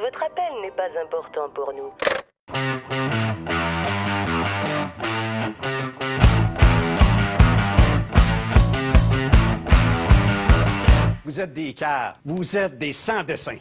Votre 0.00 0.22
appel 0.22 0.62
n'est 0.62 0.70
pas 0.70 0.88
important 1.04 1.50
pour 1.54 1.74
nous. 1.74 1.92
Vous 11.22 11.38
êtes 11.38 11.52
des 11.52 11.74
cars. 11.74 12.18
Vous 12.24 12.56
êtes 12.56 12.78
des 12.78 12.94
sans-dessins. 12.94 13.58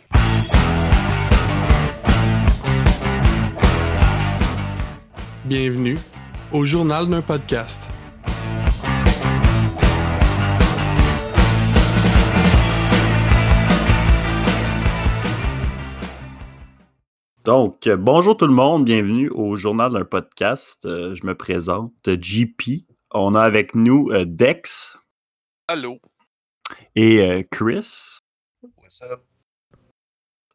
Bienvenue 5.44 5.97
au 6.53 6.63
journal 6.63 7.10
d'un 7.10 7.21
podcast. 7.21 7.81
Donc, 17.50 17.88
euh, 17.88 17.98
bonjour 17.98 18.38
tout 18.38 18.46
le 18.46 18.54
monde, 18.54 18.86
bienvenue 18.86 19.28
au 19.32 19.58
journal 19.58 19.92
d'un 19.92 20.05
podcast. 20.05 20.86
Euh, 20.86 21.16
je 21.16 21.26
me 21.26 21.34
présente, 21.34 21.94
JP. 22.06 22.86
On 23.10 23.34
a 23.34 23.42
avec 23.42 23.73
nous 23.73 24.12
euh, 24.12 24.23
Dex 24.23 24.96
Allô? 25.68 25.98
et 26.96 27.22
euh, 27.28 27.42
Chris. 27.50 28.20
What's 28.78 29.02
up? 29.02 29.22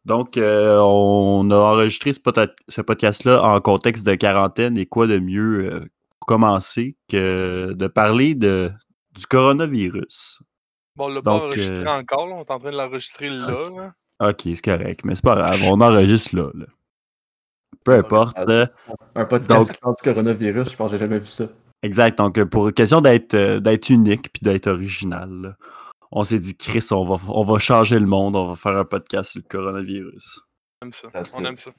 Donc, 0.04 0.34
on 0.36 1.48
a 1.50 1.56
enregistré 1.56 2.12
ce, 2.12 2.20
pod- 2.20 2.54
ce 2.68 2.80
podcast-là 2.80 3.42
en 3.42 3.60
contexte 3.60 4.06
de 4.06 4.14
quarantaine 4.14 4.78
et 4.78 4.86
quoi 4.86 5.08
de 5.08 5.18
mieux 5.18 5.88
pour 6.20 6.26
commencer 6.28 6.96
que 7.08 7.72
de 7.72 7.86
parler 7.88 8.36
de, 8.36 8.70
du 9.16 9.26
coronavirus. 9.26 10.42
Bon, 10.94 11.06
on 11.06 11.08
l'a 11.08 11.22
pas 11.22 11.32
enregistré 11.32 11.88
encore, 11.88 12.28
là. 12.28 12.36
on 12.36 12.44
est 12.44 12.50
en 12.52 12.58
train 12.60 12.70
de 12.70 12.76
l'enregistrer 12.76 13.30
là. 13.30 13.68
là. 13.76 14.28
Ok, 14.30 14.42
c'est 14.44 14.62
correct, 14.64 15.00
mais 15.04 15.16
c'est 15.16 15.24
pas 15.24 15.34
grave, 15.34 15.58
on 15.72 15.80
enregistre 15.80 16.36
là. 16.36 16.50
là. 16.54 16.66
Peu 17.84 17.94
importe. 17.94 18.36
Un 18.38 19.24
podcast 19.26 19.48
Donc- 19.68 19.72
qui 19.72 19.80
parle 19.80 19.94
du 19.96 20.02
coronavirus, 20.02 20.70
je 20.70 20.76
pense 20.76 20.90
que 20.90 20.96
j'ai 20.96 21.04
jamais 21.04 21.18
vu 21.18 21.26
ça. 21.26 21.44
Exact. 21.82 22.16
Donc, 22.18 22.38
euh, 22.38 22.46
pour 22.46 22.72
question 22.72 23.00
d'être 23.02 23.34
euh, 23.34 23.60
d'être 23.60 23.90
unique 23.90 24.32
puis 24.32 24.40
d'être 24.42 24.66
original, 24.68 25.28
là, 25.30 25.56
on 26.10 26.24
s'est 26.24 26.38
dit, 26.38 26.56
Chris, 26.56 26.86
on 26.92 27.04
va, 27.04 27.16
on 27.28 27.42
va 27.44 27.58
changer 27.58 27.98
le 27.98 28.06
monde, 28.06 28.36
on 28.36 28.48
va 28.48 28.54
faire 28.54 28.76
un 28.76 28.84
podcast 28.84 29.32
sur 29.32 29.42
le 29.44 29.48
coronavirus. 29.48 30.40
On 30.82 30.86
aime 30.86 30.92
ça. 30.92 31.08
That's 31.12 31.30
On 31.34 31.40
it. 31.40 31.46
aime 31.46 31.56
ça. 31.58 31.70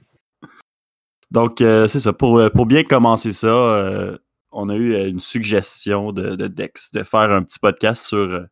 Donc, 1.31 1.59
euh, 1.61 1.87
c'est 1.87 1.99
ça. 1.99 2.13
Pour, 2.13 2.41
pour 2.53 2.65
bien 2.65 2.83
commencer 2.83 3.31
ça, 3.31 3.47
euh, 3.47 4.17
on 4.51 4.69
a 4.69 4.75
eu 4.75 4.95
une 5.07 5.19
suggestion 5.19 6.11
de, 6.11 6.35
de 6.35 6.47
Dex 6.47 6.91
de 6.91 7.03
faire 7.03 7.31
un 7.31 7.41
petit 7.43 7.59
podcast 7.59 8.05
sur 8.05 8.17
euh, 8.17 8.43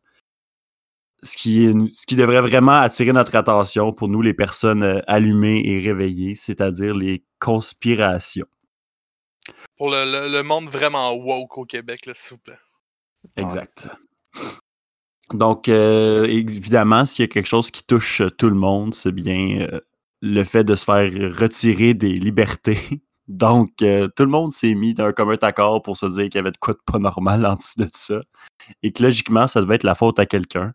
ce, 1.24 1.36
qui 1.36 1.64
est, 1.64 1.72
ce 1.94 2.06
qui 2.06 2.14
devrait 2.16 2.40
vraiment 2.40 2.78
attirer 2.78 3.12
notre 3.12 3.34
attention 3.34 3.92
pour 3.92 4.08
nous, 4.08 4.22
les 4.22 4.34
personnes 4.34 4.82
euh, 4.82 5.00
allumées 5.06 5.62
et 5.64 5.80
réveillées, 5.80 6.34
c'est-à-dire 6.34 6.94
les 6.94 7.24
conspirations. 7.40 8.46
Pour 9.76 9.90
le, 9.90 10.04
le- 10.04 10.30
le 10.32 10.42
monde 10.42 10.68
vraiment 10.68 11.12
woke 11.14 11.58
au 11.58 11.64
Québec, 11.64 12.08
s'il 12.14 12.36
vous 12.36 12.42
plaît. 12.42 12.58
Exact. 13.36 13.88
Donc, 15.32 15.68
euh, 15.68 16.24
évidemment, 16.26 17.04
s'il 17.04 17.22
y 17.22 17.28
a 17.28 17.28
quelque 17.28 17.46
chose 17.46 17.70
qui 17.70 17.82
touche 17.84 18.20
euh, 18.20 18.30
tout 18.30 18.48
le 18.48 18.54
monde, 18.54 18.94
c'est 18.94 19.10
bien 19.12 19.60
euh, 19.72 19.80
le 20.20 20.44
fait 20.44 20.64
de 20.64 20.76
se 20.76 20.84
faire 20.84 21.10
retirer 21.38 21.94
des 21.94 22.12
libertés. 22.14 22.78
Donc, 23.28 23.80
euh, 23.80 24.06
tout 24.14 24.24
le 24.24 24.28
monde 24.28 24.52
s'est 24.52 24.74
mis 24.74 24.92
d'un 24.92 25.12
commun 25.12 25.36
accord 25.40 25.80
pour 25.82 25.96
se 25.96 26.04
dire 26.06 26.24
qu'il 26.24 26.34
y 26.34 26.38
avait 26.38 26.50
de 26.50 26.58
quoi 26.58 26.74
de 26.74 26.80
pas 26.84 26.98
normal 26.98 27.46
en 27.46 27.54
dessous 27.54 27.78
de 27.80 27.88
ça. 27.94 28.20
Et 28.82 28.92
que 28.92 29.02
logiquement, 29.02 29.46
ça 29.46 29.62
devait 29.62 29.76
être 29.76 29.82
la 29.84 29.94
faute 29.94 30.18
à 30.18 30.26
quelqu'un. 30.26 30.74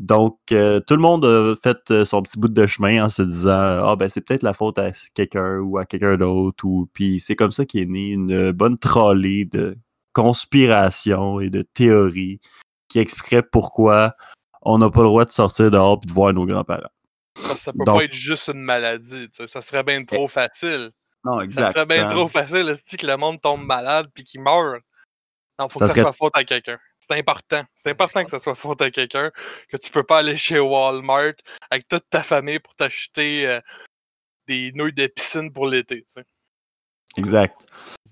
Donc, 0.00 0.38
euh, 0.50 0.80
tout 0.80 0.94
le 0.96 1.02
monde 1.02 1.26
a 1.26 1.54
fait 1.62 1.78
euh, 1.90 2.06
son 2.06 2.22
petit 2.22 2.38
bout 2.40 2.48
de 2.48 2.66
chemin 2.66 3.04
en 3.04 3.08
se 3.10 3.20
disant 3.20 3.84
Ah, 3.84 3.96
ben, 3.96 4.08
c'est 4.08 4.22
peut-être 4.22 4.42
la 4.42 4.54
faute 4.54 4.78
à 4.78 4.92
quelqu'un 5.14 5.58
ou 5.58 5.76
à 5.76 5.84
quelqu'un 5.84 6.16
d'autre. 6.16 6.64
Ou... 6.64 6.88
Puis, 6.94 7.20
c'est 7.20 7.36
comme 7.36 7.52
ça 7.52 7.66
qu'est 7.66 7.84
née 7.84 8.08
une 8.08 8.50
bonne 8.52 8.78
trollée 8.78 9.44
de 9.44 9.76
conspirations 10.14 11.40
et 11.40 11.50
de 11.50 11.62
théories 11.62 12.40
qui 12.88 12.98
expliquerait 12.98 13.42
pourquoi 13.42 14.14
on 14.62 14.78
n'a 14.78 14.90
pas 14.90 15.00
le 15.00 15.06
droit 15.06 15.24
de 15.26 15.32
sortir 15.32 15.70
dehors 15.70 16.00
et 16.02 16.06
de 16.06 16.12
voir 16.12 16.32
nos 16.32 16.46
grands-parents. 16.46 16.88
Ça 17.54 17.72
peut 17.72 17.84
Donc- 17.84 17.98
pas 17.98 18.04
être 18.04 18.12
juste 18.14 18.48
une 18.48 18.62
maladie. 18.62 19.28
tu 19.28 19.30
sais. 19.34 19.48
Ça 19.48 19.60
serait 19.60 19.82
bien 19.84 20.02
trop 20.04 20.28
facile. 20.28 20.90
Non, 21.24 21.38
Ça 21.40 21.44
exact. 21.44 21.72
serait 21.72 21.86
bien 21.86 22.06
hein. 22.06 22.08
trop 22.08 22.26
facile 22.26 22.72
que 22.98 23.06
le 23.06 23.16
monde 23.16 23.40
tombe 23.40 23.64
malade 23.64 24.06
puis 24.14 24.24
qu'il 24.24 24.40
meurt? 24.40 24.80
Non, 25.58 25.68
faut 25.68 25.78
Ça 25.78 25.84
que 25.84 25.88
ça 25.90 25.94
serait- 25.94 26.02
soit 26.04 26.12
faute 26.14 26.32
à 26.36 26.44
quelqu'un. 26.44 26.78
C'est 27.10 27.18
important. 27.18 27.62
C'est 27.74 27.90
important 27.90 28.22
que 28.24 28.30
ça 28.30 28.38
soit 28.38 28.54
faute 28.54 28.80
à 28.82 28.90
quelqu'un. 28.90 29.32
Que 29.68 29.76
tu 29.76 29.90
peux 29.90 30.04
pas 30.04 30.18
aller 30.18 30.36
chez 30.36 30.60
Walmart 30.60 31.32
avec 31.70 31.88
toute 31.88 32.04
ta 32.08 32.22
famille 32.22 32.60
pour 32.60 32.74
t'acheter 32.76 33.48
euh, 33.48 33.60
des 34.46 34.70
nouilles 34.72 34.92
de 34.92 35.08
piscine 35.08 35.52
pour 35.52 35.66
l'été. 35.66 36.02
tu 36.02 36.12
sais. 36.12 36.24
Exact. 37.16 37.66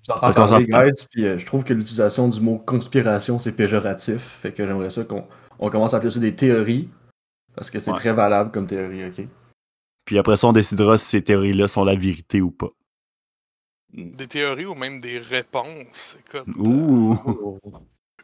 Parce 0.05 0.35
qu'on 0.35 0.65
puis 1.11 1.25
euh, 1.25 1.37
je 1.37 1.45
trouve 1.45 1.63
que 1.63 1.73
l'utilisation 1.73 2.27
du 2.27 2.41
mot 2.41 2.57
conspiration, 2.57 3.39
c'est 3.39 3.53
péjoratif. 3.53 4.21
Fait 4.41 4.51
que 4.51 4.65
j'aimerais 4.65 4.89
ça 4.89 5.05
qu'on 5.05 5.25
on 5.59 5.69
commence 5.69 5.93
à 5.93 5.97
appeler 5.97 6.11
ça 6.11 6.19
des 6.19 6.35
théories. 6.35 6.89
Parce 7.55 7.71
que 7.71 7.79
c'est 7.79 7.91
Ouais. 7.91 7.97
très 7.97 8.13
valable 8.13 8.51
comme 8.51 8.67
théorie, 8.67 9.05
ok? 9.05 9.25
Puis 10.05 10.17
après 10.17 10.35
ça, 10.35 10.47
on 10.47 10.53
décidera 10.53 10.97
si 10.97 11.05
ces 11.05 11.23
théories-là 11.23 11.67
sont 11.69 11.85
la 11.85 11.95
vérité 11.95 12.41
ou 12.41 12.51
pas. 12.51 12.69
Des 13.93 14.27
théories 14.27 14.65
ou 14.65 14.75
même 14.75 14.99
des 14.99 15.19
réponses. 15.19 16.17
Écoute, 16.19 16.47
euh, 16.47 16.53
Ouh! 16.59 17.59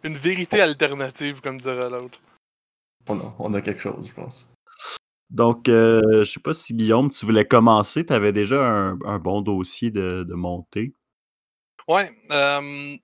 Une 0.04 0.16
vérité 0.16 0.62
alternative, 0.62 1.42
comme 1.42 1.58
dirait 1.58 1.90
l'autre. 1.90 2.20
On 3.08 3.20
a, 3.20 3.36
on 3.40 3.54
a 3.54 3.62
quelque 3.62 3.82
chose, 3.82 4.08
je 4.08 4.14
pense. 4.14 4.52
Donc, 5.30 5.70
euh, 5.70 6.24
je 6.24 6.32
sais 6.32 6.40
pas 6.40 6.54
si 6.54 6.74
Guillaume, 6.74 7.10
tu 7.12 7.26
voulais 7.26 7.46
commencer. 7.46 8.06
Tu 8.06 8.14
avais 8.14 8.32
déjà 8.32 8.64
un, 8.64 9.00
un 9.06 9.20
bon 9.20 9.42
dossier 9.42 9.92
de, 9.92 10.24
de 10.28 10.34
montée. 10.34 10.94
Ouais, 11.88 12.12
euh, 12.32 12.98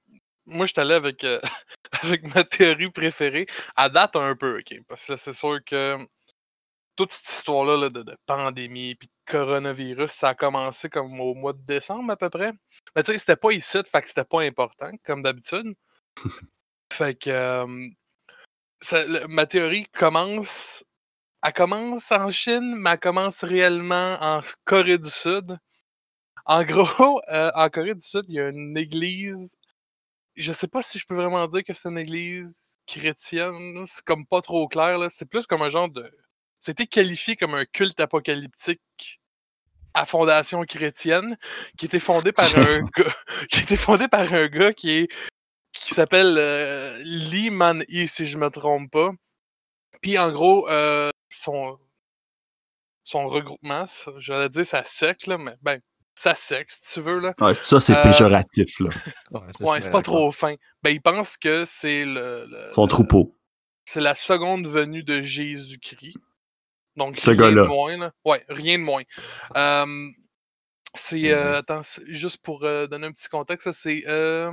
moi 0.45 0.65
je 0.65 0.71
suis 0.73 0.81
allé 0.81 0.93
avec, 0.93 1.23
euh, 1.23 1.39
avec 2.03 2.35
ma 2.35 2.43
théorie 2.43 2.89
préférée. 2.89 3.47
À 3.75 3.89
date 3.89 4.15
un 4.15 4.35
peu, 4.35 4.59
ok. 4.59 4.81
Parce 4.87 5.07
que 5.07 5.17
c'est 5.17 5.33
sûr 5.33 5.59
que 5.65 5.97
toute 6.95 7.11
cette 7.11 7.29
histoire-là 7.29 7.77
là, 7.77 7.89
de, 7.89 8.03
de 8.03 8.15
pandémie 8.25 8.95
puis 8.95 9.07
de 9.07 9.31
coronavirus, 9.31 10.11
ça 10.11 10.29
a 10.29 10.35
commencé 10.35 10.89
comme 10.89 11.19
au 11.19 11.33
mois 11.35 11.53
de 11.53 11.61
décembre 11.65 12.11
à 12.11 12.17
peu 12.17 12.29
près. 12.29 12.53
Mais 12.95 13.03
tu 13.03 13.13
sais, 13.13 13.19
c'était 13.19 13.35
pas 13.35 13.51
ici, 13.51 13.79
fait 13.89 14.01
que 14.01 14.07
c'était 14.07 14.25
pas 14.25 14.41
important, 14.41 14.91
comme 15.03 15.21
d'habitude. 15.21 15.75
fait 16.91 17.15
que 17.15 17.29
euh, 17.29 17.87
ça- 18.81 19.05
le- 19.07 19.27
ma 19.27 19.45
théorie 19.45 19.87
commence. 19.93 20.83
Elle 21.43 21.53
commence 21.53 22.11
en 22.11 22.29
Chine, 22.31 22.75
mais 22.77 22.91
elle 22.91 22.99
commence 22.99 23.43
réellement 23.43 24.17
en 24.21 24.41
Corée 24.65 24.97
du 24.99 25.09
Sud. 25.09 25.57
En 26.45 26.63
gros, 26.63 27.21
euh, 27.31 27.51
en 27.55 27.69
Corée 27.69 27.95
du 27.95 28.01
Sud, 28.01 28.25
il 28.27 28.35
y 28.35 28.39
a 28.39 28.49
une 28.49 28.77
église. 28.77 29.57
Je 30.35 30.51
sais 30.53 30.67
pas 30.67 30.81
si 30.81 30.97
je 30.99 31.05
peux 31.05 31.15
vraiment 31.15 31.47
dire 31.47 31.63
que 31.63 31.73
c'est 31.73 31.89
une 31.89 31.97
église 31.97 32.77
chrétienne. 32.87 33.83
C'est 33.87 34.05
comme 34.05 34.25
pas 34.25 34.41
trop 34.41 34.67
clair. 34.67 34.97
là. 34.99 35.09
C'est 35.09 35.29
plus 35.29 35.47
comme 35.47 35.61
un 35.61 35.69
genre 35.69 35.89
de. 35.89 36.09
C'était 36.59 36.85
qualifié 36.87 37.35
comme 37.35 37.55
un 37.55 37.65
culte 37.65 37.99
apocalyptique 37.99 39.19
à 39.93 40.05
fondation 40.05 40.63
chrétienne, 40.63 41.37
qui 41.77 41.85
était 41.87 41.99
fondé 41.99 42.31
par 42.31 42.45
un 42.55 42.81
gars, 42.97 43.15
qui 43.49 43.61
était 43.61 43.75
fondé 43.77 44.07
par 44.07 44.31
un 44.33 44.47
gars 44.47 44.73
qui 44.73 44.91
est 44.91 45.07
qui 45.73 45.93
s'appelle 45.93 46.35
euh, 46.37 46.97
Lee 47.03 47.49
Man 47.49 47.83
Hee, 47.87 48.07
si 48.07 48.25
je 48.25 48.37
me 48.37 48.49
trompe 48.49 48.91
pas. 48.91 49.11
Puis 50.01 50.17
en 50.17 50.31
gros, 50.31 50.69
euh, 50.69 51.09
son 51.29 51.77
son 53.03 53.25
regroupement, 53.27 53.85
ça- 53.87 54.11
j'allais 54.17 54.49
dire 54.49 54.65
sa 54.65 54.85
secte 54.85 55.27
là, 55.27 55.37
mais 55.37 55.55
ben 55.61 55.79
sa 56.15 56.35
secte 56.35 56.71
si 56.71 56.93
tu 56.93 57.01
veux 57.01 57.19
là. 57.19 57.33
Ouais, 57.39 57.53
ça, 57.63 57.79
c'est 57.79 57.95
Euh, 57.95 58.03
péjoratif, 58.03 58.79
là. 58.79 58.89
Ouais, 59.59 59.81
c'est 59.81 59.89
pas 59.91 60.01
trop 60.01 60.31
fin. 60.31 60.55
Ben, 60.83 60.91
il 60.91 61.01
pense 61.01 61.37
que 61.37 61.65
c'est 61.65 62.05
le, 62.05 62.45
le- 62.47 62.71
Son 62.73 62.83
le- 62.83 62.89
troupeau. 62.89 63.35
c'est 63.85 64.01
la 64.01 64.13
seconde 64.13 64.67
venue 64.67 65.03
de 65.03 65.21
Jésus-Christ. 65.21 66.17
Donc, 66.97 67.17
Ce 67.17 67.31
rien 67.31 67.51
de 67.53 67.61
moins, 67.63 67.97
là. 67.97 68.11
Ouais, 68.25 68.43
rien 68.49 68.77
de 68.77 68.83
moins. 68.83 69.03
Euh, 69.55 70.09
c'est, 70.93 71.21
Mhm. 71.21 71.25
euh, 71.29 71.57
attends, 71.59 71.81
juste 72.07 72.39
pour 72.43 72.65
euh, 72.65 72.85
donner 72.87 73.07
un 73.07 73.11
petit 73.13 73.29
contexte, 73.29 73.63
ça, 73.63 73.73
c'est 73.73 74.03
euh, 74.07 74.51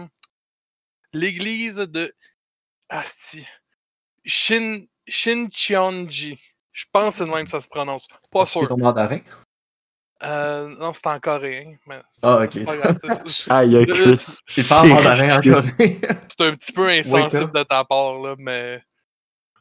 l'église 1.13 1.77
de 1.77 2.13
Asti. 2.89 3.47
Shin, 4.25 4.81
Shincheonji. 5.07 6.39
Je 6.73 6.85
pense 6.93 7.15
que 7.15 7.19
c'est 7.19 7.25
de 7.27 7.31
même 7.35 7.45
que 7.45 7.51
ça 7.51 7.61
se 7.61 7.69
prononce. 7.69 8.09
Pas 8.31 8.47
C'est 8.47 8.59
sûr. 8.61 8.69
ton 8.69 8.77
mandarin? 8.79 9.21
Euh, 10.23 10.69
non, 10.77 10.93
c'est 10.95 11.07
en 11.07 11.19
coréen. 11.21 11.77
Mais 11.87 12.01
c'est- 12.11 12.27
Ah, 12.27 12.43
ok. 12.43 12.49
c'est 12.53 12.65
pas 12.65 12.77
grave, 12.77 12.99
c'est- 13.01 13.29
c'est- 13.29 13.51
Ah, 13.51 13.65
il 13.65 13.73
y 13.73 13.77
a 13.77 13.81
Euh, 13.81 13.87
Chris. 13.87 14.37
Il 14.57 14.67
parle 14.67 14.89
mandarin 14.89 15.37
en 15.37 15.41
Christian. 15.41 15.53
Corée. 15.63 16.01
c'est 16.29 16.41
un 16.47 16.55
petit 16.57 16.73
peu 16.73 16.89
insensible 16.89 17.53
de 17.53 17.63
ta 17.63 17.85
part, 17.85 18.19
là, 18.21 18.35
mais. 18.39 18.83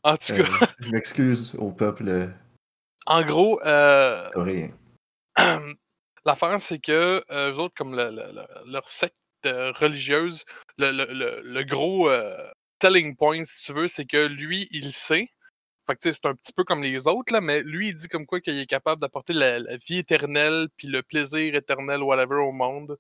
En 0.04 0.16
tout 0.18 0.34
cas, 0.36 0.44
Euh, 0.44 0.66
je 0.80 0.90
m'excuse 0.90 1.56
au 1.58 1.72
peuple 1.72 2.08
euh, 2.08 2.28
en 3.08 3.24
gros, 3.24 3.60
euh, 3.66 4.30
coréen. 4.32 4.72
l'affaire, 6.26 6.62
c'est 6.62 6.80
que 6.80 7.24
euh, 7.32 7.52
eux 7.54 7.60
autres, 7.60 7.74
comme 7.76 7.96
le- 7.96 8.10
le- 8.12 8.32
le- 8.34 8.72
leur 8.72 8.88
secte 8.88 9.16
euh, 9.48 9.72
religieuse, 9.74 10.46
le, 10.78 10.92
le- 10.92 11.14
le- 11.14 11.42
le 11.44 11.64
gros 11.64 12.10
euh, 12.10 12.36
selling 12.82 13.16
point, 13.16 13.44
si 13.46 13.66
tu 13.66 13.74
veux, 13.74 13.88
c'est 13.88 14.06
que 14.06 14.28
lui, 14.28 14.68
il 14.72 14.94
sait. 14.94 15.30
Fait 15.88 15.96
que 15.96 16.12
c'est 16.12 16.26
un 16.26 16.36
petit 16.36 16.54
peu 16.54 16.64
comme 16.66 16.84
les 16.84 17.08
autres, 17.08 17.32
là, 17.34 17.40
mais 17.42 17.62
lui, 17.64 17.90
il 17.90 17.96
dit 17.96 18.10
comme 18.10 18.26
quoi 18.26 18.42
qu'il 18.42 18.58
est 18.60 18.66
capable 18.66 19.02
d'apporter 19.02 19.34
la, 19.34 19.60
la 19.60 19.78
vie 19.78 20.00
éternelle, 20.00 20.68
puis 20.78 20.88
le 20.88 21.02
plaisir 21.02 21.56
éternel, 21.56 22.04
whatever, 22.04 22.36
au 22.36 22.52
monde. 22.52 22.98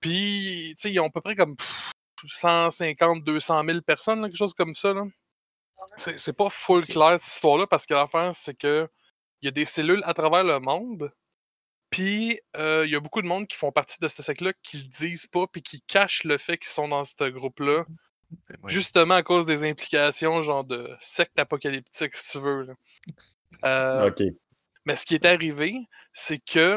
Puis, 0.00 0.74
tu 0.76 0.82
sais, 0.82 0.92
ils 0.92 1.00
ont 1.00 1.06
à 1.06 1.10
peu 1.10 1.20
près 1.20 1.34
comme 1.34 1.56
pff, 1.56 1.90
150, 2.28 3.24
200 3.24 3.64
000 3.64 3.80
personnes, 3.82 4.20
là, 4.20 4.28
quelque 4.28 4.36
chose 4.36 4.54
comme 4.54 4.74
ça. 4.74 4.92
Là. 4.92 5.04
C'est 5.96 6.18
c'est 6.18 6.32
pas 6.32 6.50
full 6.50 6.86
clair 6.86 7.18
cette 7.18 7.26
histoire-là, 7.28 7.66
parce 7.66 7.86
que 7.86 7.94
l'affaire, 7.94 8.34
c'est 8.34 8.54
que 8.54 8.88
il 9.42 9.46
y 9.46 9.48
a 9.48 9.50
des 9.50 9.64
cellules 9.66 10.02
à 10.04 10.14
travers 10.14 10.44
le 10.44 10.58
monde. 10.60 11.12
Puis, 11.94 12.40
euh, 12.56 12.82
il 12.84 12.90
y 12.92 12.96
a 12.96 13.00
beaucoup 13.00 13.22
de 13.22 13.28
monde 13.28 13.46
qui 13.46 13.56
font 13.56 13.70
partie 13.70 14.00
de 14.00 14.08
ce 14.08 14.20
secte-là 14.20 14.52
qui 14.64 14.78
le 14.78 14.88
disent 14.88 15.28
pas, 15.28 15.46
puis 15.46 15.62
qui 15.62 15.80
cachent 15.82 16.24
le 16.24 16.38
fait 16.38 16.58
qu'ils 16.58 16.70
sont 16.72 16.88
dans 16.88 17.04
ce 17.04 17.28
groupe-là. 17.28 17.84
Ouais. 18.50 18.56
Justement 18.66 19.14
à 19.14 19.22
cause 19.22 19.46
des 19.46 19.62
implications, 19.68 20.42
genre 20.42 20.64
de 20.64 20.90
secte 20.98 21.38
apocalyptique, 21.38 22.16
si 22.16 22.32
tu 22.32 22.38
veux. 22.40 22.62
là. 22.64 22.74
Euh, 23.64 24.08
Ok. 24.10 24.22
mais 24.86 24.96
ce 24.96 25.06
qui 25.06 25.14
est 25.14 25.24
arrivé, 25.24 25.76
c'est 26.12 26.38
que 26.44 26.76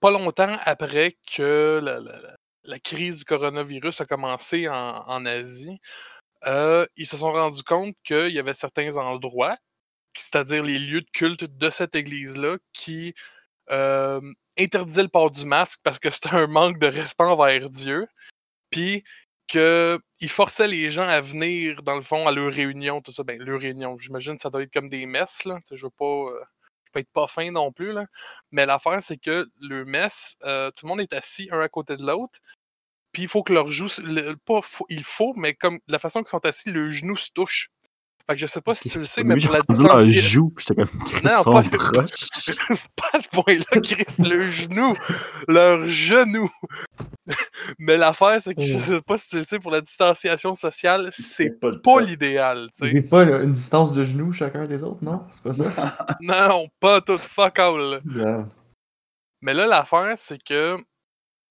pas 0.00 0.10
longtemps 0.10 0.56
après 0.64 1.16
que 1.32 1.80
la, 1.80 2.00
la- 2.00 2.20
la- 2.20 2.36
la 2.64 2.78
crise 2.80 3.18
du 3.18 3.24
coronavirus 3.24 4.00
a 4.00 4.04
commencé 4.04 4.68
en, 4.68 4.74
en 5.06 5.26
Asie, 5.26 5.78
euh, 6.46 6.86
ils 6.96 7.06
se 7.06 7.16
sont 7.16 7.32
rendus 7.32 7.62
compte 7.62 7.94
qu'il 8.02 8.30
y 8.32 8.38
avait 8.40 8.52
certains 8.54 8.96
endroits, 8.96 9.56
c'est-à-dire 10.14 10.64
les 10.64 10.78
lieux 10.80 11.02
de 11.02 11.10
culte 11.12 11.44
de 11.44 11.70
cette 11.70 11.94
église-là, 11.94 12.56
qui 12.72 13.14
euh, 13.70 14.20
interdisaient 14.58 15.02
le 15.02 15.08
port 15.08 15.30
du 15.30 15.46
masque 15.46 15.80
parce 15.82 15.98
que 15.98 16.10
c'était 16.10 16.34
un 16.34 16.46
manque 16.46 16.78
de 16.78 16.86
respect 16.86 17.24
envers 17.24 17.70
Dieu, 17.70 18.06
puis 18.70 19.04
qu'ils 19.46 20.00
forçaient 20.28 20.68
les 20.68 20.90
gens 20.90 21.08
à 21.08 21.20
venir, 21.20 21.82
dans 21.82 21.94
le 21.94 22.02
fond, 22.02 22.26
à 22.26 22.32
leur 22.32 22.52
réunion, 22.52 23.00
tout 23.00 23.12
ça. 23.12 23.22
Ben, 23.22 23.42
leur 23.42 23.60
réunion, 23.60 23.98
j'imagine 23.98 24.36
que 24.36 24.42
ça 24.42 24.50
doit 24.50 24.62
être 24.62 24.72
comme 24.72 24.88
des 24.88 25.06
messes, 25.06 25.44
là. 25.44 25.56
Tu 25.56 25.68
sais, 25.68 25.76
Je 25.76 25.86
veux 25.86 25.90
pas... 25.90 26.04
euh, 26.04 26.44
être 26.98 27.10
pas 27.12 27.26
fin 27.26 27.50
non 27.50 27.72
plus, 27.72 27.92
là. 27.92 28.06
Mais 28.50 28.66
l'affaire, 28.66 29.02
c'est 29.02 29.18
que 29.18 29.46
le 29.60 29.84
mess, 29.84 30.36
euh, 30.44 30.70
tout 30.72 30.86
le 30.86 30.90
monde 30.90 31.00
est 31.00 31.12
assis 31.12 31.48
un 31.50 31.60
à 31.60 31.68
côté 31.68 31.96
de 31.96 32.06
l'autre. 32.06 32.38
Puis 33.12 33.22
il 33.22 33.28
faut 33.28 33.42
que 33.42 33.52
leur 33.52 33.70
joue, 33.70 33.88
pas 34.44 34.60
il 34.90 35.02
faut, 35.02 35.32
mais 35.34 35.54
comme 35.54 35.80
la 35.88 35.98
façon 35.98 36.20
qu'ils 36.20 36.28
sont 36.28 36.44
assis, 36.44 36.70
le 36.70 36.90
genou 36.90 37.16
se 37.16 37.30
touche. 37.32 37.70
Fait 38.28 38.34
que 38.34 38.40
je 38.40 38.46
sais 38.46 38.60
pas 38.60 38.74
si 38.74 38.90
tu 38.90 38.98
le 38.98 39.04
sais, 39.04 39.24
mais 39.24 39.36
pour 39.40 39.52
la 39.52 39.62
distanciation. 39.62 40.28
joue, 40.28 40.50
puis 40.50 40.66
j'étais 40.68 40.84
comme, 40.84 40.98
Chris, 41.06 41.24
Non, 41.24 41.42
pas 41.44 41.62
pas 42.96 43.10
à 43.14 43.20
ce 43.20 43.28
point-là, 43.28 43.80
Chris, 43.82 44.04
le 44.18 44.50
genou, 44.50 44.94
leur 45.48 45.88
genou. 45.88 46.50
mais 47.78 47.96
l'affaire, 47.96 48.36
c'est 48.42 48.54
que 48.54 48.60
je 48.60 48.78
sais 48.78 49.00
pas 49.00 49.16
si 49.16 49.30
tu 49.30 49.36
le 49.36 49.44
sais, 49.44 49.58
pour 49.58 49.70
la 49.70 49.80
distanciation 49.80 50.54
sociale, 50.54 51.08
c'est 51.10 51.58
pas 51.58 52.00
l'idéal, 52.02 52.68
tu 52.78 53.02
pas 53.02 53.22
une 53.22 53.48
une 53.48 53.52
distance 53.54 53.94
de 53.94 54.04
genoux 54.04 54.30
chacun 54.32 54.64
des 54.64 54.82
autres, 54.82 55.02
non? 55.02 55.22
C'est 55.32 55.42
pas 55.42 55.52
ça? 55.54 55.96
Non, 56.20 56.68
pas 56.80 57.00
tout 57.00 57.18
fuck 57.18 57.58
all. 57.58 58.00
Mais 59.40 59.54
là, 59.54 59.66
l'affaire, 59.66 60.14
c'est 60.16 60.42
que 60.42 60.76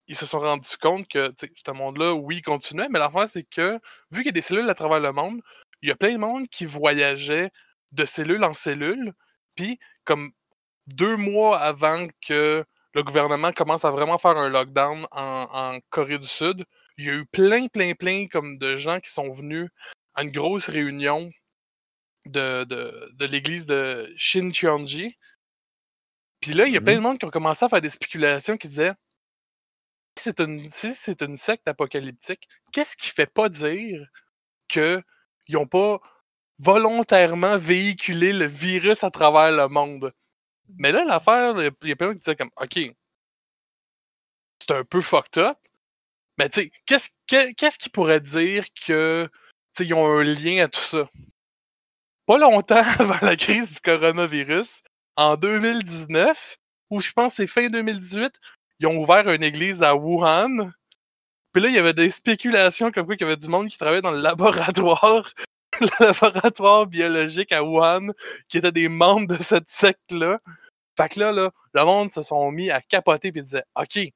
ils 0.07 0.15
se 0.15 0.25
sont 0.25 0.39
rendus 0.39 0.77
compte 0.79 1.07
que 1.07 1.29
tu 1.29 1.47
sais, 1.47 1.51
ce 1.55 1.71
monde-là, 1.71 2.13
oui, 2.13 2.41
continuait, 2.41 2.87
mais 2.89 2.99
l'affaire, 2.99 3.27
c'est 3.27 3.43
que 3.43 3.79
vu 4.11 4.19
qu'il 4.19 4.27
y 4.27 4.29
a 4.29 4.31
des 4.31 4.41
cellules 4.41 4.69
à 4.69 4.73
travers 4.73 4.99
le 4.99 5.11
monde, 5.11 5.41
il 5.87 5.91
y 5.91 5.93
a 5.93 5.95
plein 5.95 6.11
de 6.11 6.17
monde 6.17 6.49
qui 6.49 6.65
voyageait 6.65 7.49
de 7.93 8.03
cellule 8.03 8.43
en 8.43 8.53
cellule, 8.53 9.13
puis 9.55 9.79
comme 10.03 10.31
deux 10.87 11.15
mois 11.15 11.57
avant 11.59 12.07
que 12.27 12.65
le 12.93 13.03
gouvernement 13.03 13.53
commence 13.53 13.85
à 13.85 13.91
vraiment 13.91 14.17
faire 14.17 14.35
un 14.35 14.49
lockdown 14.49 15.07
en, 15.11 15.47
en 15.49 15.79
Corée 15.89 16.19
du 16.19 16.27
Sud, 16.27 16.65
il 16.97 17.05
y 17.05 17.09
a 17.09 17.13
eu 17.13 17.25
plein, 17.25 17.67
plein, 17.67 17.93
plein 17.93 18.27
comme 18.27 18.57
de 18.57 18.75
gens 18.75 18.99
qui 18.99 19.09
sont 19.09 19.31
venus 19.31 19.69
à 20.13 20.23
une 20.23 20.31
grosse 20.31 20.67
réunion 20.67 21.31
de, 22.25 22.65
de, 22.65 23.09
de 23.13 23.25
l'église 23.25 23.65
de 23.65 24.13
Shincheonji. 24.17 25.15
Puis 26.41 26.51
là, 26.51 26.67
il 26.67 26.73
y 26.73 26.77
a 26.77 26.81
plein 26.81 26.95
de 26.95 27.01
monde 27.01 27.17
qui 27.17 27.25
ont 27.25 27.29
commencé 27.29 27.63
à 27.63 27.69
faire 27.69 27.79
des 27.79 27.89
spéculations 27.89 28.57
qui 28.57 28.67
disaient 28.67 28.93
si 30.17 30.23
c'est 30.25 30.41
une, 30.41 30.67
si 30.67 31.15
une 31.21 31.37
secte 31.37 31.65
apocalyptique, 31.69 32.45
qu'est-ce 32.73 32.97
qui 32.97 33.07
fait 33.07 33.31
pas 33.31 33.47
dire 33.47 34.05
qu'ils 35.47 35.55
n'ont 35.55 35.67
pas 35.67 35.99
volontairement 36.59 37.57
véhiculé 37.57 38.33
le 38.33 38.45
virus 38.45 39.03
à 39.03 39.11
travers 39.11 39.51
le 39.51 39.67
monde? 39.69 40.13
Mais 40.77 40.91
là, 40.91 41.03
l'affaire, 41.05 41.55
il 41.57 41.89
y 41.89 41.91
a- 41.93 41.95
plein 41.95 42.11
qui 42.13 42.19
disaient 42.19 42.35
comme 42.35 42.51
OK, 42.61 42.79
c'est 44.59 44.71
un 44.71 44.83
peu 44.83 45.01
fucked 45.01 45.37
up. 45.41 45.57
Mais 46.37 46.49
tu 46.49 46.61
sais, 46.63 46.71
qu'est-ce 46.85 47.09
que- 47.27 47.53
qu'est-ce 47.53 47.77
qui 47.79 47.89
pourrait 47.89 48.21
dire 48.21 48.65
que 48.85 49.29
tu 49.75 49.83
ils 49.85 49.93
ont 49.93 50.05
un 50.07 50.23
lien 50.23 50.65
à 50.65 50.67
tout 50.67 50.79
ça? 50.81 51.09
Pas 52.27 52.37
longtemps 52.37 52.75
avant 52.99 53.19
la 53.25 53.35
crise 53.35 53.73
du 53.73 53.79
coronavirus, 53.79 54.83
en 55.15 55.35
2019, 55.37 56.57
ou 56.91 57.01
je 57.01 57.11
pense 57.11 57.35
c'est 57.35 57.47
fin 57.47 57.67
2018, 57.69 58.33
ils 58.79 58.87
ont 58.87 58.97
ouvert 58.97 59.27
une 59.29 59.43
église 59.43 59.81
à 59.81 59.95
Wuhan. 59.95 60.71
Puis 61.57 61.63
là, 61.63 61.69
il 61.69 61.75
y 61.75 61.79
avait 61.79 61.95
des 61.95 62.11
spéculations 62.11 62.91
comme 62.91 63.07
quoi 63.07 63.15
qu'il 63.15 63.25
y 63.25 63.27
avait 63.31 63.35
du 63.35 63.47
monde 63.47 63.67
qui 63.67 63.79
travaillait 63.79 64.03
dans 64.03 64.11
le 64.11 64.21
laboratoire, 64.21 65.33
le 65.81 65.87
laboratoire 65.99 66.85
biologique 66.85 67.51
à 67.51 67.63
Wuhan, 67.63 68.11
qui 68.47 68.59
étaient 68.59 68.71
des 68.71 68.89
membres 68.89 69.25
de 69.25 69.41
cette 69.41 69.67
secte-là. 69.67 70.37
Fait 70.95 71.09
que 71.09 71.19
là, 71.19 71.31
là, 71.31 71.49
le 71.73 71.83
monde 71.83 72.11
se 72.11 72.21
sont 72.21 72.51
mis 72.51 72.69
à 72.69 72.79
capoter 72.79 73.29
et 73.29 73.41
disait 73.41 73.63
OK. 73.75 73.93
Fait 73.95 74.11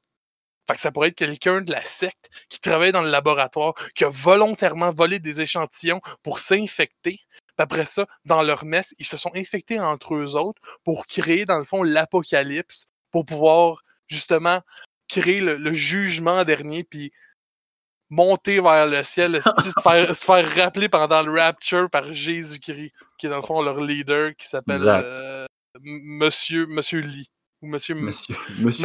que 0.70 0.80
ça 0.80 0.92
pourrait 0.92 1.08
être 1.08 1.16
quelqu'un 1.16 1.62
de 1.62 1.72
la 1.72 1.84
secte 1.84 2.30
qui 2.48 2.60
travaille 2.60 2.92
dans 2.92 3.02
le 3.02 3.10
laboratoire, 3.10 3.74
qui 3.96 4.04
a 4.04 4.10
volontairement 4.10 4.92
volé 4.92 5.18
des 5.18 5.42
échantillons 5.42 6.02
pour 6.22 6.38
s'infecter. 6.38 7.22
Puis 7.24 7.56
après 7.58 7.88
ça, 7.88 8.06
dans 8.24 8.44
leur 8.44 8.66
messe, 8.66 8.94
ils 9.00 9.08
se 9.08 9.18
sont 9.18 9.32
infectés 9.34 9.80
entre 9.80 10.14
eux 10.14 10.36
autres 10.36 10.62
pour 10.84 11.08
créer, 11.08 11.46
dans 11.46 11.58
le 11.58 11.66
fond, 11.66 11.82
l'apocalypse, 11.82 12.86
pour 13.10 13.26
pouvoir 13.26 13.82
justement 14.08 14.62
créer 15.08 15.42
le, 15.42 15.58
le 15.58 15.74
jugement 15.74 16.46
dernier, 16.46 16.84
puis 16.84 17.12
monter 18.12 18.60
vers 18.62 18.86
le 18.86 19.02
ciel, 19.04 19.42
se, 19.42 19.72
faire, 19.82 20.16
se 20.16 20.24
faire 20.24 20.56
rappeler 20.56 20.88
pendant 20.90 21.24
le 21.24 21.32
rapture 21.32 21.90
par 21.90 22.14
Jésus-Christ, 22.14 22.92
qui 23.18 23.26
est 23.26 23.30
dans 23.30 23.38
le 23.38 23.42
fond 23.42 23.62
leur 23.64 23.80
leader, 23.80 24.36
qui 24.38 24.48
s'appelle 24.48 24.82
euh, 24.86 25.46
M- 25.78 26.00
Monsieur, 26.04 26.68
Monsieur 26.68 27.00
Lee. 27.00 27.28
Ou 27.64 27.68
Monsieur. 27.68 27.96
Monsieur, 27.96 28.36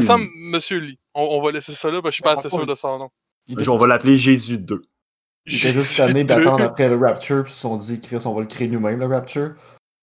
me 0.01 0.07
semble 0.07 0.27
Monsieur 0.37 0.79
Lee. 0.79 0.99
On, 1.15 1.23
on 1.23 1.43
va 1.43 1.51
laisser 1.51 1.75
ça 1.75 1.91
là, 1.91 2.01
parce 2.01 2.05
que 2.05 2.11
je 2.11 2.15
suis 2.17 2.23
pas 2.23 2.39
assez 2.39 2.49
sûr 2.49 2.67
de 2.67 2.75
son 2.75 2.99
nom. 2.99 3.11
Étaient, 3.49 3.69
on 3.69 3.79
va 3.79 3.87
l'appeler 3.87 4.17
Jésus 4.17 4.59
2. 4.59 4.83
ils 5.47 5.57
étaient 5.57 5.73
juste 5.73 5.93
Jésus 5.97 6.13
deux. 6.15 6.25
d'attendre 6.25 6.63
après 6.65 6.89
le 6.89 6.97
Rapture, 6.97 7.43
puis 7.45 7.53
ils 7.53 7.55
se 7.57 7.61
sont 7.63 7.77
dit, 7.77 8.01
Chris, 8.01 8.19
on 8.25 8.35
va 8.35 8.41
le 8.41 8.47
créer 8.47 8.69
nous-mêmes, 8.69 8.99
le 9.01 9.07
Rapture. 9.07 9.55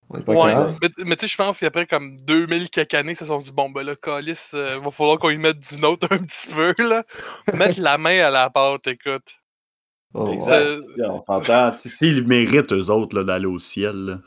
On 0.09 0.19
est 0.19 0.23
pas 0.23 0.33
Ouais, 0.33 0.73
mais, 0.81 0.89
mais 1.05 1.15
tu 1.15 1.21
sais, 1.21 1.27
je 1.33 1.37
pense 1.37 1.59
qu'après 1.59 1.87
comme 1.87 2.17
2000 2.21 2.69
quelques 2.69 2.93
années, 2.93 3.13
ils 3.13 3.17
se 3.17 3.25
sont 3.25 3.37
dit, 3.39 3.51
bon, 3.51 3.69
ben 3.69 3.83
là, 3.83 3.95
Calis, 3.95 4.51
euh, 4.53 4.79
va 4.79 4.91
falloir 4.91 5.17
qu'on 5.17 5.29
y 5.29 5.37
mette 5.37 5.59
du 5.59 5.79
nôtre 5.79 6.07
un 6.11 6.19
petit 6.19 6.47
peu, 6.47 6.73
là. 6.83 7.03
Mettre 7.53 7.79
la 7.79 7.97
main 7.97 8.19
à 8.19 8.29
la 8.29 8.49
pâte, 8.49 8.87
écoute. 8.87 9.35
Oh, 10.13 10.27
ouais. 10.27 10.33
Exact. 10.33 10.53
Euh, 10.53 10.81
On 11.09 11.21
s'entend. 11.23 11.75
S'ils 11.75 12.27
méritent, 12.27 12.73
eux 12.73 12.89
autres, 12.91 13.15
là, 13.17 13.23
d'aller 13.23 13.47
au 13.47 13.59
ciel, 13.59 13.95
là, 13.95 14.19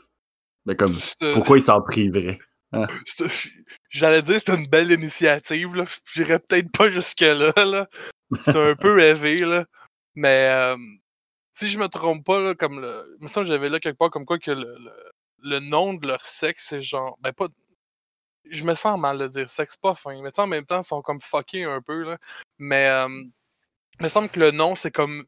ben 0.65 0.75
comme, 0.75 0.93
pourquoi 1.33 1.57
ils 1.57 1.63
s'en 1.63 1.81
priveraient? 1.81 2.39
c'est- 3.05 3.49
J'allais 3.89 4.21
dire 4.21 4.41
c'est 4.43 4.53
une 4.53 4.67
belle 4.67 4.91
initiative, 4.91 5.73
là. 5.75 5.85
J'irais 6.13 6.39
peut-être 6.39 6.69
pas 6.71 6.89
jusque-là, 6.89 7.53
là. 7.55 7.87
C'est 8.43 8.57
un 8.57 8.75
peu 8.75 8.93
rêvé, 8.93 9.37
là. 9.39 9.63
Mais 10.15 10.49
euh, 10.51 10.75
si 11.53 11.69
je 11.69 11.79
me 11.79 11.87
trompe 11.87 12.25
pas, 12.25 12.41
là, 12.41 12.55
comme 12.55 12.81
le. 12.81 13.15
Il 13.21 13.23
me 13.23 13.27
semble 13.29 13.47
que 13.47 13.53
j'avais 13.53 13.69
là 13.69 13.79
quelque 13.79 13.97
part 13.97 14.09
comme 14.09 14.25
quoi 14.25 14.37
que 14.39 14.51
le, 14.51 14.75
le, 14.77 14.91
le 15.43 15.59
nom 15.59 15.93
de 15.93 16.07
leur 16.07 16.23
sexe, 16.25 16.67
c'est 16.69 16.81
genre. 16.81 17.17
Ben 17.21 17.33
pas. 17.33 17.47
Je 18.49 18.63
me 18.63 18.75
sens 18.75 18.99
mal 18.99 19.17
de 19.17 19.27
dire 19.27 19.49
sexe, 19.49 19.75
pas 19.77 19.95
fin. 19.95 20.21
Mais 20.21 20.37
en 20.39 20.47
même 20.47 20.65
temps, 20.65 20.81
ils 20.81 20.85
sont 20.85 21.01
comme 21.01 21.21
fuckés 21.21 21.63
un 21.65 21.81
peu, 21.81 22.03
là. 22.03 22.17
Mais 22.59 22.87
euh, 22.87 23.07
il 23.99 24.03
me 24.03 24.09
semble 24.09 24.29
que 24.29 24.39
le 24.39 24.51
nom, 24.51 24.75
c'est 24.75 24.91
comme. 24.91 25.25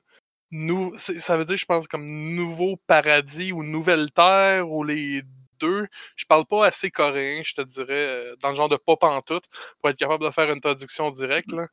Nou... 0.52 0.94
c'est- 0.98 1.20
Ça 1.20 1.38
veut 1.38 1.46
dire, 1.46 1.58
je 1.58 1.66
pense, 1.66 1.88
comme 1.88 2.06
Nouveau 2.06 2.78
Paradis 2.88 3.52
ou 3.52 3.64
Nouvelle 3.64 4.12
Terre 4.12 4.70
ou 4.70 4.84
les 4.84 5.24
deux. 5.60 5.88
Je 6.16 6.26
parle 6.26 6.46
pas 6.46 6.66
assez 6.66 6.90
coréen, 6.92 7.42
je 7.44 7.54
te 7.54 7.62
dirais, 7.62 7.94
euh, 8.08 8.36
dans 8.38 8.50
le 8.50 8.56
genre 8.56 8.70
de 8.70 8.78
pop 8.78 9.04
en 9.04 9.22
tout, 9.22 9.42
pour 9.82 9.90
être 9.90 9.98
capable 9.98 10.24
de 10.24 10.32
faire 10.32 10.50
une 10.52 10.62
traduction 10.62 11.10
directe. 11.10 11.52
Là. 11.52 11.68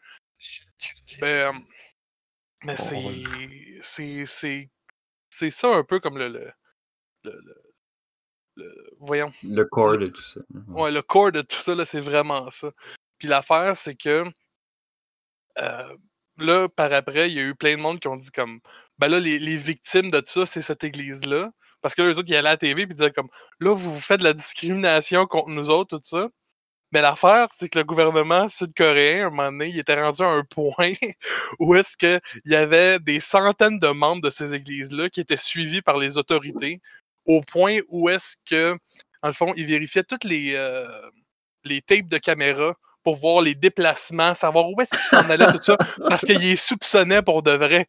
Mais, 1.23 1.43
euh, 1.43 1.53
mais 2.65 2.73
on 2.81 2.85
c'est, 2.85 3.23
c'est, 3.83 4.27
c'est, 4.27 4.71
c'est 5.31 5.51
ça 5.51 5.69
un 5.69 5.85
peu 5.85 6.01
comme 6.01 6.19
le, 6.19 6.29
le, 6.29 6.53
le, 7.25 7.41
le- 7.45 7.63
le- 8.57 8.91
voyons, 9.01 9.33
Le 9.43 9.65
corps 9.65 10.01
et 10.03 10.11
tout 10.11 10.23
ça. 10.23 10.41
ouais, 10.69 10.91
le 10.91 11.03
corps 11.03 11.33
de 11.33 11.41
tout 11.43 11.57
ça, 11.57 11.75
là, 11.75 11.85
c'est 11.85 12.01
vraiment 12.01 12.49
ça. 12.51 12.71
Puis 13.19 13.29
l'affaire, 13.29 13.77
c'est 13.77 13.95
que 13.97 14.25
euh, 15.59 15.97
là, 16.39 16.69
par 16.69 16.93
après, 16.93 17.31
il 17.31 17.35
y 17.37 17.41
a 17.41 17.43
eu 17.43 17.55
plein 17.55 17.77
de 17.77 17.81
monde 17.81 18.01
qui 18.01 18.09
ont 18.09 18.17
dit 18.17 18.31
comme 18.31 18.61
ben 18.99 19.09
là, 19.09 19.21
les, 19.21 19.39
les 19.39 19.57
victimes 19.57 20.11
de 20.11 20.21
tout 20.21 20.27
ça, 20.33 20.47
c'est 20.47 20.63
cette 20.63 20.85
église-là. 20.85 21.51
Parce 21.83 21.95
que 21.95 22.03
là, 22.03 22.09
eux 22.09 22.19
autres, 22.19 22.29
ils 22.29 22.35
allaient 22.37 22.49
à 22.49 22.53
la 22.53 22.57
TV 22.57 22.83
et 22.83 22.87
disaient 22.87 23.11
comme 23.13 23.29
là, 23.61 23.75
vous 23.75 23.93
vous 23.95 24.01
faites 24.01 24.21
de 24.21 24.25
la 24.25 24.33
discrimination 24.33 25.27
contre 25.27 25.51
nous 25.51 25.71
autres, 25.71 25.99
tout 25.99 26.03
ça. 26.05 26.29
Mais 26.93 27.03
l'affaire, 27.03 27.49
c'est 27.53 27.69
que 27.69 27.79
le 27.79 27.85
gouvernement 27.85 28.49
sud-coréen, 28.49 29.25
à 29.25 29.27
un 29.27 29.31
moment 29.31 29.51
donné, 29.51 29.69
il 29.69 29.79
était 29.79 30.01
rendu 30.01 30.23
à 30.23 30.29
un 30.29 30.45
point 30.45 30.95
où 31.59 31.75
est-ce 31.75 31.97
qu'il 31.97 32.21
y 32.45 32.55
avait 32.55 33.01
des 33.01 33.21
centaines 33.21 33.79
de 33.79 33.89
membres 33.89 34.23
de 34.23 34.31
ces 34.31 34.55
églises-là 34.55 35.11
qui 35.11 35.21
étaient 35.21 35.37
suivis 35.37 35.83
par 35.83 35.99
les 35.99 36.17
autorités 36.17 36.81
au 37.27 37.41
point 37.43 37.81
où 37.89 38.09
est-ce 38.09 38.37
que, 38.49 38.77
en 39.23 39.29
le 39.29 39.35
fond, 39.35 39.53
il 39.57 39.67
vérifiait 39.67 40.05
toutes 40.05 40.25
les, 40.25 40.53
euh, 40.55 40.87
les 41.65 41.83
tapes 41.83 42.09
de 42.09 42.19
caméra 42.19 42.75
pour 43.03 43.17
voir 43.17 43.41
les 43.41 43.55
déplacements, 43.55 44.35
savoir 44.35 44.69
où 44.69 44.81
est-ce 44.81 44.91
qu'il 44.91 45.01
s'en 45.01 45.29
allait, 45.31 45.47
tout 45.47 45.63
ça, 45.63 45.77
parce 46.09 46.25
qu'il 46.25 46.45
est 46.45 46.57
soupçonnait 46.57 47.23
pour 47.23 47.43
de 47.43 47.53
vrai. 47.53 47.87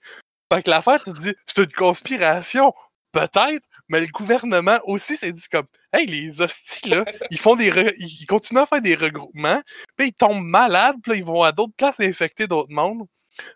Fait 0.54 0.64
que 0.64 0.70
l'affaire, 0.70 1.02
tu 1.02 1.12
te 1.14 1.20
dis, 1.20 1.34
c'est 1.46 1.64
une 1.64 1.72
conspiration. 1.72 2.74
Peut-être, 3.14 3.66
mais 3.88 4.02
le 4.02 4.08
gouvernement 4.08 4.80
aussi 4.84 5.16
s'est 5.16 5.32
dit 5.32 5.48
comme, 5.50 5.66
hey, 5.94 6.06
les 6.06 6.42
hosties, 6.42 6.90
là, 6.90 7.04
ils 7.32 7.40
font 7.40 7.56
des, 7.56 7.72
re- 7.72 7.94
ils 7.98 8.26
continuent 8.28 8.60
à 8.60 8.66
faire 8.66 8.82
des 8.82 8.96
regroupements, 8.96 9.62
puis 9.96 10.10
ils 10.10 10.14
tombent 10.14 10.44
malades, 10.44 10.98
puis 11.02 11.18
ils 11.20 11.24
vont 11.24 11.42
à 11.42 11.52
d'autres 11.52 11.74
places 11.76 12.00
infecter 12.00 12.48
d'autres 12.48 12.72
mondes. 12.72 13.08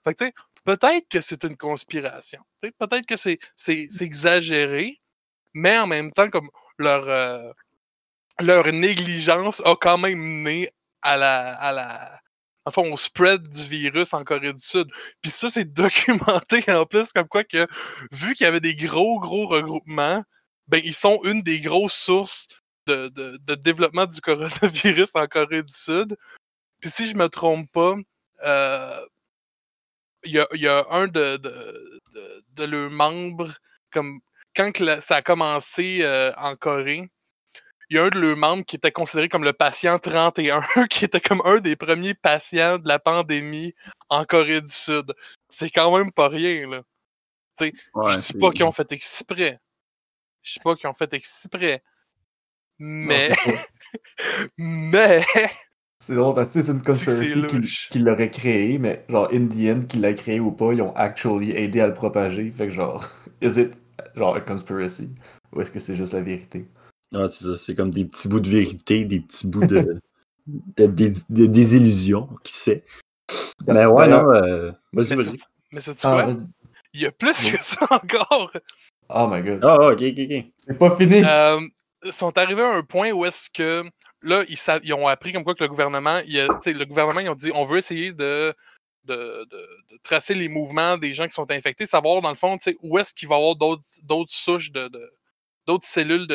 Fait 0.04 0.16
que, 0.16 0.24
tu 0.24 0.26
sais, 0.26 0.34
peut-être 0.64 1.08
que 1.10 1.22
c'est 1.22 1.44
une 1.44 1.58
conspiration. 1.58 2.42
Peut-être 2.62 3.06
que 3.06 3.18
c'est, 3.18 3.40
c'est, 3.56 3.88
c'est 3.92 4.06
exagéré, 4.06 5.00
mais 5.54 5.78
en 5.78 5.88
même 5.88 6.12
temps, 6.12 6.30
comme 6.30 6.50
leur, 6.78 7.08
euh, 7.08 7.52
leur 8.40 8.66
négligence 8.72 9.62
a 9.66 9.76
quand 9.76 9.98
même 9.98 10.20
mené 10.20 10.70
à 11.02 11.18
la, 11.18 11.56
à 11.56 11.72
la, 11.72 12.22
enfin, 12.66 12.84
au 12.84 12.98
spread 12.98 13.48
du 13.48 13.64
virus 13.68 14.14
en 14.14 14.24
Corée 14.24 14.54
du 14.54 14.62
Sud. 14.62 14.88
Puis 15.22 15.32
ça, 15.32 15.50
c'est 15.50 15.66
documenté 15.74 16.64
en 16.72 16.86
plus, 16.86 17.12
comme 17.14 17.28
quoi 17.28 17.44
que, 17.44 17.68
vu 18.12 18.34
qu'il 18.34 18.46
y 18.46 18.48
avait 18.48 18.60
des 18.60 18.76
gros, 18.76 19.20
gros 19.20 19.48
regroupements, 19.48 20.24
ben, 20.68 20.82
ils 20.84 20.94
sont 20.96 21.20
une 21.24 21.42
des 21.42 21.60
grosses 21.62 21.94
sources 21.94 22.48
de, 22.88 23.10
de, 23.10 23.38
de 23.38 23.56
développement 23.56 24.06
du 24.06 24.22
coronavirus 24.22 25.12
en 25.16 25.28
Corée 25.28 25.64
du 25.64 25.74
Sud. 25.74 26.18
Puis 26.80 26.90
si 26.90 27.08
je 27.08 27.16
me 27.16 27.28
trompe 27.30 27.72
pas, 27.72 27.96
euh, 28.44 29.06
il 30.24 30.34
y, 30.34 30.40
a, 30.40 30.48
y 30.54 30.68
a 30.68 30.86
un 30.92 31.08
de, 31.08 31.38
de, 31.38 31.50
de, 32.14 32.44
de 32.54 32.64
leurs 32.64 32.92
membres, 32.92 33.52
comme 33.92 34.22
quand 34.56 34.80
la- 34.80 35.02
ça 35.02 35.18
a 35.18 35.22
commencé 35.22 36.00
euh, 36.02 36.32
en 36.38 36.56
Corée, 36.56 37.10
il 37.90 37.98
y 37.98 38.00
a 38.00 38.06
un 38.06 38.10
de 38.10 38.20
leurs 38.20 38.38
membres 38.38 38.64
qui 38.64 38.78
était 38.78 38.92
considéré 38.92 39.28
comme 39.28 39.44
le 39.44 39.54
patient 39.54 40.00
31, 40.00 40.62
qui 40.90 41.06
était 41.06 41.20
comme 41.20 41.42
un 41.46 41.60
des 41.60 41.76
premiers 41.76 42.14
patients 42.14 42.78
de 42.78 42.88
la 42.88 43.00
pandémie 43.00 43.74
en 44.10 44.24
Corée 44.26 44.62
du 44.62 44.72
Sud. 44.72 45.14
C'est 45.50 45.70
quand 45.70 45.96
même 45.96 46.12
pas 46.12 46.30
rien, 46.30 46.70
là. 46.70 46.82
Ouais, 47.94 48.12
je 48.14 48.20
dis 48.20 48.34
pas 48.40 48.52
qu'ils 48.52 48.64
ont 48.64 48.72
fait 48.72 48.92
exprès. 48.92 49.60
Je 50.42 50.54
dis 50.54 50.60
pas 50.60 50.76
qu'ils 50.76 50.90
ont 50.90 50.94
fait 50.94 51.14
exprès. 51.14 51.84
Mais, 52.80 53.30
mais, 54.58 55.24
C'est 56.00 56.16
drôle 56.16 56.34
parce 56.34 56.52
que 56.52 56.64
c'est 56.64 56.72
une 56.72 56.82
conspiracy 56.84 57.44
qui, 57.48 57.62
qui 57.92 58.00
l'aurait 58.00 58.32
créé, 58.32 58.80
mais 58.80 59.06
genre, 59.10 59.30
in 59.32 59.48
the 59.48 59.70
end, 59.70 59.86
qu'il 59.88 60.02
l'a 60.02 60.14
créé 60.14 60.40
ou 60.40 60.52
pas, 60.52 60.74
ils 60.74 60.82
ont 60.82 60.96
actually 60.96 61.52
aidé 61.52 61.82
à 61.82 61.88
le 61.88 61.94
propager. 61.94 62.50
Fait 62.52 62.68
que 62.68 62.74
genre, 62.74 63.08
is 63.42 63.60
it 63.60 63.76
genre 64.16 64.36
a 64.36 64.42
conspiracy? 64.42 65.10
Ou 65.54 65.62
est-ce 65.62 65.72
que 65.72 65.80
c'est 65.80 65.96
juste 65.96 66.14
la 66.14 66.22
vérité? 66.22 66.66
Ouais, 67.12 67.28
c'est 67.30 67.46
ça. 67.46 67.56
C'est 67.58 67.76
comme 67.76 67.90
des 67.92 68.06
petits 68.06 68.28
bouts 68.28 68.40
de 68.40 68.50
vérité, 68.50 69.04
des 69.06 69.20
petits 69.20 69.48
bouts 69.48 69.66
de, 69.66 70.00
de, 70.48 70.86
de- 70.88 71.14
de 71.30 71.46
désillusion, 71.46 72.30
qui 72.44 72.54
sait. 72.54 72.84
Mais 73.68 73.86
ouais, 73.86 74.08
D'ailleurs- 74.08 74.24
non, 74.24 74.32
euh, 74.34 74.72
vas-y, 74.94 75.16
vas-y. 75.16 75.38
mais 75.72 75.80
c'est 75.80 76.06
Ah, 76.06 76.24
quoi? 76.24 76.36
Il 76.94 77.02
y 77.02 77.06
a 77.06 77.12
plus 77.12 77.52
que 77.52 77.64
ça 77.64 77.86
encore. 77.90 78.52
oh 79.10 79.28
my 79.30 79.42
god. 79.42 79.60
Ah, 79.64 79.92
ok, 79.92 80.02
ok, 80.02 80.20
ok. 80.20 80.46
C'est 80.58 80.78
pas 80.80 80.96
fini! 80.96 81.22
Euh, 81.24 81.60
ils 82.04 82.12
sont 82.14 82.38
arrivés 82.38 82.64
à 82.64 82.76
un 82.78 82.84
point 82.84 83.12
où 83.12 83.26
est-ce 83.26 83.50
que 83.50 83.84
là, 84.24 84.44
ils, 84.50 84.58
ils 84.84 84.94
ont 84.94 85.08
appris 85.08 85.32
comme 85.34 85.44
quoi 85.44 85.54
que 85.56 85.64
le 85.64 85.70
gouvernement, 85.70 86.20
il 86.26 86.40
a- 86.40 86.60
tu 86.62 86.74
le 86.74 86.86
gouvernement, 86.86 87.20
ils 87.20 87.30
ont 87.30 87.36
dit 87.36 87.52
on 87.54 87.64
veut 87.66 87.78
essayer 87.78 88.12
de, 88.12 88.54
de, 89.06 89.46
de- 89.50 89.98
tracer 90.04 90.34
les 90.34 90.50
mouvements 90.50 90.98
des 90.98 91.14
gens 91.14 91.28
qui 91.28 91.34
sont 91.34 91.50
infectés, 91.52 91.86
savoir 91.86 92.22
dans 92.22 92.30
le 92.30 92.36
fond, 92.36 92.58
où 92.82 92.98
est-ce 92.98 93.14
qu'il 93.14 93.28
va 93.28 93.36
y 93.36 93.40
avoir 93.40 93.56
d'autres 93.56 94.32
souches 94.32 94.72
de, 94.72 94.90
d'autres 95.66 95.88
cellules 95.88 96.28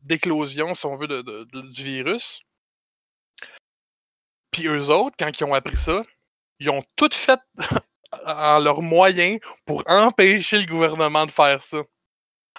d'éclosion, 0.00 0.74
si 0.74 0.86
on 0.86 0.96
veut, 0.96 1.08
du 1.08 1.84
virus. 1.84 2.40
Puis 4.50 4.66
eux 4.66 4.90
autres, 4.90 5.16
quand 5.18 5.30
ils 5.38 5.44
ont 5.44 5.54
appris 5.54 5.76
ça, 5.76 6.02
ils 6.58 6.70
ont 6.70 6.82
tout 6.96 7.10
fait 7.12 7.40
en 8.26 8.58
leurs 8.58 8.82
moyens 8.82 9.38
pour 9.64 9.82
empêcher 9.86 10.58
le 10.58 10.66
gouvernement 10.66 11.26
de 11.26 11.30
faire 11.30 11.62
ça. 11.62 11.82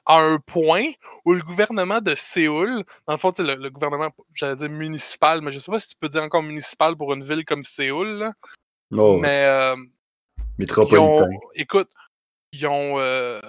À 0.09 0.19
un 0.21 0.39
point 0.39 0.85
où 1.25 1.33
le 1.33 1.41
gouvernement 1.41 1.99
de 1.99 2.15
Séoul, 2.15 2.83
dans 3.07 3.13
le 3.13 3.19
fond, 3.19 3.33
le, 3.37 3.55
le 3.55 3.69
gouvernement, 3.69 4.09
j'allais 4.33 4.55
dire 4.55 4.69
municipal, 4.69 5.41
mais 5.41 5.51
je 5.51 5.59
sais 5.59 5.71
pas 5.71 5.81
si 5.81 5.89
tu 5.89 5.95
peux 5.99 6.09
dire 6.09 6.23
encore 6.23 6.43
municipal 6.43 6.95
pour 6.95 7.13
une 7.13 7.23
ville 7.23 7.43
comme 7.43 7.65
Séoul, 7.65 8.07
là, 8.07 8.33
Oh, 8.91 9.17
mais 9.17 9.43
euh, 9.45 9.75
ils 9.75 10.43
métropolitain. 10.59 11.01
ont, 11.01 11.29
écoute, 11.55 11.89
ils 12.53 12.65
ont, 12.67 12.99
euh, 12.99 13.41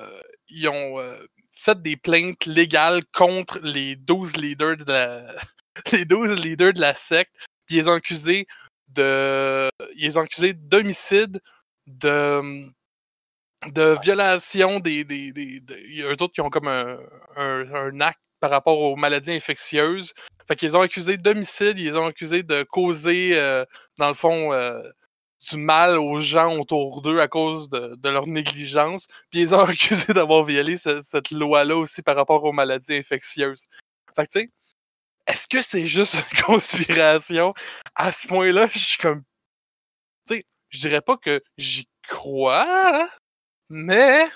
ils 0.49 0.69
ont 0.69 0.99
euh, 0.99 1.17
fait 1.51 1.81
des 1.81 1.97
plaintes 1.97 2.47
légales 2.47 3.05
contre 3.13 3.61
les 3.61 3.97
12 3.97 4.37
leaders 4.37 4.79
de 4.79 4.93
la, 4.93 5.35
les 5.93 6.05
12 6.05 6.41
leaders 6.41 6.73
de 6.73 6.81
la 6.81 6.95
secte, 6.95 7.33
puis 7.67 7.77
ils 7.77 7.83
les 7.83 7.89
ont 7.89 7.95
accusés 7.95 8.47
de, 8.89 9.71
ils 9.97 10.07
les 10.07 10.19
ont 10.19 10.23
accusés 10.23 10.55
d'homicide, 10.55 11.41
de, 11.87 12.69
de 13.67 13.97
violation 14.03 14.81
des, 14.81 15.05
des, 15.05 15.33
des, 15.33 15.61
des- 15.61 15.87
il 15.89 15.97
y 15.99 16.03
a 16.03 16.07
eux 16.07 16.17
autres 16.21 16.33
qui 16.33 16.41
ont 16.41 16.51
comme 16.51 16.69
un, 16.69 16.99
un, 17.37 17.75
un 17.75 18.01
acte 18.01 18.21
par 18.41 18.51
rapport 18.51 18.79
aux 18.79 18.97
maladies 18.97 19.33
infectieuses. 19.33 20.15
Fait 20.47 20.57
qu'ils 20.57 20.77
ont 20.77 20.81
accusés 20.81 21.17
d'homicide, 21.19 21.79
ils 21.79 21.99
ont 21.99 22.07
accusés 22.07 22.43
de 22.43 22.63
causer, 22.63 23.37
euh, 23.37 23.65
dans 23.99 24.09
le 24.09 24.15
fond, 24.15 24.53
euh, 24.53 24.81
du 25.51 25.57
mal 25.59 25.99
aux 25.99 26.21
gens 26.21 26.57
autour 26.59 27.03
d'eux 27.03 27.21
à 27.21 27.29
cause 27.29 27.69
de, 27.71 27.95
de 27.97 28.09
leur 28.09 28.27
négligence. 28.27 29.09
Puis 29.31 29.41
ils 29.41 29.55
ont 29.55 29.61
accusé 29.65 30.13
d'avoir 30.15 30.45
violé 30.45 30.77
ce- 30.77 31.03
cette 31.03 31.31
loi-là 31.31 31.77
aussi 31.77 32.03
par 32.03 32.17
rapport 32.17 32.45
aux 32.45 32.53
maladies 32.53 32.95
infectieuses. 32.95 33.67
Fait 34.17 34.27
que 34.27 34.33
tu 34.33 34.41
sais, 34.41 34.49
est-ce 35.27 35.47
que 35.49 35.61
c'est 35.61 35.87
juste 35.87 36.15
une 36.33 36.43
conspiration? 36.43 37.53
À 37.97 38.13
ce 38.13 38.27
point-là, 38.29 38.69
je 38.73 38.79
suis 38.79 38.99
comme. 38.99 39.23
Tu 40.29 40.37
sais, 40.37 40.45
je 40.71 40.79
dirais 40.81 41.01
pas 41.03 41.17
que 41.17 41.43
j'y 41.59 41.87
crois, 42.09 43.09
mais. 43.69 44.29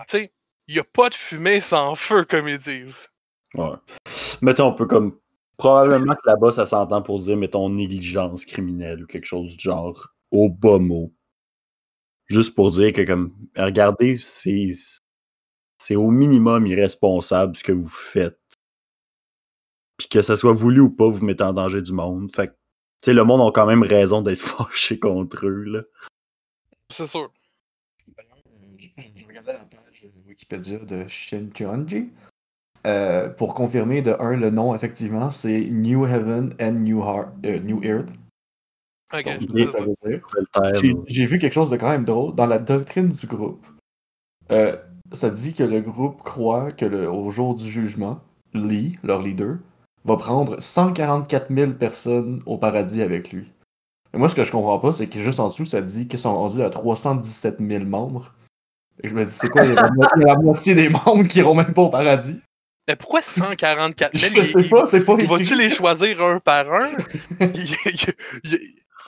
Tu 0.00 0.04
sais, 0.08 0.32
il 0.68 0.76
y 0.76 0.78
a 0.78 0.84
pas 0.84 1.08
de 1.08 1.14
fumée 1.14 1.60
sans 1.60 1.94
feu, 1.94 2.24
comme 2.24 2.48
ils 2.48 2.58
disent. 2.58 3.08
Ouais. 3.54 3.76
Mais 4.42 4.52
tu 4.52 4.58
sais, 4.58 4.62
on 4.62 4.74
peut 4.74 4.86
comme. 4.86 5.18
Probablement 5.56 6.14
que 6.14 6.20
là-bas, 6.24 6.52
ça 6.52 6.66
s'entend 6.66 7.02
pour 7.02 7.18
dire, 7.18 7.36
mettons, 7.36 7.68
négligence 7.68 8.44
criminelle 8.44 9.02
ou 9.02 9.06
quelque 9.06 9.24
chose 9.24 9.56
du 9.56 9.58
genre, 9.58 10.14
au 10.30 10.48
bas 10.48 10.78
mot. 10.78 11.12
Juste 12.26 12.54
pour 12.54 12.70
dire 12.70 12.92
que, 12.92 13.02
comme, 13.02 13.34
regardez, 13.56 14.16
c'est. 14.16 14.68
C'est 15.80 15.96
au 15.96 16.10
minimum 16.10 16.66
irresponsable 16.66 17.56
ce 17.56 17.62
que 17.62 17.72
vous 17.72 17.88
faites. 17.88 18.38
Puis 19.96 20.08
que 20.08 20.22
ça 20.22 20.36
soit 20.36 20.52
voulu 20.52 20.80
ou 20.80 20.90
pas, 20.90 21.08
vous 21.08 21.24
mettez 21.24 21.44
en 21.44 21.52
danger 21.52 21.82
du 21.82 21.92
monde. 21.92 22.30
Fait 22.34 22.48
que, 22.48 22.52
tu 22.52 22.56
sais, 23.06 23.12
le 23.12 23.24
monde 23.24 23.48
a 23.48 23.52
quand 23.52 23.66
même 23.66 23.82
raison 23.82 24.22
d'être 24.22 24.38
fâché 24.40 24.98
contre 24.98 25.46
eux, 25.46 25.64
là. 25.64 25.82
C'est 26.90 27.06
sûr. 27.06 27.30
Je 28.98 29.26
regardais 29.26 29.52
la 29.52 29.64
page 29.64 30.06
Wikipédia 30.26 30.78
de 30.78 31.06
Shincheonji. 31.06 32.10
Euh, 32.86 33.28
pour 33.28 33.54
confirmer, 33.54 34.02
de 34.02 34.16
un, 34.18 34.36
le 34.36 34.50
nom, 34.50 34.74
effectivement, 34.74 35.30
c'est 35.30 35.68
New 35.72 36.06
Heaven 36.06 36.54
and 36.60 36.72
New, 36.72 37.00
Heart, 37.00 37.28
euh, 37.44 37.60
New 37.60 37.82
Earth. 37.82 38.08
J'ai 41.06 41.26
vu 41.26 41.38
quelque 41.38 41.52
chose 41.52 41.70
de 41.70 41.76
quand 41.76 41.90
même 41.90 42.04
drôle. 42.04 42.34
Dans 42.34 42.46
la 42.46 42.58
doctrine 42.58 43.08
du 43.08 43.26
groupe, 43.26 43.66
euh, 44.50 44.76
ça 45.12 45.30
dit 45.30 45.54
que 45.54 45.62
le 45.62 45.80
groupe 45.80 46.22
croit 46.22 46.72
que 46.72 46.84
le, 46.84 47.10
au 47.10 47.30
jour 47.30 47.54
du 47.54 47.70
jugement, 47.70 48.20
Lee, 48.52 48.98
leur 49.02 49.22
leader, 49.22 49.58
va 50.04 50.16
prendre 50.16 50.60
144 50.60 51.52
000 51.52 51.72
personnes 51.72 52.42
au 52.46 52.58
paradis 52.58 53.02
avec 53.02 53.32
lui. 53.32 53.52
Et 54.14 54.18
moi, 54.18 54.28
ce 54.28 54.34
que 54.34 54.44
je 54.44 54.52
comprends 54.52 54.78
pas, 54.78 54.92
c'est 54.92 55.08
que 55.08 55.20
juste 55.20 55.40
en 55.40 55.48
dessous, 55.48 55.66
ça 55.66 55.82
dit 55.82 56.06
qu'ils 56.08 56.18
sont 56.18 56.34
rendus 56.34 56.62
à 56.62 56.70
317 56.70 57.56
000 57.60 57.84
membres. 57.84 58.34
Et 59.02 59.08
je 59.08 59.14
me 59.14 59.24
dis, 59.24 59.30
c'est 59.32 59.48
quoi, 59.48 59.64
il 59.64 59.74
y 59.74 59.76
a 59.76 59.82
la, 59.82 59.90
mo- 59.90 60.02
il 60.16 60.20
y 60.22 60.24
a 60.24 60.28
la 60.28 60.36
moitié 60.36 60.74
des 60.74 60.88
membres 60.88 61.24
qui 61.24 61.38
iront 61.38 61.54
même 61.54 61.72
pas 61.72 61.82
au 61.82 61.88
paradis? 61.90 62.40
Mais 62.88 62.96
pourquoi 62.96 63.20
144 63.22 64.16
000? 64.16 64.34
Je 64.36 64.42
sais 64.44 64.68
pas, 64.68 64.86
c'est 64.86 65.04
pas 65.04 65.14
écrit. 65.18 65.54
les 65.56 65.70
choisir 65.70 66.20
un 66.22 66.40
par 66.40 66.72
un? 66.72 66.90
Il- 67.40 67.76
il- 67.84 68.14
il- 68.44 68.58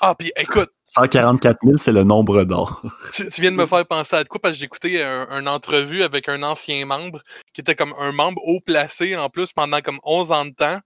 Ah, 0.02 0.14
puis 0.18 0.32
écoute, 0.36 0.70
144 0.84 1.58
000, 1.64 1.76
c'est 1.78 1.92
le 1.92 2.04
nombre 2.04 2.44
d'or. 2.44 2.82
tu, 3.12 3.28
tu 3.28 3.40
viens 3.40 3.50
de 3.50 3.56
me 3.56 3.66
faire 3.66 3.86
penser 3.86 4.16
à 4.16 4.22
de 4.24 4.28
quoi 4.28 4.40
parce 4.40 4.52
que 4.54 4.58
j'ai 4.60 4.64
écouté 4.66 5.02
un, 5.02 5.26
une 5.30 5.48
entrevue 5.48 6.02
avec 6.02 6.28
un 6.28 6.42
ancien 6.42 6.84
membre 6.86 7.20
qui 7.52 7.60
était 7.62 7.74
comme 7.74 7.94
un 7.98 8.12
membre 8.12 8.40
haut 8.46 8.60
placé 8.64 9.16
en 9.16 9.28
plus 9.28 9.52
pendant 9.52 9.80
comme 9.80 9.98
11 10.04 10.32
ans 10.32 10.44
de 10.46 10.52
temps. 10.52 10.78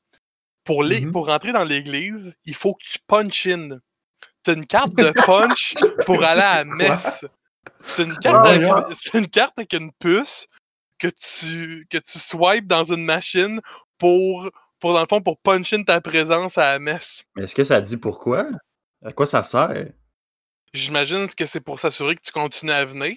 Pour, 0.64 0.82
les, 0.82 1.02
Mhm. 1.02 1.12
pour 1.12 1.26
rentrer 1.26 1.52
dans 1.52 1.64
l'église, 1.64 2.34
il 2.46 2.54
faut 2.54 2.73
que 2.75 2.84
tu 2.88 2.99
punch 3.06 3.46
in. 3.49 3.78
T'as 4.44 4.54
une 4.54 4.66
carte 4.66 4.94
de 4.96 5.11
punch 5.26 5.75
pour 6.06 6.25
aller 6.25 6.40
à 6.40 6.64
la 6.64 6.64
messe. 6.96 7.26
C'est 7.85 8.04
une, 8.04 8.16
carte 8.18 8.40
Ah, 8.44 8.49
avec, 8.50 8.62
yeah. 8.62 8.87
c'est 8.94 9.18
une 9.18 9.28
carte 9.28 9.59
avec 9.59 9.73
une 9.75 9.92
puce 9.92 10.47
que 10.99 11.09
tu, 11.09 11.87
que 11.90 11.99
tu 11.99 12.18
swipes 12.18 12.66
dans 12.66 12.85
une 12.85 13.04
machine 13.04 13.61
pour, 13.99 14.50
pour, 14.80 14.94
dans 14.94 15.00
le 15.00 15.06
fond, 15.09 15.21
pour 15.21 15.38
punch 15.38 15.73
in 15.73 15.83
ta 15.83 16.00
présence 16.00 16.56
à 16.59 16.73
la 16.75 16.78
messe. 16.78 17.25
Mais 17.37 17.44
est-ce 17.44 17.54
que 17.54 17.64
ça 17.64 17.80
dit 17.80 17.97
pourquoi? 17.97 18.47
À 19.04 19.12
quoi 19.12 19.26
ça 19.26 19.42
sert? 19.42 19.88
J'imagine 20.73 21.28
que 21.28 21.47
c'est 21.47 21.61
pour 21.61 21.78
s'assurer 21.78 22.16
que 22.16 22.23
tu 22.23 22.33
continues 22.33 22.73
à 22.73 22.85
venir. 22.85 23.16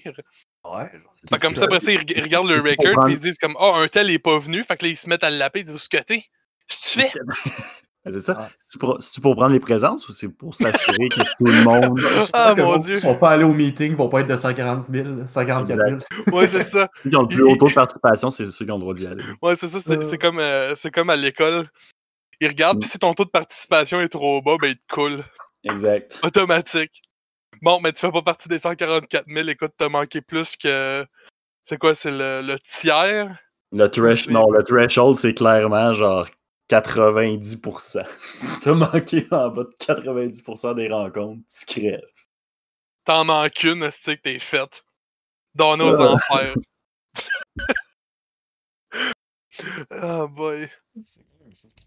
Ouais, 0.64 0.92
Fait 1.30 1.38
comme 1.38 1.56
ça. 1.56 1.64
après 1.64 1.80
ça, 1.80 1.92
ils, 1.92 2.00
reg- 2.00 2.14
ils 2.16 2.22
regardent 2.24 2.50
le 2.50 2.60
record, 2.60 3.06
puis 3.06 3.14
ils 3.14 3.18
se 3.18 3.22
disent 3.22 3.38
comme, 3.38 3.56
oh, 3.60 3.74
un 3.76 3.88
tel 3.88 4.10
est 4.12 4.20
pas 4.20 4.38
venu. 4.38 4.64
Fait 4.64 4.76
que 4.76 4.84
là, 4.86 4.92
ils 4.92 4.98
se 4.98 5.08
mettent 5.08 5.24
à 5.24 5.32
le 5.32 5.38
laper, 5.38 5.62
ils 5.62 5.64
disent, 5.66 5.76
où 5.76 5.78
ce 5.80 5.90
que 5.90 5.98
t'es? 5.98 6.26
Qu'est-ce 6.68 6.98
que 6.98 7.02
tu 7.04 7.10
fais? 7.10 7.20
C'est 8.12 8.20
ça. 8.26 8.38
Ah. 8.40 8.48
C'est 8.66 8.80
pour, 8.80 8.98
c'est-tu 9.02 9.22
pour 9.22 9.36
prendre 9.36 9.52
les 9.54 9.60
présences 9.60 10.08
ou 10.10 10.12
c'est 10.14 10.28
pour 10.30 10.56
s'assurer 10.56 11.10
que 11.10 11.22
tout 11.22 11.46
le 11.46 11.64
monde. 11.66 12.00
Ah, 12.34 12.54
que 12.56 12.62
mon 12.62 12.76
bon, 12.76 12.78
Dieu. 12.78 12.96
Ils 12.96 13.00
sont 13.02 13.16
pas 13.16 13.30
allés 13.32 13.44
au 13.44 13.54
meeting, 13.54 13.92
ils 13.92 13.98
vont 13.98 14.10
pas 14.10 14.22
être 14.22 14.28
de 14.28 14.36
140 14.38 14.86
000, 14.92 15.08
144 15.28 15.80
000. 16.26 16.36
Ouais, 16.38 16.48
c'est 16.48 16.62
ça. 16.62 16.90
Ceux 17.04 17.10
qui 17.10 17.16
ont 17.16 17.22
le 17.24 17.28
plus 17.28 17.44
haut 17.44 17.56
taux 17.58 17.70
de 17.70 17.74
participation, 17.74 18.30
c'est 18.30 18.46
ceux 18.48 18.66
qui 18.66 18.72
ont 18.72 18.76
le 18.76 18.82
droit 18.82 18.94
d'y 18.94 19.08
aller. 19.08 19.24
Ouais, 19.42 19.56
c'est 19.56 19.70
ça. 19.70 19.80
C'est 19.80 19.92
Euh. 20.00 20.08
c'est 20.10 20.18
comme, 20.18 20.40
euh, 20.40 20.74
c'est 20.76 20.92
comme 20.92 21.10
à 21.10 21.16
l'école. 21.16 21.68
Ils 22.40 22.48
regardent, 22.48 22.78
Mm. 22.78 22.82
puis 22.82 22.90
si 22.90 23.00
ton 23.00 23.14
taux 23.14 23.26
de 23.26 23.30
participation 23.30 24.00
est 24.02 24.10
trop 24.10 24.42
bas, 24.42 24.58
ben, 24.62 24.68
ils 24.70 24.78
te 24.78 24.94
coulent. 24.94 25.24
Exact. 25.64 26.20
Automatique. 26.24 27.02
Bon, 27.64 27.80
mais 27.82 27.92
tu 27.92 28.02
fais 28.02 28.12
pas 28.12 28.22
partie 28.22 28.48
des 28.50 28.60
144 28.60 29.26
000. 29.28 29.48
Écoute, 29.50 29.72
t'as 29.78 29.90
manqué 29.90 30.22
plus 30.22 30.56
que. 30.56 31.06
C'est 31.64 31.78
quoi, 31.80 31.96
c'est 31.96 32.12
le, 32.12 32.42
le 32.42 32.56
tiers? 32.60 33.36
Le 33.74 33.88
thresh, 33.90 34.26
C'est- 34.26 34.32
non, 34.32 34.50
le 34.52 34.64
threshold, 34.64 35.16
c'est 35.18 35.34
clairement 35.34 35.94
genre 35.94 36.28
90%. 36.70 38.06
si 38.22 38.60
t'as 38.62 38.74
manqué 38.74 39.28
en 39.32 39.50
bas 39.50 39.64
de 39.64 39.76
90% 39.80 40.76
des 40.76 40.90
rencontres, 40.90 41.42
tu 41.50 41.66
crèves. 41.82 42.02
T'en 43.06 43.24
manques 43.26 43.64
une, 43.64 43.84
est-ce 43.84 44.12
que 44.12 44.18
t'es 44.22 44.40
faite? 44.40 44.84
Dans 45.56 45.78
nos 45.78 45.94
Euh. 46.02 46.14
enfers. 46.16 46.54
Ah 49.92 50.28
boy. 50.28 50.70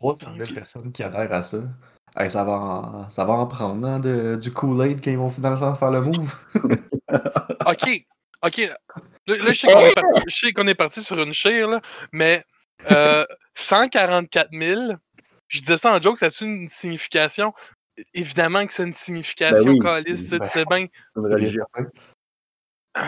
300 0.01 0.35
000 0.39 0.53
personnes 0.55 0.93
qui 0.93 1.03
adhèrent 1.03 1.33
à 1.33 1.45
ça. 1.45 1.59
Hey, 2.17 2.31
ça, 2.31 2.43
va 2.43 2.53
en, 2.53 3.11
ça 3.11 3.25
va 3.25 3.35
en 3.35 3.47
prendre 3.47 3.87
hein, 3.87 4.01
de- 4.01 4.37
du 4.41 4.51
Kool-Aid 4.53 5.01
quand 5.05 5.11
ils 5.13 5.19
vont 5.19 5.31
finalement 5.31 5.75
faire 5.77 5.91
le 5.93 6.01
move. 6.01 6.33
Ok, 7.67 7.89
ok. 8.43 8.59
Là, 8.59 9.37
là, 9.37 9.53
je 9.53 9.53
sais 9.53 9.69
qu'on 9.69 9.81
est, 9.81 9.95
par- 9.95 10.05
je 10.29 10.35
sais 10.35 10.53
qu'on 10.53 10.67
est 10.67 10.75
parti 10.75 11.03
sur 11.03 11.21
une 11.23 11.33
chire, 11.33 11.69
là, 11.69 11.81
mais 12.13 12.43
euh, 12.91 13.25
144 13.61 14.49
000, 14.53 14.93
je 15.49 15.61
disais 15.61 15.79
ça 15.79 15.93
en 15.95 16.01
joke, 16.01 16.19
ça 16.19 16.27
a 16.27 16.45
une 16.45 16.69
signification? 16.69 17.53
Évidemment 18.15 18.67
que 18.67 18.73
c'est 18.73 18.85
une 18.85 18.95
signification, 18.95 19.65
Ben 19.65 19.71
oui. 19.73 19.79
calice, 19.81 20.25
tu 20.25 20.29
sais, 20.31 20.41
tu 20.41 20.49
sais 20.49 20.65
bien. 20.65 20.87
C'est 21.15 21.21
une 21.21 21.33
religion. 21.33 21.67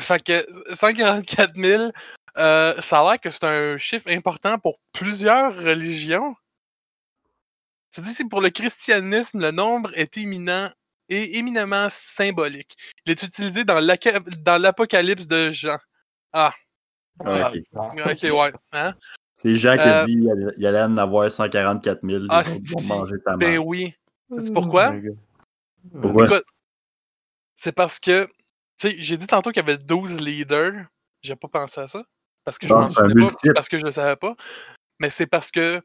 Fait 0.01 0.23
que 0.23 0.75
144 0.75 1.55
000, 1.57 1.91
euh, 2.37 2.81
ça 2.81 3.01
a 3.01 3.03
l'air 3.05 3.21
que 3.21 3.31
c'est 3.31 3.45
un 3.45 3.79
chiffre 3.79 4.09
important 4.11 4.59
pour 4.59 4.79
plusieurs 4.93 5.57
religions. 5.57 6.35
Ça 7.91 8.01
dit 8.01 8.13
c'est 8.13 8.29
pour 8.29 8.41
le 8.41 8.51
christianisme, 8.51 9.41
le 9.41 9.51
nombre 9.51 9.91
est 9.95 10.17
éminent 10.17 10.71
et 11.09 11.37
éminemment 11.39 11.89
symbolique. 11.91 12.77
Il 13.05 13.13
est 13.13 13.23
utilisé 13.23 13.65
dans 13.65 14.59
l'Apocalypse 14.59 15.27
de 15.27 15.51
Jean. 15.51 15.79
Ah, 16.33 16.55
ok. 17.21 17.59
Ok, 17.75 18.23
ouais. 18.23 18.53
Hein? 18.73 18.95
C'est 19.35 19.55
Jean 19.55 19.77
qui 19.77 19.89
Euh, 19.89 20.01
a 20.01 20.05
dit 20.05 20.12
il 20.59 20.67
allait- 20.67 20.83
en 20.83 20.97
avoir 20.99 21.31
144 21.31 22.01
000. 22.03 22.21
Les 22.23 22.27
Ah, 22.31 22.45
c'est- 22.45 22.61
manger 22.89 23.17
ta 23.25 23.37
Ben 23.37 23.51
mère. 23.53 23.67
oui. 23.67 23.95
C'est 24.39 24.53
pourquoi? 24.53 24.95
Pourquoi? 26.01 26.27
Écoute, 26.27 26.45
c'est 27.55 27.73
parce 27.73 27.99
que, 27.99 28.27
tu 28.27 28.91
sais, 28.91 28.95
j'ai 28.99 29.17
dit 29.17 29.27
tantôt 29.27 29.51
qu'il 29.51 29.61
y 29.62 29.65
avait 29.65 29.79
12 29.79 30.21
leaders. 30.21 30.87
J'ai 31.23 31.37
pas 31.37 31.49
pensé 31.49 31.81
à 31.81 31.89
ça. 31.89 32.05
Parce 32.45 32.59
que 32.59 32.67
je 32.67 32.73
Bon, 32.75 32.81
m'en 32.81 32.89
pas, 32.89 33.53
parce 33.55 33.69
que 33.69 33.79
je 33.79 33.85
le 33.85 33.91
savais 33.93 34.17
pas. 34.17 34.35
Mais 35.01 35.11
c'est 35.11 35.27
parce 35.27 35.51
que 35.51 35.81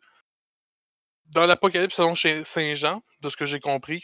dans 1.27 1.45
l'Apocalypse 1.45 1.95
selon 1.95 2.15
Saint 2.15 2.73
Jean, 2.73 3.01
de 3.21 3.29
ce 3.29 3.37
que 3.37 3.45
j'ai 3.45 3.59
compris, 3.59 4.03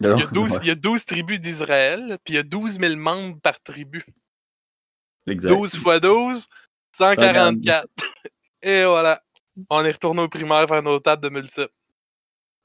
il 0.00 0.06
y, 0.06 0.10
a 0.10 0.26
12, 0.26 0.52
Ouais, 0.52 0.58
il 0.62 0.68
y 0.68 0.70
a 0.70 0.74
12 0.74 1.04
tribus 1.06 1.40
d'Israël, 1.40 2.18
puis 2.24 2.34
il 2.34 2.36
y 2.36 2.40
a 2.40 2.42
12 2.42 2.78
000 2.78 2.96
membres 2.96 3.38
par 3.40 3.60
tribu. 3.62 4.04
exact. 5.26 5.50
12 5.50 5.76
fois 5.76 6.00
12, 6.00 6.46
144. 6.92 7.88
Et 8.66 8.84
voilà. 8.84 9.22
On 9.70 9.84
est 9.84 9.92
retourné 9.92 10.22
au 10.22 10.28
primaire 10.28 10.66
faire 10.68 10.82
nos 10.82 10.98
tables 10.98 11.22
de 11.22 11.28
multiples. 11.28 11.72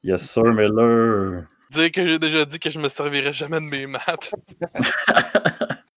Yes, 0.03 0.27
sir, 0.29 0.45
Miller. 0.45 1.45
Dire 1.69 1.91
que 1.91 2.07
j'ai 2.07 2.17
déjà 2.19 2.43
dit 2.43 2.59
que 2.59 2.69
je 2.71 2.79
me 2.79 2.89
servirais 2.89 3.31
jamais 3.31 3.59
de 3.61 3.65
mes 3.65 3.85
maths. 3.85 4.33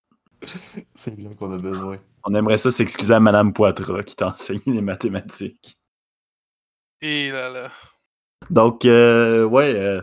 C'est 0.95 1.19
là 1.19 1.31
qu'on 1.38 1.53
a 1.53 1.57
besoin. 1.59 1.99
On 2.25 2.35
aimerait 2.35 2.59
ça 2.59 2.71
s'excuser 2.71 3.14
à 3.14 3.21
Madame 3.21 3.55
Poitras 3.55 4.03
qui 4.03 4.14
t'a 4.14 4.29
enseigné 4.29 4.62
les 4.67 4.83
mathématiques. 4.83 5.79
Et 7.01 7.31
là 7.31 7.49
là. 7.49 7.71
Donc, 8.51 8.85
euh, 8.85 9.45
ouais, 9.45 9.75
euh, 9.75 10.03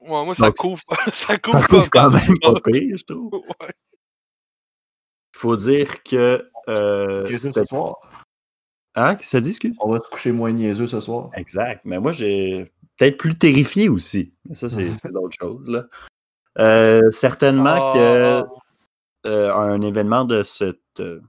Ouais, 0.00 0.24
moi, 0.24 0.34
ça 0.34 0.46
Donc, 0.46 0.56
couvre, 0.56 0.82
ça 1.12 1.38
couvre, 1.38 1.60
ça 1.60 1.66
couvre 1.66 1.88
pas 1.88 2.02
quand 2.02 2.10
même 2.10 2.38
pas 2.40 2.54
pire, 2.70 2.96
je 2.98 3.04
trouve. 3.04 3.32
Ouais. 3.32 3.72
Il 5.34 5.38
faut 5.38 5.56
dire 5.56 6.02
que. 6.02 6.48
Euh, 6.68 7.36
c'était- 7.38 7.64
soir. 7.64 7.96
Hein? 8.94 9.14
Qu'est-ce 9.14 9.30
que 9.30 9.38
ça 9.38 9.40
dit, 9.40 9.50
excuse? 9.50 9.74
On 9.80 9.90
va 9.90 9.98
se 9.98 10.10
coucher 10.10 10.32
moins 10.32 10.52
niaiseux 10.52 10.86
ce 10.86 11.00
soir. 11.00 11.30
Exact. 11.34 11.80
Mais 11.84 11.98
moi, 11.98 12.12
j'ai 12.12 12.70
peut-être 12.98 13.16
plus 13.16 13.36
terrifié 13.36 13.88
aussi. 13.88 14.32
Mais 14.48 14.54
ça, 14.54 14.68
c'est 14.68 14.90
d'autres 15.12 15.36
choses. 15.40 15.68
Là. 15.68 15.84
Euh, 16.58 17.10
certainement 17.10 17.94
que 17.94 18.42
Ah, 18.42 18.46
euh, 19.26 19.54
un 19.54 19.80
événement 19.82 20.24
de 20.24 20.42
cette 20.42 20.78
euh, 21.00 21.20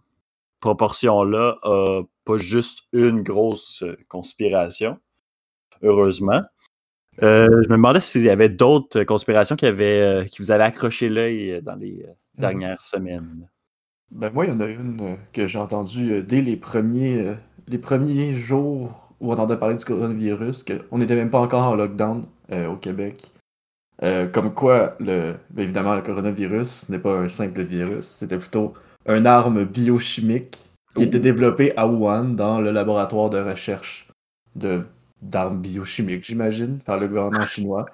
proportion-là 0.60 1.58
a 1.64 2.02
pas 2.26 2.38
juste 2.38 2.80
une 2.92 3.22
grosse 3.22 3.84
conspiration, 4.08 4.98
heureusement. 5.84 6.42
Euh, 7.22 7.48
je 7.64 7.70
me 7.70 7.76
demandais 7.76 8.02
s'il 8.02 8.24
y 8.24 8.30
avait 8.30 8.50
d'autres 8.50 9.04
conspirations 9.04 9.56
qui, 9.56 9.68
avaient, 9.68 10.26
qui 10.32 10.42
vous 10.42 10.50
avaient 10.50 10.64
accroché 10.64 11.10
l'œil 11.10 11.62
dans 11.62 11.76
les 11.76 12.04
euh, 12.08 12.14
dernières 12.36 12.82
semaines. 12.82 13.48
Ben 14.10 14.32
moi, 14.32 14.46
il 14.46 14.50
y 14.50 14.54
en 14.54 14.60
a 14.60 14.66
une 14.66 15.18
que 15.32 15.46
j'ai 15.46 15.60
entendue 15.60 16.24
dès 16.24 16.42
les 16.42 16.56
premiers, 16.56 17.36
les 17.68 17.78
premiers 17.78 18.34
jours 18.34 19.14
où 19.20 19.30
on 19.30 19.34
entendait 19.34 19.58
parler 19.58 19.76
du 19.76 19.86
coronavirus, 19.86 20.64
qu'on 20.64 20.98
n'était 20.98 21.16
même 21.16 21.30
pas 21.30 21.40
encore 21.40 21.64
en 21.64 21.76
lockdown 21.76 22.26
euh, 22.52 22.68
au 22.68 22.76
Québec. 22.76 23.32
Euh, 24.02 24.28
comme 24.28 24.54
quoi, 24.54 24.96
le, 25.00 25.36
évidemment, 25.58 25.96
le 25.96 26.02
coronavirus 26.02 26.90
n'est 26.90 27.00
pas 27.00 27.16
un 27.16 27.30
simple 27.30 27.62
virus, 27.62 28.06
c'était 28.06 28.38
plutôt 28.38 28.74
une 29.08 29.28
arme 29.28 29.66
biochimique 29.66 30.58
qui 30.96 31.04
était 31.04 31.20
développée 31.20 31.76
à 31.78 31.88
Wuhan 31.88 32.36
dans 32.36 32.60
le 32.60 32.72
laboratoire 32.72 33.30
de 33.30 33.40
recherche 33.40 34.08
de 34.56 34.84
d'armes 35.22 35.62
biochimiques, 35.62 36.26
j'imagine, 36.26 36.80
par 36.80 37.00
le 37.00 37.08
gouvernement 37.08 37.46
chinois. 37.46 37.86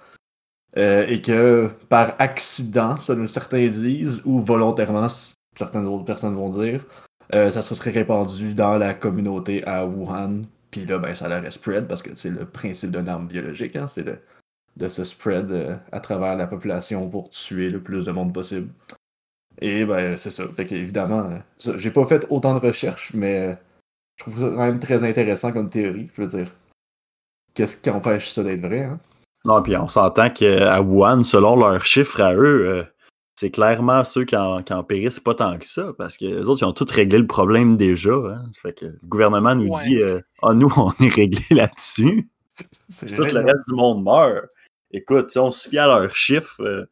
Euh, 0.77 1.05
et 1.08 1.21
que 1.21 1.69
par 1.89 2.15
accident, 2.19 2.97
selon 2.97 3.25
certains 3.27 3.67
disent, 3.67 4.21
ou 4.25 4.39
volontairement, 4.39 5.08
certaines 5.55 5.86
autres 5.88 6.05
personnes 6.05 6.36
vont 6.36 6.49
dire, 6.49 6.86
euh, 7.34 7.52
ça 7.52 7.62
se 7.62 7.76
serait 7.76 7.92
répandu 7.92 8.54
dans 8.54 8.78
la 8.78 8.94
communauté 8.94 9.63
à 9.65 9.86
Wuhan. 9.86 10.44
Puis 10.72 10.86
là, 10.86 11.00
ben, 11.00 11.15
ça 11.15 11.28
l'aurait 11.28 11.52
spread 11.52 11.88
parce 11.88 12.02
que 12.02 12.15
c'est 12.15 12.30
le 12.30 12.46
principe 12.46 12.92
d'une 12.92 13.10
arme 13.10 13.28
biologique, 13.28 13.76
hein, 13.76 13.88
c'est 13.88 14.04
de, 14.04 14.89
se 14.89 15.04
spread 15.04 15.52
euh, 15.52 15.76
à 15.92 16.00
travers 16.00 16.36
la 16.36 16.48
population 16.48 17.10
pour 17.10 17.30
tuer 17.32 17.70
le 17.70 17.82
plus 17.82 18.06
de 18.06 18.12
monde 18.12 18.34
possible. 18.34 18.70
Et 19.62 19.84
ben, 19.86 20.15
c'est 20.15 20.30
ça. 20.30 20.48
Fait 20.48 20.65
qu'évidemment, 20.65 21.30
euh, 21.65 21.78
j'ai 21.78 21.92
pas 21.92 22.06
fait 22.06 22.26
autant 22.30 22.54
de 22.54 22.65
recherches, 22.65 23.12
mais 23.13 23.50
euh, 23.50 23.56
je 24.15 24.24
trouve 24.24 24.39
ça 24.39 24.56
quand 24.56 24.65
même 24.65 24.80
très 24.80 25.04
intéressant 25.04 25.52
comme 25.52 25.70
théorie. 25.70 26.10
Je 26.15 26.22
veux 26.22 26.38
dire, 26.38 26.52
qu'est-ce 27.54 27.78
qui 27.78 27.89
empêche 27.89 28.32
ça 28.32 28.44
d'être 28.44 28.62
vrai, 28.62 28.84
hein? 28.84 29.00
Non, 29.46 29.62
puis 29.63 29.76
on 29.78 29.88
s'entend 29.88 30.30
qu'à 30.30 30.82
Wuhan, 30.82 31.24
selon 31.24 31.56
leurs 31.56 31.86
chiffres 31.86 32.22
à 32.22 32.34
eux, 32.36 32.86
c'est 33.39 33.52
clairement 33.52 34.04
ceux 34.04 34.25
qui 34.25 34.36
en, 34.36 34.62
qui 34.63 34.73
en 34.73 34.84
périssent 34.84 35.21
pas 35.21 35.34
tant 35.34 35.58
que 35.58 35.65
ça, 35.65 35.93
parce 35.97 36.17
que 36.17 36.25
les 36.25 36.49
autres, 36.49 36.62
ils 36.62 36.65
ont 36.65 36.73
tous 36.73 36.91
réglé 36.91 37.17
le 37.17 37.25
problème 37.25 37.78
déjà. 37.78 38.12
hein. 38.12 38.52
Fait 38.62 38.78
que 38.78 38.86
le 38.88 38.99
gouvernement 39.06 39.56
nous 39.56 39.69
Ouais. 39.71 39.82
dit 39.86 40.02
euh, 40.02 40.19
Ah, 40.41 40.54
nous, 40.54 40.67
on 40.75 40.91
est 40.99 41.08
réglé 41.13 41.45
là-dessus. 41.52 42.30
Tout 42.58 43.23
le 43.23 43.39
reste 43.39 43.65
du 43.69 43.75
monde 43.75 44.04
meurt. 44.04 44.45
Écoute, 44.91 45.30
si 45.30 45.39
on 45.39 45.52
se 45.52 45.69
fie 45.69 45.78
à 45.78 45.88
leurs 45.88 46.13
chiffres, 46.13 46.62
euh, 46.62 46.86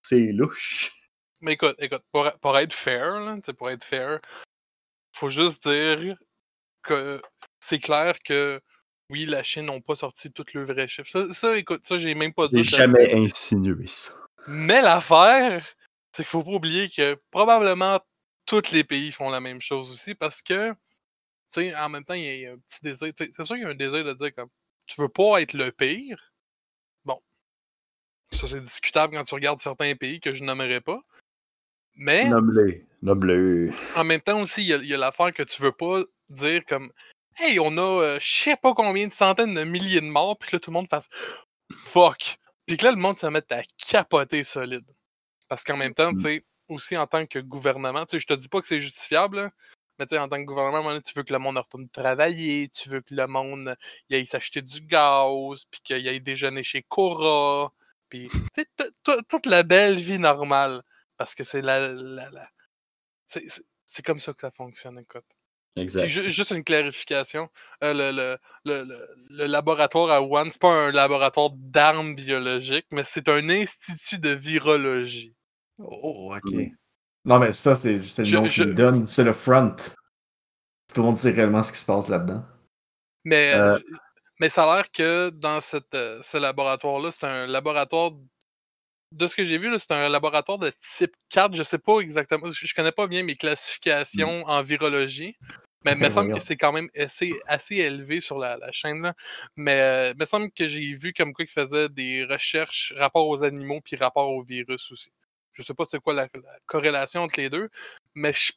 c'est 0.00 0.32
louche. 0.32 0.90
Mais 1.42 1.52
écoute, 1.52 1.74
écoute, 1.78 2.02
pour, 2.12 2.30
pour 2.40 2.56
être 2.56 2.72
fair, 2.72 3.20
là, 3.20 3.36
pour 3.58 3.68
être 3.68 3.84
fair, 3.84 4.20
faut 5.14 5.28
juste 5.28 5.68
dire 5.68 6.16
que 6.82 7.20
c'est 7.60 7.78
clair 7.78 8.14
que 8.24 8.58
oui, 9.10 9.26
la 9.26 9.42
Chine 9.42 9.66
n'a 9.66 9.78
pas 9.80 9.96
sorti 9.96 10.32
tous 10.32 10.54
le 10.54 10.64
vrai 10.64 10.88
chiffre. 10.88 11.10
Ça, 11.10 11.30
ça, 11.32 11.58
écoute, 11.58 11.84
ça, 11.84 11.98
j'ai 11.98 12.14
même 12.14 12.32
pas 12.32 12.48
de 12.48 12.56
J'ai 12.56 12.62
jamais 12.62 13.14
insinué 13.14 13.86
ça. 13.86 14.12
Mais 14.46 14.80
l'affaire, 14.80 15.66
c'est 16.12 16.22
qu'il 16.22 16.30
faut 16.30 16.44
pas 16.44 16.50
oublier 16.50 16.88
que 16.88 17.14
probablement 17.30 18.00
tous 18.46 18.72
les 18.72 18.84
pays 18.84 19.12
font 19.12 19.30
la 19.30 19.40
même 19.40 19.60
chose 19.60 19.90
aussi 19.90 20.14
parce 20.14 20.42
que, 20.42 20.70
tu 20.72 20.76
sais, 21.52 21.74
en 21.76 21.88
même 21.88 22.04
temps, 22.04 22.14
il 22.14 22.24
y 22.24 22.28
a- 22.28 22.34
il 22.34 22.40
y 22.40 22.46
a 22.46 22.52
un 22.52 22.58
petit 22.58 22.80
désir. 22.82 23.12
C'est 23.16 23.32
sûr 23.44 23.54
qu'il 23.56 23.62
y 23.62 23.64
a 23.64 23.68
un 23.68 23.74
désir 23.74 24.04
de 24.04 24.12
dire 24.14 24.34
comme 24.34 24.48
tu 24.86 25.00
veux 25.00 25.08
pas 25.08 25.40
être 25.40 25.52
le 25.54 25.70
pire. 25.70 26.32
Bon. 27.04 27.20
Ça, 28.32 28.46
c'est 28.46 28.60
discutable 28.60 29.14
quand 29.16 29.22
tu 29.22 29.34
regardes 29.34 29.60
certains 29.62 29.94
pays 29.94 30.20
que 30.20 30.34
je 30.34 30.42
nommerai 30.44 30.80
pas. 30.80 31.00
Mais. 31.94 32.28
Nomme-les. 32.28 32.86
Nomme-les. 33.02 33.70
En 33.96 34.04
même 34.04 34.20
temps 34.20 34.40
aussi, 34.40 34.62
il 34.62 34.68
y 34.68 34.74
a, 34.74 34.76
il 34.76 34.86
y 34.86 34.94
a 34.94 34.98
l'affaire 34.98 35.32
que 35.32 35.42
tu 35.42 35.62
veux 35.62 35.72
pas 35.72 36.02
dire 36.28 36.64
comme 36.66 36.92
Hey, 37.38 37.58
on 37.60 37.78
a 37.78 37.80
euh, 38.02 38.18
je 38.20 38.28
sais 38.42 38.56
pas 38.56 38.74
combien 38.74 39.06
de 39.06 39.12
centaines 39.12 39.54
de 39.54 39.64
milliers 39.64 40.00
de 40.00 40.06
morts, 40.06 40.36
puis 40.36 40.50
que 40.50 40.56
là 40.56 40.60
tout 40.60 40.70
le 40.70 40.74
monde 40.74 40.88
fasse 40.88 41.08
Fuck. 41.84 42.36
Puis 42.66 42.76
que 42.76 42.84
là, 42.84 42.90
le 42.90 42.98
monde 42.98 43.16
se 43.16 43.26
met 43.26 43.42
à 43.52 43.62
capoter 43.78 44.42
solide. 44.44 44.84
Parce 45.50 45.64
qu'en 45.64 45.76
même 45.76 45.94
temps, 45.94 46.14
tu 46.14 46.22
sais, 46.22 46.46
aussi 46.68 46.96
en 46.96 47.06
tant 47.08 47.26
que 47.26 47.40
gouvernement, 47.40 48.06
tu 48.06 48.16
sais, 48.16 48.20
je 48.20 48.28
te 48.28 48.34
dis 48.34 48.48
pas 48.48 48.62
que 48.62 48.68
c'est 48.68 48.80
justifiable, 48.80 49.38
là, 49.40 49.50
mais 49.98 50.06
tu 50.06 50.16
sais, 50.16 50.20
en 50.22 50.28
tant 50.30 50.38
que 50.38 50.44
gouvernement, 50.46 50.98
tu 51.02 51.12
veux 51.16 51.24
que 51.24 51.34
le 51.34 51.40
monde 51.40 51.58
retourne 51.58 51.90
travailler, 51.90 52.68
tu 52.70 52.88
veux 52.88 53.02
que 53.02 53.14
le 53.14 53.26
monde 53.26 53.76
il 54.08 54.16
aille 54.16 54.26
s'acheter 54.26 54.62
du 54.62 54.80
gaz, 54.82 55.64
puis 55.70 55.82
qu'il 55.84 56.08
aille 56.08 56.22
déjeuner 56.22 56.62
chez 56.64 56.82
Cora, 56.84 57.72
puis 58.08 58.30
tu 58.54 58.64
sais, 58.64 58.66
toute 59.28 59.46
la 59.46 59.64
belle 59.64 59.96
vie 59.98 60.20
normale. 60.20 60.82
Parce 61.18 61.34
que 61.34 61.44
c'est 61.44 61.62
la. 61.62 61.92
la, 61.92 62.30
la- 62.30 62.50
c'est- 63.28 64.02
comme 64.04 64.20
ça 64.20 64.32
que 64.32 64.40
ça 64.40 64.50
fonctionne, 64.50 64.98
écoute. 64.98 65.24
Exact. 65.76 66.02
Puis 66.02 66.10
juste 66.30 66.52
une 66.52 66.64
clarification. 66.64 67.50
euh, 67.84 67.92
le, 67.94 68.12
le, 68.12 68.38
le, 68.64 68.84
le- 68.84 69.08
le 69.30 69.46
laboratoire 69.46 70.10
à 70.10 70.22
Wuhan, 70.22 70.50
c'est 70.50 70.60
pas 70.60 70.72
un 70.72 70.92
laboratoire 70.92 71.50
d'armes 71.50 72.14
biologiques, 72.14 72.86
mais 72.92 73.04
c'est 73.04 73.28
un 73.28 73.50
institut 73.50 74.18
de 74.18 74.30
virologie. 74.30 75.34
Oh, 75.82 76.34
ok. 76.36 76.52
Mm. 76.52 76.74
Non, 77.24 77.38
mais 77.38 77.52
ça, 77.52 77.74
c'est 77.76 77.92
le 77.98 78.32
nom 78.40 78.48
je- 78.48 78.62
qu'il 78.62 78.74
donne. 78.74 79.06
C'est 79.06 79.24
le 79.24 79.32
front. 79.32 79.74
Tout 80.94 81.00
le 81.02 81.06
monde 81.06 81.16
sait 81.18 81.30
réellement 81.30 81.62
ce 81.62 81.72
qui 81.72 81.78
se 81.78 81.84
passe 81.84 82.08
là-dedans. 82.08 82.44
Mais, 83.24 83.52
Euh. 83.54 83.78
mais 84.40 84.48
ça 84.48 84.70
a 84.70 84.76
l'air 84.76 84.90
que 84.90 85.28
dans 85.30 85.60
cette, 85.60 85.94
euh, 85.94 86.20
ce 86.22 86.38
laboratoire-là, 86.38 87.10
c'est 87.12 87.26
un 87.26 87.46
laboratoire. 87.46 88.12
De 89.12 89.26
ce 89.26 89.34
que 89.34 89.44
j'ai 89.44 89.58
vu, 89.58 89.68
c'est 89.78 89.90
un 89.92 90.08
laboratoire 90.08 90.58
de 90.58 90.70
type 90.96 91.12
4. 91.30 91.54
Je 91.56 91.62
sais 91.64 91.78
pas 91.78 91.98
exactement. 91.98 92.46
Je, 92.48 92.64
je 92.66 92.74
connais 92.74 92.92
pas 92.92 93.08
bien 93.08 93.22
mes 93.24 93.34
classifications 93.36 94.44
en 94.46 94.62
virologie. 94.62 95.36
Mais 95.84 95.92
il 95.92 95.98
me 95.98 96.10
semble 96.10 96.32
que 96.32 96.40
c'est 96.40 96.56
quand 96.58 96.72
même 96.72 96.88
assez, 96.96 97.32
assez 97.46 97.76
élevé 97.76 98.20
sur 98.20 98.38
la, 98.38 98.56
la 98.58 98.70
chaîne. 98.70 99.00
Là. 99.02 99.14
Mais 99.56 99.80
euh, 99.80 100.10
il 100.14 100.20
me 100.20 100.24
semble 100.26 100.50
que 100.52 100.68
j'ai 100.68 100.92
vu 100.92 101.12
comme 101.14 101.32
quoi 101.32 101.44
ils 101.44 101.50
faisaient 101.50 101.88
des 101.88 102.24
recherches 102.24 102.92
rapport 102.98 103.26
aux 103.26 103.42
animaux 103.44 103.80
puis 103.82 103.96
rapport 103.96 104.30
au 104.30 104.42
virus 104.42 104.92
aussi. 104.92 105.10
Je 105.60 105.66
sais 105.66 105.74
pas 105.74 105.84
c'est 105.84 106.00
quoi 106.00 106.14
la, 106.14 106.28
la 106.34 106.58
corrélation 106.66 107.22
entre 107.22 107.38
les 107.38 107.50
deux, 107.50 107.68
mais 108.14 108.32
je 108.32 108.52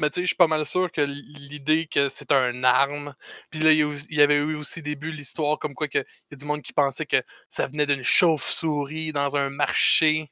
mais 0.00 0.08
je 0.14 0.24
suis 0.24 0.34
pas 0.34 0.46
mal 0.46 0.64
sûr 0.66 0.90
que 0.90 1.02
l'idée 1.02 1.86
que 1.86 2.08
c'est 2.08 2.32
un 2.32 2.64
arme. 2.64 3.14
Puis 3.50 3.60
là, 3.60 3.72
il 3.72 3.96
y, 4.10 4.20
avait 4.20 4.36
eu 4.36 4.54
aussi 4.54 4.82
début 4.82 5.12
l'histoire 5.12 5.58
comme 5.58 5.74
quoi 5.74 5.88
que 5.88 5.98
il 5.98 6.32
y 6.32 6.34
a 6.34 6.36
du 6.36 6.46
monde 6.46 6.62
qui 6.62 6.72
pensait 6.72 7.06
que 7.06 7.22
ça 7.50 7.66
venait 7.66 7.86
d'une 7.86 8.02
chauve-souris 8.02 9.12
dans 9.12 9.36
un 9.36 9.50
marché. 9.50 10.30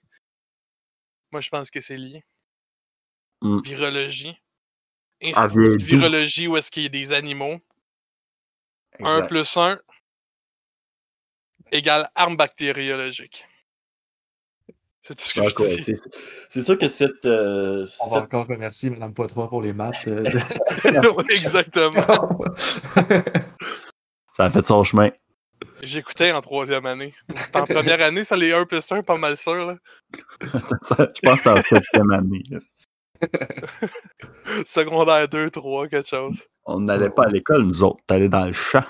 Moi, 1.32 1.40
je 1.40 1.50
pense 1.50 1.70
que 1.70 1.80
c'est 1.80 1.96
lié. 1.96 2.24
Mm. 3.42 3.60
Virologie. 3.62 4.36
Ah, 5.34 5.44
Institut 5.44 5.76
de 5.76 5.84
virologie 5.84 6.46
où 6.46 6.56
est-ce 6.56 6.70
qu'il 6.70 6.84
y 6.84 6.86
a 6.86 6.90
des 6.90 7.12
animaux. 7.12 7.58
1 9.00 9.16
Exact. 9.16 9.28
plus 9.28 9.56
1 9.56 9.80
égale 11.70 12.10
arme 12.14 12.36
bactériologique. 12.36 13.46
C'est 15.08 15.14
tout 15.14 15.24
ce 15.24 15.34
que 15.54 15.64
je 15.64 15.94
c'est- 16.50 16.60
sûr 16.62 16.78
que 16.78 16.88
cette, 16.88 17.24
euh, 17.24 17.84
On 18.06 18.10
va 18.10 18.20
encore 18.22 18.46
remercier 18.46 18.90
Mme 18.90 19.14
Poitras 19.14 19.48
pour 19.48 19.62
les 19.62 19.72
maths. 19.72 20.06
euh, 20.06 20.22
de- 20.22 21.30
Exactement. 21.32 22.44
ça 24.36 24.44
a 24.44 24.50
fait 24.50 24.62
son 24.62 24.84
chemin. 24.84 25.10
J'écoutais 25.82 26.30
en 26.32 26.40
troisième 26.42 26.84
année. 26.86 27.14
C'était 27.42 27.58
en 27.58 27.64
première 27.66 28.00
année, 28.02 28.22
ça 28.24 28.36
les 28.36 28.52
1 28.52 28.64
plus 28.66 28.92
1, 28.92 29.02
pas 29.02 29.16
mal 29.16 29.36
sûr. 29.38 29.64
Là. 29.64 29.76
Je 30.12 31.20
pense 31.22 31.42
que 31.42 31.42
c'est 31.42 31.48
en 31.48 31.62
septième 31.62 32.12
année. 32.12 32.42
Secondaire 34.66 35.28
2, 35.28 35.50
3, 35.50 35.88
quelque 35.88 36.08
chose. 36.08 36.42
On 36.66 36.80
n'allait 36.80 37.10
pas 37.10 37.24
à 37.24 37.28
l'école, 37.28 37.62
nous 37.62 37.82
autres. 37.82 38.00
T'allais 38.06 38.28
dans 38.28 38.44
le 38.46 38.52
champ. 38.52 38.84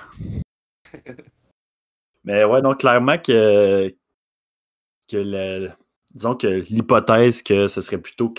Mais 2.25 2.45
ouais, 2.45 2.61
donc 2.61 2.81
clairement 2.81 3.19
que, 3.19 3.89
que 5.09 5.17
le- 5.17 5.71
disons 6.15 6.35
que 6.35 6.47
l'hypothèse 6.47 7.43
que 7.43 7.69
ce 7.69 7.81
serait 7.81 7.99
plutôt 7.99 8.33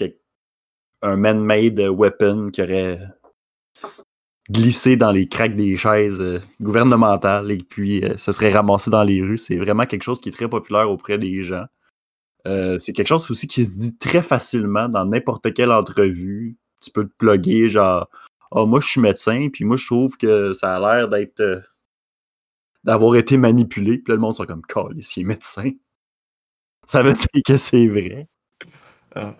un 1.02 1.16
man-made 1.16 1.80
weapon 1.80 2.50
qui 2.52 2.62
aurait 2.62 3.00
glissé 4.52 4.98
dans 4.98 5.12
les 5.12 5.28
craques 5.28 5.56
des 5.56 5.78
chaises 5.78 6.20
euh, 6.22 6.42
gouvernementales 6.60 7.52
et 7.52 7.58
puis 7.58 8.04
euh, 8.04 8.18
se 8.18 8.32
serait 8.32 8.52
ramassé 8.52 8.90
dans 8.90 9.04
les 9.04 9.22
rues, 9.22 9.38
c'est 9.38 9.58
vraiment 9.58 9.86
quelque 9.86 10.04
chose 10.04 10.20
qui 10.20 10.30
est 10.30 10.32
très 10.32 10.50
populaire 10.50 10.90
auprès 10.90 11.20
des 11.20 11.44
gens. 11.44 11.66
Euh, 12.48 12.80
c'est 12.80 12.94
quelque 12.94 13.08
chose 13.08 13.30
aussi 13.30 13.48
qui 13.48 13.64
se 13.64 13.78
dit 13.80 13.98
très 13.98 14.24
facilement 14.24 14.90
dans 14.90 15.06
n'importe 15.06 15.54
quelle 15.54 15.72
entrevue. 15.72 16.58
Tu 16.82 16.90
peux 16.92 17.06
te 17.06 17.14
plugger 17.18 17.70
genre 17.70 18.10
ah, 18.52 18.66
moi, 18.66 18.80
je 18.80 18.88
suis 18.88 19.02
médecin, 19.02 19.50
puis 19.54 19.64
moi, 19.64 19.78
je 19.78 19.86
trouve 19.86 20.18
que 20.18 20.54
ça 20.54 20.76
a 20.76 20.80
l'air 20.80 21.08
d'être. 21.10 21.40
euh, 21.42 21.62
d'avoir 22.84 23.16
été 23.16 23.38
manipulé. 23.38 23.98
Puis 23.98 24.12
là, 24.12 24.16
le 24.16 24.22
monde 24.22 24.36
sont 24.36 24.46
comme, 24.46 24.64
s'il 25.02 25.24
est 25.24 25.26
médecin. 25.26 25.72
Ça 26.90 27.04
veut 27.04 27.14
dire 27.14 27.28
que 27.46 27.56
c'est 27.56 27.88
vrai. 27.88 28.28
Ah. 29.16 29.36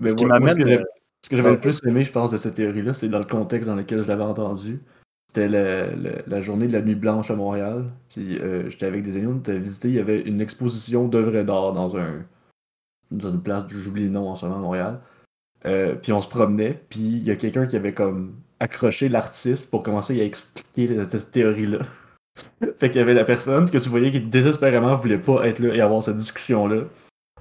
Mais 0.00 0.08
Ce 0.10 0.14
qui 0.14 0.24
moi- 0.24 0.40
moi, 0.40 0.54
m'amène. 0.54 0.82
ce 1.22 1.28
que 1.28 1.36
j'avais 1.36 1.50
le 1.50 1.60
plus 1.60 1.78
aimé, 1.86 2.04
je 2.06 2.12
pense, 2.12 2.30
de 2.30 2.38
cette 2.38 2.54
théorie-là, 2.54 2.94
c'est 2.94 3.10
dans 3.10 3.18
le 3.18 3.26
contexte 3.26 3.68
dans 3.68 3.76
lequel 3.76 4.02
je 4.02 4.08
l'avais 4.08 4.22
entendu. 4.22 4.80
C'était 5.28 5.48
la 5.48 6.40
journée 6.40 6.68
de 6.68 6.72
la 6.72 6.80
nuit 6.80 6.94
blanche 6.94 7.30
à 7.30 7.36
Montréal. 7.36 7.84
Puis 8.08 8.38
euh, 8.38 8.70
j'étais 8.70 8.86
avec 8.86 9.02
des 9.02 9.18
amis, 9.18 9.26
on 9.26 9.38
était 9.38 9.58
visité. 9.58 9.88
Il 9.88 9.94
y 9.94 9.98
avait 10.00 10.20
une 10.22 10.40
exposition 10.40 11.06
d'œuvres 11.06 11.42
d'art 11.42 11.74
dans 11.74 11.96
un 11.98 12.24
dans 13.10 13.30
une 13.30 13.42
place, 13.42 13.64
j'oublie 13.68 14.04
le 14.04 14.10
nom 14.10 14.30
en 14.30 14.34
ce 14.34 14.46
moment 14.46 14.58
à 14.58 14.62
Montréal. 14.62 15.00
Euh, 15.66 15.94
puis 15.96 16.12
on 16.12 16.20
se 16.22 16.28
promenait, 16.28 16.82
puis 16.88 17.00
il 17.00 17.24
y 17.24 17.30
a 17.30 17.36
quelqu'un 17.36 17.66
qui 17.66 17.76
avait 17.76 17.92
comme 17.94 18.34
accroché 18.58 19.08
l'artiste 19.10 19.70
pour 19.70 19.82
commencer 19.82 20.18
à 20.20 20.24
expliquer 20.24 21.04
cette 21.04 21.30
théorie-là. 21.30 21.80
fait 22.78 22.90
qu'il 22.90 22.98
y 22.98 23.02
avait 23.02 23.14
la 23.14 23.24
personne 23.24 23.70
que 23.70 23.78
tu 23.78 23.88
voyais 23.88 24.10
qui 24.10 24.20
désespérément 24.20 24.94
voulait 24.94 25.18
pas 25.18 25.46
être 25.46 25.58
là 25.58 25.74
et 25.74 25.80
avoir 25.80 26.02
cette 26.02 26.16
discussion-là. 26.16 26.82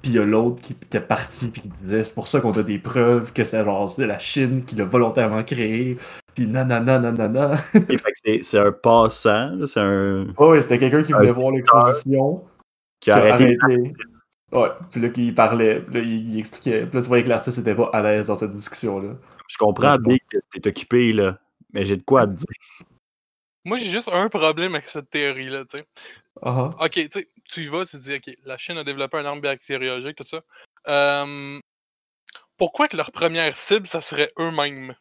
Puis 0.02 0.12
il 0.12 0.18
y 0.18 0.20
a 0.20 0.26
l'autre 0.26 0.62
qui 0.62 0.74
était 0.74 1.02
parti 1.02 1.48
puis 1.48 1.62
qui 1.62 1.72
disait 1.82 2.04
c'est 2.04 2.14
pour 2.14 2.28
ça 2.28 2.40
qu'on 2.40 2.52
a 2.52 2.64
des 2.64 2.78
preuves 2.78 3.34
que 3.34 3.44
c'est 3.44 3.64
genre 3.64 3.90
c'est 3.90 4.08
la 4.08 4.20
Chine 4.20 4.64
qui 4.66 4.76
l'a 4.76 4.84
volontairement 4.84 5.44
créé. 5.44 5.98
Puis 6.36 6.48
nanana 6.48 7.00
nanana. 7.00 7.56
et 7.74 7.98
fait 7.98 8.12
que 8.12 8.44
c'est- 8.44 8.60
un 8.60 8.72
passant, 8.72 9.66
c'est 9.66 9.80
un. 9.80 10.28
Oh, 10.38 10.52
ouais, 10.52 10.62
c'était 10.62 10.78
quelqu'un 10.78 11.04
qui 11.04 11.14
voulait 11.14 11.32
voir 11.32 11.52
l'exposition. 11.52 12.44
qui 13.00 13.12
a 13.12 13.18
arrêté. 13.18 13.58
arrêté. 13.62 13.94
Ouais, 14.52 14.70
puis 14.92 15.02
là 15.02 15.10
qu'il 15.10 15.34
parlait, 15.34 15.82
puis 15.82 15.96
là 15.96 16.00
il, 16.02 16.34
il 16.34 16.40
expliquait. 16.40 16.86
Puis 16.86 16.96
là 16.98 17.02
tu 17.02 17.08
voyais 17.08 17.24
que 17.24 17.30
l'artiste 17.30 17.58
était 17.58 17.76
pas 17.76 17.90
à 17.92 18.02
l'aise 18.02 18.28
dans 18.28 18.36
cette 18.36 18.52
discussion-là. 18.52 19.16
Je 19.48 19.58
comprends, 19.58 19.98
Big, 19.98 20.22
que 20.30 20.38
t'es 20.52 20.68
occupé, 20.68 21.14
là. 21.14 21.40
Mais 21.74 21.86
j'ai 21.86 21.98
de 21.98 22.04
quoi 22.04 22.22
à 22.22 22.28
te 22.28 22.34
dire. 22.34 22.48
Moi, 23.66 23.80
j'ai 23.80 23.90
juste 23.90 24.10
un 24.14 24.30
problème 24.30 24.76
avec 24.76 24.88
cette 24.88 25.10
théorie-là, 25.10 25.66
tu 25.66 25.80
sais. 25.80 25.86
Ah 26.42 26.70
Ok, 26.80 27.10
tu 27.10 27.28
tu 27.50 27.62
y 27.62 27.68
vas, 27.68 27.86
tu 27.86 27.98
te 27.98 28.04
dis, 28.04 28.16
ok, 28.16 28.38
la 28.46 28.58
Chine 28.58 28.78
a 28.78 28.84
développé 28.84 29.18
un 29.18 29.26
arme 29.26 29.42
bactériologique, 29.42 30.16
tout 30.16 30.24
ça. 30.24 30.42
Euh, 30.88 31.60
pourquoi 32.58 32.88
que 32.88 32.96
leur 32.98 33.12
première 33.12 33.56
cible, 33.56 33.88
ça 33.88 34.02
serait 34.02 34.32
eux-mêmes? 34.40 34.94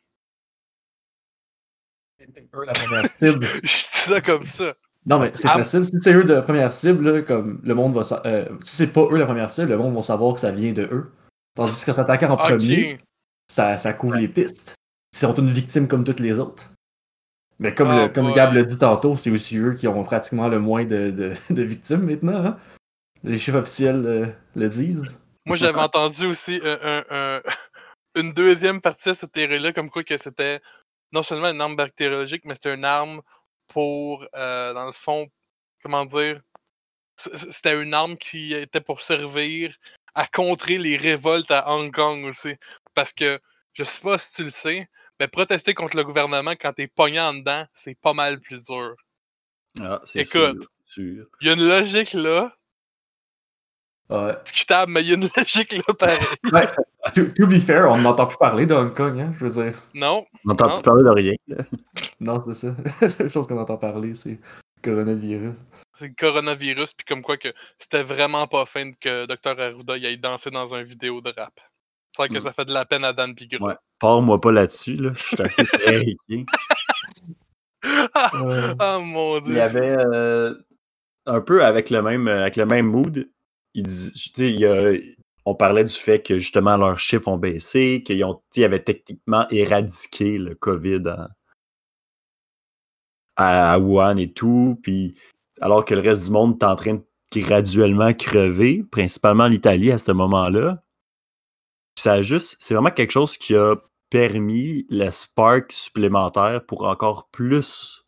eux 2.55 2.64
la 2.64 2.72
première 2.72 3.11
cible. 3.11 3.46
Je 3.62 3.77
dis 3.77 3.88
ça 3.90 4.20
comme 4.20 4.44
ça. 4.44 4.74
Non, 5.07 5.18
mais 5.18 5.27
c'est 5.27 5.48
facile. 5.48 5.85
Si 5.85 6.00
c'est 6.03 6.14
eux 6.14 6.24
de 6.24 6.33
la 6.33 6.42
première 6.42 6.72
cible, 6.72 7.11
là, 7.11 7.22
comme 7.22 7.61
le 7.62 7.74
monde 7.74 7.94
va. 7.94 8.05
sa- 8.05 8.22
euh, 8.24 8.48
si 8.64 8.77
c'est 8.77 8.92
pas 8.92 9.07
eux 9.11 9.16
la 9.18 9.27
première 9.27 9.50
cible, 9.50 9.68
le 9.68 9.77
monde 9.77 9.94
va 9.94 10.03
savoir 10.03 10.35
que 10.35 10.40
ça 10.40 10.50
vient 10.50 10.72
de 10.72 10.85
eux. 10.85 11.12
Tandis 11.55 11.85
que 11.85 11.92
s'attaquer 11.92 12.27
en 12.27 12.37
premier, 12.38 12.98
ça 13.46 13.92
couvre 13.92 14.16
les 14.16 14.29
pistes. 14.29 14.74
Ils 15.12 15.18
sont 15.18 15.35
une 15.35 15.50
victime 15.53 15.87
comme 15.87 16.05
toutes 16.05 16.20
les 16.20 16.38
autres. 16.38 16.72
Mais 17.59 17.75
comme, 17.75 17.88
Ah, 17.88 18.03
le, 18.03 18.09
comme 18.09 18.27
boy. 18.27 18.35
Gab 18.35 18.53
l'a 18.55 18.62
dit 18.64 18.79
tantôt, 18.79 19.17
c'est 19.17 19.31
aussi 19.31 19.57
eux 19.59 19.75
qui 19.75 19.87
ont 19.87 20.03
pratiquement 20.05 20.49
le 20.49 20.59
moins 20.59 20.85
de, 20.85 21.11
de, 21.11 21.35
de 21.51 21.62
victimes 21.62 22.03
maintenant. 22.03 22.45
hein. 22.45 22.59
Les 23.23 23.38
chiffres 23.38 23.59
officiels 23.59 24.05
euh, 24.07 24.27
le 24.55 24.69
disent. 24.69 25.21
Moi, 25.47 25.57
j'avais 25.57 25.79
entendu 25.81 26.27
aussi 26.27 26.61
un- 26.64 27.40
une 28.17 28.33
deuxième 28.33 28.81
partie 28.81 29.11
de 29.11 29.14
cette 29.14 29.33
théorie-là, 29.33 29.73
comme 29.73 29.90
quoi 29.90 30.05
que 30.05 30.17
c'était 30.19 30.61
non 31.12 31.23
seulement 31.23 31.49
une 31.51 31.61
arme 31.61 31.77
bactériologique, 31.77 32.45
mais 32.45 32.55
c'était 32.55 32.75
une 32.75 32.85
arme 32.85 33.23
pour, 33.69 34.27
euh, 34.37 34.75
dans 34.75 34.87
le 34.87 34.93
fond, 34.93 35.29
comment 35.83 36.05
dire, 36.05 36.40
c'était 37.17 37.81
une 37.81 37.95
arme 37.95 38.17
qui 38.17 38.53
était 38.55 38.81
pour 38.81 39.01
servir 39.01 39.77
à 40.14 40.27
contrer 40.27 40.79
les 40.79 40.97
révoltes 40.97 41.51
à 41.51 41.71
Hong 41.73 41.93
Kong 41.93 42.25
aussi. 42.25 42.57
Parce 42.95 43.12
que, 43.12 43.40
je 43.73 43.85
sais 43.85 44.01
pas 44.01 44.19
si 44.19 44.35
tu 44.35 44.43
le 44.45 44.51
sais, 44.51 44.88
mais 45.20 45.29
protester 45.29 45.74
contre 45.74 45.96
le 45.96 46.05
gouvernement 46.05 46.53
quand 46.53 46.72
t'es 46.72 46.87
pogné 46.88 47.20
en 47.20 47.35
dedans, 47.35 47.64
c'est 47.74 47.98
pas 47.98 48.12
mal 48.12 48.40
plus 48.40 48.62
dur. 48.62 48.94
Ah, 49.81 50.00
c'est 50.05 50.20
Écoute. 50.20 50.66
Il 50.96 51.27
y 51.42 51.48
a 51.48 51.55
une 51.55 51.66
logique 51.68 52.12
là, 52.12 52.53
Ouais. 54.11 54.35
discutable, 54.44 54.92
mais 54.92 55.00
il 55.00 55.09
y 55.09 55.12
a 55.12 55.14
une 55.14 55.29
logique 55.37 55.72
là 55.72 55.94
pareil. 55.98 56.18
Ouais. 56.53 56.66
to, 57.14 57.24
to 57.33 57.46
be 57.46 57.59
fair, 57.59 57.88
on 57.90 57.98
n'entend 57.98 58.27
plus 58.27 58.37
parler 58.37 58.66
de 58.66 58.74
Hong 58.74 58.94
Kong, 58.94 59.18
hein, 59.18 59.33
je 59.38 59.46
veux 59.46 59.62
dire. 59.64 59.83
Non? 59.94 60.27
On 60.44 60.48
n'entend 60.50 60.74
plus 60.74 60.83
parler 60.83 61.05
de 61.05 61.09
rien. 61.09 61.33
là. 61.48 61.64
Non, 62.20 62.42
c'est 62.44 62.55
ça. 62.55 62.77
La 63.00 63.09
seule 63.09 63.31
chose 63.31 63.46
qu'on 63.46 63.59
entend 63.59 63.77
parler, 63.79 64.14
c'est 64.14 64.38
coronavirus. 64.83 65.57
c'est 65.94 66.09
le 66.09 66.14
coronavirus, 66.18 66.92
puis 66.94 67.05
comme 67.07 67.22
quoi 67.22 67.37
que 67.38 67.53
c'était 67.79 68.03
vraiment 68.03 68.46
pas 68.46 68.66
fin 68.66 68.92
que 68.92 69.24
Dr. 69.27 69.59
Arruda 69.61 69.96
y 69.96 70.07
aille 70.07 70.18
danser 70.18 70.50
dans 70.50 70.74
un 70.74 70.83
vidéo 70.83 71.20
de 71.22 71.33
rap. 71.37 71.59
C'est 72.16 72.22
vrai 72.22 72.29
que 72.29 72.38
Mm. 72.38 72.42
ça 72.42 72.53
fait 72.53 72.64
de 72.64 72.72
la 72.72 72.85
peine 72.85 73.05
à 73.05 73.12
Dan 73.12 73.35
Pigro. 73.35 73.66
Ouais. 73.66 73.74
Pars-moi 73.98 74.40
pas 74.40 74.53
là-dessus, 74.53 74.94
là. 74.94 75.11
Je 75.14 75.20
suis 75.22 75.40
assez 75.42 75.64
terrifié. 76.16 76.46
Euh, 78.35 78.74
oh 78.81 79.00
mon 79.03 79.37
Il 79.40 79.44
dieu. 79.44 79.57
y 79.57 79.61
avait 79.61 79.81
euh, 79.98 80.55
un 81.27 81.40
peu 81.42 81.62
avec 81.62 81.90
le 81.90 82.00
même, 82.00 82.29
avec 82.29 82.57
le 82.57 82.64
même 82.64 82.87
mood. 82.87 83.29
Il 83.74 83.83
dis, 83.83 84.11
je 84.14 84.33
dis, 84.33 84.48
il 84.50 84.61
y 84.61 84.66
a- 84.66 84.92
on 85.44 85.55
parlait 85.55 85.85
du 85.85 85.92
fait 85.92 86.22
que 86.22 86.38
justement 86.38 86.79
leurs 86.79 86.98
chiffres 86.98 87.29
ont 87.29 87.37
baissé, 87.37 88.03
qu'ils 88.03 88.24
ont, 88.24 88.40
ils 88.57 88.64
avaient 88.64 88.83
techniquement 88.83 89.46
éradiqué 89.50 90.38
le 90.38 90.55
COVID 90.55 91.03
à, 93.37 93.72
à 93.72 93.79
Wuhan 93.79 94.16
et 94.16 94.33
tout, 94.33 94.79
puis 94.83 95.14
alors 95.61 95.85
que 95.85 95.94
le 95.94 96.00
reste 96.00 96.24
du 96.27 96.31
monde 96.31 96.57
est 96.61 96.64
en 96.64 96.77
train 96.77 96.94
de 96.94 97.03
graduellement 97.37 98.14
crever, 98.14 98.85
principalement 98.90 99.46
l'Italie 99.48 99.90
à 99.92 99.98
ce 99.98 100.12
moment-là. 100.12 100.83
Ça 101.96 102.14
a 102.14 102.22
juste, 102.22 102.57
c'est 102.61 102.74
vraiment 102.74 102.90
quelque 102.90 103.12
chose 103.12 103.37
qui 103.37 103.54
a 103.54 103.74
permis 104.11 104.87
le 104.90 105.11
spark 105.11 105.72
supplémentaire 105.72 106.64
pour 106.66 106.85
encore 106.85 107.28
plus 107.30 108.04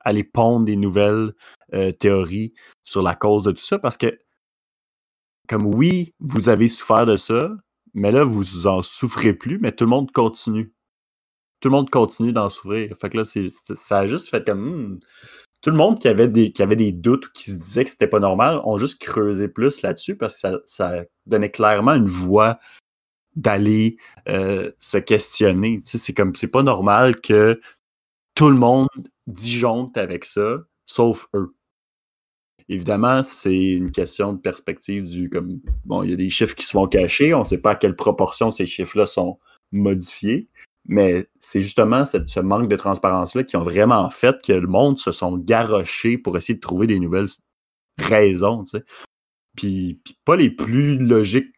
aller 0.00 0.24
pondre 0.24 0.64
des 0.64 0.76
nouvelles 0.76 1.34
euh, 1.74 1.92
théories 1.92 2.54
sur 2.84 3.02
la 3.02 3.14
cause 3.14 3.42
de 3.42 3.52
tout 3.52 3.62
ça, 3.62 3.78
parce 3.78 3.96
que 3.96 4.18
comme 5.48 5.66
oui, 5.74 6.14
vous 6.20 6.48
avez 6.48 6.68
souffert 6.68 7.06
de 7.06 7.16
ça, 7.16 7.50
mais 7.94 8.12
là, 8.12 8.24
vous 8.24 8.66
en 8.68 8.82
souffrez 8.82 9.34
plus, 9.34 9.58
mais 9.58 9.72
tout 9.72 9.84
le 9.84 9.90
monde 9.90 10.12
continue. 10.12 10.72
Tout 11.60 11.68
le 11.68 11.72
monde 11.72 11.90
continue 11.90 12.32
d'en 12.32 12.50
souffrir. 12.50 12.96
Fait 12.96 13.10
que 13.10 13.18
là, 13.18 13.24
ça 13.24 13.98
a 13.98 14.06
juste 14.06 14.28
fait 14.28 14.44
comme. 14.46 14.94
hmm, 14.94 15.00
tout 15.62 15.70
le 15.70 15.76
monde 15.76 15.98
qui 15.98 16.08
avait 16.08 16.28
des, 16.28 16.52
qui 16.52 16.62
avait 16.62 16.76
des 16.76 16.92
doutes 16.92 17.26
ou 17.26 17.30
qui 17.34 17.50
se 17.50 17.58
disait 17.58 17.84
que 17.84 17.90
c'était 17.90 18.06
pas 18.06 18.20
normal 18.20 18.60
ont 18.64 18.78
juste 18.78 19.00
creusé 19.00 19.48
plus 19.48 19.82
là-dessus 19.82 20.16
parce 20.16 20.34
que 20.34 20.40
ça, 20.40 20.58
ça 20.66 21.04
donnait 21.26 21.50
clairement 21.50 21.94
une 21.94 22.06
voie 22.06 22.58
d'aller 23.36 23.96
euh, 24.28 24.70
se 24.78 24.98
questionner. 24.98 25.80
C'est 25.84 26.12
comme 26.12 26.34
c'est 26.34 26.50
pas 26.50 26.62
normal 26.62 27.20
que 27.20 27.60
tout 28.34 28.48
le 28.50 28.56
monde 28.56 28.88
disjoncte 29.26 29.96
avec 29.96 30.24
ça, 30.24 30.58
sauf 30.86 31.28
eux. 31.34 31.54
Évidemment, 32.68 33.22
c'est 33.22 33.72
une 33.72 33.90
question 33.90 34.32
de 34.32 34.38
perspective 34.38 35.04
du 35.04 35.28
comme 35.28 35.60
bon, 35.84 36.04
il 36.04 36.10
y 36.10 36.12
a 36.12 36.16
des 36.16 36.30
chiffres 36.30 36.54
qui 36.54 36.64
se 36.64 36.70
font 36.70 36.86
cacher, 36.86 37.34
on 37.34 37.40
ne 37.40 37.44
sait 37.44 37.60
pas 37.60 37.72
à 37.72 37.74
quelle 37.74 37.96
proportion 37.96 38.50
ces 38.50 38.66
chiffres-là 38.66 39.06
sont 39.06 39.38
modifiés, 39.72 40.48
mais 40.86 41.28
c'est 41.40 41.60
justement 41.62 42.04
ce 42.04 42.40
manque 42.40 42.68
de 42.68 42.76
transparence-là 42.76 43.44
qui 43.44 43.56
ont 43.56 43.62
vraiment 43.62 44.08
fait 44.10 44.40
que 44.42 44.52
le 44.52 44.68
monde 44.68 44.98
se 44.98 45.12
sont 45.12 45.36
garochés 45.36 46.16
pour 46.16 46.36
essayer 46.36 46.54
de 46.54 46.60
trouver 46.60 46.86
des 46.86 47.00
nouvelles 47.00 47.28
raisons, 47.98 48.64
tu 48.64 48.78
sais. 48.78 48.84
Puis, 49.56 50.00
puis 50.04 50.16
pas 50.24 50.36
les 50.36 50.50
plus 50.50 50.96
logiques 50.98 51.52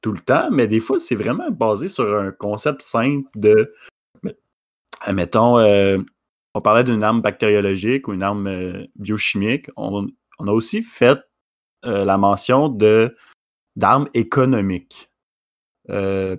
tout 0.00 0.12
le 0.12 0.20
temps, 0.20 0.50
mais 0.50 0.66
des 0.66 0.80
fois, 0.80 0.98
c'est 0.98 1.14
vraiment 1.14 1.50
basé 1.50 1.88
sur 1.88 2.18
un 2.18 2.32
concept 2.32 2.82
simple 2.82 3.28
de, 3.34 3.74
admettons, 5.00 5.58
euh, 5.58 5.98
on 6.54 6.60
parlait 6.60 6.84
d'une 6.84 7.02
arme 7.04 7.20
bactériologique 7.20 8.08
ou 8.08 8.12
une 8.12 8.22
arme 8.22 8.46
euh, 8.46 8.86
biochimique. 8.96 9.70
On, 9.76 10.08
a 10.40 10.52
aussi 10.52 10.82
fait 10.82 11.18
euh, 11.84 12.04
la 12.04 12.18
mention 12.18 12.68
de 12.68 13.16
d'armes 13.76 14.08
économiques. 14.14 15.10
Euh, 15.90 16.36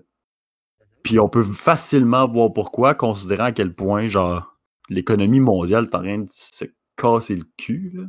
puis 1.04 1.19
on 1.19 1.30
peut 1.30 1.43
facilement 1.43 2.28
voir 2.28 2.52
pourquoi, 2.54 2.93
considérant 2.93 3.45
à 3.45 3.52
quel 3.52 3.74
point, 3.74 4.08
genre, 4.08 4.58
l'économie 4.89 5.39
mondiale 5.39 5.86
est 5.86 5.95
en 5.95 6.02
train 6.02 6.19
de 6.19 6.30
se 6.32 6.65
casser 6.97 7.36
le 7.36 7.45
cul. 7.58 8.02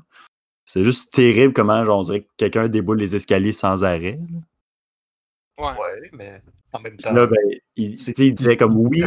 C'est 0.65 0.85
juste 0.85 1.13
terrible 1.13 1.55
comment, 1.55 1.85
genre, 1.85 2.01
on 2.01 2.03
dirait 2.03 2.23
que 2.23 2.31
quelqu'un 2.37 2.69
déboule 2.69 2.99
les 2.99 3.17
escaliers 3.17 3.53
sans 3.53 3.85
arrêt. 3.85 4.19
Ouais. 5.59 5.65
Ouais, 5.67 6.11
mais 6.13 6.43
en 6.73 6.81
même 6.81 6.97
temps. 6.97 7.13
là, 7.13 7.27
ben, 7.27 7.37
il, 7.77 7.97
tu 7.97 8.13
sais, 8.15 8.27
il 8.27 8.35
disait 8.35 8.57
comme 8.57 8.77
oui? 8.77 9.03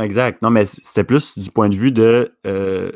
Exact. 0.00 0.42
Non, 0.42 0.50
mais 0.50 0.64
c'était 0.66 1.04
plus 1.04 1.38
du 1.38 1.50
point 1.50 1.68
de 1.68 1.76
vue 1.76 1.92
de 1.92 2.36
euh, 2.46 2.90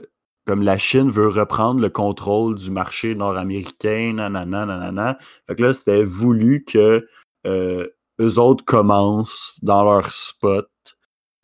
comme 0.46 0.62
la 0.62 0.78
Chine 0.78 1.10
veut 1.10 1.28
reprendre 1.28 1.80
le 1.80 1.90
contrôle 1.90 2.56
du 2.56 2.70
marché 2.70 3.14
nord-américain, 3.14 4.14
nanana, 4.14 4.66
nanana. 4.66 5.16
Fait 5.46 5.54
que 5.54 5.62
là, 5.62 5.74
c'était 5.74 6.04
voulu 6.04 6.64
que 6.64 7.06
euh, 7.46 7.86
eux 8.20 8.38
autres 8.38 8.64
commencent 8.64 9.58
dans 9.62 9.84
leur 9.84 10.12
spot, 10.12 10.68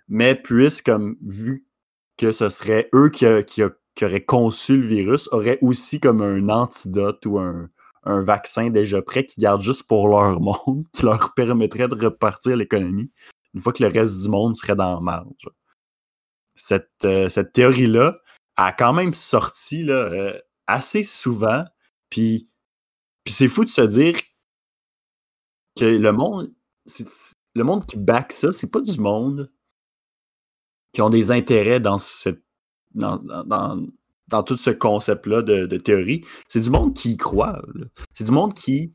mais 0.09 0.35
puissent 0.35 0.83
comme 0.83 1.17
vu 1.23 1.67
que 2.17 2.33
ce 2.33 2.49
serait 2.49 2.89
eux 2.95 3.11
qui, 3.11 3.27
a- 3.27 3.43
qui, 3.45 3.63
a- 3.63 3.71
qui 3.95 4.05
auraient 4.05 4.25
conçu 4.25 4.77
le 4.79 4.87
virus, 4.87 5.29
auraient 5.31 5.59
aussi 5.63 6.01
comme 6.01 6.21
un 6.21 6.49
antidote 6.49 7.25
ou 7.27 7.39
un, 7.39 7.71
un 8.05 8.23
vaccin 8.23 8.71
déjà 8.71 9.03
prêt 9.03 9.25
qui 9.25 9.41
garde 9.41 9.63
juste 9.63 9.87
pour 9.87 10.09
leur 10.09 10.41
monde, 10.41 10.87
qui 10.93 11.03
leur 11.03 11.35
permettrait 11.35 11.89
de 11.89 11.95
repartir 11.95 12.57
l'économie 12.57 13.11
une 13.55 13.61
fois 13.61 13.73
que 13.73 13.83
le 13.83 13.89
reste 13.89 14.23
du 14.23 14.29
monde 14.29 14.57
serait 14.57 14.77
dans 14.77 14.95
la 14.95 15.01
marge. 15.01 15.49
Cette, 16.57 17.05
euh, 17.05 17.29
cette 17.29 17.53
théorie-là 17.53 18.19
a 18.57 18.73
quand 18.73 18.93
même 18.93 19.13
sorti 19.13 19.85
là, 19.85 19.95
euh, 19.95 20.41
assez 20.67 21.03
souvent. 21.03 21.65
Puis, 22.11 22.49
puis 23.25 23.33
c'est 23.33 23.49
fou 23.49 23.65
de 23.65 23.71
se 23.71 23.81
dire 23.81 24.17
que 25.77 25.85
le 25.85 26.13
monde, 26.13 26.53
le 27.55 27.65
monde 27.65 27.87
qui 27.87 27.97
back 27.97 28.33
ça, 28.33 28.53
c'est 28.53 28.71
pas 28.71 28.81
du 28.81 28.99
monde 29.01 29.51
qui 30.93 31.03
ont 31.03 31.11
des 31.11 31.31
intérêts 31.31 31.81
dans 31.81 31.99
cette 31.99 32.43
dans, 32.95 33.19
dans- 34.29 34.43
tout 34.43 34.57
ce 34.57 34.71
concept-là 34.71 35.43
de, 35.43 35.77
théorie. 35.77 36.25
C'est 36.49 36.61
du 36.61 36.71
monde 36.71 36.95
qui 36.95 37.13
y 37.13 37.17
croit. 37.17 37.61
C'est 38.13 38.25
du 38.25 38.33
monde 38.33 38.55
qui 38.55 38.93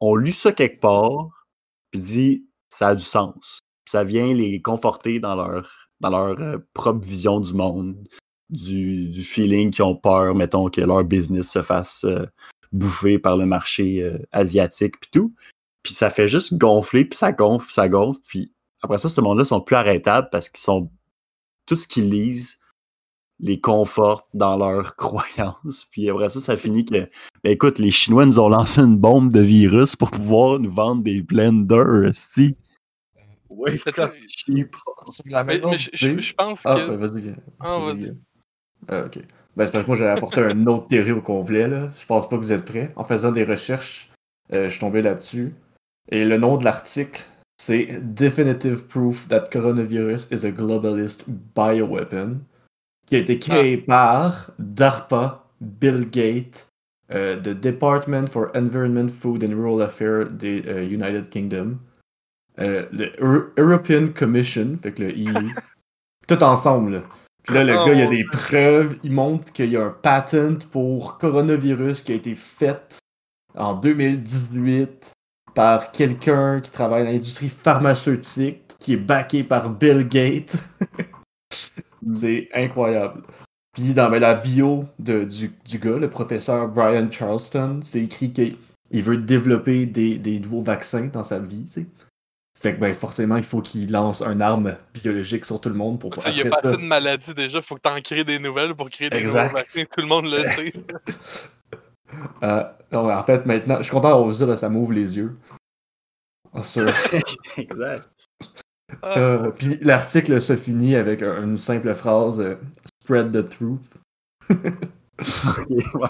ont 0.00 0.16
lu 0.16 0.32
ça 0.32 0.52
quelque 0.52 0.80
part, 0.80 1.46
puis 1.90 2.00
dit 2.00 2.46
ça 2.68 2.88
a 2.88 2.94
du 2.94 3.04
sens. 3.04 3.60
Ça 3.86 4.04
vient 4.04 4.32
les 4.34 4.60
conforter 4.60 5.20
dans 5.20 5.34
leur, 5.36 5.88
dans 6.00 6.10
leur 6.10 6.40
euh, 6.40 6.58
propre 6.74 7.06
vision 7.06 7.40
du 7.40 7.52
monde, 7.54 7.96
du, 8.50 9.08
du 9.08 9.22
feeling 9.22 9.70
qu'ils 9.70 9.84
ont 9.84 9.96
peur, 9.96 10.34
mettons, 10.34 10.68
que 10.68 10.80
leur 10.80 11.04
business 11.04 11.50
se 11.50 11.62
fasse 11.62 12.04
euh, 12.04 12.26
bouffer 12.72 13.18
par 13.18 13.36
le 13.36 13.46
marché 13.46 14.02
euh, 14.02 14.18
asiatique, 14.32 14.98
puis 15.00 15.10
tout. 15.12 15.34
Puis 15.82 15.94
ça 15.94 16.10
fait 16.10 16.28
juste 16.28 16.56
gonfler, 16.58 17.04
puis 17.04 17.18
ça 17.18 17.32
gonfle, 17.32 17.66
puis 17.66 17.74
ça 17.74 17.88
gonfle, 17.88 18.20
puis 18.26 18.52
après 18.82 18.98
ça, 18.98 19.08
ce 19.08 19.20
monde-là 19.20 19.46
sont 19.46 19.60
plus 19.62 19.76
arrêtables 19.76 20.28
parce 20.30 20.50
qu'ils 20.50 20.62
sont. 20.62 20.90
Tout 21.66 21.76
ce 21.76 21.88
qu'ils 21.88 22.10
lisent 22.10 22.58
les 23.40 23.60
conforte 23.60 24.26
dans 24.34 24.56
leurs 24.56 24.96
croyances. 24.96 25.86
Puis 25.90 26.08
après 26.10 26.30
ça, 26.30 26.40
ça 26.40 26.56
finit 26.56 26.84
que. 26.84 27.08
Ben 27.42 27.50
écoute, 27.52 27.78
les 27.78 27.90
Chinois 27.90 28.26
nous 28.26 28.38
ont 28.38 28.48
lancé 28.48 28.80
une 28.80 28.96
bombe 28.96 29.32
de 29.32 29.40
virus 29.40 29.96
pour 29.96 30.10
pouvoir 30.10 30.58
nous 30.58 30.70
vendre 30.72 31.02
des 31.02 31.22
blenders, 31.22 32.04
esti. 32.08 32.56
Oui, 33.48 33.72
je, 33.76 33.84
pense 36.34 36.66
Ah, 36.66 36.74
que. 36.76 36.90
ben, 36.90 37.06
vas-y. 37.06 37.34
Ah, 37.60 37.78
vas-y. 37.78 38.12
Ah, 38.88 39.04
ok. 39.04 39.18
Ben, 39.56 39.66
c'est 39.66 39.72
parce 39.72 39.84
que 39.84 39.86
moi, 39.86 39.96
j'allais 39.96 40.10
apporter 40.10 40.40
une 40.40 40.68
autre 40.68 40.88
théorie 40.88 41.12
au 41.12 41.22
complet, 41.22 41.68
là. 41.68 41.88
Je 42.00 42.06
pense 42.06 42.28
pas 42.28 42.36
que 42.36 42.42
vous 42.42 42.52
êtes 42.52 42.64
prêts. 42.64 42.92
En 42.96 43.04
faisant 43.04 43.30
des 43.30 43.44
recherches, 43.44 44.10
euh, 44.52 44.64
je 44.64 44.70
suis 44.70 44.80
tombé 44.80 45.02
là-dessus. 45.02 45.54
Et 46.10 46.24
le 46.24 46.36
nom 46.36 46.56
de 46.56 46.64
l'article, 46.64 47.24
c'est 47.62 48.00
Definitive 48.02 48.86
Proof 48.88 49.28
that 49.28 49.48
Coronavirus 49.52 50.26
is 50.32 50.44
a 50.44 50.50
Globalist 50.50 51.24
Bioweapon, 51.54 52.40
qui 53.06 53.16
a 53.16 53.18
été 53.18 53.38
créé 53.38 53.76
par 53.78 54.50
DARPA, 54.58 55.46
Bill 55.60 56.08
Gates, 56.10 56.68
euh, 57.12 57.36
the 57.36 57.48
Department 57.50 58.26
for 58.28 58.50
Environment, 58.54 59.08
Food 59.08 59.44
and 59.44 59.54
Rural 59.54 59.82
Affairs 59.82 60.26
des 60.30 60.62
euh, 60.66 60.82
United 60.84 61.28
Kingdom, 61.28 61.78
euh, 62.60 62.86
le 62.92 63.12
Euro- 63.18 63.48
European 63.58 64.08
Commission, 64.14 64.78
fait 64.82 64.92
que 64.92 65.02
le 65.02 65.10
EU, 65.10 65.54
tout 66.28 66.42
ensemble. 66.42 66.92
Là. 66.92 67.02
Puis 67.42 67.54
là, 67.54 67.64
le 67.64 67.74
Oh, 67.76 67.86
gars, 67.86 67.92
il 67.94 68.00
a 68.00 68.04
mon 68.06 68.10
des 68.10 68.24
preuves, 68.24 68.98
il 69.02 69.12
montre 69.12 69.52
qu'il 69.52 69.70
y 69.70 69.76
a 69.76 69.84
un 69.84 69.90
patent 69.90 70.66
pour 70.70 71.18
coronavirus 71.18 72.00
qui 72.00 72.12
a 72.12 72.14
été 72.14 72.34
fait 72.34 73.00
en 73.54 73.74
2018 73.74 75.06
par 75.54 75.92
quelqu'un 75.92 76.60
qui 76.60 76.70
travaille 76.70 77.04
dans 77.04 77.10
l'industrie 77.10 77.50
pharmaceutique, 77.50 78.62
qui 78.80 78.94
est 78.94 78.96
backé 78.96 79.44
par 79.44 79.70
Bill 79.70 80.08
Gates. 80.08 80.56
C'est 82.12 82.48
incroyable. 82.54 83.22
Puis 83.72 83.94
dans 83.94 84.10
ben, 84.10 84.18
la 84.20 84.34
bio 84.34 84.84
de, 84.98 85.24
du, 85.24 85.52
du 85.64 85.78
gars, 85.78 85.96
le 85.96 86.10
professeur 86.10 86.68
Brian 86.68 87.10
Charleston, 87.10 87.80
c'est 87.82 88.02
écrit 88.02 88.32
qu'il 88.32 88.56
veut 89.02 89.16
développer 89.16 89.86
des, 89.86 90.18
des 90.18 90.38
nouveaux 90.38 90.62
vaccins 90.62 91.06
dans 91.06 91.24
sa 91.24 91.38
vie. 91.38 91.64
tu 91.72 91.80
sais. 91.80 91.86
Fait 92.60 92.74
que 92.74 92.80
ben 92.80 92.94
forcément, 92.94 93.36
il 93.36 93.44
faut 93.44 93.60
qu'il 93.60 93.90
lance 93.90 94.22
une 94.22 94.40
arme 94.40 94.76
biologique 94.94 95.44
sur 95.44 95.60
tout 95.60 95.68
le 95.68 95.74
monde 95.74 95.98
pour 95.98 96.14
Ça, 96.16 96.30
il 96.30 96.38
y 96.38 96.40
a 96.40 96.48
pas 96.48 96.60
assez 96.62 96.76
de 96.76 96.82
maladies 96.82 97.34
déjà, 97.34 97.60
faut 97.60 97.74
que 97.74 97.80
t'en 97.80 98.00
crées 98.00 98.24
des 98.24 98.38
nouvelles 98.38 98.74
pour 98.74 98.88
créer 98.88 99.10
des 99.10 99.18
Exact. 99.18 99.44
nouveaux 99.44 99.56
vaccins, 99.56 99.84
tout 99.84 100.00
le 100.00 100.06
monde 100.06 100.26
le 100.26 100.42
sait. 100.44 100.72
Euh, 102.42 102.64
non, 102.92 103.06
mais 103.08 103.12
en 103.12 103.24
fait, 103.24 103.44
maintenant, 103.44 103.78
je 103.78 103.82
suis 103.82 103.90
content 103.90 104.08
d'avoir 104.08 104.28
vu 104.28 104.34
ça, 104.34 104.46
là, 104.46 104.56
ça 104.56 104.68
m'ouvre 104.68 104.92
les 104.92 105.16
yeux. 105.16 105.36
Sur- 106.62 106.88
exact. 107.56 108.08
Ah, 109.02 109.18
Euh, 109.18 109.50
puis 109.50 109.78
l'article 109.80 110.40
se 110.40 110.56
finit 110.56 110.94
avec 110.94 111.22
un- 111.22 111.42
une 111.42 111.56
simple 111.56 111.94
phrase 111.94 112.40
euh, 112.40 112.56
Spread 113.02 113.32
the 113.32 113.48
truth. 113.48 113.80
Ouais. 115.94 116.08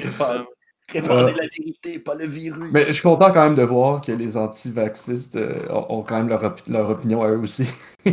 euh, 0.00 0.42
Répandez 0.90 1.32
la 1.34 1.46
vérité, 1.58 1.98
pas 1.98 2.14
le 2.14 2.26
virus. 2.26 2.70
Mais 2.72 2.84
je 2.84 2.92
suis 2.92 3.02
content 3.02 3.30
quand 3.30 3.44
même 3.44 3.54
de 3.54 3.62
voir 3.62 4.00
que 4.00 4.12
les 4.12 4.36
anti-vaxistes 4.38 5.36
euh, 5.36 5.66
ont, 5.68 5.98
ont 5.98 6.02
quand 6.02 6.16
même 6.16 6.28
leur, 6.28 6.42
op- 6.42 6.62
leur 6.66 6.88
opinion 6.88 7.22
à 7.22 7.30
eux 7.30 7.38
aussi. 7.38 7.66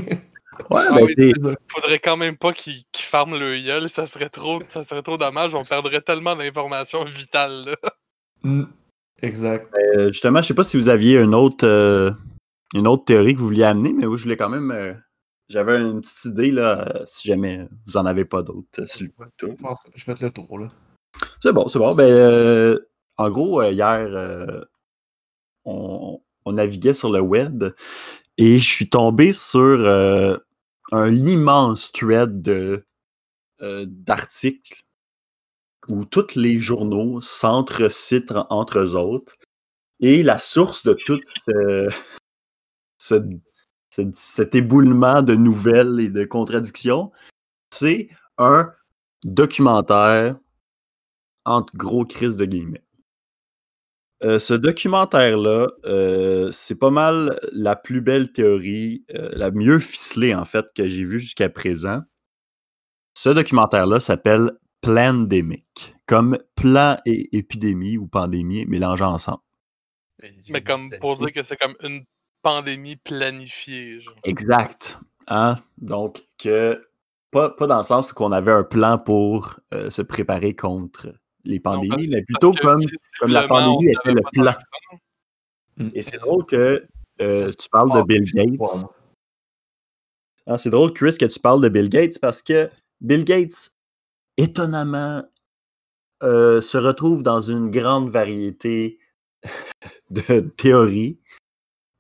Ouais, 0.71 0.83
Ah 0.89 0.95
ben, 0.95 1.05
oui, 1.17 1.33
faudrait 1.67 1.99
quand 1.99 2.15
même 2.15 2.37
pas 2.37 2.53
qu'ils 2.53 2.85
ferment 2.95 3.35
le 3.35 3.59
gueule, 3.61 3.89
ça 3.89 4.07
serait 4.07 4.29
trop 4.29 4.61
ça 4.69 4.85
serait 4.85 5.01
trop 5.01 5.17
dommage, 5.17 5.53
on 5.53 5.65
perdrait 5.65 5.99
tellement 5.99 6.33
d'informations 6.33 7.03
vitales 7.03 7.65
là. 7.65 7.75
Mm. 8.43 8.63
Exact. 9.21 9.67
Euh, 9.97 10.13
justement, 10.13 10.41
je 10.41 10.47
sais 10.47 10.53
pas 10.53 10.63
si 10.63 10.77
vous 10.77 10.87
aviez 10.87 11.19
une 11.19 11.35
autre, 11.35 11.67
euh, 11.67 12.11
une 12.73 12.88
autre 12.88 13.06
théorie 13.06 13.34
que 13.34 13.39
vous 13.39 13.45
vouliez 13.45 13.63
amener, 13.63 13.93
mais 13.93 14.06
oui, 14.06 14.17
je 14.17 14.23
voulais 14.23 14.38
quand 14.38 14.49
même. 14.49 14.71
euh, 14.71 14.93
J'avais 15.49 15.80
une 15.80 16.01
petite 16.01 16.25
idée, 16.25 16.51
là, 16.51 16.88
euh, 16.95 17.04
si 17.06 17.28
jamais 17.28 17.67
vous 17.86 17.97
en 17.97 18.06
avez 18.06 18.25
pas 18.25 18.41
d'autres. 18.41 18.82
euh. 18.82 18.86
Je 18.88 19.06
Je 19.95 20.06
vais 20.06 20.15
te 20.15 20.25
le 20.25 20.32
tour, 20.32 20.58
là. 20.60 20.67
C'est 21.41 21.54
bon, 21.54 21.67
c'est 21.67 21.80
bon. 21.80 21.91
Ben, 21.95 22.04
euh, 22.12 22.80
en 23.17 23.30
gros, 23.30 23.62
hier, 23.63 24.65
on, 25.65 26.21
on 26.45 26.51
naviguait 26.54 26.93
sur 26.93 27.12
le 27.12 27.19
web 27.21 27.63
et 28.38 28.58
je 28.58 28.63
suis 28.67 28.89
tombé 28.89 29.32
sur 29.34 29.80
un 30.91 31.13
immense 31.28 31.91
thread 31.91 32.41
de, 32.41 32.86
euh, 33.62 33.86
d'articles 33.88 34.84
où 35.88 36.04
tous 36.06 36.36
les 36.36 36.60
journaux 36.60 37.21
s'entre-citent 37.21 38.32
en- 38.32 38.47
entre 38.49 38.80
eux 38.80 38.95
autres. 38.95 39.34
Et 40.01 40.23
la 40.23 40.39
source 40.39 40.84
de 40.84 40.93
tout 40.93 41.19
ce- 41.45 41.89
ce- 42.97 43.15
ce- 43.89 44.12
cet 44.13 44.55
éboulement 44.55 45.21
de 45.21 45.36
nouvelles 45.36 45.99
et 45.99 46.10
de 46.10 46.25
contradictions, 46.25 47.12
c'est 47.71 48.10
un 48.38 48.71
documentaire 49.23 50.38
entre 51.45 51.75
gros 51.77 52.05
crises 52.05 52.38
de 52.38 52.45
guillemets. 52.45 52.84
Euh, 54.23 54.39
ce 54.39 54.53
documentaire-là, 54.53 55.67
euh, 55.86 56.49
c'est 56.51 56.79
pas 56.79 56.89
mal 56.89 57.38
la 57.51 57.75
plus 57.75 58.01
belle 58.01 58.31
théorie, 58.31 59.05
euh, 59.13 59.29
la 59.34 59.51
mieux 59.51 59.77
ficelée 59.77 60.34
en 60.34 60.45
fait 60.45 60.65
que 60.73 60.88
j'ai 60.88 61.03
vue 61.03 61.19
jusqu'à 61.19 61.49
présent. 61.49 62.01
Ce 63.17 63.29
documentaire-là 63.29 63.99
s'appelle 63.99 64.51
Plandemic, 64.81 65.95
comme 66.05 66.38
plan 66.55 66.97
et 67.05 67.36
épidémie 67.38 67.97
ou 67.97 68.08
pandémie 68.08 68.65
mélangés 68.65 69.03
ensemble. 69.03 69.41
Mais 70.49 70.63
comme 70.63 70.89
pour 70.99 71.17
dire 71.17 71.31
que 71.34 71.43
c'est 71.43 71.58
comme 71.58 71.75
une 71.81 72.05
pandémie 72.45 72.95
planifiée. 72.95 73.99
Genre. 73.99 74.13
Exact. 74.23 74.99
Hein? 75.27 75.58
Donc, 75.79 76.23
que 76.38 76.88
pas, 77.31 77.49
pas 77.49 77.65
dans 77.65 77.79
le 77.79 77.84
sens 77.84 78.12
où 78.12 78.15
on 78.19 78.31
avait 78.31 78.51
un 78.51 78.63
plan 78.63 78.99
pour 78.99 79.60
euh, 79.73 79.89
se 79.89 80.03
préparer 80.03 80.55
contre 80.55 81.08
les 81.43 81.55
Non, 81.58 81.63
pandémies, 81.63 81.89
parce- 81.89 82.08
mais 82.10 82.21
plutôt 82.21 82.51
comme, 82.51 82.79
comme 83.19 83.31
la 83.31 83.47
pandémie 83.47 83.91
était 83.91 84.13
le 84.13 84.21
plan. 84.31 84.53
Mm. 85.77 85.89
Et 85.95 86.01
c'est 86.03 86.19
drôle 86.19 86.45
que 86.45 86.88
euh, 87.19 87.47
tu 87.47 87.69
parles 87.69 87.91
de 87.97 88.03
Bill 88.03 88.23
Gates. 88.31 88.86
Ah, 90.45 90.60
c'est 90.60 90.69
drôle, 90.69 90.93
Chris, 90.93 91.17
que 91.17 91.25
tu 91.25 91.39
parles 91.39 91.62
de 91.62 91.69
Bill 91.69 91.89
Gates 91.89 92.19
parce 92.19 92.43
que 92.43 92.69
Bill 93.01 93.23
Gates, 93.23 93.71
étonnamment, 94.38 95.23
euh, 96.21 96.62
se 96.62 96.77
retrouve 96.77 97.23
dans 97.23 97.41
une 97.41 97.71
grande 97.71 98.10
variété 98.10 98.99
de 100.12 100.41
théories 100.41 101.19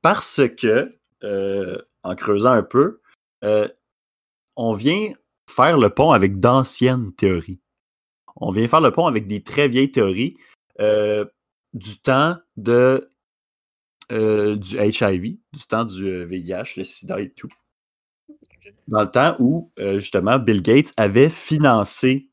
parce 0.05 0.41
que, 0.55 0.95
euh, 1.23 1.81
en 2.03 2.13
creusant 2.13 2.51
un 2.51 2.61
peu, 2.61 3.01
euh, 3.43 3.67
on 4.55 4.75
vient 4.75 5.11
faire 5.49 5.79
le 5.79 5.89
pont 5.89 6.11
avec 6.11 6.39
d'anciennes 6.39 7.11
théories. 7.15 7.59
On 8.35 8.51
vient 8.51 8.67
faire 8.67 8.81
le 8.81 8.91
pont 8.91 9.07
avec 9.07 9.25
des 9.25 9.41
très 9.41 9.67
vieilles 9.67 9.89
théories 9.89 10.37
euh, 10.79 11.25
du 11.73 11.97
temps 11.97 12.37
de, 12.55 13.11
du 14.11 14.77
HIV, 14.77 15.39
du 15.53 15.67
temps 15.67 15.85
du 15.85 16.23
VIH, 16.25 16.77
le 16.77 16.83
sida 16.83 17.19
et 17.19 17.31
tout 17.31 17.49
dans 18.87 19.01
le 19.01 19.09
temps 19.09 19.35
où, 19.39 19.71
justement, 19.95 20.37
Bill 20.37 20.61
Gates 20.61 20.93
avait 20.97 21.31
financé 21.31 22.29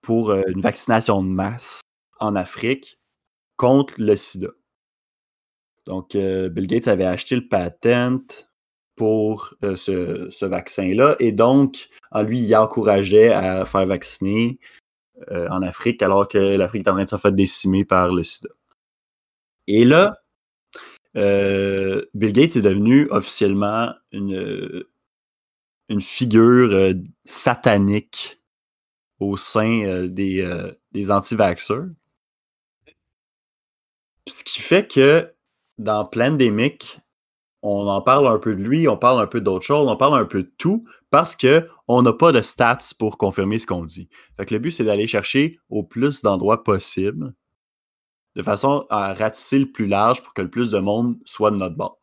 pour 0.00 0.32
une 0.32 0.62
vaccination 0.62 1.22
de 1.22 1.28
masse 1.28 1.82
en 2.20 2.36
Afrique 2.36 2.98
contre 3.58 3.92
le 3.98 4.16
sida. 4.16 4.48
Donc, 5.88 6.14
euh, 6.14 6.50
Bill 6.50 6.66
Gates 6.66 6.86
avait 6.86 7.06
acheté 7.06 7.34
le 7.34 7.48
patent 7.48 8.50
pour 8.94 9.54
euh, 9.64 9.74
ce, 9.74 10.44
vaccin-là 10.44 11.16
et 11.18 11.32
donc, 11.32 11.88
en 12.10 12.20
lui, 12.22 12.40
il 12.40 12.54
encourageait 12.54 13.32
à 13.32 13.64
faire 13.64 13.86
vacciner 13.86 14.58
euh, 15.30 15.48
en 15.48 15.62
Afrique 15.62 16.02
alors 16.02 16.28
que 16.28 16.36
l'Afrique 16.36 16.86
est 16.86 16.90
en 16.90 16.94
train 16.94 17.04
de 17.04 17.08
se 17.08 17.16
faire 17.16 17.32
décimer 17.32 17.86
par 17.86 18.12
le 18.12 18.22
sida. 18.22 18.50
Et 19.66 19.84
là, 19.84 20.18
Bill 21.14 22.32
Gates 22.32 22.56
est 22.56 22.62
devenu 22.62 23.08
officiellement 23.10 23.90
une, 24.12 24.84
figure 26.00 26.94
satanique 27.24 28.42
au 29.20 29.38
sein 29.38 30.06
des, 30.06 30.46
des 30.92 31.10
anti-vaxxers. 31.10 31.86
Ce 34.28 34.44
qui 34.44 34.60
fait 34.60 34.86
que 34.86 35.32
dans 35.78 36.04
Plandemic, 36.04 37.00
on 37.62 37.86
en 37.88 38.00
parle 38.02 38.28
un 38.28 38.38
peu 38.38 38.54
de 38.54 38.62
lui, 38.62 38.88
on 38.88 38.96
parle 38.96 39.20
un 39.20 39.26
peu 39.26 39.40
d'autres 39.40 39.64
choses, 39.64 39.88
on 39.88 39.96
parle 39.96 40.20
un 40.20 40.24
peu 40.24 40.42
de 40.42 40.52
tout 40.58 40.84
parce 41.10 41.36
qu'on 41.36 42.02
n'a 42.02 42.12
pas 42.12 42.32
de 42.32 42.42
stats 42.42 42.94
pour 42.98 43.18
confirmer 43.18 43.58
ce 43.58 43.66
qu'on 43.66 43.84
dit. 43.84 44.08
Fait 44.36 44.46
que 44.46 44.54
le 44.54 44.60
but, 44.60 44.70
c'est 44.70 44.84
d'aller 44.84 45.06
chercher 45.06 45.58
au 45.68 45.82
plus 45.82 46.22
d'endroits 46.22 46.62
possible 46.62 47.34
de 48.36 48.42
façon 48.42 48.86
à 48.88 49.14
ratisser 49.14 49.58
le 49.58 49.72
plus 49.72 49.86
large 49.86 50.22
pour 50.22 50.32
que 50.32 50.42
le 50.42 50.50
plus 50.50 50.70
de 50.70 50.78
monde 50.78 51.16
soit 51.24 51.50
de 51.50 51.56
notre 51.56 51.76
bord. 51.76 51.98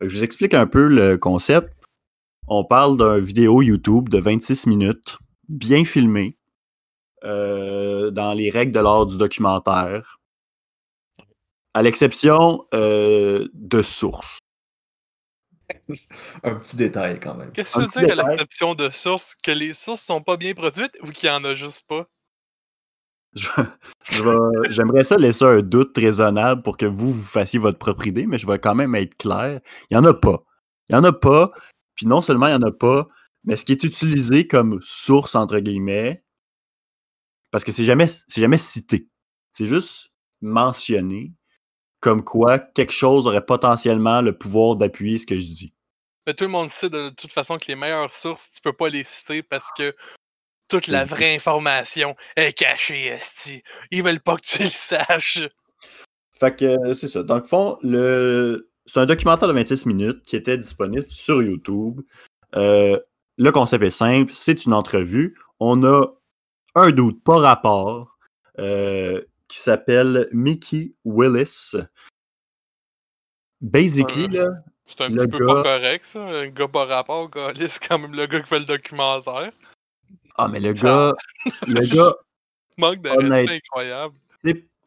Je 0.00 0.16
vous 0.16 0.24
explique 0.24 0.54
un 0.54 0.66
peu 0.66 0.86
le 0.86 1.18
concept. 1.18 1.74
On 2.48 2.64
parle 2.64 2.96
d'un 2.96 3.18
vidéo 3.18 3.60
YouTube 3.60 4.08
de 4.08 4.18
26 4.18 4.66
minutes, 4.66 5.18
bien 5.48 5.84
filmé, 5.84 6.38
euh, 7.24 8.10
dans 8.10 8.32
les 8.32 8.48
règles 8.48 8.72
de 8.72 8.80
l'art 8.80 9.04
du 9.04 9.18
documentaire, 9.18 10.19
à 11.74 11.82
l'exception 11.82 12.66
euh, 12.74 13.48
de 13.54 13.82
sources. 13.82 14.38
Un 16.42 16.56
petit 16.56 16.76
détail 16.76 17.20
quand 17.20 17.34
même. 17.34 17.52
Qu'est-ce 17.52 17.78
que 17.78 17.92
tu 17.92 18.00
veux 18.00 18.06
dire 18.06 18.18
à 18.18 18.28
l'exception 18.30 18.74
de 18.74 18.88
sources? 18.90 19.36
Que 19.36 19.52
les 19.52 19.74
sources 19.74 20.02
sont 20.02 20.22
pas 20.22 20.36
bien 20.36 20.54
produites 20.54 20.96
ou 21.02 21.10
qu'il 21.10 21.28
y 21.28 21.32
en 21.32 21.44
a 21.44 21.54
juste 21.54 21.86
pas? 21.86 22.06
Je- 23.34 23.48
je 24.10 24.24
vais- 24.24 24.70
J'aimerais 24.70 25.04
ça 25.04 25.16
laisser 25.16 25.44
un 25.44 25.62
doute 25.62 25.96
raisonnable 25.96 26.62
pour 26.62 26.76
que 26.76 26.86
vous, 26.86 27.12
vous 27.12 27.22
fassiez 27.22 27.60
votre 27.60 27.78
propre 27.78 28.06
idée, 28.08 28.26
mais 28.26 28.38
je 28.38 28.46
vais 28.46 28.58
quand 28.58 28.74
même 28.74 28.94
être 28.96 29.16
clair. 29.16 29.60
Il 29.90 29.96
n'y 29.96 30.04
en 30.04 30.08
a 30.08 30.14
pas. 30.14 30.42
Il 30.88 30.94
n'y 30.96 30.98
en 31.00 31.04
a 31.04 31.12
pas. 31.12 31.52
Puis 31.94 32.06
non 32.06 32.20
seulement 32.20 32.46
il 32.48 32.56
n'y 32.56 32.64
en 32.64 32.66
a 32.68 32.72
pas, 32.72 33.06
mais 33.44 33.56
ce 33.56 33.64
qui 33.64 33.72
est 33.72 33.84
utilisé 33.84 34.48
comme 34.48 34.80
source, 34.82 35.36
entre 35.36 35.60
guillemets, 35.60 36.24
parce 37.52 37.62
que 37.62 37.70
c'est 37.72 37.84
jamais, 37.84 38.08
c'est 38.08 38.40
jamais 38.40 38.58
cité. 38.58 39.08
C'est 39.52 39.66
juste 39.66 40.10
mentionné 40.40 41.32
comme 42.00 42.24
quoi 42.24 42.58
quelque 42.58 42.92
chose 42.92 43.26
aurait 43.26 43.44
potentiellement 43.44 44.20
le 44.22 44.36
pouvoir 44.36 44.76
d'appuyer 44.76 45.18
ce 45.18 45.26
que 45.26 45.34
je 45.36 45.46
dis. 45.46 45.74
Mais 46.26 46.34
tout 46.34 46.44
le 46.44 46.50
monde 46.50 46.70
sait 46.70 46.90
de 46.90 47.10
toute 47.10 47.32
façon 47.32 47.58
que 47.58 47.66
les 47.68 47.76
meilleures 47.76 48.12
sources, 48.12 48.50
tu 48.52 48.60
peux 48.60 48.72
pas 48.72 48.88
les 48.88 49.04
citer 49.04 49.42
parce 49.42 49.70
que 49.76 49.94
toute 50.68 50.86
la 50.86 51.06
C'est- 51.06 51.14
vraie 51.14 51.34
information 51.34 52.14
est 52.36 52.52
cachée, 52.56 53.06
Esti. 53.06 53.62
Ils 53.90 54.02
veulent 54.02 54.20
pas 54.20 54.36
que 54.36 54.42
tu 54.46 54.62
le 54.62 54.68
saches. 54.68 55.40
Fait 56.38 56.56
que 56.56 56.64
euh, 56.64 56.94
c'est 56.94 57.08
ça. 57.08 57.22
Donc, 57.22 57.46
fond, 57.46 57.78
le... 57.82 58.70
c'est 58.86 59.00
un 59.00 59.06
documentaire 59.06 59.48
de 59.48 59.52
26 59.52 59.86
minutes 59.86 60.22
qui 60.24 60.36
était 60.36 60.56
disponible 60.56 61.06
sur 61.10 61.42
YouTube. 61.42 62.00
Euh, 62.56 62.98
le 63.36 63.52
concept 63.52 63.84
est 63.84 63.90
simple, 63.90 64.32
c'est 64.34 64.64
une 64.64 64.72
entrevue. 64.72 65.36
On 65.58 65.84
a 65.84 66.06
un 66.76 66.90
doute 66.92 67.22
pas 67.24 67.36
rapport 67.38 68.16
euh, 68.58 69.22
qui 69.50 69.58
s'appelle 69.58 70.28
Mickey 70.32 70.94
Willis. 71.04 71.74
Basically, 73.60 74.24
Euh, 74.38 74.44
là, 74.48 74.50
C'est 74.86 75.00
un 75.02 75.10
petit 75.10 75.26
peu 75.28 75.38
gars- 75.46 75.54
pas 75.54 75.62
correct, 75.62 76.04
ça. 76.04 76.24
Un 76.24 76.48
gars 76.48 76.68
par 76.68 76.88
rapport, 76.88 77.28
gars, 77.28 77.52
c'est 77.54 77.86
quand 77.88 77.98
même 77.98 78.14
le 78.14 78.26
gars 78.26 78.40
qui 78.40 78.48
fait 78.48 78.58
le 78.60 78.64
documentaire. 78.64 79.52
ah, 80.36 80.48
mais 80.48 80.60
le 80.60 80.74
Ça- 80.74 80.82
gars, 80.86 81.12
le 81.66 81.80
gars, 81.94 82.14
Manque 82.78 83.02
de 83.02 83.10
Honnête. 83.10 83.40
respect 83.48 83.56
incroyable. 83.56 84.14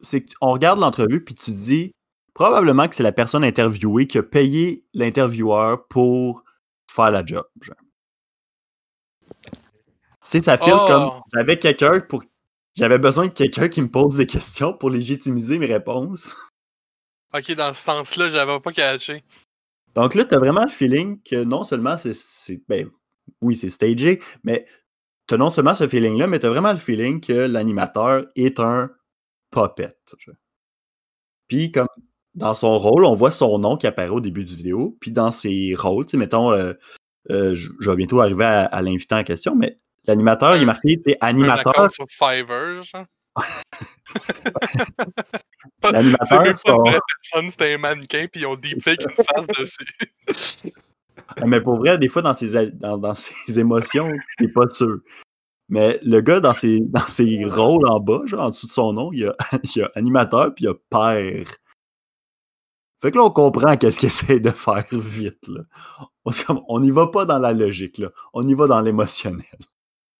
c'est- 0.00 0.26
qu'on 0.38 0.52
regarde 0.52 0.80
l'entrevue 0.80 1.22
puis 1.24 1.34
tu 1.34 1.52
te 1.52 1.56
dis 1.56 1.94
probablement 2.34 2.88
que 2.88 2.94
c'est 2.96 3.02
la 3.04 3.12
personne 3.12 3.44
interviewée 3.44 4.06
qui 4.06 4.18
a 4.18 4.22
payé 4.22 4.84
l'intervieweur 4.92 5.86
pour 5.86 6.42
faire 6.90 7.10
la 7.12 7.24
job. 7.24 7.46
genre. 7.62 7.76
Tu 9.24 9.50
sais, 10.22 10.42
ça 10.42 10.56
file 10.58 10.74
Oh! 10.74 10.86
comme 10.86 11.10
j'avais 11.32 11.58
quelqu'un 11.58 12.00
pour. 12.00 12.22
J'avais 12.74 12.98
besoin 12.98 13.28
de 13.28 13.32
quelqu'un 13.32 13.68
qui 13.68 13.82
me 13.82 13.88
pose 13.88 14.16
des 14.16 14.26
questions 14.26 14.72
pour 14.72 14.90
légitimiser 14.90 15.58
mes 15.58 15.66
réponses. 15.66 16.34
Ok, 17.32 17.52
dans 17.54 17.72
ce 17.72 17.82
sens-là, 17.82 18.30
j'avais 18.30 18.60
pas 18.60 18.70
catché. 18.70 19.24
Donc 19.94 20.14
là, 20.14 20.24
tu 20.24 20.34
as 20.34 20.38
vraiment 20.38 20.64
le 20.64 20.70
feeling 20.70 21.22
que 21.22 21.44
non 21.44 21.64
seulement 21.64 21.96
c'est. 21.98 22.60
Ben, 22.68 22.90
oui, 23.40 23.56
c'est 23.56 23.70
stagé, 23.70 24.20
mais 24.42 24.66
tu 25.28 25.34
as 25.34 25.36
non 25.36 25.50
seulement 25.50 25.74
ce 25.74 25.86
feeling-là, 25.86 26.26
mais 26.26 26.40
tu 26.40 26.46
as 26.46 26.50
vraiment 26.50 26.72
le 26.72 26.78
feeling 26.78 27.20
que 27.20 27.32
l'animateur 27.32 28.26
est 28.34 28.58
un 28.60 28.90
puppet. 29.50 29.96
Puis, 31.46 31.70
comme 31.70 31.86
dans 32.34 32.54
son 32.54 32.76
rôle, 32.76 33.04
on 33.04 33.14
voit 33.14 33.30
son 33.30 33.58
nom 33.58 33.76
qui 33.76 33.86
apparaît 33.86 34.08
au 34.08 34.20
début 34.20 34.44
du 34.44 34.56
vidéo. 34.56 34.96
Puis, 35.00 35.12
dans 35.12 35.30
ses 35.30 35.74
rôles, 35.76 36.06
tu 36.06 36.12
sais, 36.12 36.16
mettons, 36.16 36.52
euh, 36.52 36.72
euh, 37.30 37.54
je, 37.54 37.68
je 37.80 37.90
vais 37.90 37.96
bientôt 37.96 38.20
arriver 38.20 38.44
à, 38.44 38.64
à 38.64 38.82
l'invitant 38.82 39.18
en 39.18 39.24
question, 39.24 39.54
mais 39.54 39.80
l'animateur, 40.06 40.56
il 40.56 40.62
est 40.62 40.66
marqué, 40.66 40.96
tu 40.96 41.10
sais, 41.10 41.18
C'est 41.20 41.28
animateur. 41.28 41.90
sur 41.90 42.06
Fiverr, 42.08 42.82
genre. 42.82 43.04
L'animateur, 45.82 46.56
C'est 46.56 46.72
personne, 46.72 47.50
c'était 47.50 47.74
un 47.74 47.78
mannequin, 47.78 48.26
puis 48.30 48.42
ils 48.42 48.46
ont 48.46 48.54
deepfake 48.54 49.04
une 49.04 49.24
face 49.24 49.46
dessus. 49.48 49.86
Mais 51.46 51.60
pour 51.60 51.76
vrai, 51.76 51.98
des 51.98 52.08
fois, 52.08 52.22
dans 52.22 52.34
ses, 52.34 52.70
dans, 52.72 52.98
dans 52.98 53.14
ses 53.14 53.58
émotions, 53.58 54.08
t'es 54.38 54.48
pas 54.48 54.68
sûr. 54.68 54.98
Mais 55.68 55.98
le 56.02 56.20
gars, 56.20 56.40
dans 56.40 56.54
ses, 56.54 56.80
dans 56.80 57.06
ses 57.06 57.44
rôles 57.44 57.88
en 57.88 58.00
bas, 58.00 58.22
genre 58.26 58.42
en 58.42 58.50
dessous 58.50 58.66
de 58.66 58.72
son 58.72 58.92
nom, 58.92 59.12
il 59.12 59.20
y 59.20 59.26
a, 59.26 59.34
il 59.62 59.76
y 59.76 59.82
a 59.82 59.90
animateur 59.94 60.54
puis 60.54 60.64
il 60.64 60.68
y 60.68 60.70
a 60.70 60.74
père. 60.74 61.46
Fait 63.00 63.10
que 63.10 63.18
là, 63.18 63.24
on 63.24 63.30
comprend 63.30 63.76
qu'est-ce 63.76 64.00
qu'il 64.00 64.06
essaie 64.06 64.40
de 64.40 64.50
faire 64.50 64.84
vite. 64.92 65.46
Là. 65.48 65.62
On 66.24 66.32
on 66.68 66.80
n'y 66.80 66.90
va 66.90 67.08
pas 67.08 67.24
dans 67.24 67.38
la 67.38 67.52
logique, 67.52 67.98
là. 67.98 68.08
on 68.32 68.46
y 68.46 68.54
va 68.54 68.66
dans 68.66 68.80
l'émotionnel. 68.80 69.44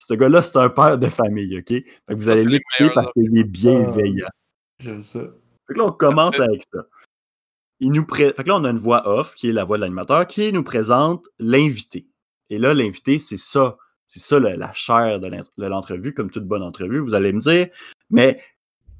Ce 0.09 0.14
gars-là, 0.14 0.42
c'est 0.42 0.57
un 0.59 0.68
père 0.70 0.98
de 0.98 1.09
famille, 1.09 1.59
OK? 1.59 1.72
Vous 2.09 2.22
Ça, 2.24 2.32
allez 2.32 2.44
l'écouter 2.44 2.90
parce 2.94 3.12
qu'il 3.12 3.36
est 3.38 3.44
bienveillant. 3.44 4.28
J'aime 4.80 5.02
ça. 5.02 5.20
Fait 5.66 5.74
que 5.74 5.78
là, 5.78 5.86
on 5.86 5.92
commence 5.92 6.38
avec 6.40 6.62
ça. 6.72 6.86
Il 7.80 7.90
nous 7.92 8.05
pré- 8.07 8.32
Fait 8.34 8.44
que 8.44 8.48
là, 8.48 8.57
on 8.57 8.64
a 8.64 8.70
une 8.70 8.78
voix 8.78 9.07
off, 9.09 9.34
qui 9.34 9.48
est 9.48 9.52
la 9.52 9.64
voix 9.64 9.76
de 9.76 9.82
l'animateur, 9.82 10.26
qui 10.26 10.52
nous 10.52 10.62
présente 10.62 11.26
l'invité. 11.38 12.07
Et 12.50 12.59
là, 12.59 12.74
l'invité, 12.74 13.18
c'est 13.18 13.38
ça. 13.38 13.76
C'est 14.07 14.20
ça 14.20 14.38
la 14.38 14.72
chair 14.72 15.18
de 15.18 15.66
l'entrevue, 15.66 16.14
comme 16.14 16.30
toute 16.30 16.46
bonne 16.46 16.62
entrevue. 16.62 16.98
Vous 16.98 17.14
allez 17.14 17.32
me 17.32 17.40
dire, 17.40 17.68
mais 18.11 18.40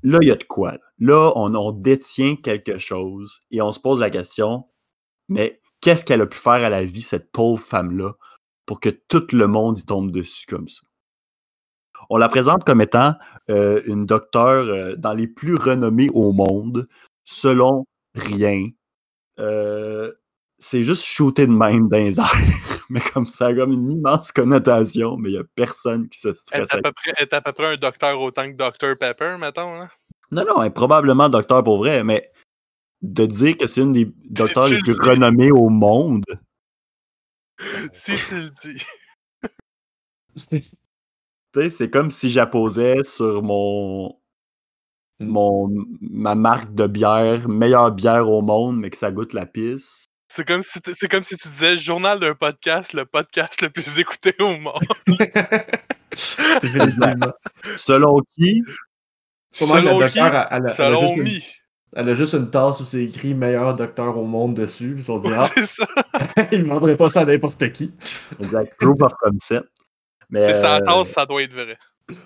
là, 0.03 0.19
il 0.23 0.29
y 0.29 0.31
a 0.31 0.37
de 0.37 0.45
quoi. 0.45 0.73
Là, 0.73 0.79
Là, 0.99 1.33
on, 1.37 1.55
on 1.55 1.71
détient 1.73 2.37
quelque 2.37 2.79
chose 2.79 3.41
et 3.51 3.61
on 3.61 3.73
se 3.73 3.81
pose 3.81 4.01
la 4.01 4.11
question, 4.11 4.67
mais 5.29 5.61
qu'est-ce 5.81 6.05
qu'elle 6.05 6.23
a 6.23 6.27
pu 6.27 6.39
faire 6.39 6.53
à 6.65 6.71
la 6.71 6.85
vie, 6.85 7.03
cette 7.03 7.31
pauvre 7.31 7.63
femme-là, 7.63 8.15
pour 8.67 8.81
que 8.81 8.89
tout 8.89 9.27
le 9.33 9.47
monde 9.47 9.79
y 9.79 9.85
tombe 9.85 10.11
dessus 10.11 10.47
comme 10.47 10.69
ça? 10.69 10.81
On 12.11 12.17
la 12.17 12.29
présente 12.29 12.65
comme 12.65 12.81
étant 12.81 13.15
euh, 13.51 13.83
une 13.87 14.07
docteure 14.07 14.67
euh, 14.67 14.97
dans 14.97 15.13
les 15.13 15.27
plus 15.27 15.55
renommées 15.55 16.11
au 16.13 16.33
monde, 16.33 16.87
selon 17.25 17.87
rien. 18.15 18.69
Euh, 19.39 20.13
c'est 20.59 20.83
juste 20.83 21.05
shooté 21.05 21.47
de 21.47 21.53
même 21.53 21.89
dans 21.89 21.99
les 21.99 22.19
airs. 22.19 22.33
Mais 22.91 23.01
comme 23.01 23.29
ça, 23.29 23.47
a 23.47 23.55
comme 23.55 23.73
une 23.73 23.91
immense 23.91 24.31
connotation, 24.31 25.17
mais 25.17 25.31
il 25.31 25.33
n'y 25.33 25.39
a 25.39 25.45
personne 25.57 26.07
qui 26.09 26.19
se 26.19 26.29
Elle 26.29 26.37
stresse. 26.37 26.71
est 26.71 26.77
à 26.77 26.83
peu 26.83 26.93
près, 26.93 27.13
elle 27.17 27.23
est 27.25 27.33
à 27.33 27.41
peu 27.41 27.53
près 27.53 27.73
un 27.73 27.77
docteur 27.77 28.21
autant 28.21 28.45
que 28.45 28.57
Dr 28.57 28.99
Pepper, 28.99 29.37
mettons. 29.41 29.81
Hein? 29.81 29.89
Non, 30.31 30.45
non, 30.45 30.63
elle 30.63 30.69
est 30.69 30.75
probablement 30.75 31.31
docteur 31.31 31.65
pour 31.65 31.79
vrai, 31.79 32.05
mais 32.05 32.31
de 33.01 33.25
dire 33.25 33.57
que 33.57 33.67
c'est 33.67 33.81
une 33.81 33.93
des 33.93 34.13
docteurs 34.31 34.69
les 34.69 34.77
le 34.77 34.83
plus 34.83 34.93
dis. 34.95 35.01
renommés 35.01 35.51
au 35.51 35.71
monde, 35.71 36.25
Si 37.93 38.17
tu 38.17 38.35
le 38.35 38.51
dis. 38.63 38.85
C'est 41.71 41.91
comme 41.91 42.11
si 42.11 42.31
j'apposais 42.31 43.05
sur 43.05 43.43
mon, 43.43 44.17
mon 45.21 45.69
ma 46.01 46.35
marque 46.35 46.75
de 46.75 46.87
bière, 46.87 47.49
meilleure 47.49 47.93
bière 47.93 48.29
au 48.31 48.43
monde, 48.43 48.79
mais 48.79 48.91
que 48.91 48.97
ça 48.97 49.11
goûte 49.13 49.33
la 49.33 49.47
pisse. 49.47 50.05
C'est 50.33 50.47
comme, 50.47 50.63
si 50.65 50.81
c'est 50.95 51.09
comme 51.09 51.23
si 51.23 51.37
tu 51.37 51.49
disais 51.49 51.77
journal 51.77 52.19
d'un 52.19 52.35
podcast, 52.35 52.93
le 52.93 53.05
podcast 53.07 53.63
le 53.63 53.71
plus 53.71 53.99
écouté 54.01 54.35
au 54.41 54.57
monde. 54.57 54.83
Selon 57.77 58.21
qui, 58.37 58.63
Selon 59.53 60.01
le 60.01 60.07
qui? 60.07 60.19
docteur, 60.19 60.35
elle, 60.35 60.35
elle 60.35 60.41
a- 60.41 60.49
elle 60.57 60.65
a 60.65 60.69
Selon 60.75 61.01
juste 61.03 61.17
une, 61.17 61.23
Mi. 61.23 61.45
elle 61.95 62.09
a 62.09 62.15
juste 62.15 62.35
une 62.35 62.51
tasse 62.51 62.81
où 62.81 62.85
c'est 62.85 63.05
écrit 63.05 63.35
meilleur 63.35 63.75
docteur 63.77 64.17
au 64.19 64.25
monde 64.25 64.55
dessus. 64.55 64.91
Puis 64.93 65.01
ils 65.01 65.05
se 65.05 65.07
sont 65.07 65.19
dit, 65.19 65.29
ah, 65.33 65.47
C'est 65.55 65.67
ça. 65.67 65.87
il 66.53 66.63
ne 66.63 66.69
vendrait 66.69 66.97
pas 66.97 67.11
ça 67.11 67.21
à 67.21 67.25
n'importe 67.25 67.71
qui. 67.73 67.93
exact, 68.41 68.77
proof 68.79 69.01
of 69.03 69.13
concept. 69.21 69.69
Mais, 70.31 70.41
C'est 70.41 70.55
sa 70.55 70.77
euh, 70.77 70.81
tasse, 70.81 71.11
ça 71.11 71.27
doit 71.27 71.43
être 71.43 71.53
vrai. 71.53 71.77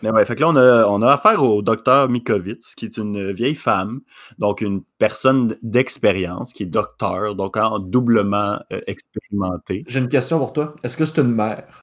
Mais 0.03 0.11
ouais, 0.11 0.25
fait 0.25 0.35
que 0.35 0.41
là, 0.41 0.49
on 0.49 0.57
a, 0.57 0.87
on 0.87 1.03
a 1.03 1.13
affaire 1.13 1.43
au 1.43 1.63
docteur 1.63 2.09
Mikovitz, 2.09 2.75
qui 2.75 2.87
est 2.87 2.97
une 2.97 3.31
vieille 3.31 3.55
femme, 3.55 4.01
donc 4.39 4.61
une 4.61 4.83
personne 4.99 5.57
d'expérience, 5.63 6.53
qui 6.53 6.65
est 6.65 6.67
docteur, 6.67 7.37
donc 7.37 7.57
en 7.57 7.79
doublement 7.79 8.59
euh, 8.73 8.81
expérimenté. 8.87 9.85
J'ai 9.87 10.01
une 10.01 10.09
question 10.09 10.39
pour 10.39 10.53
toi. 10.53 10.75
Est-ce 10.83 10.97
que 10.97 11.05
c'est 11.05 11.19
une 11.21 11.33
mère? 11.33 11.83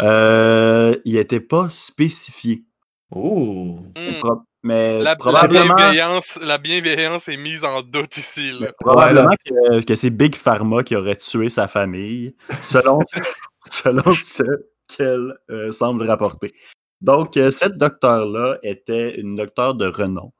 Euh, 0.00 0.96
il 1.04 1.14
n'était 1.14 1.40
pas 1.40 1.68
spécifié. 1.70 2.64
Oh! 3.10 3.78
Hmm. 3.96 4.20
Pro- 4.20 4.42
mais 4.64 4.98
La, 4.98 5.10
la 5.10 5.16
probablement, 5.16 5.74
bienveillance, 5.74 6.40
la 6.42 6.56
bienveillance 6.56 7.28
est 7.28 7.36
mise 7.36 7.64
en 7.64 7.82
doute 7.82 8.16
ici. 8.16 8.50
Là. 8.58 8.72
probablement 8.80 9.34
que, 9.44 9.82
que 9.82 9.94
c'est 9.94 10.08
Big 10.08 10.34
Pharma 10.34 10.82
qui 10.82 10.96
aurait 10.96 11.16
tué 11.16 11.50
sa 11.50 11.68
famille, 11.68 12.34
selon, 12.62 13.00
selon 13.70 14.14
ce 14.14 14.42
qu'elle 14.86 15.34
euh, 15.50 15.72
semble 15.72 16.04
rapporter. 16.04 16.52
Donc, 17.00 17.36
euh, 17.36 17.50
cette 17.50 17.76
docteure-là 17.76 18.58
était 18.62 19.20
une 19.20 19.36
docteure 19.36 19.74
de 19.74 19.86
renom, 19.86 20.32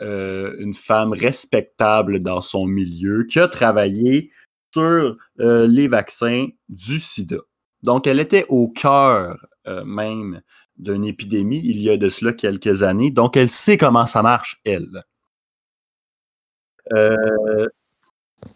euh, 0.00 0.56
une 0.58 0.74
femme 0.74 1.12
respectable 1.12 2.20
dans 2.20 2.40
son 2.40 2.66
milieu, 2.66 3.24
qui 3.24 3.38
a 3.38 3.48
travaillé 3.48 4.30
sur 4.72 5.16
les 5.36 5.88
vaccins 5.88 6.46
du 6.68 7.00
sida. 7.00 7.38
Donc, 7.82 8.06
elle 8.06 8.20
était 8.20 8.46
au 8.48 8.68
cœur 8.68 9.36
même 9.84 10.42
d'une 10.76 11.04
épidémie 11.04 11.60
il 11.64 11.82
y 11.82 11.90
a 11.90 11.96
de 11.96 12.08
cela 12.08 12.32
quelques 12.32 12.84
années. 12.84 13.10
Donc, 13.10 13.36
elle 13.36 13.50
sait 13.50 13.76
comment 13.76 14.06
ça 14.06 14.22
marche, 14.22 14.60
elle. 14.64 15.04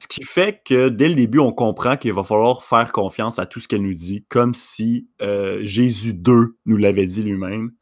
Ce 0.01 0.09
qui 0.09 0.23
fait 0.25 0.63
que 0.65 0.89
dès 0.89 1.09
le 1.09 1.15
début, 1.15 1.39
on 1.39 1.53
comprend 1.53 1.97
qu'il 1.97 2.13
va 2.13 2.25
falloir 2.25 2.63
faire 2.65 2.91
confiance 2.93 3.39
à 3.39 3.47
tout 3.47 3.61
ce 3.61 3.69
qu'elle 3.69 3.83
nous 3.83 3.95
dit, 3.95 4.25
comme 4.29 4.55
si 4.55 5.09
euh, 5.23 5.61
Jésus 5.65 6.15
2 6.15 6.57
nous 6.67 6.77
l'avait 6.77 7.07
dit 7.07 7.23
lui-même. 7.23 7.73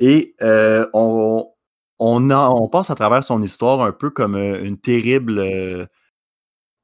Et 0.00 0.34
euh, 0.42 0.86
on, 0.92 1.46
on, 1.98 2.30
a- 2.30 2.48
on 2.50 2.68
passe 2.68 2.90
à 2.90 2.94
travers 2.94 3.24
son 3.24 3.42
histoire 3.42 3.80
un 3.82 3.92
peu 3.92 4.10
comme 4.10 4.34
euh, 4.36 4.62
une 4.62 4.78
terrible 4.78 5.38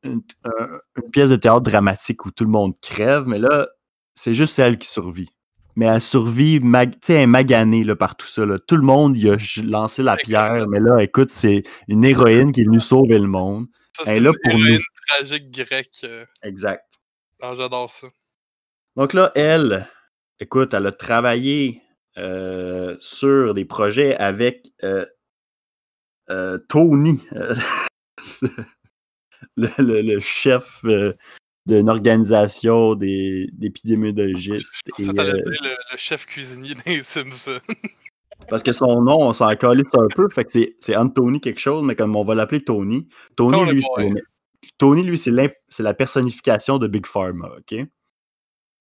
une, 0.02 0.22
un- 0.44 0.78
une 1.02 1.10
pièce 1.10 1.30
de 1.30 1.36
théâtre 1.36 1.60
dramatique 1.62 2.24
où 2.26 2.30
tout 2.30 2.44
le 2.44 2.50
monde 2.50 2.74
crève, 2.80 3.24
mais 3.26 3.38
là, 3.38 3.68
c'est 4.14 4.34
juste 4.34 4.58
elle 4.58 4.78
qui 4.78 4.88
survit. 4.88 5.28
Mais 5.76 5.86
elle 5.86 6.00
survit, 6.02 6.60
mag- 6.60 6.92
tu 6.92 6.98
sais, 7.02 7.14
elle 7.14 7.20
est 7.22 7.26
maganée 7.26 7.82
là, 7.84 7.96
par 7.96 8.14
tout 8.16 8.26
ça. 8.26 8.44
là. 8.44 8.58
Tout 8.58 8.76
le 8.76 8.82
monde 8.82 9.16
y 9.16 9.30
a 9.30 9.36
lancé 9.64 10.02
la 10.02 10.16
pierre, 10.16 10.66
mais 10.68 10.80
là, 10.80 11.02
écoute, 11.02 11.30
c'est 11.30 11.62
une 11.88 12.04
héroïne 12.04 12.52
qui 12.52 12.60
est 12.60 12.64
venue 12.64 12.80
sauver 12.80 13.18
le 13.18 13.26
monde. 13.26 13.66
Ça, 13.97 14.05
c'est 14.07 14.20
là 14.20 14.32
une 14.45 14.51
pour 14.78 14.84
tragique 15.09 15.51
grecque. 15.51 16.01
euh, 16.05 16.24
Exact. 16.43 16.84
ah, 17.40 17.55
J'adore 17.55 17.90
ça. 17.90 18.09
Donc 18.97 19.12
là, 19.14 19.32
elle, 19.34 19.88
écoute, 20.40 20.74
elle 20.74 20.86
a 20.86 20.93
travaillé 20.93 21.82
euh, 22.18 22.97
sur 23.01 23.55
des 23.55 23.64
projets 23.64 24.14
avec 24.16 24.66
euh, 24.82 25.07
euh, 26.30 26.59
Tony, 26.68 27.22
le, 29.57 29.68
le- 29.78 30.03
le 30.03 30.20
chef 30.20 30.84
d'une 31.66 31.88
organisation 31.88 32.95
des- 32.95 33.49
d'épidémiologistes. 33.53 34.74
Euh, 35.01 35.05
dire 35.05 35.14
le, 35.24 35.76
le 35.93 35.97
chef 35.97 36.26
cuisinier 36.26 36.74
des 36.86 37.03
Simpsons. 37.03 37.61
parce 38.49 38.62
que 38.62 38.72
son 38.72 39.03
nom, 39.03 39.20
on 39.20 39.32
s'en 39.32 39.51
calisse 39.51 39.95
un 39.95 40.09
peu, 40.14 40.28
fait 40.28 40.45
que 40.45 40.51
c'est- 40.51 40.97
Anthony 40.97 41.40
quelque 41.40 41.61
chose, 41.61 41.82
mais 41.82 41.97
comme 41.97 42.16
on 42.16 42.24
va 42.24 42.34
l'appeler 42.34 42.61
Tony. 42.61 43.09
Tony, 43.36 43.64
lui. 43.70 43.82
Tony, 44.78 45.03
lui, 45.03 45.18
c'est 45.18 45.32
la 45.32 45.95
personnification 45.95 46.78
de 46.78 46.86
Big 46.86 47.07
Pharma, 47.07 47.51
OK? 47.59 47.74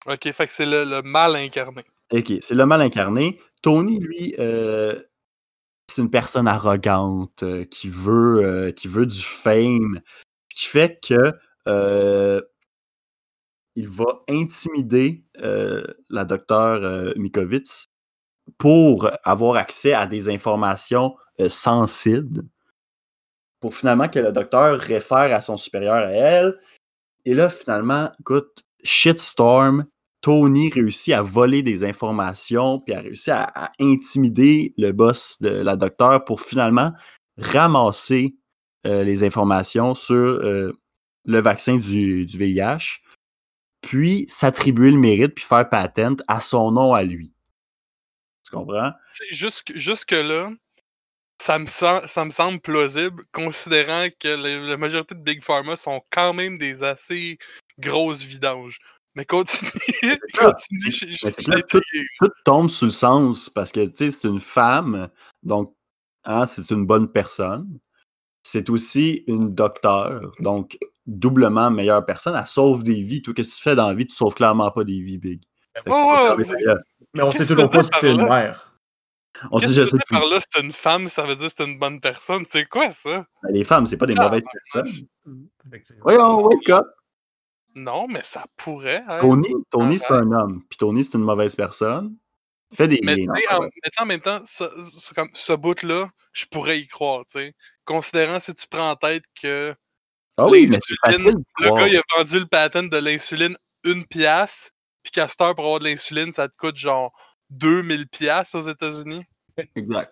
Ok, 0.07 0.32
fait 0.32 0.47
que 0.47 0.53
c'est 0.53 0.66
le, 0.66 0.84
le 0.84 1.01
mal 1.03 1.36
incarné. 1.36 1.84
OK, 2.12 2.34
c'est 2.41 2.55
le 2.55 2.66
mal 2.66 2.82
incarné. 2.82 3.39
Tony, 3.62 3.99
lui, 3.99 4.36
euh, 4.39 4.99
c'est 5.88 6.01
une 6.01 6.09
personne 6.09 6.47
arrogante 6.47 7.43
euh, 7.43 7.66
qui, 7.66 7.89
veut, 7.89 8.43
euh, 8.43 8.72
qui 8.72 8.88
veut 8.88 9.05
du 9.05 9.22
fame, 9.22 10.01
ce 10.49 10.62
qui 10.62 10.68
fait 10.68 10.99
que 11.07 11.34
il 13.76 13.88
va 13.88 14.24
intimider 14.28 15.24
la 16.09 16.26
docteure 16.26 17.14
Mikovitz 17.16 17.90
pour 18.58 19.10
avoir 19.24 19.56
accès 19.56 19.93
à 19.93 20.06
des 20.06 20.30
informations 20.30 21.16
euh, 21.39 21.49
sensibles, 21.49 22.43
pour 23.60 23.76
finalement 23.76 24.08
que 24.08 24.20
le 24.20 24.32
docteur 24.32 24.80
réfère 24.80 25.34
à 25.34 25.41
son 25.41 25.58
supérieur 25.58 25.95
à 25.95 26.12
elle. 26.12 26.60
Et 27.26 27.34
là, 27.34 27.49
finalement, 27.49 28.12
écoute, 28.20 28.64
shitstorm, 28.84 29.86
Tony 30.22 30.70
réussit 30.70 31.14
à 31.14 31.22
voler 31.22 31.64
des 31.64 31.84
informations, 31.84 32.80
puis 32.80 32.93
a 32.93 33.02
réussi 33.02 33.32
à, 33.32 33.72
intimider 33.80 34.74
le 34.78 34.91
boss 34.91 35.38
de 35.41 35.49
la 35.49 35.76
docteure 35.76 36.24
pour 36.26 36.41
finalement 36.41 36.93
ramasser 37.38 38.36
euh, 38.86 39.04
les 39.04 39.24
informations 39.24 39.93
sur 39.93 40.16
euh, 40.16 40.72
le 41.26 41.39
vaccin 41.39 41.78
du, 41.78 42.26
du 42.26 42.38
VIH, 42.38 43.02
puis 43.82 44.26
s'attribuer 44.28 44.91
le 44.91 44.97
mérite, 44.97 45.36
puis 45.36 45.45
faire 45.45 45.68
patent 45.70 46.22
à 46.28 46.39
son 46.39 46.72
nom 46.72 46.93
à 46.93 47.04
lui. 47.04 47.34
Tu 48.52 48.58
comprends? 48.58 48.91
Jusque, 49.32 49.72
jusque-là, 49.76 50.52
ça 51.41 51.58
me, 51.58 51.66
ça 51.66 52.26
me 52.26 52.30
semble 52.30 52.60
plausible, 52.60 53.24
considérant 53.32 54.08
que 54.20 54.28
la, 54.28 54.60
la 54.60 54.78
majorité 54.78 55.16
de 55.16 55.22
Big 55.22 55.41
Pharma 55.43 55.76
sont 55.76 56.02
quand 56.12 56.34
même 56.34 56.58
des 56.58 56.84
assez 56.84 57.38
grosses 57.80 58.24
vidanges. 58.24 58.80
Mais 59.16 59.26
continue. 59.26 59.72
continue. 60.34 60.91
C'est- 60.91 61.08
je- 61.08 61.41
je- 61.41 61.52
là, 61.52 61.62
tout- 61.64 61.82
tout 62.20 62.30
tombe 62.45 62.70
sous 62.70 62.86
le 62.86 62.91
sens 62.91 63.49
parce 63.49 63.72
que 63.72 63.86
tu 63.86 63.95
sais, 63.97 64.12
c'est 64.12 64.28
une 64.28 64.39
femme, 64.39 65.10
donc 65.43 65.76
hein, 66.24 66.45
c'est 66.45 66.70
une 66.72 66.86
bonne 66.86 67.12
personne. 67.12 67.80
C'est 68.43 68.70
aussi 68.70 69.24
une 69.28 69.54
docteure, 69.54 70.32
donc 70.39 70.78
doublement 71.06 71.70
meilleure 71.72 72.06
personne. 72.06 72.36
Elle 72.36 72.47
sauve 72.47 72.84
des 72.84 73.04
vies. 73.04 73.22
Toi, 73.22 73.34
qu'est-ce 73.34 73.52
que 73.52 73.56
tu 73.58 73.62
fais 73.62 73.76
dans 73.76 73.88
la 73.88 73.93
vie? 73.93 74.08
Tu 74.08 74.16
sauves 74.16 74.34
clairement 74.34 74.72
pas 74.72 74.84
des 74.84 75.02
vies, 75.02 75.18
Big. 75.18 75.41
Ouais, 75.86 76.36
ouais, 76.36 76.74
Mais 77.13 77.24
on 77.24 77.32
sait 77.32 77.45
toujours 77.45 77.69
pas 77.69 77.84
si 77.84 77.89
c'est 77.99 78.11
une 78.11 78.24
mère. 78.24 78.67
On 79.49 79.57
sait, 79.59 79.67
que 79.67 80.09
par 80.09 80.26
là, 80.26 80.38
c'est 80.39 80.61
une 80.61 80.72
femme, 80.74 81.07
ça 81.07 81.24
veut 81.24 81.36
dire 81.36 81.47
que 81.47 81.53
c'est 81.57 81.65
une 81.65 81.80
bonne 81.80 81.99
personne. 81.99 82.45
C'est 82.49 82.65
quoi 82.65 82.91
ça? 82.91 83.26
Mais 83.43 83.53
Les 83.53 83.63
femmes, 83.63 83.86
c'est 83.86 83.97
pas 83.97 84.05
des 84.05 84.13
mauvaises 84.15 84.43
personnes. 84.51 85.07
Voyons, 86.01 86.43
wake 86.43 86.69
up. 86.69 86.86
Non, 87.74 88.07
mais 88.07 88.22
ça 88.24 88.45
pourrait 88.57 89.03
être. 89.07 89.22
Tony, 89.22 89.47
Tony 89.69 89.97
c'est 89.97 90.11
un 90.11 90.30
homme. 90.32 90.63
Puis 90.69 90.78
Tony, 90.78 91.03
c'est 91.05 91.17
une 91.17 91.24
mauvaise 91.24 91.55
personne. 91.55 92.17
Fait 92.74 92.88
des 92.88 92.99
Mais, 93.03 93.15
liens. 93.15 93.34
en, 93.51 93.61
mais 93.61 93.69
en 93.99 94.05
même 94.05 94.19
temps, 94.22 94.41
ce, 94.45 94.63
ce- 94.84 95.13
comme, 95.13 95.30
ce 95.34 95.53
bout-là, 95.53 96.09
je 96.34 96.45
pourrais 96.45 96.80
y 96.80 96.88
croire, 96.88 97.26
tu 97.26 97.39
sais. 97.39 97.53
Considérant 97.86 98.39
si 98.39 98.53
tu 98.53 98.65
prends 98.69 98.91
en 98.91 98.95
tête 98.95 99.24
que 99.41 99.74
Ah 100.38 100.47
oui, 100.47 100.67
mais 100.69 100.78
facile 101.05 101.36
le 101.59 101.69
gars, 101.69 101.88
il 101.88 101.97
a 101.97 102.01
vendu 102.17 102.39
le 102.39 102.45
patent 102.45 102.89
de 102.89 102.97
l'insuline 102.97 103.57
une 103.84 104.05
pièce, 104.05 104.72
puis 105.04 105.22
heure, 105.22 105.56
pour 105.56 105.66
avoir 105.66 105.80
de 105.80 105.86
l'insuline, 105.86 106.34
ça 106.34 106.47
te 106.47 106.56
coûte 106.58 106.78
genre 106.78 107.12
2000 107.52 108.08
pièces 108.08 108.56
aux 108.56 108.62
États-Unis. 108.62 109.24
Exact. 109.76 110.12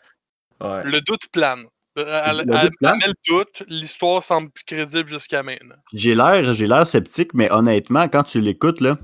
Ouais. 0.62 0.84
Le 0.84 1.02
doute 1.02 1.28
plane. 1.32 1.66
Euh, 1.98 2.22
Elle, 2.26 2.46
met 2.46 3.08
le 3.08 3.14
doute, 3.28 3.64
l'histoire 3.68 4.24
semble 4.24 4.50
plus 4.52 4.64
crédible 4.64 5.10
jusqu'à 5.10 5.44
maintenant. 5.44 5.76
J'ai 5.94 6.16
l'air, 6.16 6.54
j'ai 6.54 6.68
l'air 6.68 6.86
sceptique, 6.86 7.34
mais 7.34 7.52
honnêtement, 7.52 8.08
quand 8.08 8.24
tu 8.24 8.42
l'écoutes, 8.42 8.80
là, 8.80 8.98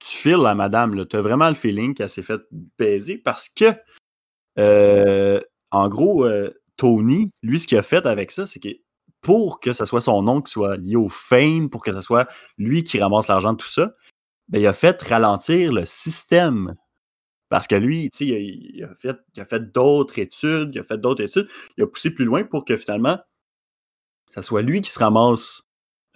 tu 0.00 0.16
files 0.16 0.36
la 0.36 0.54
madame, 0.54 0.94
là. 0.94 1.04
T'as 1.06 1.22
vraiment 1.22 1.48
le 1.48 1.54
feeling 1.54 1.94
qu'elle 1.94 2.08
s'est 2.08 2.22
fait 2.22 2.40
baiser 2.78 3.18
parce 3.18 3.48
que, 3.48 3.72
euh, 4.58 5.40
en 5.70 5.88
gros, 5.88 6.24
euh, 6.24 6.50
Tony, 6.76 7.30
lui, 7.42 7.58
ce 7.58 7.66
qu'il 7.66 7.78
a 7.78 7.82
fait 7.82 8.06
avec 8.06 8.30
ça, 8.30 8.46
c'est 8.46 8.60
que 8.60 8.68
pour 9.22 9.58
que 9.60 9.72
ce 9.72 9.84
soit 9.84 10.00
son 10.00 10.22
nom 10.22 10.40
qui 10.42 10.52
soit 10.52 10.76
lié 10.76 10.96
au 10.96 11.08
fame, 11.08 11.68
pour 11.70 11.82
que 11.82 11.92
ce 11.92 12.00
soit 12.00 12.28
lui 12.58 12.84
qui 12.84 13.00
ramasse 13.00 13.28
l'argent 13.28 13.54
tout 13.54 13.68
ça, 13.68 13.92
ben, 14.48 14.60
il 14.60 14.66
a 14.66 14.72
fait 14.72 15.00
ralentir 15.02 15.72
le 15.72 15.84
système. 15.84 16.74
Parce 17.48 17.68
que 17.68 17.76
lui, 17.76 18.10
il, 18.20 18.82
a- 18.84 18.94
fait, 18.94 19.16
il 19.36 19.40
a 19.40 19.44
fait 19.44 19.72
d'autres 19.72 20.18
études, 20.18 20.74
il 20.74 20.80
a 20.80 20.82
fait 20.82 20.98
d'autres 20.98 21.22
études, 21.22 21.48
il 21.76 21.84
a 21.84 21.86
poussé 21.86 22.10
plus 22.10 22.24
loin 22.24 22.42
pour 22.44 22.64
que 22.64 22.76
finalement, 22.76 23.18
ça 24.34 24.42
soit 24.42 24.62
lui 24.62 24.80
qui 24.80 24.90
se 24.90 24.98
ramasse 24.98 25.62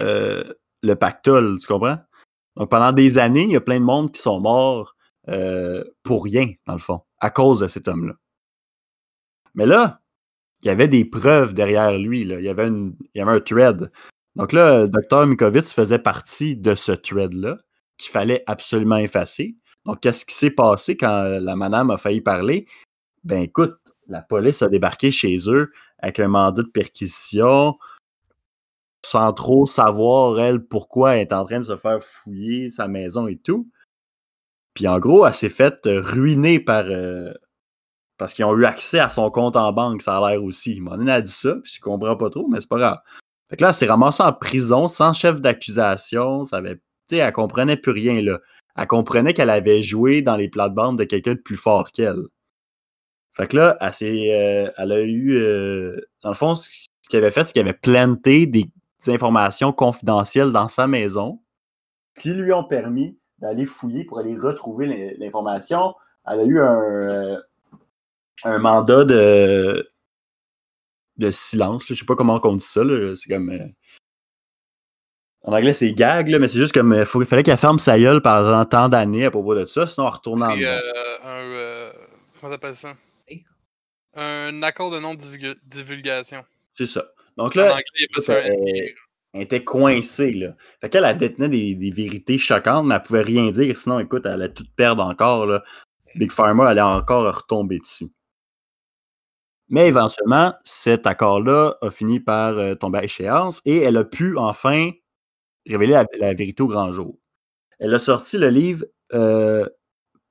euh, 0.03 0.53
le 0.83 0.95
pactole, 0.95 1.59
tu 1.61 1.67
comprends? 1.69 1.99
Donc 2.57 2.69
pendant 2.71 2.93
des 2.93 3.19
années, 3.19 3.45
il 3.45 3.51
y 3.53 3.57
a 3.57 3.61
plein 3.61 3.79
de 3.79 3.85
monde 3.85 4.13
qui 4.13 4.21
sont 4.21 4.41
morts 4.41 4.97
euh, 5.29 5.85
pour 6.03 6.25
rien, 6.25 6.53
dans 6.67 6.73
le 6.73 6.79
fond, 6.81 7.01
à 7.19 7.31
cause 7.31 7.61
de 7.61 7.67
cet 7.69 7.87
homme-là. 7.87 8.15
Mais 9.55 9.67
là, 9.67 10.01
il 10.63 10.67
y 10.67 10.71
avait 10.71 10.89
des 10.89 11.05
preuves 11.05 11.55
derrière 11.55 11.97
lui, 11.99 12.25
là. 12.25 12.39
Il, 12.41 12.45
y 12.45 12.49
avait 12.49 12.69
une- 12.69 12.97
il 13.15 13.19
y 13.19 13.23
avait 13.23 13.33
un 13.33 13.41
thread. 13.41 13.91
Donc 14.37 14.53
là, 14.53 14.87
Dr. 14.89 15.27
Mikovitz 15.27 15.73
faisait 15.73 15.99
partie 15.99 16.57
de 16.57 16.75
ce 16.75 16.93
thread-là 16.93 17.59
qu'il 18.01 18.13
fallait 18.13 18.43
absolument 18.47 18.97
effacer. 18.97 19.57
Donc, 19.85 20.01
qu'est-ce 20.01 20.25
qui 20.25 20.35
s'est 20.35 20.51
passé 20.51 20.97
quand 20.97 21.23
la 21.23 21.57
madame 21.57 21.91
a 21.91 21.97
failli 21.97 22.21
parler? 22.21 22.67
Ben 23.25 23.43
écoute, 23.43 23.77
la 24.09 24.23
police 24.23 24.63
a 24.63 24.69
débarqué 24.69 25.11
chez 25.11 25.37
eux 25.49 25.71
avec 25.99 26.19
un 26.21 26.29
mandat 26.29 26.63
de 26.63 26.69
perquisition, 26.69 27.79
sans 29.05 29.33
trop 29.33 29.67
savoir, 29.67 30.39
elle, 30.41 30.65
pourquoi 30.65 31.17
elle 31.17 31.23
est 31.23 31.33
en 31.33 31.45
train 31.45 31.61
de 31.61 31.65
se 31.65 31.77
faire 31.77 32.03
fouiller 32.03 32.71
sa 32.71 32.89
maison 32.89 33.27
et 33.27 33.37
tout. 33.37 33.69
Puis 34.75 34.87
en 34.89 34.99
gros, 34.99 35.27
elle 35.27 35.35
s'est 35.35 35.49
faite 35.49 35.87
euh, 35.87 36.01
ruiner 36.01 36.61
par. 36.61 36.85
euh, 36.87 37.33
parce 38.19 38.35
qu'ils 38.35 38.45
ont 38.45 38.57
eu 38.57 38.67
accès 38.67 38.99
à 38.99 39.09
son 39.09 39.31
compte 39.31 39.57
en 39.57 39.73
banque, 39.73 40.03
ça 40.03 40.19
a 40.19 40.31
l'air 40.31 40.45
aussi. 40.45 40.79
A 41.09 41.21
dit 41.23 41.33
ça, 41.33 41.55
puis 41.63 41.73
je 41.77 41.81
comprends 41.81 42.17
pas 42.17 42.29
trop, 42.29 42.47
mais 42.49 42.61
c'est 42.61 42.69
pas 42.69 42.77
grave. 42.77 42.99
Fait 43.49 43.57
que 43.57 43.63
là, 43.63 43.69
elle 43.69 43.75
s'est 43.75 43.91
en 43.91 44.33
prison 44.35 44.89
sans 44.89 45.13
chef 45.13 45.41
d'accusation. 45.41 46.45
Ça 46.45 46.59
avait. 46.59 46.81
Sais, 47.11 47.17
elle 47.17 47.33
comprenait 47.33 47.77
plus 47.77 47.93
rien, 47.93 48.23
là. 48.23 48.39
Elle 48.77 48.87
comprenait 48.87 49.35
qu'elle 49.35 49.51
avait 49.51 49.83
joué 49.83 50.23
dans 50.23 50.37
les 50.37 50.49
plates-bandes 50.49 50.97
de 50.99 51.05
quelqu'un 51.05 51.35
de 51.35 51.41
plus 51.41 51.57
fort 51.57 51.91
qu'elle. 51.91 52.23
Fait 53.33 53.47
que 53.49 53.57
là, 53.57 53.77
elle, 53.81 54.31
euh, 54.31 54.71
a 54.77 55.01
eu. 55.01 55.37
euh, 55.37 56.01
dans 56.23 56.29
le 56.31 56.35
fond, 56.35 56.55
ce 56.55 56.87
qu'elle 57.09 57.23
avait 57.25 57.33
fait, 57.33 57.45
c'est 57.45 57.53
qu'elle 57.53 57.69
avait 57.69 57.79
planté 57.79 58.47
des, 58.47 58.67
informations 59.09 59.73
confidentielles 59.73 60.53
dans 60.53 60.69
sa 60.69 60.87
maison 60.87 61.41
qui 62.21 62.35
lui 62.35 62.53
ont 62.53 62.65
permis 62.65 63.19
d'aller 63.39 63.65
fouiller 63.65 64.05
pour 64.05 64.19
aller 64.19 64.37
retrouver 64.37 64.87
l'in- 64.87 65.13
l'information. 65.17 65.95
Elle 66.27 66.41
a 66.41 66.45
eu 66.45 66.61
un, 66.61 67.41
euh, 68.45 68.59
mandat 68.59 69.05
de, 69.05 69.91
silence. 71.31 71.89
là. 71.89 71.95
Je 71.95 72.01
sais 72.01 72.05
pas 72.05 72.15
comment 72.15 72.39
on 72.43 72.55
dit 72.57 72.65
ça. 72.65 72.83
C'est 73.17 73.29
comme. 73.31 73.51
Euh, 75.45 75.51
en 75.51 75.53
anglais, 75.53 75.73
c'est 75.73 75.93
gag, 75.93 76.29
là, 76.29 76.39
mais 76.39 76.49
c'est 76.49 76.59
juste 76.59 76.73
comme. 76.73 76.93
Il 76.95 77.27
fallait 77.27 77.43
qu'elle 77.43 77.57
ferme 77.57 77.79
sa 77.79 77.99
gueule 77.99 78.21
pendant 78.23 78.65
tant 78.67 78.89
d'années 78.89 79.27
à 79.27 79.31
propos 79.31 79.55
de 79.55 79.67
ça, 79.67 79.87
sinon 79.87 80.07
elle 80.09 80.15
retourne 80.15 80.43
en 80.43 80.55
C'est 80.55 80.65
euh, 80.65 80.81
un. 81.25 81.43
euh, 81.45 81.93
comment 82.41 82.53
t'appelles 82.53 82.77
ça? 82.77 82.95
Un 84.15 84.63
accord 84.63 84.91
de 84.91 84.99
non-divulgation. 84.99 86.45
C'est 86.73 86.87
ça. 86.87 87.05
Donc 87.37 87.57
En 87.57 87.61
là, 87.61 87.73
anglais, 87.73 87.85
il 87.99 88.05
appelle 88.05 88.11
écoute, 88.11 88.19
euh, 88.19 88.21
ça 88.23 88.35
un 88.35 88.43
elle, 88.43 88.95
elle 89.33 89.43
était 89.43 89.63
coincée, 89.65 90.33
là. 90.33 90.55
Fait 90.81 90.89
qu'elle, 90.91 91.05
elle 91.05 91.17
détenait 91.17 91.49
des, 91.49 91.75
des 91.75 91.91
vérités 91.93 92.37
choquantes, 92.37 92.87
mais 92.87 92.97
elle 92.97 93.03
pouvait 93.03 93.23
rien 93.23 93.51
dire, 93.53 93.77
sinon, 93.77 94.01
écoute, 94.01 94.23
elle 94.27 94.33
allait 94.33 94.53
tout 94.53 94.67
perdre 94.77 95.05
encore, 95.05 95.47
là. 95.47 95.63
Big 96.17 96.33
Pharma 96.33 96.69
allait 96.69 96.81
encore 96.81 97.33
retomber 97.33 97.79
dessus. 97.79 98.09
Mais 99.69 99.87
éventuellement, 99.87 100.53
cet 100.65 101.07
accord-là 101.07 101.77
a 101.81 101.91
fini 101.91 102.19
par 102.19 102.59
euh, 102.59 102.75
tomber 102.75 102.99
à 102.99 103.05
échéance 103.05 103.63
et 103.65 103.79
elle 103.79 103.97
a 103.97 104.05
pu 104.05 104.37
enfin 104.37 104.91
révéler 105.67 106.03
la, 106.19 106.35
vérité 106.35 106.63
au 106.63 106.69
grand 106.69 106.93
jour. 106.93 107.19
Elle 107.79 107.95
a 107.95 107.99
sorti 107.99 108.39
le 108.39 108.49
livre 108.49 108.85
euh, 109.13 109.69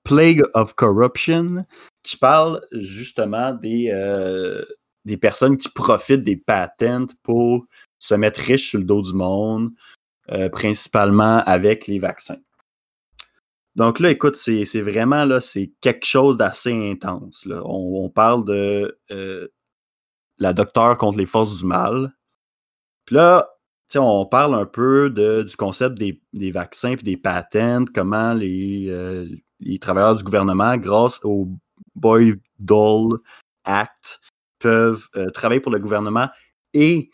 Plague 0.03 0.43
of 0.53 0.73
Corruption 0.75 1.65
qui 2.03 2.17
parle 2.17 2.61
justement 2.71 3.53
des, 3.53 3.89
euh, 3.91 4.63
des 5.05 5.17
personnes 5.17 5.57
qui 5.57 5.69
profitent 5.69 6.23
des 6.23 6.38
patentes 6.38 7.15
pour 7.23 7.65
se 7.99 8.13
mettre 8.13 8.39
riches 8.41 8.69
sur 8.69 8.80
le 8.80 8.86
dos 8.86 9.01
du 9.01 9.13
monde, 9.13 9.71
euh, 10.32 10.49
principalement 10.49 11.43
avec 11.45 11.88
les 11.88 11.99
vaccins. 11.99 12.39
Donc 13.75 13.99
là, 13.99 14.09
écoute, 14.09 14.36
c'est 14.36 14.82
vraiment 14.82 15.25
là, 15.25 15.41
c'est 15.41 15.71
quelque 15.80 16.05
chose 16.05 16.38
d'assez 16.38 16.73
intense. 16.91 17.45
là. 17.45 17.61
On, 17.65 18.09
parle 18.09 18.43
de 18.45 18.99
la 20.39 20.53
docteure 20.53 20.97
contre 20.97 21.17
les 21.17 21.25
forces 21.25 21.57
du 21.57 21.65
mal. 21.65 22.13
Puis 23.05 23.15
là, 23.15 23.47
on 23.96 24.26
parle 24.26 24.56
un 24.56 24.66
peu 24.66 25.10
du 25.10 25.56
concept 25.56 25.98
des, 25.98 26.52
vaccins 26.52 26.92
et 26.92 26.96
des 26.98 27.18
patentes, 27.18 27.90
comment 27.94 28.34
les, 28.34 28.88
euh, 28.90 29.28
les 29.60 29.80
travailleurs 29.80 30.16
du 30.16 30.24
gouvernement, 30.24 30.78
grâce 30.78 31.20
au 31.24 31.50
Boy 31.96 32.36
Dole 32.60 33.20
Act, 33.64 34.20
peuvent 34.60 35.08
euh, 35.16 35.30
travailler 35.32 35.62
pour 35.62 35.72
le 35.72 35.80
gouvernement 35.80 36.30
et 36.74 37.10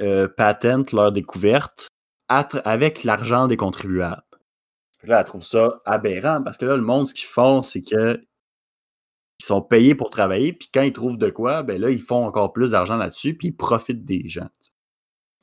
euh, 0.00 0.28
patent 0.28 0.92
leur 0.92 1.12
découverte 1.12 1.88
à 2.28 2.42
tra- 2.42 2.62
avec 2.64 3.04
l'argent 3.04 3.46
des 3.46 3.56
contribuables. 3.56 4.22
Là, 5.04 5.20
elle 5.20 5.24
trouve 5.24 5.44
ça 5.44 5.80
aberrant 5.84 6.42
parce 6.42 6.58
que 6.58 6.66
là, 6.66 6.76
le 6.76 6.82
monde, 6.82 7.06
ce 7.08 7.14
qu'ils 7.14 7.28
font, 7.28 7.62
c'est 7.62 7.82
que 7.82 8.20
ils 9.40 9.44
sont 9.44 9.62
payés 9.62 9.94
pour 9.94 10.10
travailler, 10.10 10.52
puis 10.52 10.68
quand 10.72 10.82
ils 10.82 10.92
trouvent 10.92 11.16
de 11.16 11.30
quoi, 11.30 11.62
ben 11.62 11.80
là, 11.80 11.90
ils 11.90 12.02
font 12.02 12.24
encore 12.24 12.52
plus 12.52 12.72
d'argent 12.72 12.96
là-dessus, 12.96 13.34
puis 13.34 13.48
ils 13.48 13.56
profitent 13.56 14.04
des 14.04 14.28
gens. 14.28 14.48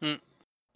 Mm. 0.02 0.16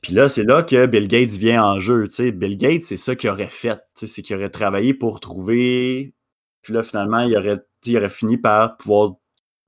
Puis 0.01 0.13
là, 0.13 0.29
c'est 0.29 0.43
là 0.43 0.63
que 0.63 0.85
Bill 0.85 1.07
Gates 1.07 1.31
vient 1.31 1.63
en 1.63 1.79
jeu. 1.79 2.07
Bill 2.33 2.57
Gates, 2.57 2.83
c'est 2.83 2.97
ça 2.97 3.15
qu'il 3.15 3.29
aurait 3.29 3.47
fait. 3.47 3.81
C'est 3.95 4.21
qu'il 4.21 4.35
aurait 4.35 4.49
travaillé 4.49 4.93
pour 4.93 5.19
trouver. 5.19 6.13
Puis 6.61 6.73
là, 6.73 6.83
finalement, 6.83 7.19
il 7.19 7.35
aurait, 7.37 7.59
il 7.85 8.09
fini 8.09 8.37
par 8.37 8.77
pouvoir 8.77 9.15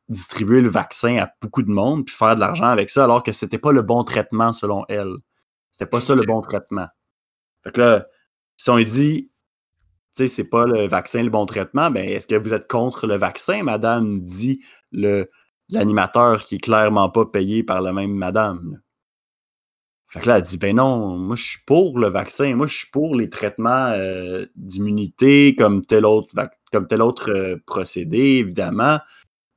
distribuer 0.09 0.61
le 0.61 0.69
vaccin 0.69 1.17
à 1.17 1.31
beaucoup 1.41 1.63
de 1.63 1.71
monde, 1.71 2.05
puis 2.05 2.15
faire 2.15 2.35
de 2.35 2.41
l'argent 2.41 2.65
avec 2.65 2.89
ça, 2.89 3.05
alors 3.05 3.23
que 3.23 3.31
c'était 3.31 3.57
pas 3.57 3.71
le 3.71 3.81
bon 3.81 4.03
traitement 4.03 4.51
selon 4.51 4.83
elle. 4.89 5.15
C'était 5.71 5.89
pas 5.89 6.01
ça 6.01 6.15
le 6.15 6.23
bon 6.23 6.41
traitement. 6.41 6.87
Fait 7.63 7.71
que 7.71 7.79
là, 7.79 8.05
si 8.57 8.69
on 8.69 8.75
lui 8.75 8.85
dit, 8.85 9.31
tu 10.15 10.23
sais, 10.23 10.27
c'est 10.27 10.49
pas 10.49 10.65
le 10.65 10.87
vaccin 10.87 11.23
le 11.23 11.29
bon 11.29 11.45
traitement, 11.45 11.89
ben 11.89 12.07
est-ce 12.07 12.27
que 12.27 12.35
vous 12.35 12.53
êtes 12.53 12.67
contre 12.69 13.07
le 13.07 13.15
vaccin, 13.15 13.63
madame, 13.63 14.21
dit 14.21 14.61
le 14.91 15.29
l'animateur 15.71 16.43
qui 16.43 16.55
est 16.55 16.59
clairement 16.59 17.09
pas 17.09 17.25
payé 17.25 17.63
par 17.63 17.81
la 17.81 17.93
même 17.93 18.13
madame. 18.13 18.81
Fait 20.11 20.19
que 20.19 20.27
là, 20.27 20.37
elle 20.37 20.43
dit, 20.43 20.57
ben 20.57 20.75
non, 20.75 21.17
moi 21.17 21.35
je 21.37 21.43
suis 21.43 21.59
pour 21.65 21.97
le 21.97 22.09
vaccin, 22.09 22.53
moi 22.55 22.67
je 22.67 22.75
suis 22.79 22.89
pour 22.91 23.15
les 23.15 23.29
traitements 23.29 23.87
euh, 23.93 24.45
d'immunité 24.55 25.55
comme 25.55 25.85
tel 25.85 26.05
autre, 26.05 26.35
comme 26.71 26.85
tel 26.87 27.01
autre 27.01 27.31
euh, 27.31 27.57
procédé, 27.65 28.17
évidemment. 28.39 28.99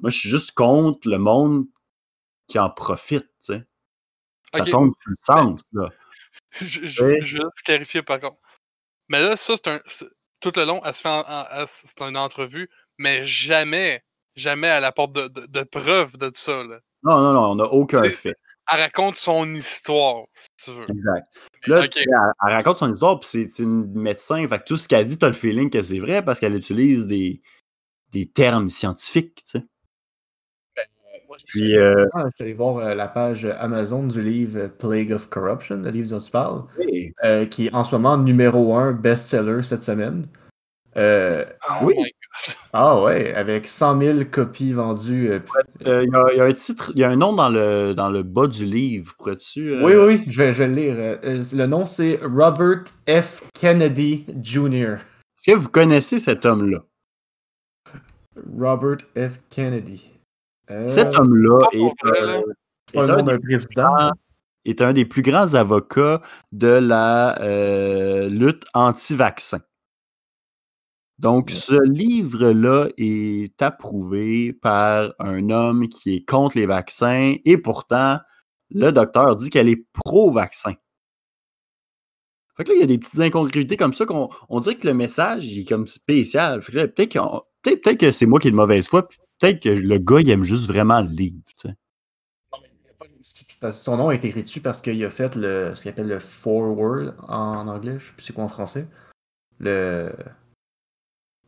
Moi, 0.01 0.11
je 0.11 0.19
suis 0.19 0.29
juste 0.29 0.53
contre 0.53 1.09
le 1.09 1.19
monde 1.19 1.65
qui 2.47 2.59
en 2.59 2.71
profite, 2.71 3.25
tu 3.45 3.55
sais. 3.55 3.65
Ça 4.55 4.65
tombe 4.71 4.93
sur 5.03 5.11
le 5.11 5.17
sens, 5.19 5.61
là. 5.73 5.89
Je, 6.61 6.87
je- 6.87 7.03
Ouais. 7.05 7.19
je 7.21 7.37
veux 7.39 7.43
juste 7.43 7.63
clarifier 7.65 8.03
par 8.03 8.21
contre. 8.21 8.37
Mais 9.09 9.21
là, 9.21 9.35
ça, 9.35 9.55
c'est 9.57 9.69
un. 9.69 9.81
Tout 10.41 10.53
le 10.57 10.65
long, 10.65 10.81
elle 10.85 10.95
se 10.95 11.01
fait 11.01 11.09
en- 11.09 11.25
en- 11.27 11.47
elle- 11.51 11.67
c'est 11.67 12.01
une 12.01 12.17
entrevue, 12.17 12.69
mais 12.99 13.25
jamais, 13.25 14.05
jamais 14.37 14.69
elle 14.69 14.85
apporte 14.85 15.13
de, 15.15 15.27
de, 15.27 15.47
de 15.47 15.63
preuves 15.65 16.17
de 16.17 16.31
ça. 16.35 16.63
Là. 16.63 16.79
Non, 17.03 17.19
non, 17.21 17.33
non, 17.33 17.51
on 17.51 17.55
n'a 17.57 17.65
aucun 17.65 18.05
fait. 18.05 18.37
Elle 18.73 18.81
raconte 18.81 19.17
son 19.17 19.53
histoire, 19.53 20.25
si 20.33 20.49
tu 20.65 20.71
veux. 20.73 20.87
Exact. 20.91 21.27
Là, 21.67 21.83
elle, 21.85 22.05
elle 22.07 22.53
raconte 22.55 22.79
son 22.79 22.93
histoire, 22.93 23.19
puis 23.21 23.29
c'est 23.29 23.63
une 23.63 23.93
médecin. 23.93 24.47
Fait 24.49 24.59
que 24.59 24.65
tout 24.65 24.77
ce 24.77 24.89
qu'elle 24.89 25.05
dit, 25.05 25.19
tu 25.19 25.25
as 25.25 25.29
le 25.29 25.35
feeling 25.35 25.71
que 25.71 25.83
c'est 25.83 25.99
vrai 25.99 26.25
parce 26.25 26.41
qu'elle 26.41 26.55
utilise 26.55 27.07
des, 27.07 27.43
des 28.13 28.27
termes 28.27 28.71
scientifiques. 28.71 29.45
Tu 29.45 29.59
sais. 29.59 29.65
Puis, 31.49 31.77
euh, 31.77 32.07
Ah, 32.15 32.27
je 32.31 32.35
suis 32.37 32.45
allé 32.45 32.53
voir 32.55 32.77
euh, 32.79 32.95
la 32.95 33.09
page 33.09 33.45
Amazon 33.45 34.07
du 34.07 34.23
livre 34.23 34.61
euh, 34.61 34.69
Plague 34.69 35.13
of 35.13 35.29
Corruption, 35.29 35.77
le 35.79 35.91
livre 35.91 36.09
dont 36.09 36.21
tu 36.21 36.31
parles, 36.31 36.65
oui. 36.79 37.13
euh, 37.25 37.45
qui 37.45 37.67
est 37.67 37.75
en 37.75 37.83
ce 37.83 37.95
moment 37.95 38.17
numéro 38.17 38.77
un 38.77 38.93
best-seller 38.93 39.63
cette 39.65 39.83
semaine. 39.83 40.29
Euh, 40.97 41.45
Oh 41.69 41.87
oui. 41.87 41.97
Ah 42.73 43.01
ouais, 43.03 43.33
avec 43.35 43.69
100 43.69 44.01
000 44.01 44.19
copies 44.31 44.73
vendues. 44.73 45.31
euh, 45.33 45.39
Euh, 45.87 46.03
Il 46.05 46.11
y, 46.13 46.17
a- 46.17 46.33
il 46.33 46.39
y 46.39 46.41
a 46.41 46.45
un 46.45 46.53
titre, 46.53 46.93
il 46.95 47.01
y 47.01 47.05
a 47.05 47.11
un 47.11 47.17
nom 47.17 47.33
dans 47.33 47.49
le, 47.49 47.95
dans 47.95 48.11
le 48.11 48.23
bas 48.23 48.47
du 48.47 48.65
livre. 48.65 49.15
Pourrais-tu. 49.19 49.71
euh, 49.71 49.85
Oui, 49.85 49.93
oui, 49.95 50.05
oui, 50.25 50.25
je 50.33 50.39
vais, 50.43 50.53
je 50.55 50.59
vais 50.65 50.69
le 50.69 50.75
lire. 50.75 51.19
Le 51.23 51.67
nom, 51.67 51.85
c'est 51.85 52.19
Robert 52.23 52.85
F. 53.09 53.43
Kennedy 53.59 54.27
Jr. 54.43 54.97
Est-ce 55.47 55.53
que 55.53 55.57
vous 55.57 55.69
connaissez 55.69 56.19
cet 56.21 56.45
homme-là? 56.47 56.79
Robert 58.59 58.99
F. 59.17 59.39
Kennedy. 59.51 60.11
Euh, 60.71 60.89
Cet 60.89 61.19
homme-là 61.19 61.59
pas 61.61 61.77
est, 61.77 62.07
euh, 62.07 62.43
un 62.97 63.23
des 63.23 63.39
président. 63.39 63.83
grands- 63.95 64.13
est 64.65 64.81
un 64.83 64.93
des 64.95 65.05
plus 65.05 65.23
grands 65.23 65.55
avocats 65.55 66.23
de 66.53 66.67
la 66.69 67.39
euh, 67.43 68.29
lutte 68.29 68.65
anti-vaccin. 68.73 69.61
Donc, 71.19 71.47
Ouais. 71.49 71.55
ce 71.55 71.81
livre-là 71.83 72.89
est 72.97 73.61
approuvé 73.63 74.53
par 74.53 75.15
un 75.21 75.51
homme 75.51 75.89
qui 75.89 76.17
est 76.17 76.25
contre 76.29 76.57
les 76.59 76.67
vaccins 76.67 77.35
et 77.45 77.57
pourtant, 77.57 78.19
le 78.71 78.91
docteur 78.91 79.37
dit 79.37 79.51
qu'elle 79.51 79.69
est 79.69 79.87
pro-vaccin. 79.93 80.75
Fait 82.57 82.65
que 82.65 82.69
là, 82.71 82.75
il 82.77 82.81
y 82.81 82.85
a 82.85 82.87
des 82.87 82.99
petites 82.99 83.21
incongruités 83.21 83.77
comme 83.77 83.93
ça 83.95 84.07
qu'on 84.07 84.29
on 84.49 84.61
dirait 84.61 84.77
que 84.77 84.87
le 84.87 84.95
message 84.95 85.47
il 85.47 85.61
est 85.61 85.69
comme 85.69 85.87
spécial. 85.87 86.63
Fait 86.63 86.73
que 86.73 86.77
là, 86.79 86.89
peut-être 86.89 87.13
qu'on- 87.19 87.43
peut-être 87.63 87.83
peut-être 87.83 87.99
que 88.01 88.11
c'est 88.13 88.27
moi 88.27 88.39
qui 88.41 88.49
ai 88.49 88.51
de 88.53 88.57
mauvaise 88.57 88.89
foi, 88.89 89.07
puis 89.09 89.19
peut-être 89.41 89.61
que 89.63 89.69
le 89.69 89.99
gars, 89.99 90.21
il 90.21 90.31
aime 90.31 90.45
juste 90.45 90.67
vraiment 90.67 91.01
le 91.01 91.09
livre. 91.09 91.39
tu 91.47 91.69
sais. 91.69 91.75
Son 93.73 93.97
nom 93.97 94.09
a 94.11 94.15
été 94.15 94.29
écrit 94.29 94.43
dessus 94.43 94.61
parce 94.61 94.81
qu'il 94.83 95.03
a 95.05 95.11
fait 95.11 95.37
le, 95.37 95.75
ce 95.75 95.83
qu'il 95.83 95.91
appelle 95.91 96.09
le 96.09 96.19
forward 96.19 97.15
en 97.29 97.67
anglais. 97.67 97.99
Je 97.99 98.07
sais 98.07 98.13
plus 98.13 98.23
c'est 98.27 98.33
quoi 98.35 98.45
en 98.45 98.49
français. 98.49 98.87
Le... 99.59 100.13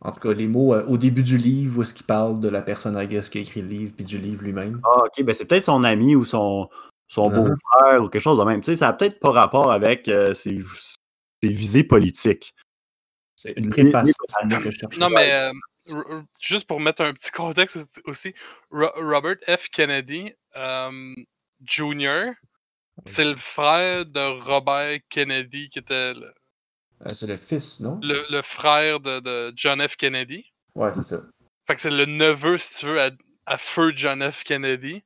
En 0.03 0.13
tout 0.13 0.21
cas, 0.21 0.33
les 0.33 0.47
mots 0.47 0.75
euh, 0.75 0.85
au 0.87 0.99
début 0.99 1.23
du 1.23 1.37
livre 1.39 1.79
où 1.79 1.83
est-ce 1.83 1.95
qu'il 1.95 2.07
parle 2.07 2.39
de 2.39 2.49
la 2.49 2.63
personne, 2.63 2.97
I 2.97 3.07
guess, 3.07 3.29
qui 3.29 3.39
a 3.39 3.41
écrit 3.41 3.63
le 3.63 3.69
livre, 3.69 3.93
puis 3.97 4.05
du 4.05 4.19
livre 4.19 4.43
lui-même. 4.43 4.81
Ah, 4.85 5.05
ok, 5.05 5.25
ben 5.25 5.35
c'est 5.35 5.47
peut-être 5.47 5.65
son 5.65 5.85
ami 5.85 6.15
ou 6.15 6.25
son, 6.25 6.69
son 7.09 7.31
Mhm. 7.31 7.35
beau-frère 7.49 8.03
ou 8.03 8.09
quelque 8.09 8.23
chose 8.23 8.39
de 8.39 8.45
même. 8.45 8.61
Tu 8.61 8.67
sais, 8.73 8.77
ça 8.77 8.87
n'a 8.87 8.93
peut-être 8.93 9.19
pas 9.19 9.31
rapport 9.33 9.73
avec 9.73 10.09
euh, 10.09 10.35
ses, 10.35 10.61
ses 11.43 11.49
visées 11.51 11.85
politiques. 11.85 12.55
C'est 13.37 13.53
une 13.57 13.71
préface. 13.71 14.13
que 14.63 14.71
je. 14.71 14.99
Non, 14.99 15.09
mais 15.11 15.31
euh, 15.33 15.53
juste 16.41 16.67
pour 16.67 16.81
mettre 16.81 17.03
un 17.03 17.13
petit 17.13 17.31
contexte 17.31 17.87
aussi, 18.07 18.35
Ro- 18.71 18.93
Robert 18.97 19.37
F. 19.49 19.69
Kennedy 19.71 20.33
Jr., 21.65 22.33
c'est 23.05 23.25
le 23.25 23.37
frère 23.37 24.07
de 24.07 24.41
Robert 24.43 24.99
Kennedy, 25.11 25.69
qui 25.69 25.79
était 25.79 26.15
le, 26.15 26.33
Euh, 27.05 27.13
c'est 27.13 27.27
le 27.27 27.37
fils, 27.37 27.81
non? 27.81 28.01
le- 28.03 28.25
le 28.31 28.41
frère 28.43 29.01
de, 29.01 29.21
de 29.21 29.53
John 29.55 29.87
F. 29.87 29.97
Kennedy. 29.97 30.45
Ouais, 30.75 30.91
c'est 30.95 31.03
ça. 31.05 31.19
Fait 31.67 31.75
que 31.75 31.81
c'est 31.81 31.91
le 31.91 32.07
neveu, 32.07 32.57
si 32.57 32.79
tu 32.79 32.87
veux, 32.87 33.01
à, 33.03 33.11
à 33.47 33.57
feu 33.59 33.93
John 33.95 34.29
F. 34.31 34.45
Kennedy. 34.45 35.03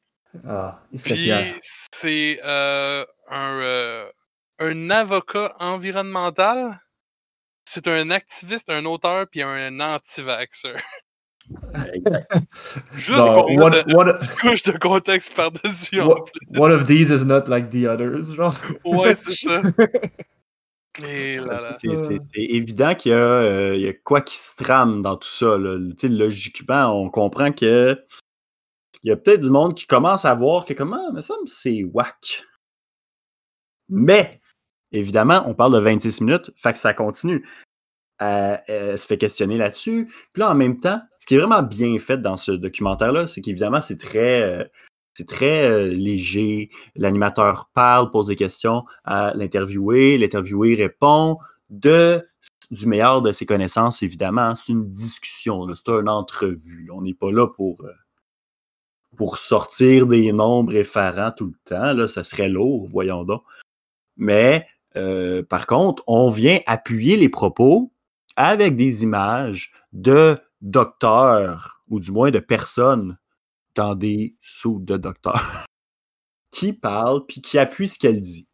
Ah, 0.46 0.80
il 0.92 1.00
Puis 1.00 1.32
c'est 1.92 2.40
euh, 2.44 3.04
un, 3.28 3.58
euh, 3.60 4.08
un 4.60 4.90
avocat 4.90 5.56
environnemental. 5.58 6.78
C'est 7.64 7.88
un 7.88 8.10
activiste, 8.10 8.70
un 8.70 8.84
auteur, 8.84 9.26
puis 9.30 9.42
un 9.42 9.80
anti-vaxxer. 9.80 10.74
Juste 12.94 13.16
Genre, 13.18 13.32
pour 13.32 13.50
what, 13.56 14.18
couche 14.40 14.62
de 14.62 14.72
contexte 14.78 15.34
par-dessus. 15.34 16.00
one 16.56 16.70
of 16.72 16.86
these 16.86 17.10
is 17.10 17.24
not 17.24 17.48
like 17.48 17.70
the 17.70 17.86
others, 17.86 18.32
genre. 18.34 18.54
Ouais, 18.84 19.14
c'est 19.16 19.32
ça. 19.34 19.62
Là. 20.98 21.72
C'est 21.76 22.18
évident 22.36 22.94
qu'il 22.94 23.12
y, 23.12 23.14
a, 23.14 23.18
euh, 23.18 23.76
y 23.76 23.88
a 23.88 23.92
quoi 23.92 24.20
qui 24.20 24.36
se 24.36 24.56
trame 24.56 25.02
dans 25.02 25.16
tout 25.16 25.28
ça. 25.28 25.56
Là. 25.56 25.76
Logiquement, 26.02 27.00
on 27.00 27.10
comprend 27.10 27.52
que 27.52 27.98
il 29.02 29.08
y 29.08 29.12
a 29.12 29.16
peut-être 29.16 29.40
du 29.40 29.50
monde 29.50 29.74
qui 29.74 29.86
commence 29.86 30.24
à 30.24 30.34
voir 30.34 30.64
que 30.64 30.74
comment, 30.74 31.12
mais 31.12 31.22
ça 31.22 31.34
me 31.40 31.46
c'est 31.46 31.84
whack. 31.84 32.44
Mais, 33.88 34.40
évidemment, 34.92 35.42
on 35.46 35.54
parle 35.54 35.74
de 35.74 35.78
26 35.78 36.20
minutes, 36.20 36.50
fait 36.54 36.72
que 36.72 36.78
ça 36.78 36.92
continue. 36.92 37.46
Euh, 38.22 38.56
elle 38.66 38.98
se 38.98 39.06
fait 39.06 39.16
questionner 39.16 39.56
là-dessus. 39.56 40.06
Puis 40.32 40.40
là, 40.40 40.50
en 40.50 40.54
même 40.54 40.78
temps, 40.78 41.00
ce 41.18 41.26
qui 41.26 41.34
est 41.34 41.38
vraiment 41.38 41.62
bien 41.62 41.98
fait 41.98 42.18
dans 42.18 42.36
ce 42.36 42.52
documentaire-là, 42.52 43.26
c'est 43.26 43.40
qu'évidemment, 43.40 43.80
c'est 43.80 43.96
très, 43.96 44.42
euh, 44.42 44.64
c'est 45.20 45.26
très 45.26 45.70
euh, 45.70 45.88
léger. 45.88 46.70
L'animateur 46.96 47.68
parle, 47.74 48.10
pose 48.10 48.28
des 48.28 48.36
questions 48.36 48.84
à 49.04 49.34
l'interviewé. 49.34 50.16
L'interviewé 50.16 50.74
répond 50.74 51.36
de, 51.68 52.24
du 52.70 52.86
meilleur 52.86 53.20
de 53.20 53.32
ses 53.32 53.44
connaissances, 53.44 54.02
évidemment. 54.02 54.54
C'est 54.56 54.72
une 54.72 54.90
discussion, 54.90 55.68
c'est 55.74 55.90
une 55.90 56.08
entrevue. 56.08 56.88
On 56.90 57.02
n'est 57.02 57.12
pas 57.12 57.30
là 57.30 57.46
pour, 57.46 57.82
euh, 57.82 57.92
pour 59.18 59.36
sortir 59.36 60.06
des 60.06 60.32
nombres 60.32 60.74
effarants 60.74 61.32
tout 61.36 61.48
le 61.48 61.58
temps. 61.66 61.92
Là, 61.92 62.08
ça 62.08 62.24
serait 62.24 62.48
lourd, 62.48 62.88
voyons 62.88 63.24
donc. 63.24 63.42
Mais 64.16 64.66
euh, 64.96 65.42
par 65.42 65.66
contre, 65.66 66.02
on 66.06 66.30
vient 66.30 66.60
appuyer 66.66 67.18
les 67.18 67.28
propos 67.28 67.92
avec 68.36 68.74
des 68.74 69.02
images 69.02 69.70
de 69.92 70.38
docteurs, 70.62 71.82
ou 71.90 72.00
du 72.00 72.10
moins 72.10 72.30
de 72.30 72.38
personnes 72.38 73.18
dans 73.74 73.94
des 73.94 74.36
sous 74.42 74.80
de 74.80 74.96
docteurs, 74.96 75.66
qui 76.50 76.72
parlent 76.72 77.24
puis 77.26 77.40
qui 77.40 77.58
appuient 77.58 77.88
ce 77.88 77.98
qu'elle 77.98 78.20
dit. 78.20 78.48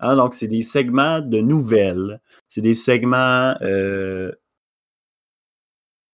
Hein, 0.00 0.16
donc, 0.16 0.34
c'est 0.34 0.48
des 0.48 0.62
segments 0.62 1.20
de 1.20 1.40
nouvelles, 1.40 2.20
c'est 2.48 2.62
des 2.62 2.74
segments 2.74 3.54
euh, 3.60 4.32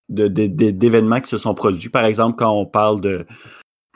d'événements 0.09 1.21
qui 1.21 1.31
se 1.31 1.39
sont 1.39 1.55
produits. 1.55 1.89
Par 1.89 2.05
exemple, 2.05 2.37
quand 2.37 2.53
on 2.53 2.67
parle 2.67 3.01
de, 3.01 3.27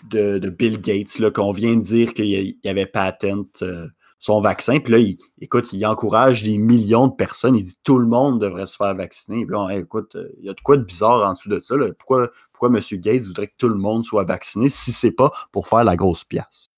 de, 0.09 0.49
Bill 0.49 0.81
Gates, 0.81 1.33
qu'on 1.33 1.53
vient 1.53 1.77
de 1.77 1.83
dire 1.83 2.15
qu'il 2.15 2.27
y 2.27 2.69
avait 2.69 2.87
patent 2.87 3.63
euh, 3.63 3.89
son 4.21 4.43
vaccin, 4.43 4.81
puis 4.81 4.93
là, 4.93 4.99
il, 4.99 5.16
écoute, 5.41 5.73
il 5.73 5.85
encourage 5.87 6.43
des 6.43 6.59
millions 6.59 7.09
de 7.09 7.14
personnes, 7.14 7.57
il 7.57 7.64
dit 7.64 7.79
tout 7.83 7.99
le 7.99 8.07
monde 8.07 8.39
devrait 8.39 8.66
se 8.66 8.77
faire 8.77 8.95
vacciner. 8.95 9.47
Puis 9.47 9.55
là, 9.55 9.68
écoute, 9.71 10.14
euh, 10.14 10.29
il 10.39 10.45
y 10.45 10.51
a 10.51 10.53
de 10.53 10.61
quoi 10.61 10.77
de 10.77 10.85
bizarre 10.85 11.27
en 11.27 11.33
dessous 11.33 11.49
de 11.49 11.59
ça. 11.59 11.75
là. 11.77 11.91
Pourquoi, 11.99 12.31
pourquoi 12.53 12.68
M. 12.68 13.01
Gates 13.01 13.25
voudrait 13.25 13.49
que 13.49 13.57
tout 13.57 13.71
le 13.71 13.77
monde 13.77 14.05
soit 14.05 14.25
vacciné 14.25 14.68
si 14.68 14.93
c'est 14.93 15.16
pas 15.16 15.33
pour 15.53 15.66
faire 15.66 15.85
la 15.85 15.97
grosse 15.97 16.25
pièce? 16.25 16.71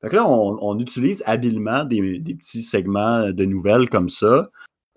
Fait 0.00 0.08
que 0.08 0.16
là, 0.16 0.28
on, 0.28 0.78
utilise 0.78 1.22
habilement 1.24 1.84
des 1.84 2.20
petits 2.38 2.62
segments 2.62 3.30
de 3.30 3.44
nouvelles 3.44 3.88
comme 3.88 4.10
ça, 4.10 4.50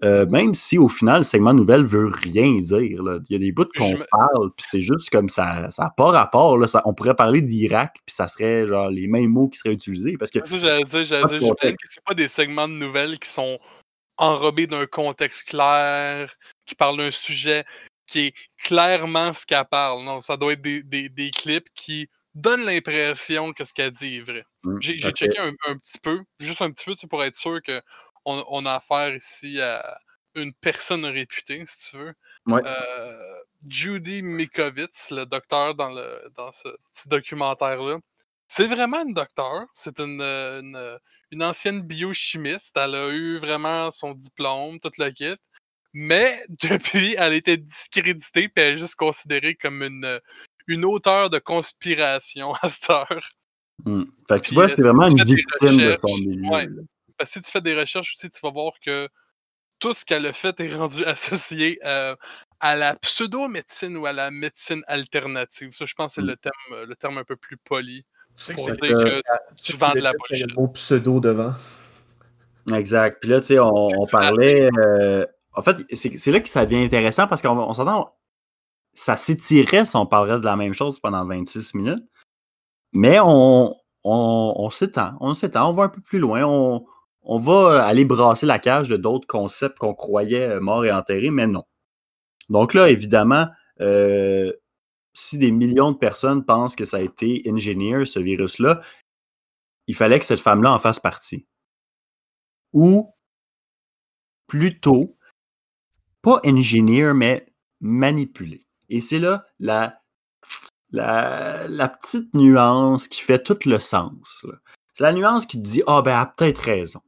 euh, 0.03 0.25
même 0.27 0.53
si 0.53 0.77
au 0.77 0.87
final, 0.87 1.19
le 1.19 1.23
segment 1.23 1.53
de 1.53 1.59
nouvelles 1.59 1.85
veut 1.85 2.07
rien 2.07 2.59
dire. 2.61 3.03
là. 3.03 3.19
Il 3.29 3.33
y 3.33 3.35
a 3.35 3.39
des 3.39 3.51
bouts 3.51 3.65
qu'on 3.77 3.89
me- 3.89 4.05
parle, 4.09 4.51
puis 4.55 4.65
c'est 4.69 4.81
juste 4.81 5.09
comme 5.09 5.29
ça, 5.29 5.69
ça 5.71 5.83
n'a 5.83 5.89
pas 5.89 6.11
rapport. 6.11 6.57
Là. 6.57 6.67
Ça- 6.67 6.81
on 6.85 6.93
pourrait 6.93 7.15
parler 7.15 7.41
d'Irak, 7.41 7.97
puis 8.05 8.15
ça 8.15 8.27
serait 8.27 8.65
genre 8.67 8.89
les 8.89 9.07
mêmes 9.07 9.29
mots 9.31 9.49
qui 9.49 9.59
seraient 9.59 9.73
utilisés. 9.73 10.17
Parce 10.17 10.31
que 10.31 10.39
j'allais 10.45 10.83
dire, 10.83 11.03
j'allais 11.05 11.39
que 11.39 11.87
c'est 11.89 12.03
pas 12.05 12.13
des 12.13 12.27
segments 12.27 12.67
de 12.67 12.73
nouvelles 12.73 13.19
qui 13.19 13.29
sont 13.29 13.59
enrobés 14.17 14.67
d'un 14.67 14.85
contexte 14.85 15.47
clair, 15.47 16.33
qui 16.65 16.75
parlent 16.75 16.97
d'un 16.97 17.11
sujet 17.11 17.63
qui 18.07 18.27
est 18.27 18.33
clairement 18.63 19.33
ce 19.33 19.45
qu'elle 19.45 19.65
parle. 19.69 20.03
Non, 20.03 20.19
ça 20.21 20.35
doit 20.37 20.53
être 20.53 20.61
des, 20.61 20.81
des, 20.83 21.09
des 21.09 21.29
clips 21.31 21.67
qui 21.75 22.09
donnent 22.35 22.65
l'impression 22.65 23.53
que 23.53 23.63
ce 23.63 23.73
qu'elle 23.73 23.91
dit 23.91 24.17
est 24.17 24.21
vrai. 24.21 24.43
Hum, 24.65 24.77
J'ai 24.81 24.97
checké 24.97 25.37
un, 25.39 25.51
un 25.67 25.77
petit 25.77 25.99
peu, 26.01 26.19
juste 26.39 26.61
un 26.61 26.71
petit 26.71 26.85
peu, 26.85 26.93
tu 26.93 26.99
sais, 26.99 27.07
pour 27.07 27.23
être 27.23 27.35
sûr 27.35 27.59
que 27.65 27.81
on, 28.30 28.45
on 28.49 28.65
a 28.65 28.75
affaire 28.75 29.15
ici 29.15 29.59
à 29.61 29.97
une 30.36 30.53
personne 30.53 31.05
réputée, 31.05 31.63
si 31.65 31.89
tu 31.89 31.97
veux. 31.97 32.13
Ouais. 32.45 32.61
Euh, 32.65 33.39
Judy 33.67 34.21
Mikovits, 34.21 35.11
le 35.11 35.25
docteur 35.25 35.75
dans, 35.75 35.89
le, 35.89 36.21
dans 36.38 36.51
ce 36.51 36.69
petit 36.91 37.09
documentaire-là, 37.09 37.97
c'est 38.47 38.67
vraiment 38.67 39.05
une 39.05 39.13
docteur. 39.13 39.65
C'est 39.73 39.99
une, 39.99 40.21
une, 40.21 40.99
une 41.32 41.43
ancienne 41.43 41.82
biochimiste. 41.82 42.75
Elle 42.77 42.95
a 42.95 43.09
eu 43.09 43.39
vraiment 43.39 43.91
son 43.91 44.13
diplôme, 44.13 44.80
tout 44.80 44.91
le 44.97 45.11
kit. 45.11 45.36
Mais 45.93 46.43
depuis, 46.63 47.15
elle 47.17 47.34
a 47.34 47.36
été 47.36 47.57
discréditée 47.57 48.49
puis 48.49 48.63
elle 48.63 48.73
est 48.75 48.77
juste 48.77 48.95
considérée 48.95 49.55
comme 49.55 49.84
une, 49.84 50.19
une 50.67 50.86
auteure 50.86 51.30
de 51.30 51.39
conspiration 51.39 52.53
à 52.61 52.69
cette 52.69 52.89
heure. 52.89 53.30
Hum. 53.86 54.11
Fait 54.27 54.39
que 54.39 54.47
tu 54.47 54.47
Puis, 54.49 54.55
vois, 54.55 54.65
euh, 54.65 54.67
c'est 54.67 54.82
vraiment 54.82 55.07
une 55.07 55.23
victime 55.23 55.77
de 55.77 55.97
son 56.05 56.17
milieu. 56.17 56.49
ouais. 56.49 56.67
Là. 57.20 57.26
Parce 57.26 57.30
que 57.34 57.39
si 57.39 57.41
tu 57.43 57.51
fais 57.51 57.61
des 57.61 57.80
recherches 57.80 58.13
aussi, 58.15 58.30
tu 58.30 58.39
vas 58.41 58.51
voir 58.51 58.74
que 58.84 59.07
tout 59.80 59.93
ce 59.93 60.03
qu'elle 60.05 60.26
a 60.26 60.34
fait 60.34 60.59
est 60.59 60.74
rendu 60.76 61.03
associé 61.05 61.80
euh, 61.86 62.15
à 62.59 62.76
la 62.76 62.95
pseudo-médecine 62.95 63.95
ou 63.97 64.05
à 64.05 64.13
la 64.13 64.32
médecine 64.32 64.82
alternative. 64.88 65.72
Ça, 65.74 65.86
je 65.86 65.93
pense 65.95 66.15
que 66.15 66.22
c'est 66.22 66.22
Mm. 66.22 66.28
le 66.28 66.38
terme, 66.38 66.84
le 66.89 66.95
terme 66.95 67.17
un 67.17 67.24
peu 67.24 67.36
plus 67.38 67.57
poli. 67.57 68.03
Tu 68.36 68.43
sais 68.43 68.53
Pour 68.55 68.65
c'est 68.65 68.76
dire 68.82 68.91
que 68.97 69.22
tu 69.55 69.63
tu 69.72 69.78
vends 69.78 69.93
de 69.93 70.01
la 70.01 70.11
Il 70.32 70.39
y 70.39 70.43
a 70.43 70.45
bullshit. 70.45 70.47
le 70.47 70.53
mot 70.55 70.67
pseudo 70.70 71.20
devant. 71.20 71.53
Exact. 72.74 73.20
Puis 73.20 73.30
là, 73.30 73.39
tu 73.39 73.47
sais, 73.47 73.59
on, 73.59 73.67
on 73.74 74.05
parlait. 74.05 74.70
euh, 74.78 75.26
en 75.53 75.61
fait, 75.61 75.78
c'est 75.95 76.17
c'est 76.17 76.32
là 76.32 76.39
que 76.39 76.49
ça 76.49 76.65
devient 76.65 76.84
intéressant 76.84 77.28
parce 77.28 77.41
qu'on 77.41 77.57
on 77.57 77.74
s'entend, 77.74 78.15
ça 78.93 79.17
s'étirait 79.17 79.86
si 79.86 79.95
on 79.95 80.05
parlerait 80.05 80.39
de 80.39 80.45
la 80.45 80.55
même 80.55 80.74
chose 80.74 80.99
pendant 80.99 81.26
26 81.26 81.74
minutes. 81.76 82.03
Mais 82.93 83.20
on, 83.20 83.76
on, 84.03 84.53
on 84.57 84.70
s'étend, 84.70 85.17
on 85.20 85.34
s'étend, 85.34 85.70
on 85.70 85.74
va 85.74 85.84
un 85.84 85.89
peu 85.89 86.01
plus 86.01 86.20
loin. 86.20 86.43
On, 86.45 86.86
on 87.32 87.38
va 87.38 87.86
aller 87.86 88.05
brasser 88.05 88.47
la 88.47 88.57
cage 88.57 88.89
de 88.89 88.97
d'autres 88.97 89.27
concepts 89.27 89.77
qu'on 89.77 89.93
croyait 89.93 90.49
euh, 90.49 90.59
morts 90.59 90.84
et 90.84 90.91
enterrés, 90.91 91.30
mais 91.30 91.45
non. 91.45 91.63
Donc 92.49 92.73
là, 92.73 92.89
évidemment, 92.89 93.47
euh, 93.82 94.51
si 95.13 95.38
des 95.38 95.51
millions 95.51 95.91
de 95.91 95.97
personnes 95.97 96.43
pensent 96.43 96.75
que 96.75 96.86
ça 96.86 96.97
a 96.97 97.01
été 97.01 97.43
engineer, 97.47 98.05
ce 98.07 98.19
virus-là, 98.19 98.82
il 99.86 99.95
fallait 99.95 100.17
que 100.17 100.25
cette 100.25 100.39
femme-là 100.39 100.73
en 100.73 100.80
fasse 100.80 100.99
partie 100.99 101.45
ou 102.73 103.13
plutôt, 104.47 105.15
pas 106.23 106.41
engineer, 106.43 107.13
mais 107.13 107.45
manipuler. 107.80 108.65
Et 108.89 109.01
c'est 109.01 109.19
là 109.19 109.45
la, 109.59 110.01
petite 112.01 112.34
nuance 112.34 113.07
qui 113.07 113.21
fait 113.21 113.43
tout 113.43 113.59
le 113.65 113.80
sens. 113.80 114.47
C'est 114.93 115.03
la 115.03 115.13
nuance 115.13 115.45
qui 115.45 115.59
dit 115.59 115.84
Ah, 115.86 116.01
ben, 116.01 116.11
elle 116.11 116.17
a 116.17 116.25
peut-être 116.25 116.57
raison. 116.57 117.01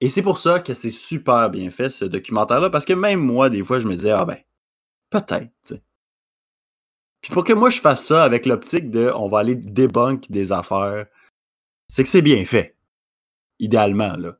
Et 0.00 0.10
c'est 0.10 0.22
pour 0.22 0.38
ça 0.38 0.60
que 0.60 0.74
c'est 0.74 0.90
super 0.90 1.50
bien 1.50 1.70
fait, 1.70 1.90
ce 1.90 2.04
documentaire-là, 2.04 2.70
parce 2.70 2.84
que 2.84 2.92
même 2.92 3.20
moi, 3.20 3.50
des 3.50 3.64
fois, 3.64 3.78
je 3.78 3.88
me 3.88 3.96
disais 3.96 4.10
Ah, 4.10 4.24
ben, 4.24 4.38
peut-être. 5.10 5.74
Puis 7.20 7.32
pour 7.32 7.44
que 7.44 7.54
moi, 7.54 7.70
je 7.70 7.80
fasse 7.80 8.04
ça 8.04 8.22
avec 8.22 8.44
l'optique 8.44 8.90
de 8.90 9.10
on 9.14 9.28
va 9.28 9.38
aller 9.38 9.54
débunk 9.54 10.30
des 10.30 10.52
affaires, 10.52 11.06
c'est 11.88 12.02
que 12.02 12.08
c'est 12.08 12.22
bien 12.22 12.44
fait. 12.44 12.76
Idéalement, 13.58 14.16
là. 14.16 14.36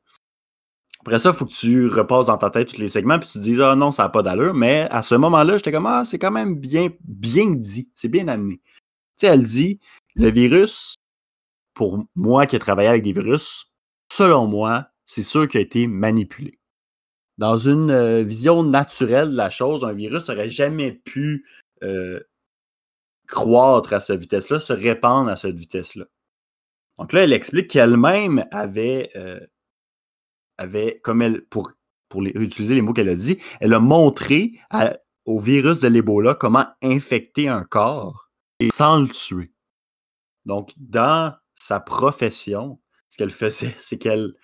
Après 1.00 1.18
ça, 1.18 1.30
il 1.30 1.36
faut 1.36 1.44
que 1.44 1.52
tu 1.52 1.86
repasses 1.88 2.26
dans 2.26 2.38
ta 2.38 2.50
tête 2.50 2.68
tous 2.72 2.80
les 2.80 2.88
segments 2.88 3.18
puis 3.18 3.28
tu 3.28 3.34
te 3.34 3.42
dises 3.42 3.60
Ah 3.60 3.74
non, 3.74 3.90
ça 3.90 4.04
n'a 4.04 4.08
pas 4.08 4.22
d'allure. 4.22 4.54
Mais 4.54 4.88
à 4.90 5.02
ce 5.02 5.14
moment-là, 5.14 5.56
j'étais 5.56 5.72
comme 5.72 5.86
Ah, 5.86 6.04
c'est 6.04 6.18
quand 6.18 6.30
même 6.30 6.56
bien, 6.56 6.88
bien 7.00 7.50
dit. 7.50 7.90
C'est 7.94 8.08
bien 8.08 8.28
amené. 8.28 8.56
Tu 8.56 8.72
sais, 9.18 9.26
elle 9.28 9.42
dit 9.42 9.80
le 10.14 10.30
virus, 10.30 10.94
pour 11.74 12.04
moi 12.14 12.46
qui 12.46 12.56
ai 12.56 12.58
travaillé 12.58 12.88
avec 12.88 13.02
des 13.02 13.12
virus, 13.12 13.72
selon 14.10 14.46
moi, 14.46 14.88
c'est 15.06 15.22
sûr 15.22 15.48
qu'il 15.48 15.58
a 15.58 15.62
été 15.62 15.86
manipulé. 15.86 16.58
Dans 17.38 17.58
une 17.58 17.90
euh, 17.90 18.22
vision 18.22 18.62
naturelle 18.62 19.30
de 19.30 19.36
la 19.36 19.50
chose, 19.50 19.84
un 19.84 19.92
virus 19.92 20.28
n'aurait 20.28 20.50
jamais 20.50 20.92
pu 20.92 21.46
euh, 21.82 22.20
croître 23.26 23.92
à 23.92 24.00
cette 24.00 24.20
vitesse-là, 24.20 24.60
se 24.60 24.72
répandre 24.72 25.30
à 25.30 25.36
cette 25.36 25.58
vitesse-là. 25.58 26.04
Donc 26.98 27.12
là, 27.12 27.24
elle 27.24 27.32
explique 27.32 27.68
qu'elle-même 27.70 28.46
avait, 28.52 29.10
euh, 29.16 29.40
comme 31.02 31.22
elle, 31.22 31.44
pour, 31.46 31.72
pour 32.08 32.22
utiliser 32.22 32.76
les 32.76 32.82
mots 32.82 32.92
qu'elle 32.92 33.08
a 33.08 33.16
dit, 33.16 33.38
elle 33.60 33.74
a 33.74 33.80
montré 33.80 34.52
au 35.24 35.40
virus 35.40 35.80
de 35.80 35.88
l'Ebola 35.88 36.34
comment 36.34 36.66
infecter 36.82 37.48
un 37.48 37.64
corps 37.64 38.30
et 38.60 38.70
sans 38.70 39.00
le 39.00 39.08
tuer. 39.08 39.52
Donc, 40.44 40.72
dans 40.76 41.34
sa 41.54 41.80
profession, 41.80 42.80
ce 43.08 43.16
qu'elle 43.16 43.30
faisait, 43.30 43.74
c'est 43.78 43.98
qu'elle 43.98 44.34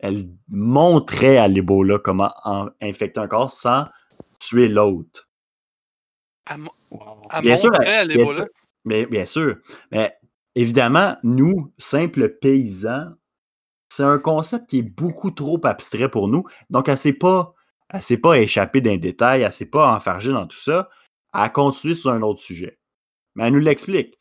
elle 0.00 0.28
montrait 0.48 1.36
à 1.36 1.48
l'Ebola 1.48 1.98
comment 1.98 2.32
en- 2.44 2.68
infecter 2.80 3.20
un 3.20 3.28
corps 3.28 3.50
sans 3.50 3.86
tuer 4.38 4.68
l'autre. 4.68 5.28
Elle, 6.50 6.58
mo- 6.58 6.72
Wow. 6.90 7.22
elle 7.32 7.42
Bien 7.42 7.56
sûr, 7.56 7.70
à 7.74 7.78
bien 7.80 8.04
l'Ebola. 8.04 8.38
sûr. 8.42 8.48
Mais 8.84 9.06
bien 9.06 9.24
sûr. 9.26 9.56
Mais 9.92 10.12
évidemment, 10.54 11.16
nous, 11.22 11.72
simples 11.78 12.30
paysans, 12.30 13.12
c'est 13.88 14.02
un 14.02 14.18
concept 14.18 14.68
qui 14.70 14.78
est 14.78 14.82
beaucoup 14.82 15.30
trop 15.30 15.60
abstrait 15.64 16.08
pour 16.10 16.28
nous. 16.28 16.44
Donc, 16.70 16.88
elle 16.88 16.94
ne 16.94 16.98
s'est 16.98 17.12
pas, 17.12 17.54
pas 18.22 18.38
échappée 18.38 18.80
d'un 18.80 18.96
détail, 18.96 19.42
elle 19.42 19.48
ne 19.48 19.52
s'est 19.52 19.66
pas 19.66 19.92
enfargée 19.94 20.32
dans 20.32 20.46
tout 20.46 20.56
ça. 20.58 20.88
Elle 21.34 21.40
a 21.42 21.48
continué 21.50 21.94
sur 21.94 22.10
un 22.10 22.22
autre 22.22 22.40
sujet. 22.40 22.78
Mais 23.34 23.46
elle 23.46 23.52
nous 23.52 23.60
l'explique 23.60 24.18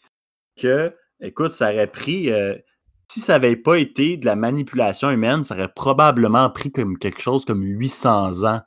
que, 0.59 0.95
écoute, 1.21 1.53
ça 1.53 1.71
aurait 1.71 1.87
pris, 1.91 2.31
euh, 2.31 2.55
si 3.11 3.19
ça 3.19 3.33
n'avait 3.33 3.55
pas 3.55 3.77
été 3.77 4.17
de 4.17 4.25
la 4.25 4.35
manipulation 4.35 5.09
humaine, 5.09 5.43
ça 5.43 5.55
aurait 5.55 5.73
probablement 5.73 6.49
pris 6.49 6.71
comme 6.71 6.97
quelque 6.97 7.21
chose 7.21 7.43
comme 7.43 7.63
800 7.63 8.43
ans 8.43 8.61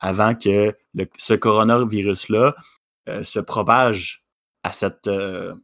avant 0.00 0.34
que 0.34 0.76
ce 1.16 1.34
coronavirus-là 1.34 2.54
euh, 3.08 3.24
se 3.24 3.38
propage 3.38 4.24
à, 4.64 4.72
cette, 4.72 5.06
euh, 5.06 5.54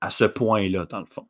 à 0.00 0.10
ce 0.10 0.24
point-là, 0.24 0.86
dans 0.86 1.00
le 1.00 1.06
fond. 1.06 1.28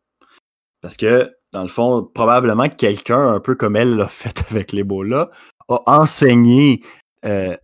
Parce 0.81 0.97
que, 0.97 1.35
dans 1.53 1.63
le 1.63 1.69
fond, 1.69 2.05
probablement 2.15 2.69
que 2.69 2.77
quelqu'un, 2.77 3.29
un 3.29 3.41
peu 3.41 3.57
comme 3.57 3.77
elle 3.77 3.97
l'a 3.97 4.09
fait 4.09 4.45
avec 4.51 4.73
l'Ebola, 4.73 5.31
a 5.69 5.83
enseigné 5.87 6.83
euh, 7.25 7.57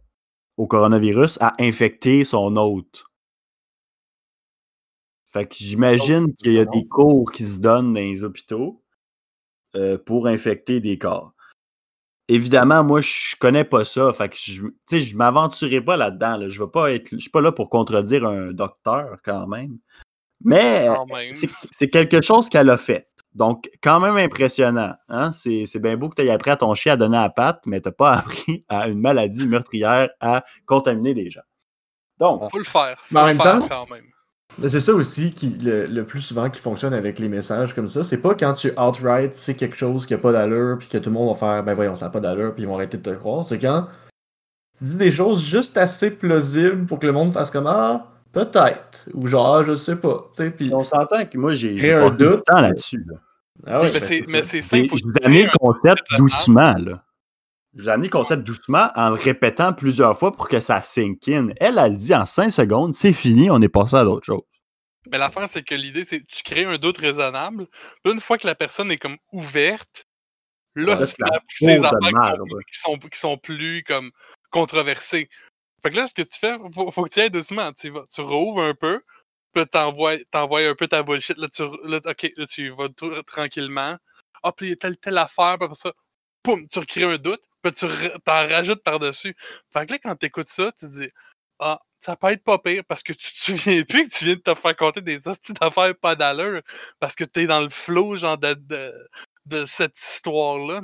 au 0.57 0.67
coronavirus 0.67 1.39
à 1.41 1.55
infecter 1.61 2.25
son 2.25 2.57
hôte. 2.57 3.05
Fait 5.33 5.47
que 5.47 5.55
j'imagine 5.55 6.35
qu'il 6.37 6.53
y 6.53 6.59
a 6.59 6.65
des 6.67 6.87
cours 6.87 7.33
qui 7.33 7.45
se 7.45 7.59
donnent 7.59 7.95
dans 7.95 8.01
les 8.01 8.23
hôpitaux 8.23 8.83
euh, 9.77 9.97
pour 9.99 10.27
infecter 10.27 10.81
des 10.81 10.99
corps. 10.99 11.33
Évidemment, 12.29 12.85
moi, 12.85 13.01
je 13.01 13.35
connais 13.41 13.65
pas 13.65 13.85
ça. 13.85 14.13
Fait 14.13 14.29
que 14.29 14.37
je, 14.37 14.63
tu 14.63 14.75
sais, 14.87 15.01
je 15.01 15.17
m'aventurerai 15.17 15.81
pas 15.83 15.97
là-dedans. 15.97 16.37
là. 16.37 16.49
Je 16.49 16.63
vais 16.63 16.71
pas 16.71 16.93
être. 16.93 17.09
Je 17.13 17.17
suis 17.19 17.31
pas 17.31 17.41
là 17.41 17.51
pour 17.53 17.69
contredire 17.71 18.25
un 18.27 18.53
docteur 18.53 19.19
quand 19.25 19.47
même. 19.47 19.79
Mais 20.45 20.89
c'est 21.71 21.89
quelque 21.89 22.21
chose 22.21 22.49
qu'elle 22.49 22.71
a 22.71 22.77
fait. 22.77 23.09
Donc, 23.35 23.71
quand 23.83 24.01
même 24.01 24.17
impressionnant. 24.17 24.95
Hein? 25.09 25.33
C'est 25.33 25.65
c'est 25.67 25.79
bien 25.81 25.97
beau 25.97 26.09
que 26.11 26.17
tu 26.17 26.23
aies 26.27 26.31
appris 26.31 26.51
à 26.51 26.57
ton 26.57 26.75
chien 26.75 26.93
à 26.93 26.97
donner 26.97 27.17
à 27.17 27.23
la 27.23 27.31
patte, 27.31 27.65
mais 27.67 27.81
tu 27.81 27.89
n'as 27.89 27.93
pas 27.93 28.13
appris 28.19 28.65
à 28.69 28.89
une 28.89 29.01
maladie 29.01 29.47
meurtrière 29.47 30.11
à 30.21 30.45
contaminer 30.67 31.15
des 31.15 31.31
gens. 31.31 31.41
Donc, 32.19 32.51
Faut 32.51 32.59
le 32.59 32.65
faire. 32.65 32.97
Faut 33.01 33.15
Mais 33.15 33.21
en 33.21 33.27
le 33.27 33.29
même 33.35 33.41
faire 33.43 33.59
temps- 33.61 33.69
quand 33.87 33.91
même. 33.95 34.05
Mais 34.59 34.69
c'est 34.69 34.81
ça 34.81 34.93
aussi 34.93 35.33
qui 35.33 35.51
le, 35.51 35.87
le 35.87 36.05
plus 36.05 36.21
souvent 36.21 36.51
qui 36.51 36.61
fonctionne 36.61 36.93
avec 36.93 37.19
les 37.19 37.29
messages 37.29 37.75
comme 37.75 37.89
ça. 37.89 38.05
C'est 38.05 38.21
pas 38.21 38.35
quand 38.35 38.53
tu 38.55 38.71
outright 38.79 39.35
c'est 39.35 39.55
quelque 39.55 39.77
chose 39.77 40.07
qui 40.07 40.15
a 40.15 40.19
pas 40.19 40.33
d'allure 40.33 40.79
puis 40.79 40.89
que 40.89 40.99
tout 40.99 41.11
le 41.11 41.15
monde 41.15 41.29
va 41.29 41.35
faire 41.35 41.65
ben 41.65 41.75
voyons 41.75 41.97
ça 41.97 42.07
a 42.07 42.11
pas 42.11 42.21
d'allure 42.21 42.55
puis 42.55 42.65
ils 42.65 42.67
vont 42.67 42.75
arrêter 42.75 42.99
de 42.99 43.03
te 43.03 43.15
croire. 43.15 43.47
C'est 43.47 43.59
quand 43.59 43.89
tu 44.79 44.85
dis 44.85 44.97
des 44.97 45.11
choses 45.11 45.43
juste 45.43 45.77
assez 45.77 46.11
plausibles 46.11 46.87
pour 46.87 46.99
que 46.99 47.07
le 47.07 47.13
monde 47.13 47.33
fasse 47.33 47.51
comme 47.51 47.67
ah 47.67 48.09
peut-être 48.33 49.09
ou 49.15 49.27
genre 49.27 49.65
je 49.65 49.75
sais 49.75 49.97
pas. 49.97 50.31
Tu 50.37 50.43
sais 50.45 50.51
puis 50.51 50.73
on 50.75 50.85
s'entend 50.85 51.25
que 51.25 51.39
moi, 51.39 51.53
j'ai 51.53 51.93
un 51.93 52.11
doute. 52.11 52.45
temps 52.45 52.61
là-dessus. 52.61 53.05
là. 53.07 53.17
ah 53.67 53.83
ouais, 53.83 53.91
mais 53.93 54.23
ben, 54.33 54.43
c'est 54.43 54.61
simple. 54.61 54.89
vous 54.91 54.99
le 55.15 55.59
concept 55.59 56.05
doucement. 56.19 56.75
là. 56.75 57.03
J'ai 57.75 57.89
amené 57.89 58.09
le 58.09 58.13
concept 58.13 58.43
doucement 58.43 58.91
en 58.95 59.11
le 59.11 59.15
répétant 59.15 59.73
plusieurs 59.73 60.19
fois 60.19 60.33
pour 60.33 60.49
que 60.49 60.61
ça 60.61 60.83
sink 60.83 61.27
in. 61.29 61.49
Elle, 61.57 61.79
elle 61.79 61.97
dit 61.97 62.15
en 62.15 62.27
5 62.27 62.51
secondes, 62.51 62.95
c'est 62.95 63.15
fini, 63.15 63.51
on 63.51 63.63
est 63.63 63.69
passé 63.69 63.97
à 63.97 64.05
d'autres 64.05 64.27
choses. 64.27 64.43
Mais 65.11 65.19
l'affaire, 65.19 65.49
c'est 65.49 65.63
que 65.63 65.75
l'idée, 65.75 66.05
c'est 66.05 66.21
que 66.21 66.27
tu 66.27 66.43
crées 66.43 66.65
un 66.65 66.77
doute 66.77 66.99
raisonnable. 66.99 67.67
Puis 68.05 68.13
une 68.13 68.21
fois 68.21 68.39
que 68.39 68.47
la 68.47 68.55
personne 68.55 68.91
est 68.91 68.99
comme 68.99 69.17
ouverte, 69.33 70.05
là, 70.75 70.97
tu 70.97 71.15
la 71.19 71.41
ces 71.49 71.79
affaires 71.79 72.35
qui 72.71 72.79
sont, 73.19 73.37
qui, 73.37 73.41
plus 73.43 73.83
comme 73.85 74.11
controversées. 74.51 75.29
Fait 75.83 75.91
que 75.91 75.97
là, 75.97 76.07
ce 76.07 76.15
que 76.15 76.23
tu 76.23 76.39
fais, 76.39 76.57
faut, 76.73 76.91
faut 76.93 77.05
que 77.05 77.11
tu 77.11 77.21
ailles 77.21 77.31
doucement. 77.31 77.73
Tu, 77.73 77.91
vas, 77.91 78.05
tu 78.13 78.21
rouvres 78.21 78.63
un 78.63 78.75
peu, 78.75 79.03
puis 79.53 79.67
t'envoies, 79.67 80.19
t'envoies 80.31 80.69
un 80.69 80.75
peu 80.75 80.87
ta 80.87 81.03
bullshit. 81.03 81.37
Là, 81.39 81.49
tu, 81.49 81.63
là, 81.85 82.01
ok, 82.05 82.33
là, 82.37 82.47
tu 82.47 82.69
vas 82.71 82.89
tout- 82.91 83.23
tranquillement. 83.23 83.97
Ah, 84.45 84.53
puis 84.53 84.67
il 84.67 84.71
y 84.71 84.73
a 84.73 84.77
telle, 84.77 84.97
telle 84.99 85.19
affaire, 85.19 85.57
puis 85.57 85.65
après 85.65 85.75
ça, 85.75 85.93
poum, 86.43 86.67
tu 86.69 86.79
recrées 86.79 87.05
un 87.05 87.17
doute, 87.17 87.43
puis 87.63 87.73
tu 87.73 87.87
t'en 88.25 88.49
rajoutes 88.49 88.83
par-dessus. 88.83 89.37
Fait 89.73 89.87
que 89.87 89.93
là, 89.93 89.99
quand 90.03 90.17
t'écoutes 90.17 90.49
ça, 90.49 90.73
tu 90.73 90.87
te 90.87 90.93
dis, 90.93 91.11
ah, 91.59 91.81
ça 92.01 92.17
peut 92.17 92.33
être 92.33 92.43
pas 92.43 92.59
pire 92.59 92.83
parce 92.87 93.03
que 93.03 93.13
tu 93.13 93.33
te 93.33 93.39
souviens 93.39 93.83
plus 93.85 94.09
que 94.09 94.15
tu 94.15 94.25
viens 94.25 94.35
de 94.35 94.41
te 94.41 94.55
faire 94.55 94.77
compter 94.77 95.01
des 95.01 95.29
hosties 95.29 95.53
d'affaires 95.55 95.95
pas 95.97 96.17
d'allure 96.17 96.63
parce 96.99 97.15
que 97.15 97.25
t'es 97.25 97.47
dans 97.47 97.61
le 97.61 97.69
flow, 97.71 98.17
genre, 98.17 98.39
de, 98.39 98.55
de, 98.55 98.93
de 99.47 99.67
cette 99.67 99.99
histoire-là. 99.99 100.83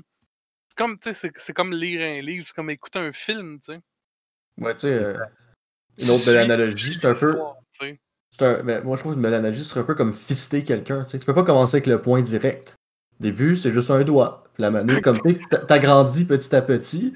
C'est 0.68 0.79
comme, 0.79 0.97
tu 0.99 1.09
sais, 1.09 1.14
c'est- 1.14 1.39
c'est 1.39 1.53
comme 1.53 1.72
lire 1.72 2.01
un 2.03 2.20
livre, 2.20 2.47
c'est 2.47 2.55
comme 2.55 2.70
écouter 2.70 3.01
un 3.01 3.12
film, 3.12 3.59
tu 3.61 3.72
sais. 3.72 3.81
Ouais, 4.59 4.74
tu 4.74 4.81
sais, 4.83 4.93
euh, 4.93 5.18
une 5.99 6.11
autre 6.11 6.24
belle 6.26 6.39
analogie, 6.39 6.95
c'est 6.95 7.07
un 7.07 7.14
peu. 7.14 7.37
un- 8.41 8.62
ben, 8.62 8.85
moi 8.85 8.97
je 8.97 9.01
trouve 9.03 9.14
une 9.14 9.22
belle 9.22 9.35
analogie 9.35 9.64
serait 9.64 9.81
un 9.81 9.85
peu 9.85 9.95
comme 9.97 10.14
fister 10.14 10.62
quelqu'un. 10.62 11.03
Tu 11.05 11.11
sais, 11.11 11.18
tu 11.18 11.26
peux 11.26 11.35
pas 11.35 11.43
commencer 11.43 11.76
avec 11.76 11.87
le 11.87 12.01
point 12.01 12.22
direct. 12.22 12.76
Au 13.21 13.23
début, 13.23 13.57
c'est 13.57 13.73
juste 13.73 13.91
un 13.91 14.03
doigt. 14.05 14.45
Puis 14.55 14.62
la 14.62 14.71
manée, 14.71 15.01
comme 15.01 15.21
tu 15.23 15.39
t'agrandis 15.66 16.25
petit 16.25 16.55
à 16.55 16.62
petit. 16.62 17.14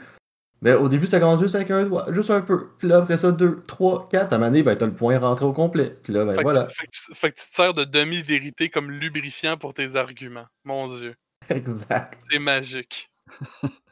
Mais 0.61 0.75
au 0.75 0.89
début, 0.89 1.09
ça 1.09 1.19
grandit 1.19 1.43
juste 1.43 1.57
avec 1.57 1.73
un 1.73 1.85
doigt, 1.85 2.07
juste 2.13 2.31
un 2.31 2.41
peu. 2.41 2.69
Puis 2.79 2.87
là, 2.87 2.99
après 2.99 3.17
ça, 3.17 3.33
deux, 3.33 3.63
trois, 3.67 4.09
quatre. 4.09 4.29
À 4.33 4.37
la 4.37 4.39
manée, 4.39 4.63
ben, 4.63 4.77
t'as 4.77 4.87
le 4.87 4.95
point 4.95 5.19
rentré 5.19 5.45
au 5.45 5.53
complet. 5.53 5.93
Puis 6.05 6.13
là, 6.13 6.25
ben 6.25 6.35
Fait, 6.35 6.39
que 6.39 6.43
voilà. 6.43 6.67
tu, 6.67 6.75
fait 6.77 6.87
que 6.87 6.91
tu- 6.93 7.15
fait 7.17 7.33
que 7.33 7.41
tu 7.41 7.49
te 7.49 7.55
sers 7.55 7.75
de 7.75 7.83
demi-vérité 7.85 8.69
comme 8.69 8.91
lubrifiant 8.93 9.57
pour 9.57 9.75
tes 9.75 9.97
arguments. 9.97 10.47
Mon 10.65 10.87
dieu, 10.87 11.15
Exact. 11.49 12.21
c'est 12.31 12.39
magique. 12.39 13.09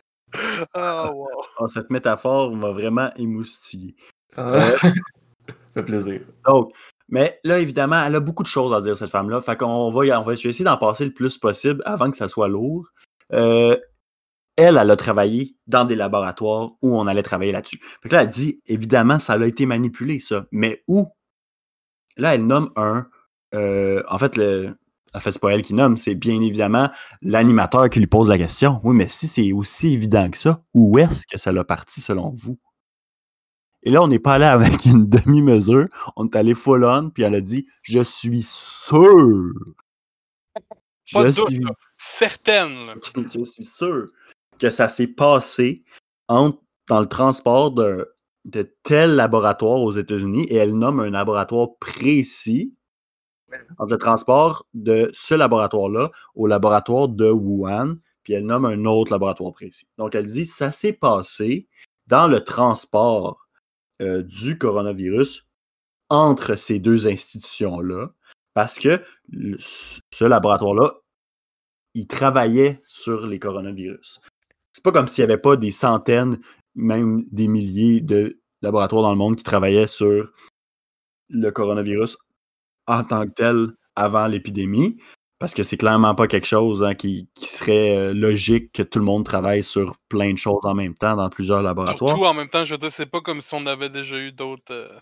Ah, 0.75 1.11
wow. 1.13 1.27
Oh, 1.59 1.67
cette 1.67 1.91
métaphore 1.91 2.55
m'a 2.55 2.71
vraiment 2.71 3.13
émoustillé. 3.17 3.97
Ah. 4.37 4.75
fait 5.75 5.83
plaisir. 5.83 6.21
Donc, 6.47 6.73
mais 7.11 7.39
là, 7.45 7.59
évidemment, 7.59 8.03
elle 8.05 8.15
a 8.15 8.21
beaucoup 8.21 8.43
de 8.43 8.49
choses 8.49 8.73
à 8.73 8.81
dire, 8.81 8.97
cette 8.97 9.11
femme-là. 9.11 9.41
Fait 9.41 9.57
qu'on 9.57 9.91
va, 9.91 10.21
on 10.21 10.23
va 10.23 10.33
essayer 10.33 10.65
d'en 10.65 10.77
passer 10.77 11.05
le 11.05 11.13
plus 11.13 11.39
possible 11.39 11.83
avant 11.85 12.11
que 12.11 12.17
ça 12.17 12.29
soit 12.29 12.49
lourd. 12.49 12.89
Euh, 13.33 13.77
elle, 14.57 14.77
elle 14.77 14.91
a 14.91 14.97
travaillé 14.97 15.57
dans 15.67 15.85
des 15.85 15.97
laboratoires 15.97 16.73
où 16.83 16.99
on 16.99 17.07
allait 17.07 17.23
travailler 17.23 17.53
là-dessus. 17.53 17.81
Fait 18.03 18.09
que 18.09 18.15
là, 18.15 18.23
elle 18.23 18.31
dit, 18.31 18.61
évidemment, 18.67 19.19
ça 19.19 19.35
a 19.35 19.47
été 19.47 19.67
manipulé, 19.67 20.21
ça. 20.21 20.47
Mais 20.53 20.83
où? 20.89 21.07
Là, 22.17 22.35
elle 22.35 22.47
nomme 22.47 22.71
un. 22.77 23.09
euh, 23.55 24.03
en 24.09 24.19
fait, 24.19 24.37
le, 24.37 24.77
en 25.15 25.21
fait, 25.21 25.33
c'est 25.33 25.41
pas 25.41 25.51
elle 25.51 25.63
qui 25.63 25.75
nomme, 25.75 25.97
c'est 25.97 26.15
bien 26.15 26.41
évidemment 26.41 26.91
l'animateur 27.23 27.89
qui 27.91 27.99
lui 27.99 28.07
pose 28.07 28.29
la 28.29 28.39
question. 28.39 28.81
Oui, 28.85 28.95
mais 28.95 29.09
si 29.09 29.27
c'est 29.27 29.53
aussi 29.53 29.95
évident 29.95 30.31
que 30.31 30.39
ça, 30.39 30.63
où 30.75 30.99
est-ce 30.99 31.27
que 31.27 31.39
ça 31.39 31.53
l'a 31.53 31.65
parti 31.65 32.01
selon 32.01 32.31
vous? 32.31 32.59
Et 33.83 33.91
là, 33.91 34.03
on 34.03 34.09
n'est 34.09 34.19
pas 34.19 34.35
allé 34.35 34.45
avec 34.45 34.85
une 34.85 35.09
demi-mesure, 35.09 35.87
on 36.17 36.27
est 36.27 36.37
allé 36.37 36.55
full 36.55 36.85
on, 36.85 37.11
puis 37.11 37.23
elle 37.23 37.35
a 37.35 37.41
dit 37.41 37.67
Je 37.83 38.03
suis 38.03 38.43
sûr. 38.43 39.53
Pas 41.13 41.27
Je 41.27 41.33
sûr, 41.33 41.49
suis, 41.49 41.59
là. 41.59 41.73
Certaine. 41.99 42.87
là. 42.87 42.95
je 43.35 43.45
suis 43.45 43.65
sûr 43.65 44.09
que 44.59 44.71
ça 44.71 44.89
s'est 44.89 45.09
passé 45.09 45.83
dans 46.29 47.01
le 47.01 47.07
transport 47.07 47.73
de, 47.73 48.15
de 48.45 48.75
tel 48.83 49.17
laboratoire 49.17 49.81
aux 49.81 49.93
États-Unis, 49.93 50.45
et 50.45 50.57
elle 50.57 50.77
nomme 50.77 51.01
un 51.01 51.11
laboratoire 51.11 51.71
précis 51.81 52.75
entre 53.79 53.93
le 53.93 53.99
transport 53.99 54.67
de 54.75 55.11
ce 55.13 55.35
laboratoire-là 55.35 56.13
au 56.37 56.47
laboratoire 56.47 57.09
de 57.09 57.31
Wuhan, 57.31 57.97
puis 58.23 58.35
elle 58.35 58.47
nomme 58.47 58.65
un 58.65 58.85
autre 58.85 59.11
laboratoire 59.11 59.53
précis. 59.53 59.89
Donc, 59.99 60.15
elle 60.15 60.27
dit 60.27 60.47
ça 60.47 60.71
s'est 60.71 60.93
passé 60.93 61.67
dans 62.07 62.29
le 62.29 62.45
transport 62.45 63.49
euh, 64.01 64.23
du 64.23 64.59
coronavirus 64.59 65.47
entre 66.09 66.57
ces 66.57 66.79
deux 66.79 67.07
institutions-là, 67.07 68.11
parce 68.55 68.79
que 68.79 69.03
ce 69.59 70.25
laboratoire-là, 70.25 70.95
il 71.95 72.07
travaillait 72.07 72.81
sur 72.87 73.27
les 73.27 73.39
coronavirus. 73.39 74.21
C'est 74.73 74.85
pas 74.85 74.93
comme 74.93 75.09
s'il 75.09 75.25
n'y 75.25 75.33
avait 75.33 75.41
pas 75.41 75.57
des 75.57 75.71
centaines, 75.71 76.41
même 76.75 77.25
des 77.31 77.49
milliers 77.49 78.01
de 78.01 78.41
laboratoires 78.63 79.03
dans 79.03 79.11
le 79.11 79.17
monde 79.17 79.37
qui 79.37 79.43
travaillaient 79.43 79.87
sur 79.87 80.33
le 81.29 81.51
coronavirus 81.51 82.17
en 82.87 83.05
tant 83.05 83.27
que 83.27 83.33
tel 83.33 83.73
avant 83.95 84.27
l'épidémie, 84.27 84.97
parce 85.41 85.55
que 85.55 85.63
c'est 85.63 85.79
clairement 85.79 86.15
pas 86.15 86.27
quelque 86.29 86.47
chose 86.47 86.83
hein, 86.83 86.95
qui, 86.95 87.29
qui 87.35 87.47
serait 87.47 87.97
euh, 87.97 88.13
logique 88.13 88.73
que 88.73 88.83
tout 88.83 88.99
le 88.99 89.07
monde 89.07 89.25
travaille 89.25 89.63
sur 89.63 89.97
plein 90.11 90.33
de 90.33 90.39
choses 90.39 90.65
en 90.65 90.75
même 90.75 90.95
temps 90.95 91.17
dans 91.17 91.31
plusieurs 91.31 91.63
laboratoires. 91.63 92.11
Surtout 92.11 92.27
en 92.27 92.35
même 92.35 92.51
temps, 92.51 92.65
je 92.67 92.75
veux 92.75 92.79
dire, 92.79 92.93
c'est 92.93 93.07
pas 93.07 93.23
comme 93.23 93.41
si 93.41 93.55
on 93.55 93.65
avait 93.65 93.89
déjà 93.89 94.19
eu 94.19 94.33
d'autres 94.33 94.73
euh, 94.73 95.01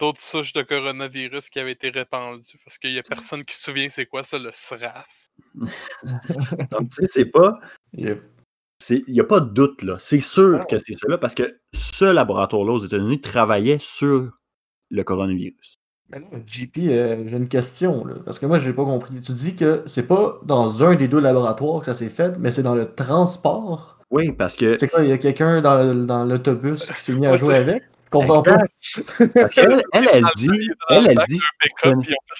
d'autres 0.00 0.20
souches 0.20 0.52
de 0.52 0.62
coronavirus 0.62 1.48
qui 1.48 1.60
avaient 1.60 1.72
été 1.72 1.90
répandues. 1.90 2.58
Parce 2.64 2.76
qu'il 2.78 2.90
y 2.90 2.98
a 2.98 3.04
personne 3.04 3.44
qui 3.44 3.54
se 3.54 3.62
souvient 3.62 3.88
c'est 3.88 4.06
quoi 4.06 4.24
ça, 4.24 4.36
le 4.36 4.50
SRAS. 4.52 5.30
Donc, 5.54 6.90
tu 6.90 6.96
sais, 6.96 7.06
c'est 7.06 7.30
pas. 7.30 7.60
Yep. 7.92 8.20
Il 8.90 9.12
n'y 9.14 9.20
a 9.20 9.24
pas 9.24 9.38
de 9.38 9.48
doute, 9.48 9.82
là. 9.82 9.96
C'est 10.00 10.18
sûr 10.18 10.66
que 10.66 10.76
c'est 10.78 10.98
cela, 10.98 11.18
parce 11.18 11.36
que 11.36 11.60
ce 11.72 12.04
laboratoire-là 12.04 12.72
aux 12.72 12.80
États-Unis 12.80 13.20
travaillait 13.20 13.78
sur 13.80 14.32
le 14.90 15.04
coronavirus. 15.04 15.81
Mais 16.12 16.18
là, 16.20 16.26
JP, 16.46 16.76
euh, 16.78 17.24
j'ai 17.26 17.36
une 17.36 17.48
question, 17.48 18.04
là, 18.04 18.14
parce 18.24 18.38
que 18.38 18.44
moi, 18.46 18.58
j'ai 18.58 18.72
pas 18.72 18.84
compris. 18.84 19.20
Tu 19.22 19.32
dis 19.32 19.56
que 19.56 19.82
c'est 19.86 20.06
pas 20.06 20.38
dans 20.44 20.82
un 20.84 20.94
des 20.94 21.08
deux 21.08 21.20
laboratoires 21.20 21.80
que 21.80 21.86
ça 21.86 21.94
s'est 21.94 22.10
fait, 22.10 22.36
mais 22.38 22.50
c'est 22.50 22.62
dans 22.62 22.74
le 22.74 22.92
transport? 22.94 23.98
Oui, 24.10 24.30
parce 24.32 24.56
que 24.56 24.76
C'est 24.78 24.88
quoi, 24.88 25.02
il 25.02 25.08
y 25.08 25.12
a 25.12 25.18
quelqu'un 25.18 25.62
dans, 25.62 25.94
dans 26.06 26.24
l'autobus 26.24 26.84
qui 26.92 27.00
s'est 27.00 27.14
mis 27.14 27.26
à 27.26 27.36
jouer 27.36 27.54
avec? 27.54 27.82
Je 28.04 28.10
comprends 28.18 28.42
pas. 28.42 28.58
Parce 28.58 29.56
elle, 29.58 29.82
elle 30.12 30.22
Dans 30.22 30.28
le- 30.28 30.36
dit, 30.36 30.70
elle, 30.90 31.04
le 31.04 31.10
elle 31.12 31.18
dit, 31.26 31.40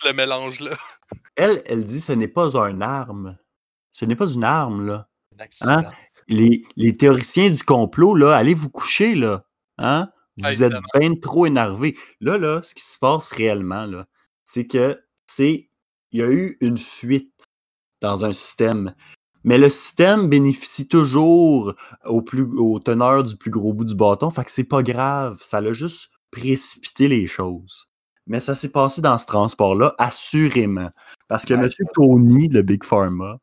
le 0.04 0.12
mélange 0.12 0.60
là. 0.60 0.72
elle, 1.36 1.62
elle 1.64 1.84
dit, 1.84 2.00
ce 2.00 2.12
n'est 2.12 2.28
pas 2.28 2.50
une 2.68 2.82
arme. 2.82 3.38
Ce 3.90 4.04
n'est 4.04 4.16
pas 4.16 4.26
une 4.30 4.44
arme, 4.44 4.86
là. 4.86 5.08
Accident. 5.38 5.82
Les, 6.28 6.62
les 6.76 6.94
théoriciens 6.94 7.48
du 7.48 7.62
complot, 7.62 8.14
là, 8.14 8.36
allez 8.36 8.52
vous 8.52 8.68
coucher, 8.68 9.14
là. 9.14 9.44
Hein? 9.78 10.10
Vous 10.38 10.44
Ah, 10.46 10.52
êtes 10.52 10.72
bien 10.98 11.14
trop 11.14 11.46
énervés. 11.46 11.96
Là, 12.20 12.38
là, 12.38 12.62
ce 12.62 12.74
qui 12.74 12.82
se 12.82 12.98
passe 12.98 13.30
réellement, 13.32 13.84
là, 13.86 14.06
c'est 14.44 14.66
que 14.66 15.02
c'est. 15.26 15.68
Il 16.12 16.20
y 16.20 16.22
a 16.22 16.30
eu 16.30 16.56
une 16.60 16.76
fuite 16.78 17.46
dans 18.00 18.24
un 18.24 18.32
système. 18.32 18.94
Mais 19.44 19.58
le 19.58 19.68
système 19.70 20.28
bénéficie 20.28 20.86
toujours 20.86 21.74
au, 22.04 22.22
plus, 22.22 22.42
au 22.58 22.78
teneur 22.80 23.24
du 23.24 23.36
plus 23.36 23.50
gros 23.50 23.72
bout 23.72 23.84
du 23.84 23.94
bâton. 23.94 24.30
Fait 24.30 24.44
que 24.44 24.50
c'est 24.52 24.64
pas 24.64 24.82
grave. 24.82 25.38
Ça 25.42 25.60
l'a 25.60 25.72
juste 25.72 26.10
précipité 26.30 27.08
les 27.08 27.26
choses. 27.26 27.88
Mais 28.26 28.40
ça 28.40 28.54
s'est 28.54 28.68
passé 28.70 29.00
dans 29.02 29.18
ce 29.18 29.26
transport-là, 29.26 29.94
assurément. 29.98 30.90
Parce 31.28 31.44
que 31.44 31.54
Ouais. 31.54 31.64
M. 31.64 31.70
Tony, 31.94 32.48
le 32.48 32.62
Big 32.62 32.84
Pharma, 32.84 33.38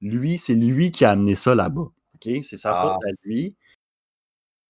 lui, 0.00 0.38
c'est 0.38 0.54
lui 0.54 0.92
qui 0.92 1.04
a 1.04 1.10
amené 1.10 1.34
ça 1.34 1.54
là-bas. 1.54 1.88
OK? 2.14 2.28
C'est 2.42 2.56
sa 2.56 2.72
Ah. 2.72 2.82
faute 2.94 3.04
à 3.06 3.12
lui. 3.24 3.54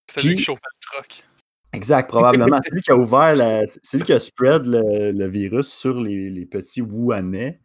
C'est 0.06 0.22
lui 0.22 0.36
qui 0.36 0.42
chauffait 0.42 0.60
le 0.64 0.80
truck. 0.80 1.24
Exact, 1.72 2.08
probablement. 2.08 2.60
c'est 2.64 2.72
lui 2.72 2.82
qui 2.82 2.90
a 2.90 2.96
ouvert, 2.96 3.36
la- 3.36 3.66
c'est 3.82 3.98
lui 3.98 4.04
qui 4.04 4.12
a 4.12 4.20
spread 4.20 4.66
le, 4.66 5.26
virus 5.26 5.68
sur 5.68 6.00
les, 6.00 6.46
petits 6.46 6.82
Wuhanais 6.82 7.60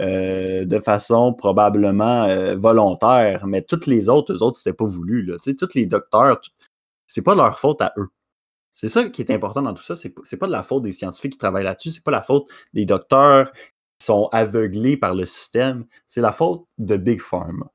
euh, 0.00 0.64
de 0.64 0.78
façon 0.78 1.34
probablement 1.34 2.24
euh, 2.24 2.54
volontaire, 2.56 3.46
mais 3.46 3.62
toutes 3.62 3.86
les 3.86 4.08
autres, 4.08 4.32
eux 4.32 4.42
autres, 4.42 4.58
c'était 4.58 4.72
pas 4.72 4.84
voulu. 4.84 5.22
Là. 5.22 5.36
Tu 5.42 5.50
sais, 5.50 5.56
tous 5.56 5.74
les 5.74 5.86
docteurs, 5.86 6.40
c'est 7.08 7.22
pas 7.22 7.34
leur 7.34 7.58
faute 7.58 7.82
à 7.82 7.92
eux. 7.96 8.08
C'est 8.74 8.88
ça 8.88 9.08
qui 9.08 9.22
est 9.22 9.32
important 9.32 9.62
dans 9.62 9.74
tout 9.74 9.82
ça. 9.82 9.96
C'est, 9.96 10.14
c'est 10.22 10.36
pas 10.36 10.46
de 10.46 10.52
la 10.52 10.62
faute 10.62 10.84
des 10.84 10.92
scientifiques 10.92 11.32
qui 11.32 11.38
travaillent 11.38 11.64
là-dessus, 11.64 11.90
c'est 11.90 12.04
pas 12.04 12.12
la 12.12 12.22
faute 12.22 12.48
des 12.74 12.86
docteurs 12.86 13.50
qui 13.52 14.06
sont 14.06 14.28
aveuglés 14.30 14.96
par 14.96 15.14
le 15.14 15.24
système, 15.24 15.84
c'est 16.06 16.20
la 16.20 16.30
faute 16.30 16.64
de 16.78 16.96
Big 16.96 17.20
Pharma. 17.20 17.72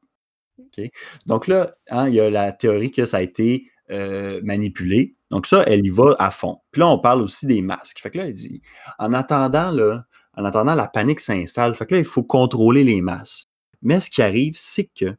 Donc 1.25 1.47
là, 1.47 1.75
hein, 1.89 2.07
il 2.07 2.15
y 2.15 2.19
a 2.19 2.29
la 2.29 2.51
théorie 2.51 2.91
que 2.91 3.05
ça 3.05 3.17
a 3.17 3.21
été 3.21 3.69
euh, 3.91 4.39
manipulé. 4.43 5.15
Donc 5.29 5.47
ça, 5.47 5.63
elle 5.67 5.85
y 5.85 5.89
va 5.89 6.15
à 6.19 6.31
fond. 6.31 6.59
Puis 6.71 6.79
là, 6.79 6.87
on 6.87 6.99
parle 6.99 7.21
aussi 7.21 7.45
des 7.45 7.61
masques. 7.61 7.99
Fait 7.99 8.09
que 8.09 8.17
là, 8.17 8.27
elle 8.27 8.33
dit, 8.33 8.61
en 8.99 9.13
attendant, 9.13 9.71
là, 9.71 10.05
en 10.35 10.45
attendant, 10.45 10.75
la 10.75 10.87
panique 10.87 11.19
s'installe. 11.19 11.75
Fait 11.75 11.85
que 11.85 11.95
là, 11.95 11.99
il 11.99 12.05
faut 12.05 12.23
contrôler 12.23 12.83
les 12.83 13.01
masses. 13.01 13.47
Mais 13.81 13.99
ce 13.99 14.09
qui 14.09 14.21
arrive, 14.21 14.53
c'est 14.55 14.85
que 14.85 15.15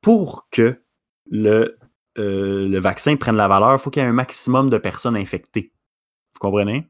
pour 0.00 0.48
que 0.50 0.82
le, 1.30 1.78
euh, 2.18 2.68
le 2.68 2.78
vaccin 2.80 3.16
prenne 3.16 3.36
la 3.36 3.48
valeur, 3.48 3.74
il 3.74 3.78
faut 3.78 3.90
qu'il 3.90 4.02
y 4.02 4.06
ait 4.06 4.08
un 4.08 4.12
maximum 4.12 4.70
de 4.70 4.78
personnes 4.78 5.16
infectées. 5.16 5.72
Vous 6.34 6.40
comprenez? 6.40 6.88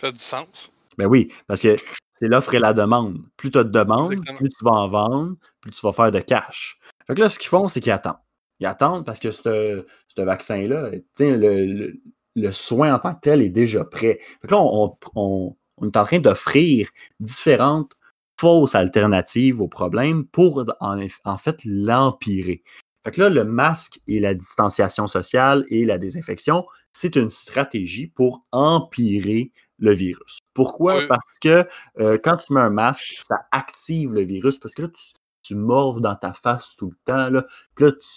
Ça 0.00 0.08
fait 0.08 0.12
du 0.12 0.20
sens. 0.20 0.72
Ben 0.96 1.06
oui, 1.06 1.32
parce 1.46 1.60
que 1.60 1.76
c'est 2.10 2.28
l'offre 2.28 2.54
et 2.54 2.58
la 2.58 2.72
demande. 2.72 3.18
Plus 3.36 3.50
tu 3.50 3.58
as 3.58 3.64
de 3.64 3.70
demande, 3.70 4.12
Exactement. 4.12 4.38
plus 4.38 4.48
tu 4.48 4.64
vas 4.64 4.72
en 4.72 4.88
vendre, 4.88 5.36
plus 5.60 5.70
tu 5.70 5.80
vas 5.82 5.92
faire 5.92 6.10
de 6.10 6.20
cash. 6.20 6.78
Fait 7.06 7.14
que 7.14 7.20
là, 7.20 7.28
ce 7.28 7.38
qu'ils 7.38 7.48
font, 7.48 7.68
c'est 7.68 7.80
qu'ils 7.80 7.92
attendent. 7.92 8.16
Ils 8.60 8.66
attendent 8.66 9.04
parce 9.06 9.20
que 9.20 9.30
ce 9.30 9.84
vaccin-là, 10.16 10.90
le, 11.18 11.36
le- 11.66 12.00
le 12.34 12.52
soin 12.52 12.94
en 12.94 12.98
tant 12.98 13.14
que 13.14 13.20
tel 13.20 13.42
est 13.42 13.48
déjà 13.48 13.84
prêt. 13.84 14.18
Fait 14.40 14.48
que 14.48 14.54
là, 14.54 14.60
on, 14.60 14.96
on- 15.14 15.20
on- 15.20 15.56
on 15.80 15.86
est 15.86 15.96
en 15.96 16.04
train 16.04 16.18
d'offrir 16.18 16.88
différentes 17.20 17.92
fausses 18.40 18.74
alternatives 18.74 19.60
au 19.60 19.68
problème 19.68 20.26
pour, 20.26 20.64
en, 20.80 21.38
fait, 21.38 21.56
l'empirer. 21.64 22.62
Fait 23.04 23.12
que 23.12 23.20
là, 23.20 23.30
le 23.30 23.44
masque 23.44 24.00
et 24.06 24.20
la 24.20 24.34
distanciation 24.34 25.06
sociale 25.06 25.64
et 25.68 25.84
la 25.84 25.98
désinfection, 25.98 26.66
c'est 26.92 27.16
une 27.16 27.30
stratégie 27.30 28.08
pour 28.08 28.44
empirer 28.52 29.52
le 29.78 29.94
virus. 29.94 30.38
Pourquoi? 30.54 30.96
Oui. 30.98 31.06
Parce 31.08 31.38
que 31.40 31.64
euh, 32.00 32.18
quand 32.22 32.36
tu 32.38 32.52
mets 32.52 32.60
un 32.60 32.70
masque, 32.70 33.18
ça 33.22 33.36
active 33.52 34.12
le 34.14 34.22
virus 34.22 34.58
parce 34.58 34.74
que 34.74 34.82
là, 34.82 34.88
tu, 34.88 35.14
tu 35.42 35.54
morves 35.54 36.00
dans 36.00 36.16
ta 36.16 36.32
face 36.32 36.74
tout 36.76 36.90
le 36.90 36.96
temps. 37.04 37.30
Là, 37.30 37.44
puis 37.76 37.84
là, 37.86 37.92
tu 37.92 38.08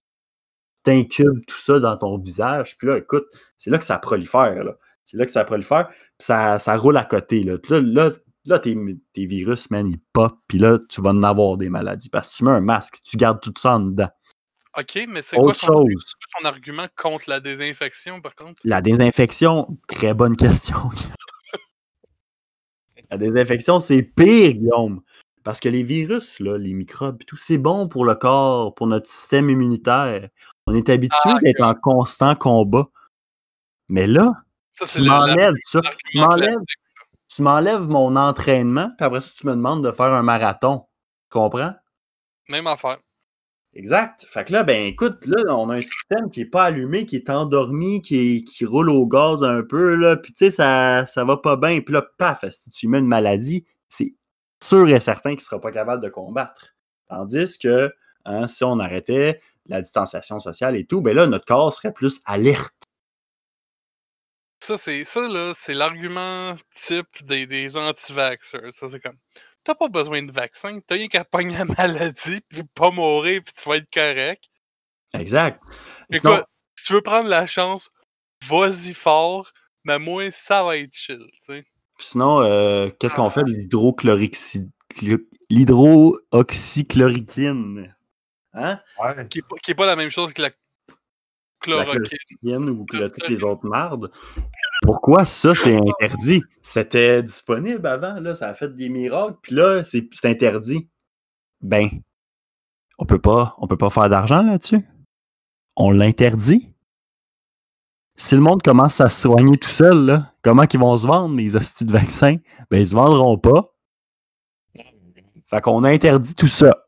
t'incubes 0.84 1.46
tout 1.46 1.58
ça 1.58 1.80
dans 1.80 1.98
ton 1.98 2.18
visage. 2.18 2.78
Puis 2.78 2.88
là, 2.88 2.98
écoute, 2.98 3.26
c'est 3.58 3.70
là 3.70 3.78
que 3.78 3.86
ça 3.86 4.00
prolifère. 4.00 4.64
là. 4.64 4.78
C'est 5.06 5.18
là 5.18 5.26
que 5.26 5.32
ça 5.32 5.44
prolifère. 5.44 5.90
Puis 5.90 6.26
ça, 6.26 6.60
ça 6.60 6.76
roule 6.78 6.98
à 6.98 7.06
côté. 7.06 7.44
Là, 7.44 7.58
là, 7.70 7.80
là, 7.82 8.12
là, 8.46 8.60
tes, 8.60 8.76
tes 9.14 9.26
virus, 9.26 9.70
man, 9.70 9.88
ils 9.88 10.00
pop. 10.14 10.38
Puis 10.48 10.58
là, 10.58 10.80
tu 10.90 11.02
vas 11.02 11.12
en 11.12 11.24
avoir 11.24 11.58
des 11.58 11.70
maladies. 11.70 12.10
Parce 12.10 12.30
que 12.30 12.36
tu 12.36 12.44
mets 12.44 12.52
un 12.52 12.62
masque, 12.62 12.98
tu 13.04 13.18
gardes 13.18 13.42
tout 13.42 13.54
ça 13.58 13.76
en 13.76 13.82
dedans. 13.82 14.10
Ok, 14.78 15.06
mais 15.10 15.22
c'est 15.22 15.36
quoi 15.36 15.50
Autre 15.50 15.60
son, 15.60 15.86
argument 16.46 16.88
contre 16.96 17.30
la 17.30 17.42
désinfection 17.42 18.22
par 18.22 18.36
contre? 18.36 18.62
La 18.64 18.82
désinfection, 18.82 19.78
très 19.88 20.14
bonne 20.14 20.38
question. 20.38 20.90
La 23.10 23.18
désinfection, 23.18 23.82
c'est 23.82 24.04
pire, 24.04 24.54
Guillaume. 24.54 25.02
Parce 25.44 25.60
que 25.60 25.68
les 25.68 25.84
virus, 25.84 26.40
là, 26.40 26.58
les 26.58 26.74
microbes, 26.74 27.22
tout, 27.26 27.36
c'est 27.36 27.58
bon 27.58 27.90
pour 27.90 28.06
le 28.06 28.16
corps, 28.16 28.74
pour 28.74 28.88
notre 28.88 29.10
système 29.10 29.50
immunitaire. 29.50 30.30
On 30.68 30.74
est 30.74 30.90
habitué 30.90 31.18
Ah, 31.26 31.40
d'être 31.42 31.62
en 31.62 31.74
constant 31.76 32.36
combat. 32.36 32.88
Mais 33.90 34.08
là, 34.08 34.32
Ça, 34.76 34.86
tu 34.86 35.02
m'enlèves 35.04 35.54
ça. 35.64 35.82
Tu 36.06 36.18
m'enlèves, 37.42 37.86
tu 37.86 37.88
mon 37.88 38.16
entraînement, 38.16 38.92
puis 38.98 39.06
après 39.06 39.22
ça, 39.22 39.30
tu 39.36 39.48
me 39.48 39.54
demandes 39.54 39.84
de 39.84 39.92
faire 39.92 40.14
un 40.14 40.24
marathon. 40.24 40.86
Tu 41.32 41.38
comprends? 41.40 41.74
Même 42.50 42.68
affaire. 42.68 43.00
Exact. 43.74 44.26
Fait 44.28 44.44
que 44.44 44.52
là, 44.52 44.64
ben 44.64 44.84
écoute, 44.86 45.26
là, 45.26 45.56
on 45.56 45.70
a 45.70 45.76
un 45.76 45.82
système 45.82 46.30
qui 46.30 46.42
est 46.42 46.46
pas 46.46 46.66
allumé, 46.66 47.06
qui 47.06 47.16
est 47.16 47.30
endormi, 47.30 48.02
qui, 48.02 48.16
est- 48.38 48.44
qui 48.44 48.66
roule 48.66 48.90
au 48.90 49.08
gaz 49.08 49.44
un 49.44 49.64
peu, 49.64 49.96
là, 49.96 50.18
puis 50.18 50.34
tu 50.34 50.40
sais, 50.46 50.52
ça, 50.52 51.06
ça 51.06 51.24
va 51.24 51.38
pas 51.38 51.56
bien. 51.56 51.80
Puis 51.80 51.94
là, 51.94 52.04
paf, 52.18 52.44
si 52.50 52.70
tu 52.70 52.88
mets 52.90 53.00
une 53.00 53.08
maladie, 53.08 53.66
c'est 53.88 54.14
sûr 54.62 54.90
et 54.90 55.00
certain 55.00 55.32
qu'il 55.32 55.42
sera 55.42 55.60
pas 55.62 55.72
capable 55.72 56.04
de 56.04 56.10
combattre. 56.10 56.76
Tandis 57.08 57.58
que 57.58 57.94
hein, 58.26 58.48
si 58.48 58.64
on 58.66 58.78
arrêtait 58.80 59.40
la 59.68 59.82
distanciation 59.82 60.40
sociale 60.40 60.76
et 60.76 60.86
tout, 60.86 61.02
ben 61.02 61.16
là, 61.16 61.28
notre 61.28 61.46
corps 61.46 61.72
serait 61.74 61.94
plus 61.94 62.22
alerte. 62.26 62.74
Ça, 64.64 64.78
c'est 64.78 65.04
ça, 65.04 65.28
là, 65.28 65.54
c'est 65.56 65.74
l'argument 65.74 66.56
type 66.76 67.26
des, 67.26 67.48
des 67.48 67.78
anti-vaxxers. 67.78 68.74
Ça, 68.74 68.88
c'est 68.88 69.00
comme. 69.00 69.18
T'as 69.64 69.76
pas 69.76 69.90
besoin 69.90 70.24
de 70.24 70.32
vaccin, 70.32 70.80
t'as 70.86 70.96
rien 70.96 71.08
qu'à 71.08 71.24
pogner 71.24 71.58
la 71.58 71.66
maladie, 71.66 72.42
puis 72.50 72.64
pas 72.76 72.92
mourir, 72.92 73.42
puis 73.46 73.54
tu 73.56 73.70
vas 73.70 73.78
être 73.78 73.92
correct. 73.94 74.44
Exact. 75.14 75.60
Écoute, 76.10 76.22
Sinon, 76.22 76.44
si 76.76 76.86
tu 76.86 76.94
veux 76.94 77.02
prendre 77.02 77.28
la 77.28 77.46
chance, 77.46 77.92
vas-y 78.48 78.94
fort, 78.94 79.52
mais 79.84 80.00
moi, 80.00 80.32
ça 80.32 80.64
va 80.64 80.78
être 80.78 80.94
chill, 80.94 81.28
tu 81.34 81.40
sais. 81.40 81.66
sinon 82.00 82.42
euh, 82.42 82.90
qu'est-ce 83.00 83.16
qu'on 83.16 83.28
Ah. 83.28 83.30
fait 83.30 83.44
de 83.44 83.52
l'hydroxychloroquine? 85.50 87.96
Hein? 88.54 88.80
Ouais. 89.02 89.28
Qui 89.28 89.40
est, 89.40 89.42
pas, 89.42 89.56
qui 89.64 89.72
est 89.72 89.76
pas 89.76 89.86
la 89.86 89.96
même 89.96 90.10
chose 90.10 90.34
que 90.34 90.42
la 90.42 90.52
chloroquine. 91.62 92.70
ou 92.70 92.86
que 92.86 93.08
toutes 93.08 93.30
les 93.30 93.44
autres 93.44 93.68
mardes. 93.68 94.12
Pourquoi 94.82 95.26
ça, 95.26 95.54
c'est 95.56 95.78
interdit? 95.78 96.44
C'était 96.62 97.24
disponible 97.24 97.86
avant, 97.88 98.20
là, 98.20 98.34
ça 98.34 98.50
a 98.50 98.54
fait 98.54 98.76
des 98.76 98.90
miracles, 98.90 99.38
puis 99.42 99.56
là, 99.56 99.84
c'est 99.84 100.08
c'est 100.14 100.30
interdit. 100.30 100.90
Ben, 101.62 101.88
on 102.98 103.06
peut 103.06 103.22
pas, 103.22 103.56
on 103.60 103.68
peut 103.68 103.78
pas 103.78 103.90
faire 103.90 104.10
d'argent 104.10 104.42
là-dessus. 104.42 104.86
On 105.76 105.92
l'interdit. 105.92 106.74
Si 108.16 108.36
le 108.36 108.42
monde 108.42 108.62
commence 108.62 109.00
à 109.00 109.10
se 109.10 109.22
soigner 109.22 109.58
tout 109.58 109.70
seul, 109.70 110.06
là, 110.06 110.34
comment 110.42 110.68
qu'ils 110.68 110.80
vont 110.80 110.96
se 110.98 111.08
vendre, 111.08 111.36
les 111.36 111.56
hosties 111.56 111.86
de 111.86 111.92
vaccins? 111.92 112.38
Ben, 112.70 112.80
ils 112.80 112.88
se 112.88 112.96
vendront 112.96 113.38
pas. 113.38 113.74
Fait 115.46 115.62
qu'on 115.62 115.84
interdit 115.84 116.34
tout 116.34 116.48
ça. 116.48 116.86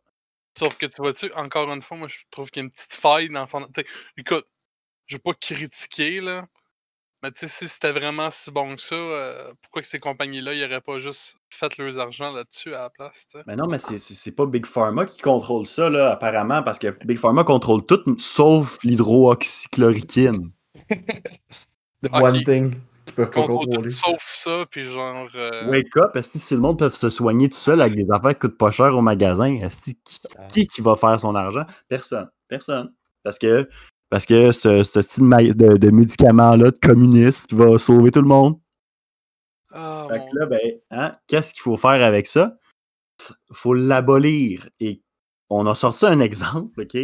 Sauf 0.58 0.78
que 0.78 0.86
tu 0.86 0.98
vois-tu, 0.98 1.32
encore 1.34 1.72
une 1.72 1.82
fois, 1.82 1.98
moi 1.98 2.08
je 2.08 2.18
trouve 2.32 2.52
qu'il 2.52 2.62
y 2.62 2.64
a 2.64 2.66
une 2.66 2.72
petite 2.72 2.94
faille 2.94 3.30
dans 3.30 3.46
son. 3.46 3.66
t'sais, 3.68 3.86
écoute, 4.18 4.46
je 5.08 5.16
vais 5.16 5.22
pas 5.22 5.34
critiquer 5.34 6.22
là. 6.22 6.48
Mais 7.24 7.32
tu 7.32 7.40
sais, 7.40 7.48
si 7.48 7.68
c'était 7.70 7.94
vraiment 7.94 8.30
si 8.30 8.52
bon 8.52 8.76
que 8.76 8.82
ça, 8.82 8.96
euh, 8.96 9.54
pourquoi 9.62 9.82
que 9.82 9.88
ces 9.88 10.00
compagnies-là, 10.00 10.54
ils 10.54 10.64
auraient 10.66 10.82
pas 10.82 11.00
juste 11.00 11.38
fait 11.50 11.78
leurs 11.78 11.98
argent 11.98 12.34
là-dessus 12.34 12.76
à 12.76 12.82
la 12.82 12.90
place, 12.90 13.28
tu 13.28 13.38
sais? 13.38 13.44
Mais 13.48 13.56
non, 13.56 13.66
mais 13.66 13.80
c'est- 13.80 13.98
c'est 13.98 14.14
c'est 14.14 14.34
pas 14.34 14.46
Big 14.46 14.66
Pharma 14.66 15.06
qui 15.06 15.22
contrôle 15.22 15.66
ça, 15.66 15.90
là, 15.90 16.12
apparemment, 16.12 16.64
parce 16.64 16.80
que 16.80 16.90
Big 17.06 17.18
Pharma 17.18 17.46
contrôle 17.46 17.86
tout 17.86 18.04
sauf 18.20 18.78
l'hydroxychloroquine. 18.84 20.52
The 22.02 22.12
one 22.12 22.44
thing 22.44 22.76
qu'ils 23.06 23.16
peuvent 23.16 23.32
pas 23.32 23.46
contrôler. 23.48 23.90
sauf 23.90 24.22
ça, 24.26 24.66
puis 24.70 24.84
genre. 24.84 25.28
euh, 25.36 25.70
Wake 25.70 25.96
up, 25.98 26.16
est-ce 26.16 26.34
que 26.34 26.40
si 26.40 26.54
le 26.56 26.60
monde 26.62 26.80
peut 26.80 26.90
se 26.90 27.10
soigner 27.10 27.50
tout 27.50 27.58
seul 27.58 27.82
avec 27.82 27.96
des 27.96 28.10
affaires 28.12 28.34
qui 28.34 28.40
coûtent 28.40 28.58
pas 28.58 28.72
cher 28.72 28.96
au 28.96 29.02
magasin, 29.02 29.46
est-ce 29.62 29.92
que 29.92 29.98
qui, 30.04 30.20
qui, 30.54 30.68
qui 30.68 30.82
va 30.82 30.96
faire 30.96 31.20
son 31.20 31.36
argent? 31.36 31.66
Personne. 31.88 32.30
Personne. 32.48 32.94
Parce 33.24 33.40
que, 33.40 33.68
parce 34.10 34.26
que 34.26 34.52
ce, 34.52 34.84
ce 34.84 35.00
type 35.00 35.24
de, 35.24 35.54
de- 35.54 35.78
de 35.78 35.90
médicament-là, 35.90 36.72
de 36.72 36.78
communiste, 36.82 37.54
va 37.54 37.78
sauver 37.80 38.12
tout 38.12 38.22
le 38.22 38.28
monde. 38.28 38.60
Ah, 39.72 40.08
Fait 40.10 40.20
que 40.20 40.38
là, 40.40 40.46
ben, 40.48 40.60
hein, 40.92 41.16
qu'est-ce 41.28 41.54
qu'il 41.54 41.62
faut 41.64 41.78
faire 41.78 42.02
avec 42.04 42.28
ça? 42.28 42.58
faut 43.52 43.74
l'abolir. 43.74 44.68
Et 44.80 45.02
on 45.50 45.66
a 45.68 45.76
sorti 45.76 46.06
un 46.06 46.20
exemple, 46.20 46.82
OK? 46.82 46.98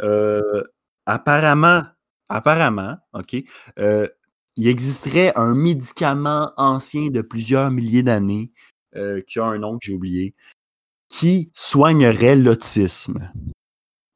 Euh, 0.00 0.62
apparemment, 1.06 1.84
apparemment, 2.28 2.96
OK, 3.12 3.36
euh, 3.78 4.08
il 4.58 4.66
existerait 4.66 5.32
un 5.36 5.54
médicament 5.54 6.50
ancien 6.56 7.10
de 7.10 7.22
plusieurs 7.22 7.70
milliers 7.70 8.02
d'années, 8.02 8.50
euh, 8.96 9.20
qui 9.20 9.38
a 9.38 9.44
un 9.44 9.58
nom 9.58 9.74
que 9.78 9.86
j'ai 9.86 9.94
oublié, 9.94 10.34
qui 11.08 11.48
soignerait 11.54 12.34
l'autisme. 12.34 13.30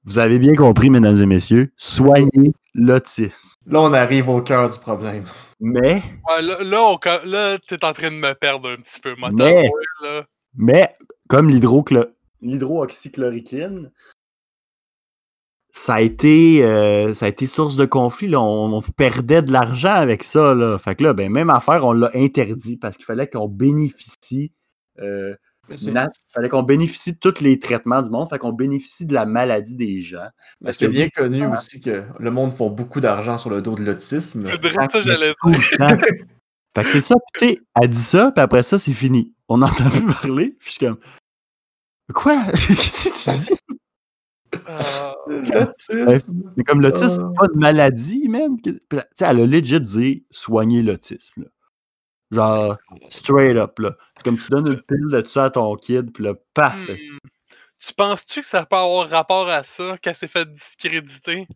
Vous 0.04 0.18
avez 0.18 0.40
bien 0.40 0.54
compris, 0.54 0.90
mesdames 0.90 1.14
et 1.16 1.26
messieurs, 1.26 1.72
soigner 1.76 2.52
l'autisme. 2.74 3.54
Là, 3.66 3.82
on 3.82 3.92
arrive 3.92 4.28
au 4.28 4.42
cœur 4.42 4.68
du 4.68 4.80
problème. 4.80 5.22
Mais, 5.60 6.02
Ouais, 6.28 6.42
là, 6.42 6.60
là, 6.60 6.98
là, 7.24 7.56
t'es 7.60 7.84
en 7.84 7.92
train 7.92 8.10
de 8.10 8.16
me 8.16 8.32
perdre 8.34 8.68
un 8.72 8.78
petit 8.78 8.98
peu. 9.00 9.14
moi. 9.14 9.30
Mais- 9.32 9.70
là. 10.02 10.24
Mais, 10.56 10.96
comme 11.28 11.50
l'hydroxychloroquine, 11.50 13.92
ça 15.74 15.94
a 15.94 16.00
été, 16.02 16.62
euh, 16.64 17.14
ça 17.14 17.26
a 17.26 17.28
été 17.28 17.46
source 17.46 17.76
de 17.76 17.84
conflit. 17.86 18.28
là. 18.28 18.40
On, 18.40 18.72
on 18.74 18.80
perdait 18.82 19.40
de 19.42 19.50
l'argent 19.52 19.94
avec 19.94 20.22
ça. 20.22 20.54
Là. 20.54 20.78
Fait 20.78 20.94
que 20.94 21.02
là, 21.04 21.14
ben, 21.14 21.30
même 21.32 21.48
affaire, 21.50 21.84
on 21.86 21.92
l'a 21.92 22.10
interdit 22.14 22.76
parce 22.76 22.96
qu'il 22.96 23.06
fallait 23.06 23.26
qu'on 23.28 23.48
bénéficie. 23.48 24.52
euh, 25.00 25.34
nat- 25.84 26.10
fallait 26.28 26.50
qu'on 26.50 26.62
bénéficie 26.64 27.12
de 27.14 27.18
tous 27.18 27.40
les 27.40 27.58
traitements 27.58 28.02
du 28.02 28.10
monde. 28.10 28.28
Fait 28.28 28.38
qu'on 28.38 28.52
bénéficie 28.52 29.06
de 29.06 29.14
la 29.14 29.24
maladie 29.24 29.76
des 29.76 30.00
gens. 30.00 30.26
Parce 30.62 30.76
que 30.76 30.84
bien 30.86 31.08
connu 31.08 31.42
Ah. 31.44 31.54
aussi 31.54 31.80
que 31.80 32.04
le 32.18 32.30
monde 32.30 32.52
font 32.52 32.68
beaucoup 32.68 33.00
d'argent 33.00 33.38
sur 33.38 33.48
le 33.48 33.62
dos 33.62 33.74
de 33.74 33.82
l'autisme. 33.82 34.44
C'est 34.44 34.60
vrai 34.74 34.88
ça, 34.90 35.00
j'allais 35.00 35.32
Tout 35.40 35.50
dire. 35.50 35.60
fait 36.76 36.82
que 36.82 36.88
c'est 36.88 37.00
ça. 37.00 37.14
Tu 37.38 37.46
sais, 37.48 37.58
elle 37.80 37.88
dit 37.88 37.96
ça, 37.96 38.30
puis 38.32 38.42
après 38.42 38.62
ça, 38.62 38.78
c'est 38.78 38.92
fini. 38.92 39.32
On 39.48 39.58
n'entend 39.58 39.88
plus 39.88 40.04
parler. 40.06 40.56
Puis 40.58 40.66
je 40.66 40.70
suis 40.72 40.86
comme. 40.86 40.98
Quoi? 42.12 42.44
Qu'est-ce 42.52 43.08
que 43.08 43.30
tu 43.32 43.38
dis? 43.54 43.58
L'autisme. 45.26 46.52
Mais 46.56 46.64
comme 46.64 46.80
l'autisme, 46.80 47.08
c'est 47.08 47.38
pas 47.38 47.46
une 47.54 47.60
maladie, 47.60 48.28
même. 48.28 48.60
Que- 48.60 48.70
puis 48.70 48.98
là, 48.98 49.02
Tu 49.02 49.08
sais, 49.14 49.24
elle 49.26 49.40
a 49.40 49.46
legit 49.46 49.80
dit 49.80 50.26
soigner 50.30 50.82
l'autisme. 50.82 51.44
Genre, 52.30 52.78
straight 53.10 53.56
up, 53.56 53.78
là. 53.78 53.96
C'est 54.16 54.24
Comme 54.24 54.38
tu 54.38 54.50
donnes 54.50 54.68
une 54.68 54.82
pile 54.82 55.08
de 55.10 55.24
ça 55.26 55.44
à 55.44 55.50
ton 55.50 55.74
kid, 55.76 56.12
puis 56.12 56.24
là, 56.24 56.34
paf! 56.54 56.88
hmm. 56.88 57.18
Tu 57.84 57.94
penses-tu 57.94 58.40
que 58.40 58.46
ça 58.46 58.64
peut 58.64 58.76
avoir 58.76 59.10
rapport 59.10 59.48
à 59.48 59.64
ça, 59.64 59.98
qu'elle 59.98 60.14
s'est 60.14 60.28
fait 60.28 60.50
discréditer? 60.50 61.48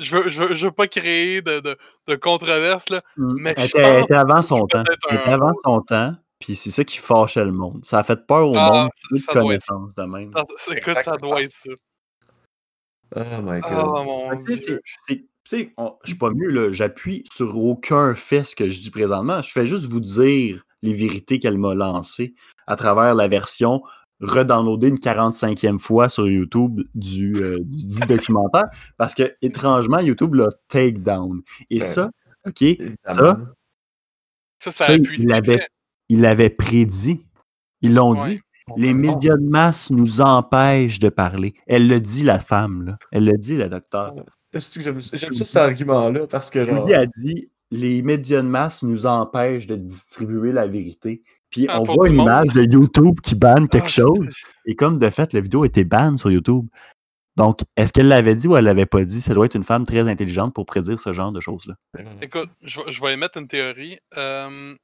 Je 0.00 0.16
veux, 0.16 0.28
je 0.28 0.42
veux, 0.42 0.54
je 0.54 0.66
veux 0.66 0.72
pas 0.72 0.88
créer 0.88 1.42
de, 1.42 1.60
de, 1.60 1.76
de 2.08 2.14
controverse, 2.16 2.88
là. 2.88 3.02
Mais 3.16 3.54
elle, 3.56 3.64
je 3.64 3.76
était, 3.76 3.78
elle 3.80 3.96
pense 3.96 4.04
était 4.04 4.14
avant 4.14 4.42
son 4.42 4.66
c'est 4.70 4.78
temps. 4.78 4.84
Elle 5.10 5.16
était 5.16 5.30
avant 5.30 5.52
son 5.64 5.80
temps, 5.82 6.16
puis 6.38 6.56
c'est 6.56 6.70
ça 6.70 6.84
qui 6.84 6.98
fâchait 6.98 7.44
le 7.44 7.52
monde. 7.52 7.84
Ça 7.84 7.98
a 7.98 8.02
fait 8.02 8.26
peur 8.26 8.48
au 8.50 8.56
Ah, 8.56 8.70
monde, 8.84 8.90
ça- 8.94 9.08
plus 9.08 9.16
de 9.18 9.20
ça 9.24 9.32
doit 9.32 9.54
être 9.54 9.66
connaissances 9.66 9.94
de 9.94 10.02
même. 10.02 10.32
Ça- 10.34 10.44
ça- 10.56 10.76
Écoute, 10.76 10.98
ça 11.02 11.12
doit 11.12 11.42
être 11.42 11.54
ça. 11.56 11.70
Oh 13.16 13.42
my 13.42 13.60
god. 13.60 13.72
Oh 13.72 14.04
mon 14.04 14.34
dieu. 14.36 14.80
tu 15.06 15.28
sais, 15.44 15.72
je 16.04 16.08
suis 16.10 16.18
pas 16.18 16.30
mieux, 16.30 16.48
là. 16.50 16.72
J'appuie 16.72 17.24
sur 17.32 17.56
aucun 17.56 18.14
fait 18.14 18.44
ce 18.44 18.54
que 18.54 18.68
je 18.68 18.80
dis 18.80 18.90
présentement. 18.90 19.40
Je 19.42 19.50
fais 19.50 19.66
juste 19.66 19.86
vous 19.86 20.00
dire 20.00 20.62
les 20.82 20.92
vérités 20.92 21.38
qu'elle 21.38 21.56
m'a 21.58 21.74
lancées 21.74 22.34
à 22.66 22.76
travers 22.76 23.14
la 23.14 23.26
version 23.28 23.82
redownloadée 24.20 24.88
une 24.88 24.98
45e 24.98 25.78
fois 25.78 26.08
sur 26.08 26.28
YouTube 26.28 26.82
du, 26.94 27.34
euh, 27.42 27.58
du 27.60 27.84
dit 27.86 28.00
documentaire 28.08 28.64
parce 28.98 29.14
que, 29.14 29.34
étrangement, 29.42 30.00
YouTube 30.00 30.34
l'a 30.34 30.48
take 30.68 30.92
down. 30.98 31.40
Et 31.70 31.78
Ben, 31.78 31.84
ça, 31.84 32.10
OK, 32.46 32.62
Évidemment. 32.62 32.96
Ça, 34.58 34.70
ça 34.72 34.86
ça, 34.86 34.94
il 34.96 35.28
l'avait 35.28 35.66
faits. 36.08 36.16
il 36.16 36.20
l'avait 36.22 36.50
prédit. 36.50 37.26
Ils 37.82 37.94
l'ont 37.94 38.12
Ouais. 38.12 38.28
dit. 38.30 38.40
Les 38.76 38.92
médias 38.92 39.36
de 39.36 39.48
masse 39.48 39.90
nous 39.90 40.20
empêchent 40.20 40.98
de 40.98 41.08
parler. 41.08 41.54
Elle 41.66 41.88
le 41.88 42.00
dit, 42.00 42.22
la 42.22 42.38
femme. 42.38 42.84
Là. 42.84 42.98
Elle 43.12 43.24
le 43.24 43.38
dit, 43.38 43.56
la 43.56 43.68
docteur. 43.68 44.14
Est-ce 44.52 44.78
que 44.78 44.84
J'aime 44.84 45.00
j'aime 45.00 45.32
ça 45.32 45.44
cet 45.44 45.56
argument-là 45.56 46.26
parce 46.26 46.50
que 46.50 46.64
genre. 46.64 46.86
Julie 46.86 46.94
a 46.98 47.06
dit 47.06 47.50
les 47.70 48.02
médias 48.02 48.42
de 48.42 48.46
masse 48.48 48.82
nous 48.82 49.06
empêchent 49.06 49.66
de 49.66 49.76
distribuer 49.76 50.52
la 50.52 50.66
vérité. 50.66 51.22
Puis 51.50 51.66
Ah, 51.68 51.80
on 51.80 51.84
voit 51.84 52.08
une 52.08 52.16
monde? 52.16 52.26
image 52.26 52.48
de 52.54 52.62
YouTube 52.64 53.20
qui 53.22 53.34
banne 53.34 53.68
quelque 53.68 53.84
Ah, 53.84 53.88
c'est- 53.88 54.02
chose. 54.02 54.34
Et 54.66 54.74
comme 54.74 54.98
de 54.98 55.08
fait, 55.10 55.32
la 55.32 55.40
vidéo 55.40 55.64
était 55.64 55.84
banne 55.84 56.18
sur 56.18 56.30
YouTube. 56.30 56.66
Donc, 57.36 57.60
est-ce 57.76 57.92
qu'elle 57.92 58.08
l'avait 58.08 58.34
dit 58.34 58.48
ou 58.48 58.56
elle 58.56 58.64
l'avait 58.64 58.84
pas 58.86 59.02
dit? 59.04 59.20
Ça 59.20 59.32
doit 59.32 59.46
être 59.46 59.54
une 59.54 59.64
femme 59.64 59.86
très 59.86 60.00
intelligente 60.08 60.52
pour 60.54 60.66
prédire 60.66 60.98
ce 60.98 61.12
genre 61.12 61.30
de 61.32 61.40
choses-là. 61.40 61.74
Écoute, 62.20 62.48
je, 62.62 62.80
vais- 62.80 62.90
je 62.90 63.00
vais 63.02 63.14
émettre 63.14 63.38
une 63.38 63.46
théorie. 63.48 63.98
Euh, 64.16 64.74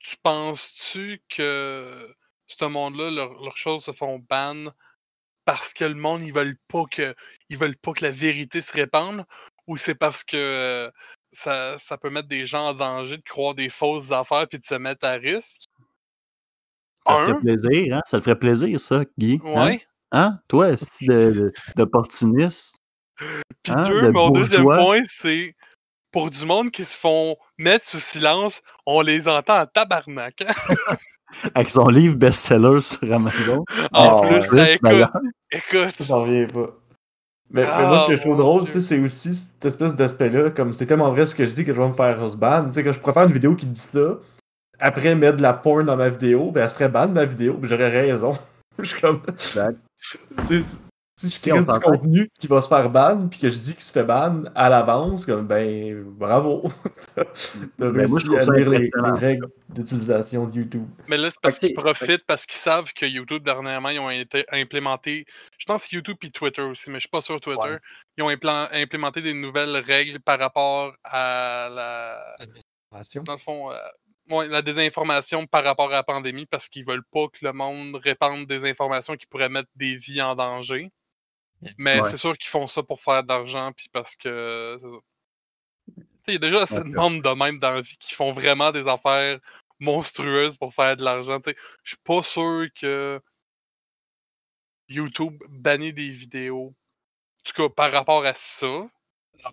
tu 0.00 0.16
penses-tu 0.22 1.22
que 1.28 2.14
ce 2.46 2.64
monde-là, 2.64 3.10
leurs 3.10 3.56
choses 3.56 3.84
se 3.84 3.92
font 3.92 4.18
ban 4.18 4.72
parce 5.44 5.72
que 5.72 5.84
le 5.84 5.94
monde, 5.94 6.22
ils 6.22 6.32
veulent 6.32 6.58
pas 6.68 6.84
que 6.90 7.14
ils 7.48 7.58
veulent 7.58 7.76
pas 7.76 7.92
que 7.92 8.04
la 8.04 8.10
vérité 8.10 8.62
se 8.62 8.72
répande? 8.72 9.24
Ou 9.66 9.76
c'est 9.76 9.94
parce 9.94 10.24
que 10.24 10.36
euh, 10.36 10.90
ça, 11.32 11.78
ça 11.78 11.96
peut 11.96 12.10
mettre 12.10 12.28
des 12.28 12.46
gens 12.46 12.68
en 12.68 12.74
danger 12.74 13.16
de 13.18 13.22
croire 13.22 13.54
des 13.54 13.68
fausses 13.68 14.10
affaires 14.10 14.48
puis 14.48 14.58
de 14.58 14.64
se 14.64 14.74
mettre 14.74 15.06
à 15.06 15.12
risque? 15.12 15.62
Ça 17.06 17.14
te 17.14 17.20
Un, 17.20 17.26
ferait 17.26 17.40
plaisir, 17.40 17.96
hein? 17.96 18.02
Ça 18.06 18.18
te 18.18 18.24
ferait 18.24 18.38
plaisir, 18.38 18.80
ça, 18.80 19.04
Guy? 19.18 19.40
Hein? 19.44 19.66
ouais. 19.66 19.86
Hein? 20.12 20.40
Toi, 20.48 20.72
de- 20.72 21.52
d'opportuniste? 21.76 22.76
Puis 23.62 23.72
Hein, 23.72 23.82
deux, 23.82 24.02
de 24.02 24.10
mon 24.10 24.30
deuxième 24.30 24.64
point, 24.64 25.02
c'est 25.08 25.54
pour 26.12 26.30
du 26.30 26.44
monde 26.44 26.70
qui 26.70 26.84
se 26.84 26.98
font 26.98 27.36
mettre 27.58 27.84
sous 27.84 27.98
silence, 27.98 28.62
on 28.86 29.00
les 29.00 29.28
entend 29.28 29.60
en 29.60 29.66
tabarnak. 29.66 30.42
hein. 30.42 30.54
avec 31.54 31.70
son 31.70 31.86
livre 31.88 32.16
best-seller 32.16 32.80
sur 32.80 33.12
Amazon. 33.12 33.64
En 33.92 34.20
Ah, 34.22 34.26
plus, 34.26 34.52
ouais. 34.52 34.78
eh, 34.82 34.86
écoute, 34.86 35.08
écoute. 35.52 36.06
J'en 36.06 36.22
reviens 36.22 36.46
pas. 36.46 36.70
Mais, 37.52 37.62
mais 37.62 37.68
Ah, 37.72 37.86
moi, 37.86 37.98
ce 38.00 38.06
que 38.06 38.16
je 38.16 38.20
trouve 38.20 38.32
mon 38.36 38.38
drôle, 38.38 38.62
Dieu. 38.62 38.72
tu 38.72 38.80
sais, 38.80 38.86
c'est 38.96 39.00
aussi 39.00 39.34
cette 39.34 39.64
espèce 39.64 39.94
d'aspect-là, 39.96 40.50
comme 40.50 40.72
c'est 40.72 40.86
tellement 40.86 41.10
vrai 41.10 41.26
ce 41.26 41.34
que 41.34 41.46
je 41.46 41.52
dis 41.52 41.64
que 41.64 41.72
je 41.72 41.80
vais 41.80 41.88
me 41.88 41.94
faire 41.94 42.18
ban. 42.36 42.64
Tu 42.66 42.74
sais, 42.74 42.84
que 42.84 42.92
je 42.92 42.98
pourrais 42.98 43.12
faire 43.12 43.24
une 43.24 43.32
vidéo 43.32 43.54
qui 43.56 43.66
dit 43.66 43.80
ça, 43.92 44.18
après 44.78 45.14
mettre 45.14 45.36
de 45.38 45.42
la 45.42 45.52
porn 45.52 45.84
dans 45.84 45.96
ma 45.96 46.08
vidéo, 46.08 46.50
ben 46.52 46.62
elle 46.64 46.70
serait 46.70 46.88
ban 46.88 47.08
ma 47.08 47.24
vidéo, 47.24 47.58
j'aurais 47.62 47.88
raison. 47.90 48.38
je 48.78 48.84
suis 48.84 49.00
comme. 49.00 49.22
C'est- 50.38 50.80
Si 51.20 51.28
je 51.28 51.38
crée 51.38 51.60
du 51.60 51.80
contenu 51.80 52.30
qui 52.38 52.46
va 52.46 52.62
se 52.62 52.68
faire 52.68 52.88
ban, 52.88 53.28
puis 53.28 53.40
que 53.40 53.50
je 53.50 53.58
dis 53.58 53.74
qu'il 53.74 53.84
se 53.84 53.92
fait 53.92 54.04
ban 54.04 54.44
à 54.54 54.70
l'avance, 54.70 55.26
comme 55.26 55.46
ben 55.46 56.02
bravo. 56.02 56.70
T'as 57.14 57.24
Ben, 57.78 57.90
réussi 57.90 58.10
moi, 58.10 58.20
je 58.20 58.24
trouve 58.24 58.38
à 58.38 58.40
ça 58.40 58.52
lire 58.54 58.70
les, 58.70 58.78
les 58.78 59.18
règles 59.18 59.46
d'utilisation 59.68 60.46
de 60.46 60.56
YouTube. 60.56 60.88
Mais 61.08 61.18
là, 61.18 61.30
c'est 61.30 61.40
parce 61.42 61.58
qu'ils 61.58 61.74
profitent, 61.74 62.24
parce 62.26 62.46
qu'ils 62.46 62.58
savent 62.58 62.94
que 62.94 63.04
YouTube, 63.04 63.42
dernièrement, 63.42 63.90
ils 63.90 63.98
ont 63.98 64.08
été 64.08 64.46
implémentés. 64.50 65.26
Je 65.58 65.66
pense 65.66 65.92
YouTube 65.92 66.16
et 66.22 66.30
Twitter 66.30 66.62
aussi, 66.62 66.88
mais 66.88 66.96
je 66.96 67.00
suis 67.00 67.10
pas 67.10 67.20
sur 67.20 67.38
Twitter. 67.38 67.68
Ouais. 67.68 67.78
Ils 68.16 68.22
ont 68.22 68.30
implémenté 68.30 69.20
des 69.20 69.34
nouvelles 69.34 69.76
règles 69.76 70.20
par 70.20 70.38
rapport 70.38 70.94
à 71.04 71.68
la. 71.70 72.36
Dans 73.14 73.32
le 73.34 73.38
fond, 73.38 73.70
euh, 73.70 73.76
ouais, 74.30 74.48
la 74.48 74.62
désinformation 74.62 75.44
par 75.44 75.64
rapport 75.64 75.88
à 75.88 75.96
la 75.96 76.02
pandémie, 76.02 76.46
parce 76.46 76.66
qu'ils 76.66 76.86
veulent 76.86 77.04
pas 77.12 77.28
que 77.28 77.44
le 77.44 77.52
monde 77.52 77.96
répande 77.96 78.46
des 78.46 78.64
informations 78.64 79.16
qui 79.16 79.26
pourraient 79.26 79.50
mettre 79.50 79.68
des 79.76 79.96
vies 79.96 80.22
en 80.22 80.34
danger. 80.34 80.90
Mais 81.78 82.00
Ouais. 82.00 82.08
c'est 82.08 82.16
sûr 82.16 82.36
qu'ils 82.38 82.48
font 82.50 82.66
ça 82.66 82.82
pour 82.82 83.00
faire 83.00 83.22
de 83.22 83.28
l'argent, 83.28 83.72
puis 83.76 83.88
parce 83.92 84.16
que. 84.16 84.76
Il 86.28 86.34
y 86.34 86.36
a 86.36 86.38
déjà 86.38 86.62
assez 86.62 86.80
de 86.80 86.84
monde 86.94 87.22
de 87.22 87.28
même 87.34 87.58
dans 87.58 87.72
la 87.72 87.80
vie 87.80 87.96
qui 87.98 88.14
font 88.14 88.32
vraiment 88.32 88.70
des 88.72 88.86
affaires 88.86 89.38
monstrueuses 89.80 90.56
pour 90.56 90.72
faire 90.74 90.96
de 90.96 91.02
l'argent. 91.04 91.38
tu 91.40 91.50
sais. 91.50 91.56
Je 91.82 91.90
suis 91.90 91.98
pas 92.04 92.22
sûr 92.22 92.66
que 92.78 93.20
YouTube 94.88 95.34
bannit 95.48 95.92
des 95.92 96.08
vidéos. 96.08 96.68
En 96.68 97.42
tout 97.44 97.52
cas, 97.68 97.74
par 97.74 97.90
rapport 97.92 98.24
à 98.24 98.32
ça. 98.34 98.86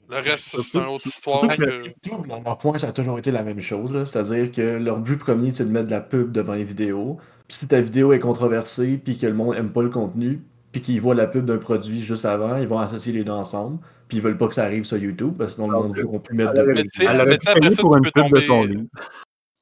Le 0.09 0.17
reste, 0.19 0.59
c'est 0.61 0.77
une 0.79 0.85
autre 0.87 1.07
histoire. 1.07 1.47
que- 1.47 1.85
YouTube, 1.87 2.25
leur 2.27 2.41
leur 2.41 2.57
point, 2.57 2.77
ça 2.77 2.89
a 2.89 2.91
toujours 2.91 3.17
été 3.19 3.31
la 3.31 3.43
même 3.43 3.61
chose. 3.61 3.91
là. 3.93 4.05
C'est-à-dire 4.05 4.51
que 4.51 4.61
leur 4.77 4.97
but 4.99 5.17
premier, 5.17 5.51
c'est 5.51 5.63
de 5.63 5.69
mettre 5.71 5.85
de 5.87 5.91
la 5.91 6.01
pub 6.01 6.31
devant 6.33 6.53
les 6.55 6.65
vidéos. 6.65 7.17
Puis 7.47 7.57
si 7.59 7.67
ta 7.69 7.79
vidéo 7.79 8.11
est 8.11 8.19
controversée, 8.19 8.97
puis 8.97 9.17
que 9.17 9.25
le 9.25 9.33
monde 9.33 9.55
aime 9.55 9.71
pas 9.71 9.81
le 9.83 9.89
contenu, 9.89 10.41
puis 10.81 10.93
qu'ils 10.93 11.01
voient 11.01 11.15
la 11.15 11.27
pub 11.27 11.45
d'un 11.45 11.57
produit 11.57 12.01
juste 12.03 12.25
avant, 12.25 12.57
ils 12.57 12.67
vont 12.67 12.79
associer 12.79 13.13
les 13.13 13.23
deux 13.23 13.31
ensemble. 13.31 13.79
Puis 14.07 14.17
ils 14.17 14.23
veulent 14.23 14.37
pas 14.37 14.47
que 14.47 14.53
ça 14.53 14.63
arrive 14.63 14.83
sur 14.83 14.97
YouTube, 14.97 15.35
parce 15.37 15.51
que 15.51 15.55
sinon 15.55 15.69
le 15.69 15.77
monde 15.79 15.97
ne 15.97 16.17
plus 16.19 16.35
mettre 16.35 16.53
de 16.53 16.61
Mais 16.63 16.83
pub. 16.83 16.93
mais 16.97 17.07
après 17.47 17.71
ça, 17.71 17.81
pour 17.81 17.93
tu 17.93 17.97
une 17.97 18.03
peux 18.03 18.11
pub 18.11 18.23
de 18.23 18.29
tomber. 18.29 18.45
son 18.45 18.63
livre. 18.63 18.83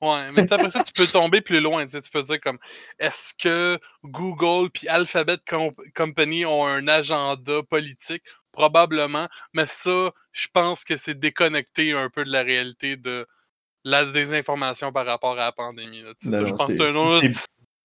Ouais, 0.02 0.28
mais 0.36 0.52
après 0.54 0.70
ça, 0.70 0.84
tu 0.84 0.92
peux 0.92 1.08
tomber 1.08 1.42
plus 1.42 1.62
loin. 1.62 1.86
Tu 1.86 1.92
sais, 1.94 2.02
tu 2.02 2.12
peux 2.12 2.22
dire 2.22 2.40
comme 2.42 2.60
est-ce 3.00 3.34
que 3.34 3.80
Google 4.04 4.70
puis 4.72 4.88
Alphabet 4.90 5.38
Com- 5.50 5.72
Company 5.96 6.46
ont 6.46 6.66
un 6.66 6.88
agenda 6.88 7.64
politique? 7.70 8.22
Probablement. 8.52 9.28
Mais 9.54 9.66
ça, 9.68 10.12
je 10.32 10.48
pense 10.54 10.84
que 10.84 10.96
c'est 10.98 11.18
déconnecté 11.18 11.94
un 11.94 12.10
peu 12.10 12.24
de 12.24 12.32
la 12.32 12.44
réalité 12.44 12.98
de 12.98 13.26
la 13.84 14.06
désinformation 14.06 14.92
par 14.92 15.06
rapport 15.06 15.34
à 15.34 15.46
la 15.46 15.52
pandémie. 15.54 16.02
là. 16.04 16.12
Tu 16.22 16.30
sais, 16.30 16.40
Non, 16.42 16.46
ça, 16.46 16.46
je 16.46 16.54
pense 16.54 16.68
que 16.68 16.74
c'est- 16.74 16.84
un 16.88 16.96
autre. 16.96 17.22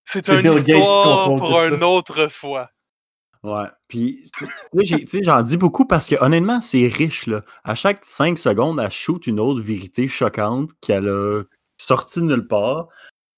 c'est- 0.05 0.27
une 0.27 0.53
histoire 0.53 1.33
pour 1.35 1.63
une 1.63 1.83
autre 1.83 2.27
fois. 2.27 2.69
Ouais. 3.43 3.67
Puis, 3.87 4.29
tu 4.37 4.45
sais, 5.07 5.23
j'en 5.23 5.41
dis 5.41 5.57
beaucoup 5.57 5.85
parce 5.85 6.07
que 6.07 6.15
honnêtement, 6.23 6.61
c'est 6.61 6.87
riche, 6.87 7.25
là. 7.25 7.43
À 7.63 7.73
chaque 7.75 8.05
5 8.05 8.37
secondes, 8.37 8.79
elle 8.79 8.91
shoot 8.91 9.25
une 9.25 9.39
autre 9.39 9.61
vérité 9.61 10.07
choquante 10.07 10.69
qu'elle 10.79 11.07
a 11.09 11.43
sortie 11.77 12.19
de 12.19 12.25
nulle 12.25 12.47
part, 12.47 12.87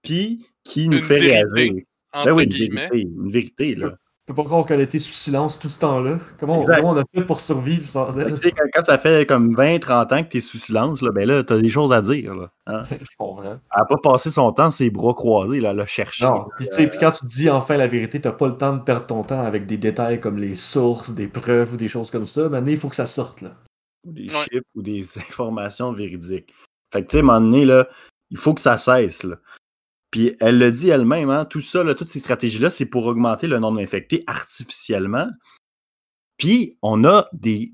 puis 0.04 0.46
qui 0.66 0.90
nous 0.90 0.98
Une 0.98 1.04
fait 1.04 1.20
vérité, 1.22 1.50
réagir. 1.54 1.84
Entre 2.14 2.26
Ben 2.28 2.34
oui, 2.36 2.44
une 2.44 2.50
guillemets. 2.50 2.90
vérité, 2.90 3.02
une 3.02 3.32
vérité, 3.32 3.76
là. 3.76 3.98
Je 4.26 4.32
peux 4.34 4.42
pas 4.42 4.46
croire 4.46 4.66
qu'elle 4.66 4.80
a 4.80 4.84
été 4.84 5.00
sous 5.00 5.12
silence 5.12 5.60
tout 5.60 5.68
ce 5.68 5.80
temps-là. 5.82 6.18
Comment, 6.40 6.62
on 6.62 6.96
a 6.96 7.04
fait 7.14 7.26
pour 7.26 7.42
survivre 7.42 7.84
sans 7.86 8.18
elle? 8.18 8.36
tu 8.36 8.40
sais, 8.48 8.52
quand, 8.52 8.64
quand 8.74 8.84
ça 8.86 8.98
fait 8.98 9.26
comme 9.28 9.54
20-30 9.54 10.14
ans 10.14 10.24
que 10.24 10.30
tu 10.30 10.38
es 10.38 10.40
sous 10.40 10.58
silence, 10.58 11.02
là, 11.02 11.12
ben 11.12 11.28
là, 11.28 11.44
t'as 11.44 11.60
des 11.60 11.68
choses 11.68 11.92
à 11.92 12.02
dire. 12.02 12.34
Là, 12.34 12.50
hein. 12.68 12.84
Je 13.02 13.06
comprends. 13.18 13.44
Elle 13.44 13.60
n'a 13.78 13.86
pas 13.86 13.98
passé 14.02 14.32
son 14.32 14.54
temps 14.54 14.72
ses 14.72 14.90
bras 14.90 15.14
croisés, 15.14 15.60
là, 15.60 15.72
elle 15.72 15.82
a 15.82 15.86
cherché. 15.86 16.24
Non, 16.24 16.46
puis 16.58 16.70
tu 16.70 16.74
sais, 16.74 16.88
puis 16.88 16.98
quand 17.00 17.12
tu 17.12 17.26
dis 17.26 17.50
enfin 17.50 17.76
la 17.76 17.88
vérité, 17.88 18.22
t'as 18.22 18.32
pas 18.32 18.48
le 18.48 18.58
temps 18.58 18.78
de 18.78 18.82
perdre 18.82 19.08
ton 19.08 19.24
temps 19.24 19.42
avec 19.42 19.66
des 19.66 19.78
détails 19.78 20.22
comme 20.22 20.38
les 20.38 20.56
sources, 20.56 21.12
des 21.14 21.28
preuves 21.28 21.74
ou 21.74 21.78
des 21.78 21.90
choses 21.90 22.10
comme 22.10 22.26
ça. 22.28 22.48
Maintenant, 22.48 22.72
il 22.72 22.78
faut 22.78 22.88
que 22.90 22.96
ça 22.96 23.08
sorte, 23.08 23.42
là. 23.42 23.52
ou 24.08 24.14
des 24.14 24.30
Ouais. 24.30 24.44
chiffres 24.50 24.64
ou 24.76 24.82
des 24.82 25.02
informations 25.18 25.92
véridiques. 25.92 26.54
Fait 26.94 27.02
que, 27.02 27.08
tu 27.08 27.18
sais, 27.18 27.18
à 27.18 27.20
un 27.20 27.26
moment 27.26 27.42
donné, 27.42 27.66
là, 27.66 27.90
il 28.32 28.38
faut 28.38 28.54
que 28.54 28.62
ça 28.62 28.78
cesse. 28.78 29.26
Là. 29.26 29.36
Puis 30.14 30.32
elle 30.40 30.60
le 30.60 30.72
dit 30.72 30.90
elle-même, 30.90 31.32
hein, 31.32 31.44
tout 31.44 31.60
ça, 31.60 31.84
là, 31.84 31.96
toutes 31.96 32.08
ces 32.08 32.20
stratégies-là, 32.20 32.70
c'est 32.70 32.86
pour 32.86 33.08
augmenter 33.08 33.48
le 33.48 33.58
nombre 33.58 33.80
d'infectés 33.80 34.24
artificiellement. 34.28 35.28
Puis 36.38 36.78
on 36.84 37.04
a 37.04 37.28
des, 37.34 37.74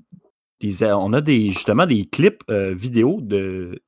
des 0.60 0.82
on 0.84 1.12
a 1.12 1.20
des 1.20 1.50
justement 1.50 1.84
des 1.84 2.06
clips 2.08 2.42
euh, 2.48 2.72
vidéo 2.74 3.18
de, 3.20 3.82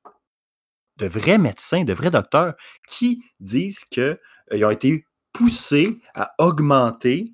de 0.97 1.07
vrais 1.07 1.39
médecins, 1.39 1.83
de 1.83 1.93
vrais 1.93 2.11
docteurs 2.11 2.53
qui 2.87 3.23
disent 3.39 3.85
qu'ils 3.85 4.17
ont 4.63 4.69
été 4.69 5.03
poussés 5.33 5.97
à 6.13 6.35
augmenter 6.37 7.33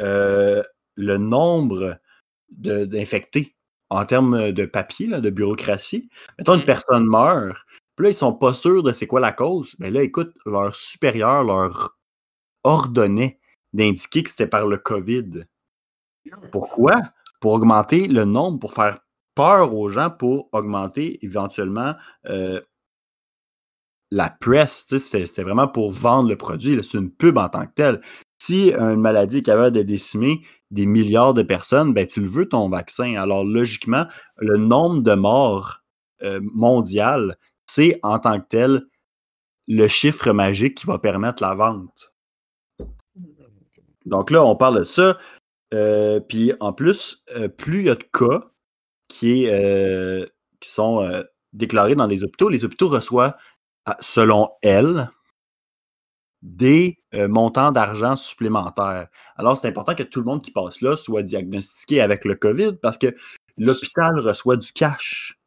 euh, 0.00 0.62
le 0.94 1.18
nombre 1.18 2.00
d'infectés 2.50 3.54
en 3.90 4.06
termes 4.06 4.52
de 4.52 4.64
papier, 4.64 5.08
là, 5.08 5.20
de 5.20 5.30
bureaucratie. 5.30 6.08
Mettons, 6.38 6.54
une 6.54 6.60
Mhm. 6.60 6.66
personne 6.66 7.04
meurt, 7.06 7.58
puis 7.98 8.04
là, 8.04 8.10
ils 8.10 8.14
sont 8.14 8.32
pas 8.32 8.54
sûrs 8.54 8.84
de 8.84 8.92
c'est 8.92 9.08
quoi 9.08 9.18
la 9.18 9.32
cause. 9.32 9.74
Mais 9.80 9.90
là, 9.90 10.04
écoute, 10.04 10.32
leur 10.46 10.72
supérieur 10.72 11.42
leur 11.42 11.98
ordonnait 12.62 13.40
d'indiquer 13.72 14.22
que 14.22 14.30
c'était 14.30 14.46
par 14.46 14.68
le 14.68 14.78
COVID. 14.78 15.46
Pourquoi? 16.52 16.94
Pour 17.40 17.54
augmenter 17.54 18.06
le 18.06 18.24
nombre, 18.24 18.60
pour 18.60 18.72
faire 18.72 19.00
peur 19.34 19.74
aux 19.74 19.88
gens, 19.88 20.10
pour 20.10 20.48
augmenter 20.52 21.18
éventuellement 21.24 21.96
euh, 22.26 22.60
la 24.12 24.30
presse. 24.30 24.86
C'était 24.86 25.42
vraiment 25.42 25.66
pour 25.66 25.90
vendre 25.90 26.28
le 26.28 26.36
produit. 26.36 26.78
C'est 26.84 26.98
une 26.98 27.10
pub 27.10 27.36
en 27.36 27.48
tant 27.48 27.66
que 27.66 27.74
telle. 27.74 28.00
Si 28.40 28.72
une 28.74 29.00
maladie 29.00 29.38
est 29.38 29.42
capable 29.42 29.74
de 29.74 29.82
décimer 29.82 30.42
des 30.70 30.86
milliards 30.86 31.34
de 31.34 31.42
personnes, 31.42 31.92
ben, 31.94 32.06
tu 32.06 32.20
le 32.20 32.28
veux 32.28 32.48
ton 32.48 32.68
vaccin. 32.68 33.16
Alors, 33.16 33.42
logiquement, 33.42 34.06
le 34.36 34.56
nombre 34.56 35.02
de 35.02 35.14
morts 35.14 35.82
euh, 36.22 36.38
mondial, 36.42 37.36
c'est 37.68 38.00
en 38.02 38.18
tant 38.18 38.40
que 38.40 38.46
tel 38.48 38.86
le 39.68 39.86
chiffre 39.86 40.32
magique 40.32 40.78
qui 40.78 40.86
va 40.86 40.98
permettre 40.98 41.42
la 41.42 41.54
vente. 41.54 42.14
Donc 44.06 44.30
là, 44.30 44.44
on 44.44 44.56
parle 44.56 44.80
de 44.80 44.84
ça. 44.84 45.18
Euh, 45.74 46.18
puis 46.18 46.52
en 46.60 46.72
plus, 46.72 47.22
euh, 47.36 47.48
plus 47.48 47.80
il 47.80 47.86
y 47.86 47.90
a 47.90 47.94
de 47.94 48.02
cas 48.02 48.50
qui, 49.08 49.46
euh, 49.48 50.24
sont 50.62 51.08
déclarés 51.52 51.94
dans 51.94 52.06
les 52.06 52.24
hôpitaux, 52.24 52.48
les 52.48 52.64
hôpitaux 52.64 52.88
reçoivent, 52.88 53.34
selon 54.00 54.50
elle, 54.60 55.08
des 56.42 56.98
montants 57.12 57.70
d'argent 57.70 58.16
supplémentaires. 58.16 59.06
Alors, 59.36 59.56
c'est 59.56 59.68
important 59.68 59.94
que 59.94 60.02
tout 60.02 60.18
le 60.18 60.26
monde 60.26 60.42
qui 60.42 60.50
passe 60.50 60.80
là 60.80 60.96
soit 60.96 61.22
diagnostiqué 61.22 62.00
avec 62.00 62.24
le 62.24 62.34
COVID 62.34 62.72
parce 62.82 62.98
que 62.98 63.14
l'hôpital 63.56 64.18
reçoit 64.18 64.56
du 64.56 64.72
cash. 64.72 65.37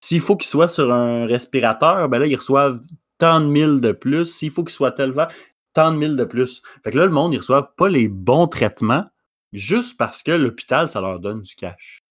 S'il 0.00 0.20
faut 0.20 0.36
qu'il 0.36 0.48
soit 0.48 0.68
sur 0.68 0.92
un 0.92 1.26
respirateur, 1.26 2.08
ben 2.08 2.18
là, 2.18 2.26
ils 2.26 2.36
reçoivent 2.36 2.80
tant 3.18 3.40
de 3.40 3.46
mille 3.46 3.80
de 3.80 3.92
plus. 3.92 4.26
S'il 4.26 4.50
faut 4.50 4.64
qu'il 4.64 4.74
soit 4.74 4.92
tellement, 4.92 5.26
tant 5.72 5.92
de 5.92 5.96
mille 5.96 6.16
de 6.16 6.24
plus. 6.24 6.62
Fait 6.84 6.90
que 6.90 6.98
là, 6.98 7.06
le 7.06 7.12
monde, 7.12 7.34
ils 7.34 7.38
reçoivent 7.38 7.74
pas 7.76 7.88
les 7.88 8.08
bons 8.08 8.46
traitements 8.46 9.04
juste 9.52 9.98
parce 9.98 10.22
que 10.22 10.32
l'hôpital, 10.32 10.88
ça 10.88 11.00
leur 11.00 11.20
donne 11.20 11.42
du 11.42 11.54
cash. 11.56 12.02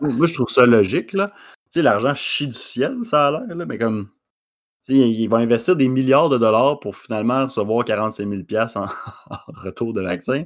Moi, 0.00 0.26
je 0.26 0.34
trouve 0.34 0.48
ça 0.48 0.66
logique, 0.66 1.12
là. 1.12 1.28
Tu 1.70 1.78
sais, 1.78 1.82
l'argent 1.82 2.12
chie 2.14 2.46
du 2.46 2.52
ciel, 2.52 2.98
ça 3.04 3.28
a 3.28 3.30
l'air, 3.30 3.56
là, 3.56 3.64
mais 3.64 3.78
comme. 3.78 4.10
tu 4.84 4.94
sais, 4.94 5.10
ils 5.10 5.28
vont 5.28 5.38
investir 5.38 5.74
des 5.76 5.88
milliards 5.88 6.28
de 6.28 6.38
dollars 6.38 6.80
pour 6.80 6.96
finalement 6.96 7.44
recevoir 7.44 7.84
45 7.84 8.28
000 8.28 8.42
piastres 8.42 8.78
en, 8.78 8.84
en 9.30 9.38
retour 9.48 9.92
de 9.94 10.02
vaccin. 10.02 10.44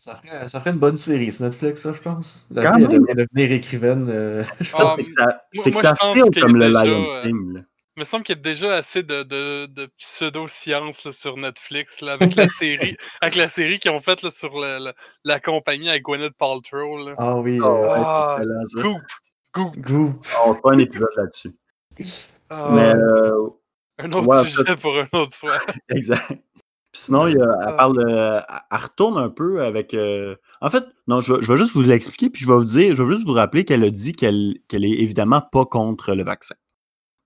Ça, 0.00 0.14
ferait, 0.16 0.48
ça 0.48 0.58
ferait 0.60 0.70
une 0.70 0.78
bonne 0.78 0.96
série 0.98 1.30
sur 1.30 1.44
Netflix, 1.44 1.82
ça, 1.82 1.92
je 1.92 2.00
pense. 2.00 2.46
La 2.50 2.62
Quand 2.64 2.76
elle 2.78 2.88
même. 2.88 3.04
devenir 3.14 3.52
écrivaine. 3.52 4.08
euh, 4.10 4.42
Ah, 4.74 4.94
pense. 4.96 4.96
c'est 4.96 5.12
que 5.14 5.20
ça, 5.20 5.40
c'est 5.54 5.70
que 5.70 5.74
moi, 5.76 5.82
ça 5.84 5.94
je 5.94 6.00
pense 6.00 6.14
file 6.14 6.22
qu'il 6.24 6.34
y 6.34 6.38
a 6.38 6.42
comme 6.46 6.56
le 6.56 6.66
déjà, 6.66 6.84
Lion 6.84 7.04
euh, 7.14 7.22
King. 7.22 7.54
là. 7.54 7.60
Il 7.96 8.00
me 8.00 8.04
semble 8.04 8.22
qu'il 8.24 8.36
y 8.36 8.38
a 8.38 8.42
déjà 8.42 8.74
assez 8.76 9.02
de, 9.02 9.24
de, 9.24 9.66
de 9.66 9.86
pseudo-science 9.98 11.10
sur 11.10 11.36
Netflix 11.36 12.00
là, 12.00 12.12
avec 12.14 12.34
la 12.34 12.48
série 12.58 12.96
avec 13.20 13.34
la 13.36 13.48
série 13.50 13.78
qu'ils 13.78 13.90
ont 13.90 14.00
faite 14.00 14.22
là, 14.22 14.30
sur 14.30 14.58
le- 14.58 14.78
le- 14.86 14.92
la 15.24 15.38
compagnie 15.40 15.90
avec 15.90 16.02
Gwyneth 16.04 16.32
Paltrow. 16.38 17.04
Là. 17.04 17.14
Ah 17.18 17.36
oui, 17.36 17.58
Oh, 17.62 17.66
euh, 17.66 17.80
ouais, 17.82 17.88
Ah, 18.06 18.36
c'est 18.38 18.42
excellent, 18.42 18.62
ça. 18.68 18.82
Goop! 18.82 19.02
Goop! 19.54 19.76
Goop. 19.78 20.26
On 20.46 20.54
fera 20.54 20.72
un 20.72 20.78
épisode 20.78 21.08
là-dessus. 21.16 21.50
Ah, 22.48 22.68
Mais, 22.72 22.94
euh, 22.94 23.48
un 23.98 24.08
autre 24.12 24.26
ouais, 24.26 24.44
sujet 24.48 24.76
pour 24.80 24.98
une 24.98 25.08
autre 25.12 25.36
fois. 25.36 25.58
exact. 25.90 26.32
Puis 26.92 27.02
sinon, 27.02 27.28
il 27.28 27.36
y 27.36 27.40
a- 27.40 27.44
elle, 27.44 27.68
Ah. 27.68 27.72
parle, 27.74 27.98
euh, 28.00 28.40
elle- 28.70 28.78
retourne 28.78 29.16
un 29.18 29.28
peu 29.28 29.62
avec. 29.64 29.94
euh, 29.94 30.34
En 30.60 30.70
fait, 30.70 30.84
non, 31.06 31.20
je, 31.20 31.34
vais- 31.34 31.42
je 31.42 31.52
vais 31.52 31.56
juste 31.56 31.72
vous 31.74 31.82
l'expliquer, 31.82 32.30
puis 32.30 32.42
je 32.42 32.48
vais 32.48 32.54
vous 32.54 32.64
dire, 32.64 32.96
je 32.96 33.02
vais 33.02 33.14
juste 33.14 33.26
vous 33.26 33.32
rappeler 33.34 33.64
qu'elle 33.64 33.84
a 33.84 33.90
dit 33.90 34.12
qu'elle 34.12 34.54
qu'elle 34.68 34.84
est 34.84 34.98
évidemment 35.00 35.40
pas 35.40 35.64
contre 35.66 36.14
le 36.14 36.24
vaccin. 36.24 36.56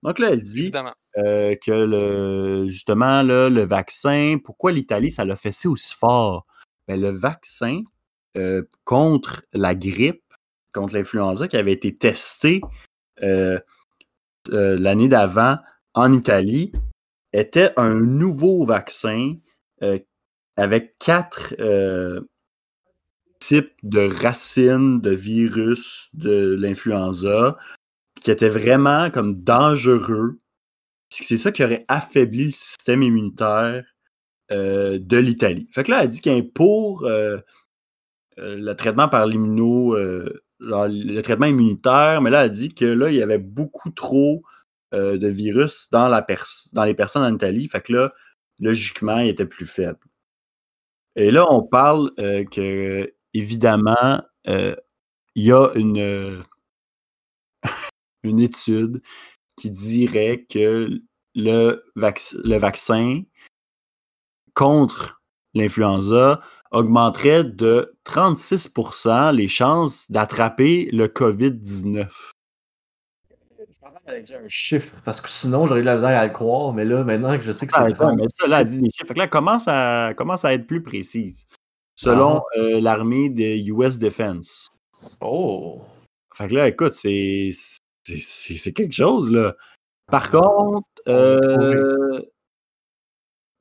Donc 0.03 0.19
là, 0.19 0.29
elle 0.31 0.43
dit 0.43 0.71
euh, 1.17 1.55
que 1.55 1.71
le, 1.71 2.69
justement, 2.69 3.23
là, 3.23 3.49
le 3.49 3.63
vaccin, 3.65 4.35
pourquoi 4.43 4.71
l'Italie, 4.71 5.09
ça 5.09 5.25
l'a 5.25 5.35
fessé 5.35 5.67
aussi 5.67 5.95
fort? 5.95 6.45
Ben, 6.87 6.99
le 7.01 7.09
vaccin 7.09 7.81
euh, 8.37 8.61
contre 8.83 9.43
la 9.53 9.73
grippe, 9.73 10.21
contre 10.73 10.93
l'influenza, 10.93 11.47
qui 11.47 11.57
avait 11.57 11.71
été 11.71 11.95
testé 11.97 12.61
euh, 13.23 13.59
euh, 14.51 14.77
l'année 14.77 15.07
d'avant 15.07 15.57
en 15.95 16.13
Italie, 16.13 16.71
était 17.33 17.71
un 17.77 17.95
nouveau 17.95 18.65
vaccin 18.65 19.33
euh, 19.33 19.43
avec 20.57 20.95
quatre 20.97 21.53
euh, 21.59 22.21
types 23.39 23.73
de 23.83 24.07
racines 24.07 25.01
de 25.01 25.11
virus 25.11 26.09
de 26.13 26.55
l'influenza 26.55 27.57
qui 28.21 28.31
étaient 28.31 28.49
vraiment 28.49 29.11
comme 29.11 29.43
dangereux. 29.43 30.39
Puis 31.11 31.25
c'est 31.25 31.37
ça 31.37 31.51
qui 31.51 31.63
aurait 31.63 31.85
affaibli 31.87 32.45
le 32.45 32.51
système 32.51 33.03
immunitaire 33.03 33.85
euh, 34.51 34.97
de 34.99 35.17
l'Italie. 35.17 35.67
Fait 35.71 35.83
que 35.83 35.91
là, 35.91 36.03
elle 36.03 36.09
dit 36.09 36.21
est 36.25 36.41
pour 36.41 37.05
euh, 37.05 37.37
euh, 38.39 38.57
le 38.57 38.73
traitement 38.73 39.09
par 39.09 39.27
l'immuno, 39.27 39.95
euh, 39.95 40.41
le 40.59 41.21
traitement 41.21 41.45
immunitaire, 41.45 42.21
mais 42.21 42.29
là, 42.29 42.45
elle 42.45 42.51
dit 42.51 42.73
que 42.73 42.85
là, 42.85 43.09
il 43.09 43.15
y 43.15 43.21
avait 43.21 43.37
beaucoup 43.37 43.91
trop 43.91 44.41
euh, 44.93 45.17
de 45.17 45.27
virus 45.27 45.89
dans, 45.91 46.07
la 46.07 46.21
pers- 46.21 46.69
dans 46.73 46.85
les 46.85 46.95
personnes 46.95 47.23
en 47.23 47.35
Italie. 47.35 47.67
Fait 47.67 47.81
que 47.81 47.93
là, 47.93 48.13
logiquement, 48.59 49.19
il 49.19 49.29
était 49.29 49.45
plus 49.45 49.65
faible. 49.65 49.99
Et 51.15 51.31
là, 51.31 51.51
on 51.51 51.63
parle 51.63 52.11
euh, 52.19 52.43
que, 52.45 53.13
évidemment, 53.33 54.21
euh, 54.47 54.75
il 55.35 55.45
y 55.45 55.51
a 55.51 55.71
une, 55.75 55.99
euh, 55.99 56.41
une 58.23 58.39
étude 58.39 59.01
qui 59.55 59.71
dirait 59.71 60.45
que 60.49 60.89
le, 61.35 61.83
le 61.95 62.57
vaccin 62.57 63.21
contre 64.53 65.21
l'influenza 65.53 66.41
augmenterait 66.71 67.43
de 67.45 67.97
36 68.03 68.73
les 69.33 69.47
chances 69.47 70.11
d'attraper 70.11 70.89
le 70.91 71.07
COVID-19. 71.07 72.34
Avec 74.05 74.31
un 74.31 74.47
chiffre, 74.47 74.93
parce 75.03 75.19
que 75.19 75.29
sinon 75.29 75.65
j'aurais 75.65 75.79
eu 75.79 75.83
de 75.83 75.87
la 75.87 75.95
misère 75.95 76.19
à 76.19 76.25
le 76.27 76.31
croire, 76.33 76.73
mais 76.73 76.85
là, 76.85 77.03
maintenant 77.03 77.35
que 77.37 77.43
je 77.43 77.51
sais 77.51 77.65
que 77.65 77.71
Ah, 77.75 77.85
c'est 77.87 77.93
attends, 77.93 78.15
mais 78.15 78.27
ça, 78.29 78.47
là, 78.47 78.61
elle 78.61 78.67
dit 78.67 78.77
des 78.77 78.89
chiffres. 78.91 79.07
Fait 79.07 79.13
que 79.13 79.19
là, 79.19 79.27
commence 79.27 79.67
à, 79.67 80.13
commence 80.15 80.45
à 80.45 80.53
être 80.53 80.67
plus 80.67 80.83
précise. 80.83 81.45
Selon 81.95 82.41
euh, 82.57 82.81
l'armée 82.81 83.29
des 83.29 83.57
US 83.69 83.97
Defense. 83.97 84.69
Oh! 85.21 85.81
Fait 86.33 86.49
que 86.49 86.53
là, 86.55 86.67
écoute, 86.67 86.93
c'est 86.93 87.51
c'est- 88.03 88.73
quelque 88.73 88.93
chose, 88.93 89.31
là. 89.31 89.55
Par 90.11 90.29
contre, 90.29 90.87
euh, 91.07 92.21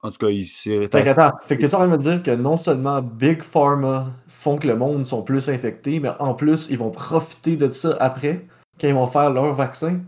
en 0.02 0.10
tout 0.10 0.18
cas, 0.18 0.28
il- 0.28 0.46
c'est... 0.46 0.88
Fait 0.88 1.04
que 1.04 1.08
attends, 1.08 1.38
fait 1.46 1.56
que 1.56 1.60
tu 1.60 1.66
es 1.66 1.74
en 1.74 1.78
train 1.78 1.86
de 1.86 1.92
me 1.92 1.96
dire 1.98 2.22
que 2.22 2.32
non 2.32 2.56
seulement 2.56 3.00
Big 3.00 3.42
Pharma 3.42 4.08
font 4.28 4.58
que 4.58 4.66
le 4.66 4.76
monde 4.76 5.06
sont 5.06 5.22
plus 5.22 5.48
infectés, 5.48 6.00
mais 6.00 6.10
en 6.18 6.34
plus, 6.34 6.66
ils 6.68 6.76
vont 6.76 6.90
profiter 6.90 7.56
de 7.56 7.70
ça 7.70 7.96
après, 8.00 8.44
quand 8.78 8.88
ils 8.88 8.94
vont 8.94 9.06
faire 9.06 9.30
leur 9.30 9.54
vaccin? 9.54 10.00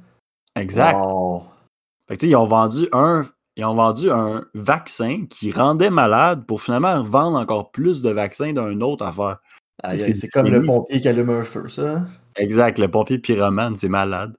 Exact. 0.56 0.96
Wow. 0.96 1.44
Fait 2.08 2.16
que, 2.16 2.20
tu 2.20 2.26
sais, 2.26 2.30
ils 2.30 2.36
ont 2.36 2.46
vendu 2.46 2.88
un 2.92 3.22
ils 3.56 3.64
ont 3.64 3.74
vendu 3.74 4.10
un 4.10 4.44
vaccin 4.54 5.24
qui 5.30 5.50
rendait 5.50 5.88
malade 5.88 6.44
pour 6.46 6.60
finalement 6.60 7.02
vendre 7.02 7.38
encore 7.38 7.70
plus 7.70 8.02
de 8.02 8.10
vaccins 8.10 8.52
d'une 8.52 8.82
autre 8.82 9.04
affaire. 9.04 9.38
C'est 9.88 10.28
comme 10.28 10.48
le 10.48 10.62
pompier 10.64 11.00
qui 11.00 11.08
allume 11.08 11.30
un 11.30 11.42
feu, 11.42 11.68
ça. 11.68 12.06
Exact, 12.36 12.78
le 12.78 12.88
pompier 12.88 13.18
pyromane, 13.18 13.76
c'est 13.76 13.88
malade. 13.88 14.36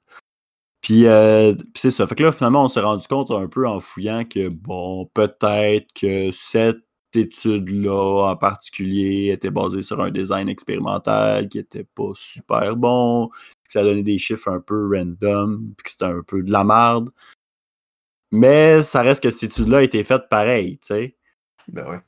Puis, 0.82 1.08
euh, 1.08 1.56
puis 1.56 1.66
c'est 1.76 1.90
ça. 1.90 2.06
Fait 2.06 2.14
que 2.14 2.24
là, 2.24 2.32
finalement, 2.32 2.66
on 2.66 2.70
s'est 2.70 2.80
rendu 2.80 3.08
compte 3.08 3.32
un 3.32 3.48
peu 3.48 3.68
en 3.68 3.80
fouillant 3.80 4.24
que, 4.24 4.50
bon, 4.50 5.10
peut-être 5.14 5.88
que 6.00 6.32
cette 6.32 6.87
étude-là 7.16 8.32
en 8.32 8.36
particulier 8.36 9.30
était 9.32 9.50
basée 9.52 9.82
sur 9.82 10.02
un 10.02 10.12
design 10.12 10.50
expérimental 10.50 11.48
qui 11.50 11.60
était 11.60 11.84
pas 11.84 12.12
super 12.14 12.76
bon, 12.76 13.28
que 13.30 13.72
ça 13.72 13.84
donnait 13.84 14.04
des 14.04 14.18
chiffres 14.18 14.50
un 14.50 14.60
peu 14.60 14.90
random, 14.96 15.74
puis 15.78 15.84
que 15.86 15.92
c'était 15.92 16.06
un 16.06 16.22
peu 16.26 16.44
de 16.44 16.52
la 16.52 16.64
merde. 16.64 17.10
Mais 18.32 18.84
ça 18.84 19.02
reste 19.02 19.24
que 19.24 19.30
cette 19.30 19.52
étude-là 19.52 19.78
a 19.80 19.84
été 19.84 20.04
faite 20.04 20.28
pareil, 20.30 20.78
tu 20.80 20.88
sais. 20.88 21.18
Ben 21.70 21.90
ouais. 21.90 22.00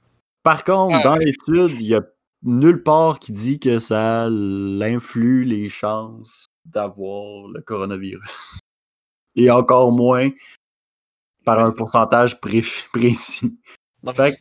Par 0.43 0.63
contre, 0.63 0.97
Ouais. 0.97 1.03
dans 1.03 1.15
l'étude, 1.15 1.71
il 1.79 1.87
y 1.87 1.95
a 1.95 2.01
nulle 2.43 2.83
part 2.83 3.19
qui 3.19 3.31
dit 3.31 3.59
que 3.59 3.79
ça 3.79 4.23
influe 4.25 5.43
les 5.43 5.69
chances 5.69 6.45
d'avoir 6.65 7.47
le 7.49 7.61
coronavirus. 7.61 8.59
Et 9.35 9.49
encore 9.51 9.91
moins 9.91 10.29
par 11.45 11.59
un 11.59 11.71
pourcentage 11.71 12.39
pré- 12.39 12.63
précis. 12.93 13.57
C'est 14.15 14.31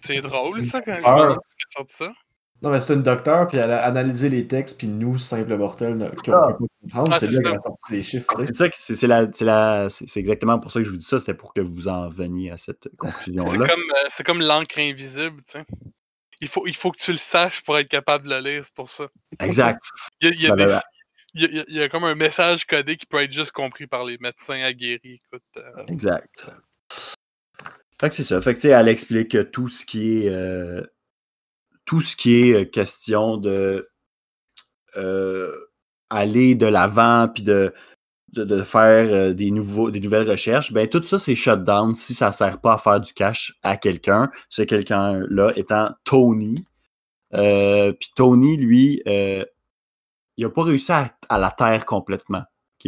C'est 0.00 0.20
drôle, 0.20 0.60
ça, 0.60 0.80
quand 0.80 0.94
je 0.96 1.02
peur. 1.02 1.16
me 1.16 1.22
demande 1.22 1.38
ce 1.46 1.54
qui 1.54 1.72
sort 1.72 1.84
de 1.84 1.90
ça. 1.90 2.12
Non, 2.60 2.70
mais 2.70 2.80
c'est 2.80 2.92
une 2.94 3.04
docteur, 3.04 3.46
puis 3.46 3.56
elle 3.58 3.70
a 3.70 3.84
analysé 3.84 4.28
les 4.28 4.48
textes, 4.48 4.78
puis 4.78 4.88
nous, 4.88 5.16
simples 5.16 5.56
mortels, 5.56 5.96
ne- 5.96 6.08
qui 6.10 6.30
Ah. 6.32 6.48
peut 6.58 6.66
pas 6.66 6.66
comprendre, 6.82 7.12
Ah, 7.12 7.20
c'est 7.20 7.26
c'est 7.26 7.32
là 7.32 7.36
ça. 7.36 7.42
qu'elle 7.42 7.58
a 7.58 7.62
sorti 7.62 7.92
les 7.92 8.02
chiffres. 8.02 8.26
C'est 8.46 8.54
ça, 8.54 8.68
que- 8.68 8.74
c'est 8.78 8.94
c'est 8.96 9.06
la- 9.06 9.26
c'est 9.32 9.44
la- 9.44 9.88
c'est- 9.90 10.08
c'est 10.08 10.18
exactement 10.18 10.58
pour 10.58 10.72
ça 10.72 10.80
que 10.80 10.84
je 10.84 10.90
vous 10.90 10.96
dis 10.96 11.04
ça, 11.04 11.20
c'était 11.20 11.34
pour 11.34 11.54
que 11.54 11.60
vous 11.60 11.86
en 11.86 12.08
veniez 12.08 12.50
à 12.50 12.56
cette 12.56 12.88
C'est 12.90 12.96
conclusion-là. 12.96 13.66
comme, 13.68 13.80
euh, 13.80 14.06
c'est 14.10 14.24
comme 14.26 14.40
l'encre 14.40 14.78
invisible, 14.80 15.36
tu 15.48 15.58
sais. 15.58 15.64
Il 16.40 16.48
faut, 16.48 16.66
il 16.66 16.74
faut 16.74 16.90
que 16.90 16.98
tu 16.98 17.12
le 17.12 17.18
saches 17.18 17.62
pour 17.62 17.78
être 17.78 17.88
capable 17.88 18.24
de 18.28 18.34
le 18.34 18.40
lire, 18.40 18.64
c'est 18.64 18.74
pour 18.74 18.88
ça. 18.88 19.06
Exact. 19.40 19.80
Il 20.20 20.28
y 20.28 20.30
a, 20.30 20.34
il 20.34 20.42
y 20.42 20.46
a 20.46 20.48
Ça 20.50 20.56
des- 20.56 20.66
va- 20.66 20.82
il 21.34 21.42
y 21.42 21.44
a- 21.44 21.48
il 21.48 21.56
y 21.56 21.60
a- 21.60 21.64
il 21.68 21.76
y 21.76 21.82
a 21.82 21.88
comme 21.88 22.04
un 22.04 22.14
message 22.16 22.64
codé 22.66 22.96
qui 22.96 23.06
peut 23.06 23.22
être 23.22 23.32
juste 23.32 23.52
compris 23.52 23.86
par 23.86 24.04
les 24.04 24.18
médecins 24.18 24.60
aguerris. 24.62 25.20
Écoute, 25.32 25.42
euh, 25.58 25.84
Exact. 25.86 26.50
Fait 28.00 28.08
que 28.08 28.14
c'est 28.14 28.22
ça. 28.22 28.40
Fait 28.40 28.54
que 28.54 28.60
tu 28.60 28.68
sais, 28.68 28.68
elle 28.68 28.88
explique 28.88 29.32
que 29.32 29.42
tout 29.42 29.68
ce 29.68 29.84
qui 29.84 30.24
est 30.24 30.28
euh, 30.30 30.82
tout 31.84 32.00
ce 32.00 32.16
qui 32.16 32.34
est 32.50 32.52
euh, 32.54 32.64
question 32.64 33.36
de 33.38 33.88
euh, 34.96 35.52
aller 36.10 36.54
de 36.54 36.66
l'avant 36.66 37.28
puis 37.32 37.42
de, 37.42 37.72
de, 38.32 38.62
faire 38.62 39.12
euh, 39.12 39.32
des, 39.32 39.50
nouveaux, 39.50 39.90
des 39.90 40.00
nouvelles 40.00 40.28
recherches, 40.28 40.72
ben 40.72 40.86
tout 40.88 41.02
ça 41.02 41.18
c'est 41.18 41.34
shut 41.34 41.64
down 41.64 41.94
si 41.94 42.14
ça 42.14 42.32
sert 42.32 42.60
pas 42.60 42.74
à 42.74 42.78
faire 42.78 43.00
du 43.00 43.12
cash 43.12 43.58
à 43.62 43.76
quelqu'un. 43.76 44.30
Ce 44.48 44.62
quelqu'un-là 44.62 45.52
étant 45.56 45.90
Tony. 46.04 46.64
Euh, 47.34 47.92
puis 47.92 48.10
Tony, 48.14 48.56
lui, 48.56 49.02
euh, 49.06 49.44
il 50.36 50.44
a 50.44 50.50
pas 50.50 50.62
réussi 50.62 50.92
à, 50.92 51.10
à 51.28 51.38
la 51.38 51.50
terre 51.50 51.84
complètement. 51.84 52.44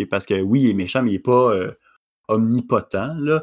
Parce 0.09 0.25
que 0.25 0.41
oui, 0.41 0.63
il 0.63 0.71
est 0.71 0.75
méchant, 0.75 1.03
mais 1.03 1.13
il 1.13 1.17
est 1.17 1.19
pas 1.19 1.53
euh, 1.53 1.73
omnipotent. 2.29 3.15
Là. 3.19 3.43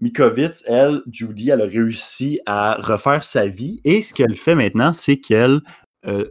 Mikovitz, 0.00 0.64
elle, 0.66 1.02
Judy, 1.10 1.50
elle 1.50 1.60
a 1.60 1.66
réussi 1.66 2.40
à 2.46 2.76
refaire 2.80 3.22
sa 3.22 3.46
vie. 3.46 3.80
Et 3.84 4.02
ce 4.02 4.14
qu'elle 4.14 4.36
fait 4.36 4.54
maintenant, 4.54 4.92
c'est 4.92 5.20
qu'elle 5.20 5.60
euh, 6.06 6.30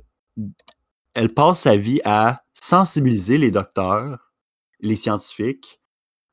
elle 1.14 1.34
passe 1.34 1.62
sa 1.62 1.76
vie 1.76 2.02
à 2.06 2.44
sensibiliser 2.54 3.38
les 3.38 3.52
docteurs, 3.52 4.34
les 4.80 4.96
scientifiques, 4.96 5.82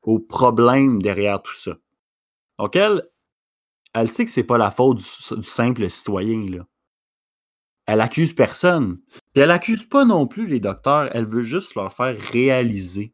aux 0.01 0.19
problèmes 0.19 1.01
derrière 1.01 1.41
tout 1.41 1.55
ça. 1.55 1.75
Donc, 2.57 2.75
elle, 2.75 3.03
elle 3.93 4.09
sait 4.09 4.25
que 4.25 4.31
c'est 4.31 4.43
pas 4.43 4.57
la 4.57 4.71
faute 4.71 4.97
du, 4.97 5.43
simple 5.43 5.89
citoyen. 5.89 6.65
Elle 7.85 8.01
accuse 8.01 8.33
personne. 8.33 8.99
Puis 9.33 9.43
elle 9.43 9.51
accuse 9.51 9.87
pas 9.87 10.05
non 10.05 10.27
plus 10.27 10.47
les 10.47 10.59
docteurs. 10.59 11.09
Elle 11.15 11.25
veut 11.25 11.41
juste 11.41 11.75
leur 11.75 11.91
faire 11.93 12.19
réaliser 12.31 13.13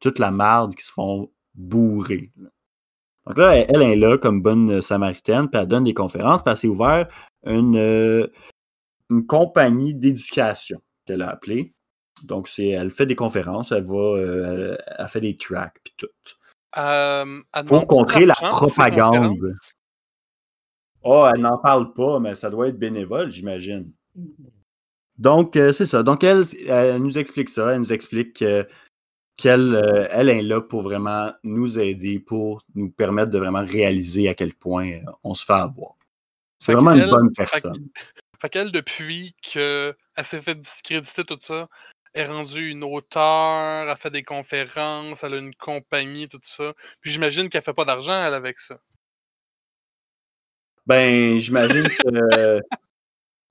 toute 0.00 0.18
la 0.18 0.30
merde 0.30 0.74
qui 0.74 0.84
se 0.84 0.92
font 0.92 1.30
bourrer. 1.54 2.32
Donc 3.28 3.38
là, 3.38 3.56
elle, 3.56 3.66
elle 3.68 3.82
est 3.82 3.96
là 3.96 4.18
comme 4.18 4.42
bonne 4.42 4.70
euh, 4.72 4.80
samaritaine, 4.80 5.48
puis 5.48 5.60
elle 5.60 5.68
donne 5.68 5.84
des 5.84 5.94
conférences, 5.94 6.42
puis 6.42 6.50
elle 6.50 6.58
s'est 6.58 6.68
ouvert 6.68 7.08
une, 7.44 7.76
euh, 7.76 8.26
une 9.10 9.26
compagnie 9.26 9.94
d'éducation 9.94 10.80
qu'elle 11.04 11.22
a 11.22 11.30
appelée. 11.30 11.72
Donc, 12.24 12.48
c'est, 12.48 12.68
elle 12.68 12.90
fait 12.90 13.06
des 13.06 13.14
conférences, 13.14 13.70
elle 13.70 13.84
va, 13.84 13.94
euh, 13.94 14.76
elle, 14.78 14.84
elle 14.98 15.08
fait 15.08 15.20
des 15.20 15.36
tracks, 15.36 15.76
puis 15.84 15.94
tout. 15.96 16.08
euh, 16.76 17.42
de 17.80 17.86
contrer 17.86 18.26
la 18.26 18.34
pour 18.34 18.48
propagande. 18.48 19.38
Oh, 21.02 21.26
elle 21.32 21.40
n'en 21.40 21.58
parle 21.58 21.92
pas, 21.94 22.18
mais 22.18 22.34
ça 22.34 22.50
doit 22.50 22.68
être 22.68 22.78
bénévole, 22.78 23.30
j'imagine. 23.30 23.92
Donc, 25.16 25.56
euh, 25.56 25.72
c'est 25.72 25.86
ça. 25.86 26.02
Donc, 26.02 26.24
elle, 26.24 26.44
elle 26.66 27.02
nous 27.02 27.18
explique 27.18 27.48
ça. 27.48 27.72
Elle 27.72 27.80
nous 27.80 27.92
explique 27.92 28.44
que- 29.38 29.42
qu'elle 29.42 29.74
euh, 29.74 30.08
elle 30.10 30.28
est 30.28 30.42
là 30.42 30.60
pour 30.60 30.82
vraiment 30.82 31.32
nous 31.44 31.78
aider, 31.78 32.18
pour 32.18 32.64
nous 32.74 32.90
permettre 32.90 33.30
de 33.30 33.38
vraiment 33.38 33.64
réaliser 33.64 34.28
à 34.28 34.34
quel 34.34 34.52
point 34.52 34.90
euh, 34.90 35.12
on 35.22 35.34
se 35.34 35.44
fait 35.44 35.52
avoir. 35.52 35.94
C'est 36.58 36.74
vraiment 36.74 36.92
une 36.92 37.08
bonne 37.08 37.32
personne. 37.32 37.88
Fait 38.40 38.48
qu'elle, 38.48 38.72
depuis 38.72 39.34
qu'elle 39.40 39.94
s'est 40.22 40.42
fait 40.42 40.54
discréditer 40.54 41.24
tout 41.24 41.38
ça, 41.40 41.68
est 42.14 42.24
rendue 42.24 42.70
une 42.70 42.84
auteure, 42.84 43.88
elle 43.88 43.96
fait 43.96 44.10
des 44.10 44.22
conférences, 44.22 45.22
elle 45.22 45.34
a 45.34 45.38
une 45.38 45.54
compagnie, 45.54 46.28
tout 46.28 46.38
ça. 46.42 46.72
Puis 47.00 47.10
j'imagine 47.12 47.48
qu'elle 47.48 47.62
fait 47.62 47.74
pas 47.74 47.84
d'argent, 47.84 48.20
elle, 48.22 48.34
avec 48.34 48.58
ça. 48.58 48.78
Ben, 50.86 51.38
j'imagine 51.38 51.88
que, 51.88 52.60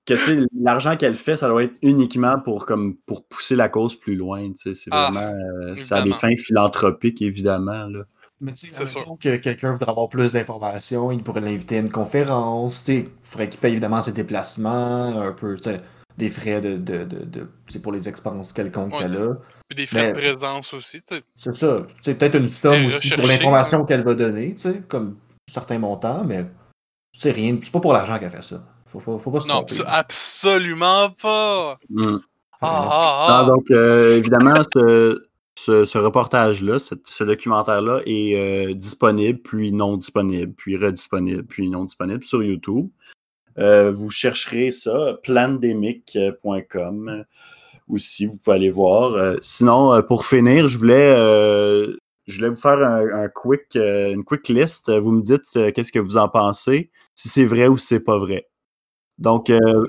que 0.08 0.14
tu 0.14 0.20
sais, 0.42 0.48
l'argent 0.60 0.96
qu'elle 0.98 1.16
fait, 1.16 1.36
ça 1.36 1.48
doit 1.48 1.64
être 1.64 1.78
uniquement 1.82 2.40
pour, 2.40 2.66
comme, 2.66 2.96
pour 3.06 3.26
pousser 3.26 3.56
la 3.56 3.70
cause 3.70 3.96
plus 3.96 4.16
loin. 4.16 4.42
tu 4.52 4.56
sais. 4.58 4.74
C'est 4.76 4.90
Ah, 4.92 5.10
vraiment. 5.12 5.34
euh, 5.34 5.76
ça 5.78 5.98
a 5.98 6.02
des 6.02 6.10
évidemment. 6.10 6.18
fins 6.18 6.36
philanthropiques, 6.36 7.22
évidemment. 7.22 7.86
Là. 7.88 8.04
Mais 8.40 8.52
tu 8.54 8.68
sais, 8.68 8.74
C'est 8.74 8.86
sûr. 8.86 9.04
que 9.20 9.36
quelqu'un 9.38 9.72
voudrait 9.72 9.90
avoir 9.90 10.10
plus 10.10 10.34
d'informations, 10.34 11.12
il 11.12 11.24
pourrait 11.24 11.42
l'inviter 11.42 11.78
à 11.78 11.80
une 11.80 11.92
conférence, 11.92 12.84
tu 12.84 12.92
sais, 12.92 12.98
il 13.00 13.10
faudrait 13.24 13.50
qu'il 13.50 13.60
paye 13.60 13.72
évidemment 13.72 14.02
ses 14.02 14.12
déplacements, 14.14 15.20
un 15.22 15.32
peu, 15.34 15.56
tu 15.58 15.64
sais, 15.64 15.82
des 16.18 16.30
frais 16.30 16.62
de, 16.62 16.78
de, 16.78 17.04
de, 17.04 17.48
pour 17.80 17.92
les 17.92 18.08
expenses 18.08 18.52
quelconques 18.54 18.94
Ouais. 18.94 19.00
qu'elle 19.00 19.18
a. 19.18 19.36
Puis 19.70 19.76
des 19.76 19.86
frais 19.86 20.14
de 20.14 20.18
présence 20.20 20.74
aussi, 20.74 21.02
tu 21.02 21.16
sais. 21.16 21.22
C'est 21.36 21.56
ça. 21.56 21.86
C'est 22.02 22.16
peut-être 22.16 22.36
une 22.36 22.48
somme 22.48 22.86
aussi 22.86 23.10
pour 23.16 23.26
l'information 23.28 23.86
qu'elle 23.86 24.04
va 24.04 24.14
donner, 24.14 24.54
tu 24.56 24.62
sais, 24.62 24.82
comme 24.88 25.18
certains 25.52 25.80
montants, 25.80 26.24
mais 26.24 26.46
c'est 27.14 27.32
rien. 27.32 27.58
C'est 27.64 27.72
pas 27.72 27.80
pour 27.80 27.94
l'argent 27.94 28.18
qu'elle 28.20 28.30
fait 28.30 28.44
ça. 28.44 28.64
Faut, 28.92 29.00
pas- 29.00 29.18
faut 29.20 29.32
pas 29.32 29.40
se 29.42 29.48
Non, 29.48 29.64
tromper. 29.64 29.84
absolument 29.88 31.12
pas! 31.22 31.78
Mm. 31.90 32.18
Ah, 32.62 32.88
ah, 32.90 33.28
ah. 33.30 33.44
Non, 33.46 33.56
donc, 33.56 33.66
euh, 33.72 34.18
évidemment, 34.18 34.56
ce, 34.76 35.24
ce, 35.56 35.86
ce 35.86 35.98
reportage-là, 35.98 36.80
ce, 36.80 36.96
ce 37.06 37.24
documentaire-là 37.24 38.02
est 38.06 38.36
euh, 38.36 38.74
disponible, 38.74 39.40
puis 39.42 39.72
non 39.72 39.98
disponible, 39.98 40.54
puis 40.54 40.78
redisponible, 40.78 41.44
puis 41.44 41.70
non 41.70 41.86
disponible 41.86 42.24
sur 42.24 42.44
YouTube. 42.44 42.90
Euh, 43.60 43.92
vous 43.92 44.10
chercherez 44.10 44.72
ça, 44.72 45.18
plandemic.com 45.24 47.24
aussi, 47.90 48.26
vous 48.26 48.38
pouvez 48.44 48.56
aller 48.56 48.70
voir. 48.70 49.14
Euh, 49.14 49.38
sinon, 49.42 50.02
pour 50.04 50.26
finir, 50.26 50.68
je 50.68 50.78
voulais, 50.78 51.16
euh, 51.18 51.96
je 52.28 52.38
voulais 52.38 52.50
vous 52.50 52.58
faire 52.58 52.78
un, 52.80 53.24
un 53.24 53.30
quick, 53.30 53.76
euh, 53.76 54.12
une 54.12 54.24
quick 54.24 54.48
list. 54.50 54.92
Vous 54.92 55.12
me 55.12 55.22
dites 55.22 55.46
euh, 55.56 55.72
qu'est-ce 55.72 55.92
que 55.92 56.00
vous 56.00 56.18
en 56.18 56.28
pensez, 56.28 56.92
si 57.16 57.30
c'est 57.30 57.46
vrai 57.46 57.68
ou 57.68 57.78
si 57.78 57.88
c'est 57.88 58.00
pas 58.00 58.18
vrai. 58.18 58.48
Donc, 59.18 59.49
euh. 59.49 59.88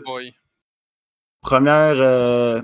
Première, 1.40 1.94
euh, 2.00 2.60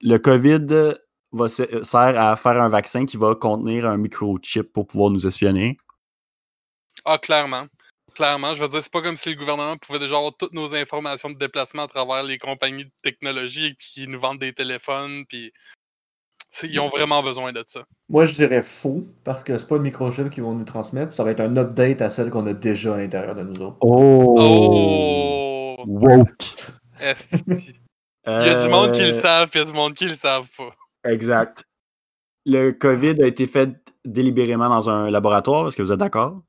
le 0.00 0.18
COVID 0.18 0.94
va, 1.32 1.48
se- 1.48 1.62
euh, 1.74 1.84
sert 1.84 2.18
à 2.20 2.36
faire 2.36 2.60
un 2.60 2.68
vaccin 2.68 3.04
qui 3.06 3.16
va 3.16 3.34
contenir 3.34 3.86
un 3.86 3.96
microchip 3.96 4.72
pour 4.72 4.86
pouvoir 4.86 5.10
nous 5.10 5.26
espionner. 5.26 5.78
Ah, 7.04 7.18
clairement. 7.18 7.66
Clairement, 8.14 8.54
je 8.54 8.62
veux 8.62 8.68
dire, 8.68 8.82
c'est 8.82 8.92
pas 8.92 9.02
comme 9.02 9.16
si 9.16 9.30
le 9.30 9.36
gouvernement 9.36 9.76
pouvait 9.76 9.98
déjà 9.98 10.16
avoir 10.16 10.32
toutes 10.36 10.52
nos 10.52 10.74
informations 10.74 11.30
de 11.30 11.36
déplacement 11.36 11.82
à 11.82 11.88
travers 11.88 12.22
les 12.22 12.38
compagnies 12.38 12.84
de 12.84 12.92
technologie 13.02 13.74
puis 13.74 13.88
qui 13.92 14.08
nous 14.08 14.18
vendent 14.18 14.40
des 14.40 14.52
téléphones, 14.52 15.24
puis 15.26 15.52
ils 16.62 16.80
ont 16.80 16.88
vraiment 16.88 17.22
besoin 17.22 17.52
de 17.52 17.62
ça. 17.66 17.84
Moi, 18.08 18.26
je 18.26 18.34
dirais 18.34 18.62
faux, 18.62 19.06
parce 19.22 19.44
que 19.44 19.58
c'est 19.58 19.68
pas 19.68 19.76
le 19.76 19.82
microchip 19.82 20.30
qu'ils 20.30 20.42
vont 20.42 20.54
nous 20.54 20.64
transmettre, 20.64 21.12
ça 21.12 21.22
va 21.22 21.30
être 21.30 21.40
un 21.40 21.56
update 21.56 22.00
à 22.00 22.10
celle 22.10 22.30
qu'on 22.30 22.46
a 22.46 22.54
déjà 22.54 22.94
à 22.94 22.96
l'intérieur 22.96 23.34
de 23.34 23.42
nous 23.42 23.60
autres. 23.60 23.76
Oh! 23.82 25.44
Woke! 25.86 26.44
Il 27.00 28.32
y 28.32 28.48
a 28.50 28.62
du 28.64 28.68
monde 28.68 28.92
qui 28.92 29.00
le 29.00 29.08
Euh, 29.08 29.12
savent, 29.12 29.48
puis 29.48 29.58
il 29.60 29.62
y 29.62 29.66
a 29.66 29.70
du 29.70 29.76
monde 29.76 29.94
qui 29.94 30.04
le 30.06 30.14
savent 30.14 30.48
pas. 30.56 30.74
Exact. 31.10 31.64
Le 32.44 32.72
COVID 32.72 33.22
a 33.22 33.26
été 33.26 33.46
fait 33.46 33.70
délibérément 34.04 34.68
dans 34.68 34.90
un 34.90 35.10
laboratoire, 35.10 35.68
est-ce 35.68 35.76
que 35.76 35.82
vous 35.82 35.92
êtes 35.92 35.98
d'accord? 35.98 36.42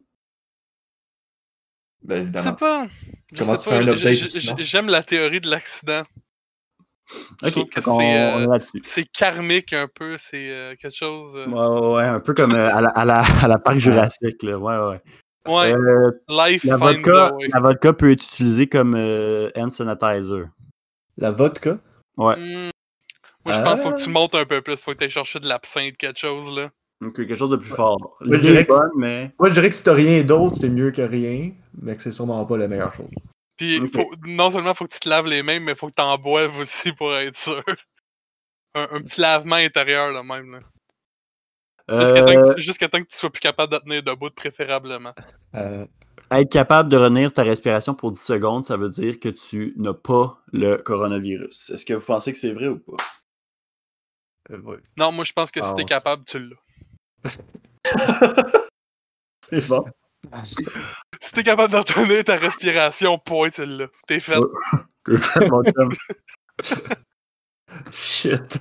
Ben, 2.02 2.16
Je 2.16 2.20
sais 2.42 2.50
évidemment. 2.50 2.56
pas. 2.56 2.88
Je 3.34 3.38
Comment 3.38 3.58
sais 3.58 3.64
tu 3.64 3.70
pas. 4.56 4.64
J'aime 4.64 4.90
la 4.90 5.04
théorie 5.04 5.40
de 5.40 5.50
l'accident. 5.50 6.04
Je 7.42 7.48
Ok, 7.48 7.52
trouve 7.52 7.66
que 7.66 7.80
donc 7.80 7.88
on, 7.88 8.00
c'est, 8.00 8.34
on 8.36 8.52
euh. 8.54 8.60
C'est 8.84 9.06
karmique 9.06 9.74
un 9.74 9.88
peu, 9.88 10.16
c'est 10.18 10.50
euh, 10.50 10.76
quelque 10.76 10.94
chose. 10.96 11.36
euh, 11.36 11.48
Ouais, 11.48 11.80
ouais, 11.80 11.96
ouais, 11.96 12.04
un 12.04 12.20
peu 12.20 12.34
comme 12.34 12.54
euh, 12.54 12.74
à 12.74 12.82
la, 12.82 12.90
à 12.90 13.06
la, 13.06 13.20
à 13.44 13.48
la 13.48 13.58
parc 13.58 13.80
Jurassique. 13.80 14.44
Là. 14.44 14.58
Ouais, 14.60 14.78
ouais. 14.78 15.02
Ouais, 15.48 15.74
Euh, 15.74 16.12
life 16.28 16.64
la, 16.64 16.78
vodka, 16.78 17.32
la 17.82 17.94
peut 17.94 18.12
être 18.12 18.26
utilisée 18.26 18.68
comme 18.68 18.94
euh, 18.96 19.50
hand 19.56 19.72
sanitizer. 19.72 20.48
La 21.18 21.32
vodka? 21.32 21.80
Ouais. 22.18 22.36
Hmm. 22.36 22.70
Moi, 23.46 23.54
je 23.56 23.62
pense 23.62 23.80
qu'il 23.82 23.90
faut 23.90 23.96
que 23.96 24.02
tu 24.02 24.10
Ah. 24.10 24.12
montes 24.12 24.36
un 24.36 24.46
peu 24.46 24.62
plus. 24.62 24.76
Faut 24.82 24.92
que 24.92 24.98
tu 24.98 25.06
ailles 25.06 25.10
chercher 25.10 25.40
de 25.40 25.48
l'absinthe, 25.48 25.98
quelque 25.98 26.20
chose, 26.20 26.54
là. 26.56 26.70
Donc, 27.02 27.16
quelque 27.16 27.36
chose 27.36 27.50
de 27.50 27.56
plus 27.56 27.70
fort. 27.70 28.18
Moi, 28.20 28.36
je 28.38 28.42
dirais 28.42 28.62
est 28.62 28.66
que- 28.66 28.78
bonne, 28.78 28.92
mais. 28.98 29.32
Moi, 29.40 29.48
je 29.50 29.54
dirais 29.54 29.70
que 29.70 29.76
si 29.76 29.84
t'as 29.84 29.94
rien 29.94 30.22
d'autre, 30.24 30.58
c'est 30.60 30.70
mieux 30.70 30.92
que 30.92 31.02
rien, 31.02 31.52
mais 31.82 31.96
que 31.96 32.02
c'est 32.04 32.12
sûrement 32.12 32.46
pas 32.46 32.58
la 32.58 32.68
meilleure 32.68 32.94
chose. 32.94 33.08
Puis, 33.56 33.80
faut, 33.94 34.12
non 34.26 34.52
seulement 34.52 34.74
faut 34.74 34.86
que 34.86 34.94
tu 34.94 35.00
te 35.00 35.10
laves 35.10 35.28
les 35.28 35.42
mains, 35.42 35.60
mais 35.62 35.76
faut 35.76 35.88
que 35.88 35.94
tu 35.96 36.02
en 36.02 36.18
boives 36.18 36.58
aussi 36.60 36.92
pour 36.92 37.14
être 37.16 37.36
sûr. 37.38 37.64
Un, 38.76 38.84
un 38.92 39.02
petit 39.02 39.20
lavement 39.20 39.56
intérieur, 39.56 40.12
là, 40.12 40.22
même. 40.22 40.52
Là. 40.52 40.60
Jusqu'à 42.00 42.22
temps, 42.24 42.32
Euh, 42.32 42.44
que 42.44 42.56
tu- 42.56 42.62
jusqu'à 42.62 42.88
temps 42.88 43.00
que 43.02 43.08
tu 43.08 43.18
sois 43.18 43.30
plus 43.30 43.40
capable 43.40 43.74
de 43.74 43.78
tenir 43.80 44.04
debout, 44.04 44.30
préférablement. 44.30 45.14
Euh, 45.56 45.86
être 46.32 46.52
capable 46.52 46.90
de 46.90 46.98
retenir 46.98 47.34
ta 47.34 47.44
respiration 47.44 47.96
pour 47.96 48.12
10 48.12 48.22
secondes, 48.22 48.66
ça 48.66 48.78
veut 48.78 48.90
dire 48.90 49.20
que 49.20 49.30
tu 49.30 49.74
n'as 49.78 49.94
pas 49.94 50.40
le 50.54 50.76
coronavirus. 50.78 51.72
Est-ce 51.72 51.86
que 51.86 51.94
vous 51.94 52.06
pensez 52.06 52.32
que 52.32 52.38
c'est 52.38 52.54
vrai 52.54 52.68
ou 52.68 52.78
pas? 52.80 52.98
euh. 54.52 54.78
Non, 54.98 55.12
moi, 55.12 55.24
je 55.24 55.34
pense 55.34 55.52
que 55.52 55.62
si 55.62 55.70
Ah 55.72 55.76
t'es 55.76 55.86
capable, 55.86 56.24
tu 56.26 56.40
l'as. 56.40 56.56
C'est 59.50 59.68
bon. 59.68 59.86
Si 61.22 61.34
t'es 61.34 61.44
capable 61.44 61.72
de 61.74 61.78
retenir 61.78 62.24
ta 62.24 62.36
respiration, 62.38 63.18
point, 63.20 63.50
tu 63.50 63.66
l'as. 63.66 63.88
T'es 64.08 64.20
fait. 64.20 64.38
Ouais. 64.38 64.48
Mon 65.50 65.64
chum. 65.64 65.90
Shit. 67.92 68.58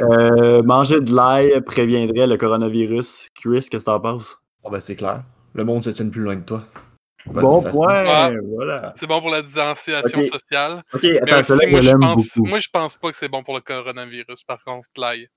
Euh, 0.00 0.62
manger 0.62 1.00
de 1.00 1.14
l'ail 1.14 1.60
préviendrait 1.62 2.26
le 2.26 2.36
coronavirus. 2.36 3.28
Chris, 3.34 3.66
qu'est-ce 3.70 3.84
que 3.84 3.84
t'en 3.84 4.00
penses? 4.00 4.40
Bon, 4.62 4.70
ben, 4.70 4.80
c'est 4.80 4.96
clair. 4.96 5.24
Le 5.54 5.64
monde 5.64 5.84
se 5.84 5.90
tient 5.90 6.08
plus 6.08 6.22
loin 6.22 6.36
de 6.36 6.42
toi. 6.44 6.64
Bon 7.26 7.62
point! 7.62 8.04
Ah. 8.06 8.30
Voilà. 8.54 8.92
C'est 8.96 9.06
bon 9.06 9.20
pour 9.20 9.30
la 9.30 9.42
distanciation 9.42 10.22
sociale. 10.22 10.82
Ok, 10.92 11.04
attends, 11.04 11.54
aussi, 11.54 11.66
moi, 11.66 11.80
je 11.80 11.92
pense, 11.92 12.36
beaucoup. 12.36 12.48
moi, 12.48 12.58
je 12.58 12.68
pense 12.72 12.96
pas 12.96 13.10
que 13.10 13.16
c'est 13.16 13.28
bon 13.28 13.42
pour 13.42 13.54
le 13.54 13.60
coronavirus, 13.60 14.44
par 14.44 14.62
contre, 14.62 14.88
l'ail. 14.96 15.28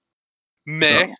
Mais, 0.65 1.07
Non. 1.07 1.13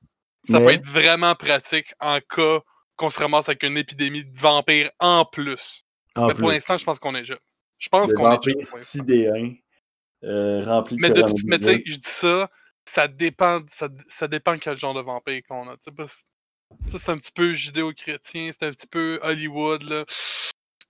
ça 0.43 0.59
peut 0.59 0.69
être 0.69 0.85
vraiment 0.85 1.35
pratique 1.35 1.93
en 1.99 2.19
cas 2.19 2.59
qu'on 2.95 3.09
se 3.09 3.19
ramasse 3.19 3.49
avec 3.49 3.63
une 3.63 3.77
épidémie 3.77 4.23
de 4.23 4.39
vampires 4.39 4.91
en 4.99 5.25
plus. 5.25 5.83
En 6.15 6.27
mais 6.27 6.35
pour 6.35 6.49
l'instant, 6.49 6.77
je 6.77 6.85
pense 6.85 6.99
qu'on 6.99 7.15
est 7.15 7.21
déjà. 7.21 7.37
Je 7.79 7.89
pense 7.89 8.13
qu'on 8.13 8.27
est 8.27 8.35
vampire 8.35 8.55
euh, 10.23 10.63
rempli 10.63 10.97
de 10.97 11.01
Mais, 11.01 11.09
de, 11.09 11.23
mais 11.45 11.59
tu 11.59 11.65
sais, 11.65 11.83
je 11.85 11.95
dis 11.95 12.01
ça, 12.03 12.49
ça 12.85 13.07
dépend, 13.07 13.61
ça, 13.69 13.89
ça 14.07 14.27
dépend 14.27 14.57
quel 14.57 14.77
genre 14.77 14.93
de 14.93 15.01
vampire 15.01 15.41
qu'on 15.47 15.67
a. 15.69 15.73
tu 15.73 15.83
sais, 15.85 15.91
parce- 15.91 16.25
Ça, 16.87 16.97
c'est 16.97 17.09
un 17.11 17.17
petit 17.17 17.31
peu 17.33 17.53
judéo-chrétien, 17.53 18.49
c'est 18.51 18.65
un 18.65 18.71
petit 18.71 18.87
peu 18.87 19.19
Hollywood, 19.23 19.83
là. 19.83 20.05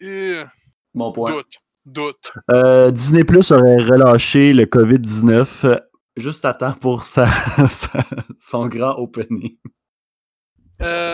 Euh, 0.03 0.45
Mon 0.93 1.11
point. 1.11 1.31
doute, 1.31 1.55
doute. 1.85 2.33
Euh, 2.51 2.91
Disney 2.91 3.23
Plus 3.23 3.51
aurait 3.51 3.77
relâché 3.77 4.53
le 4.53 4.65
COVID-19 4.65 5.65
euh, 5.65 5.77
juste 6.17 6.45
à 6.45 6.53
temps 6.53 6.73
pour 6.73 7.03
sa, 7.03 7.25
son 8.37 8.67
grand 8.67 8.95
opening. 8.97 9.57
Euh, 10.81 11.13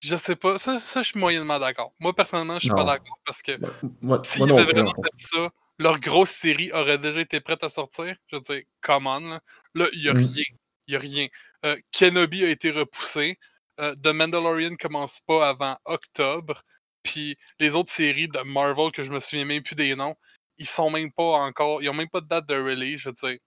je 0.00 0.16
sais 0.16 0.36
pas, 0.36 0.58
ça, 0.58 0.78
ça 0.78 1.02
je 1.02 1.08
suis 1.08 1.20
moyennement 1.20 1.58
d'accord. 1.58 1.94
Moi, 1.98 2.14
personnellement, 2.14 2.54
je 2.58 2.66
suis 2.66 2.74
pas 2.74 2.84
d'accord 2.84 3.18
parce 3.24 3.42
que 3.42 3.52
non 3.60 3.68
avaient 4.12 4.22
plus, 4.22 4.72
vraiment 4.72 4.92
non. 4.96 5.02
fait 5.02 5.10
ça, 5.16 5.50
leur 5.78 5.98
grosse 6.00 6.30
série 6.30 6.72
aurait 6.72 6.98
déjà 6.98 7.20
été 7.20 7.40
prête 7.40 7.64
à 7.64 7.68
sortir? 7.68 8.14
Je 8.28 8.36
veux 8.36 8.42
dire, 8.42 8.62
come 8.80 9.06
on, 9.06 9.20
là. 9.20 9.40
Là, 9.74 9.86
il 9.92 10.02
y 10.02 10.08
a 10.08 10.14
Mm. 10.14 10.18
rien. 10.18 10.44
Il 10.86 10.92
y 10.92 10.96
a 10.96 11.00
rien. 11.00 11.26
Euh, 11.64 11.76
Kenobi 11.92 12.44
a 12.44 12.50
été 12.50 12.70
repoussé. 12.70 13.38
Euh, 13.80 13.94
The 13.96 14.08
Mandalorian 14.08 14.76
commence 14.76 15.20
pas 15.20 15.48
avant 15.48 15.76
octobre. 15.84 16.62
Puis 17.02 17.36
les 17.58 17.74
autres 17.74 17.92
séries 17.92 18.28
de 18.28 18.40
Marvel 18.40 18.92
que 18.92 19.02
je 19.02 19.10
me 19.10 19.20
souviens 19.20 19.44
même 19.44 19.62
plus 19.62 19.74
des 19.74 19.94
noms, 19.94 20.14
ils 20.58 20.68
sont 20.68 20.90
même 20.90 21.12
pas 21.12 21.22
encore. 21.22 21.82
Ils 21.82 21.88
ont 21.88 21.94
même 21.94 22.08
pas 22.08 22.20
de 22.20 22.28
date 22.28 22.46
de 22.46 22.54
release, 22.54 23.00
je 23.00 23.08
veux 23.08 23.14
dire. 23.14 23.38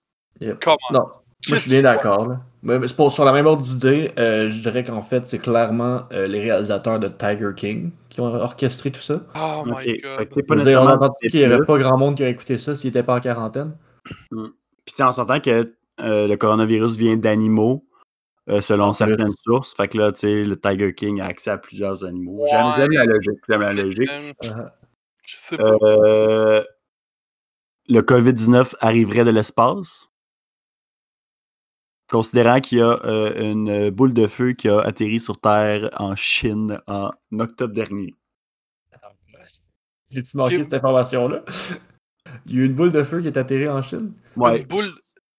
Yep. 0.41 0.63
Come 0.63 0.77
on. 0.89 0.93
Non, 0.93 1.09
moi 1.47 1.57
je 1.57 1.61
suis 1.61 1.69
bien 1.71 1.81
d'accord. 1.83 2.27
là. 2.27 2.41
Mais 2.63 2.79
mais 2.79 2.87
c'est 2.87 2.95
pour- 2.95 3.11
sur 3.11 3.23
la 3.23 3.31
même 3.31 3.45
ordre 3.45 3.61
d'idée, 3.61 4.11
euh, 4.17 4.49
je 4.49 4.61
dirais 4.61 4.83
qu'en 4.83 5.01
fait, 5.01 5.25
c'est 5.27 5.37
clairement 5.37 6.03
euh, 6.11 6.27
les 6.27 6.39
réalisateurs 6.39 6.99
de 6.99 7.07
Tiger 7.07 7.51
King 7.55 7.91
qui 8.09 8.19
ont 8.19 8.25
orchestré 8.33 8.91
tout 8.91 8.99
ça. 8.99 9.21
Oh 9.35 9.63
Ok, 9.65 9.85
my 9.85 9.97
god. 9.97 10.45
pas 10.47 10.53
a 10.53 10.57
nécessairement 10.57 11.09
qu'il 11.21 11.39
n'y 11.39 11.45
avait 11.45 11.63
pas 11.65 11.77
grand 11.77 11.97
monde 11.97 12.15
qui 12.15 12.23
aurait 12.23 12.31
écouté 12.31 12.57
ça 12.57 12.75
s'il 12.75 12.89
n'était 12.89 13.03
pas 13.03 13.15
en 13.15 13.19
quarantaine. 13.21 13.73
Puis 14.03 14.13
tu 14.87 14.93
sais, 14.95 15.03
on 15.03 15.11
s'entend 15.11 15.39
que 15.39 15.73
euh, 15.99 16.27
le 16.27 16.35
coronavirus 16.35 16.95
vient 16.97 17.15
d'animaux, 17.17 17.85
euh, 18.49 18.61
selon 18.61 18.85
En 18.85 18.93
certaines 18.93 19.33
sources. 19.45 19.73
Fait 19.75 19.87
que 19.87 19.97
là, 19.97 20.11
tu 20.11 20.19
sais, 20.21 20.43
le 20.43 20.59
Tiger 20.59 20.93
King 20.93 21.21
a 21.21 21.25
accès 21.27 21.51
à 21.51 21.57
plusieurs 21.57 22.03
animaux. 22.03 22.45
J'aime 22.49 22.65
Ouais. 22.65 22.73
j'aime 22.77 22.91
la 22.91 23.05
logique. 23.05 23.39
J'aime 23.47 23.61
la 23.61 23.73
logique. 23.73 24.09
Euh, 24.45 24.63
je 25.25 25.35
sais 25.37 25.57
pas. 25.57 25.75
Euh, 25.83 26.63
le 27.89 28.01
COVID-19 28.01 28.75
arriverait 28.81 29.23
de 29.25 29.31
l'espace? 29.31 30.09
Considérant 32.09 32.61
qu'il 32.61 32.77
y 32.77 32.81
a 32.81 32.99
euh, 33.05 33.51
une 33.51 33.89
boule 33.89 34.13
de 34.13 34.27
feu 34.27 34.53
qui 34.53 34.69
a 34.69 34.79
atterri 34.79 35.19
sur 35.19 35.39
Terre 35.39 35.89
en 35.97 36.15
Chine 36.15 36.79
en 36.87 37.11
octobre 37.37 37.73
dernier. 37.73 38.15
J'ai-tu 40.09 40.37
manqué 40.37 40.63
cette 40.63 40.73
information-là? 40.73 41.43
Il 42.45 42.55
y 42.55 42.59
a 42.59 42.61
eu 42.61 42.65
une 42.65 42.73
boule 42.75 42.93
de 42.93 43.03
feu 43.03 43.19
qui 43.21 43.27
est 43.27 43.37
atterrie 43.37 43.67
en 43.67 43.81
Chine? 43.81 44.13
Ouais. 44.37 44.61
Une 44.61 44.67
boule. 44.67 44.93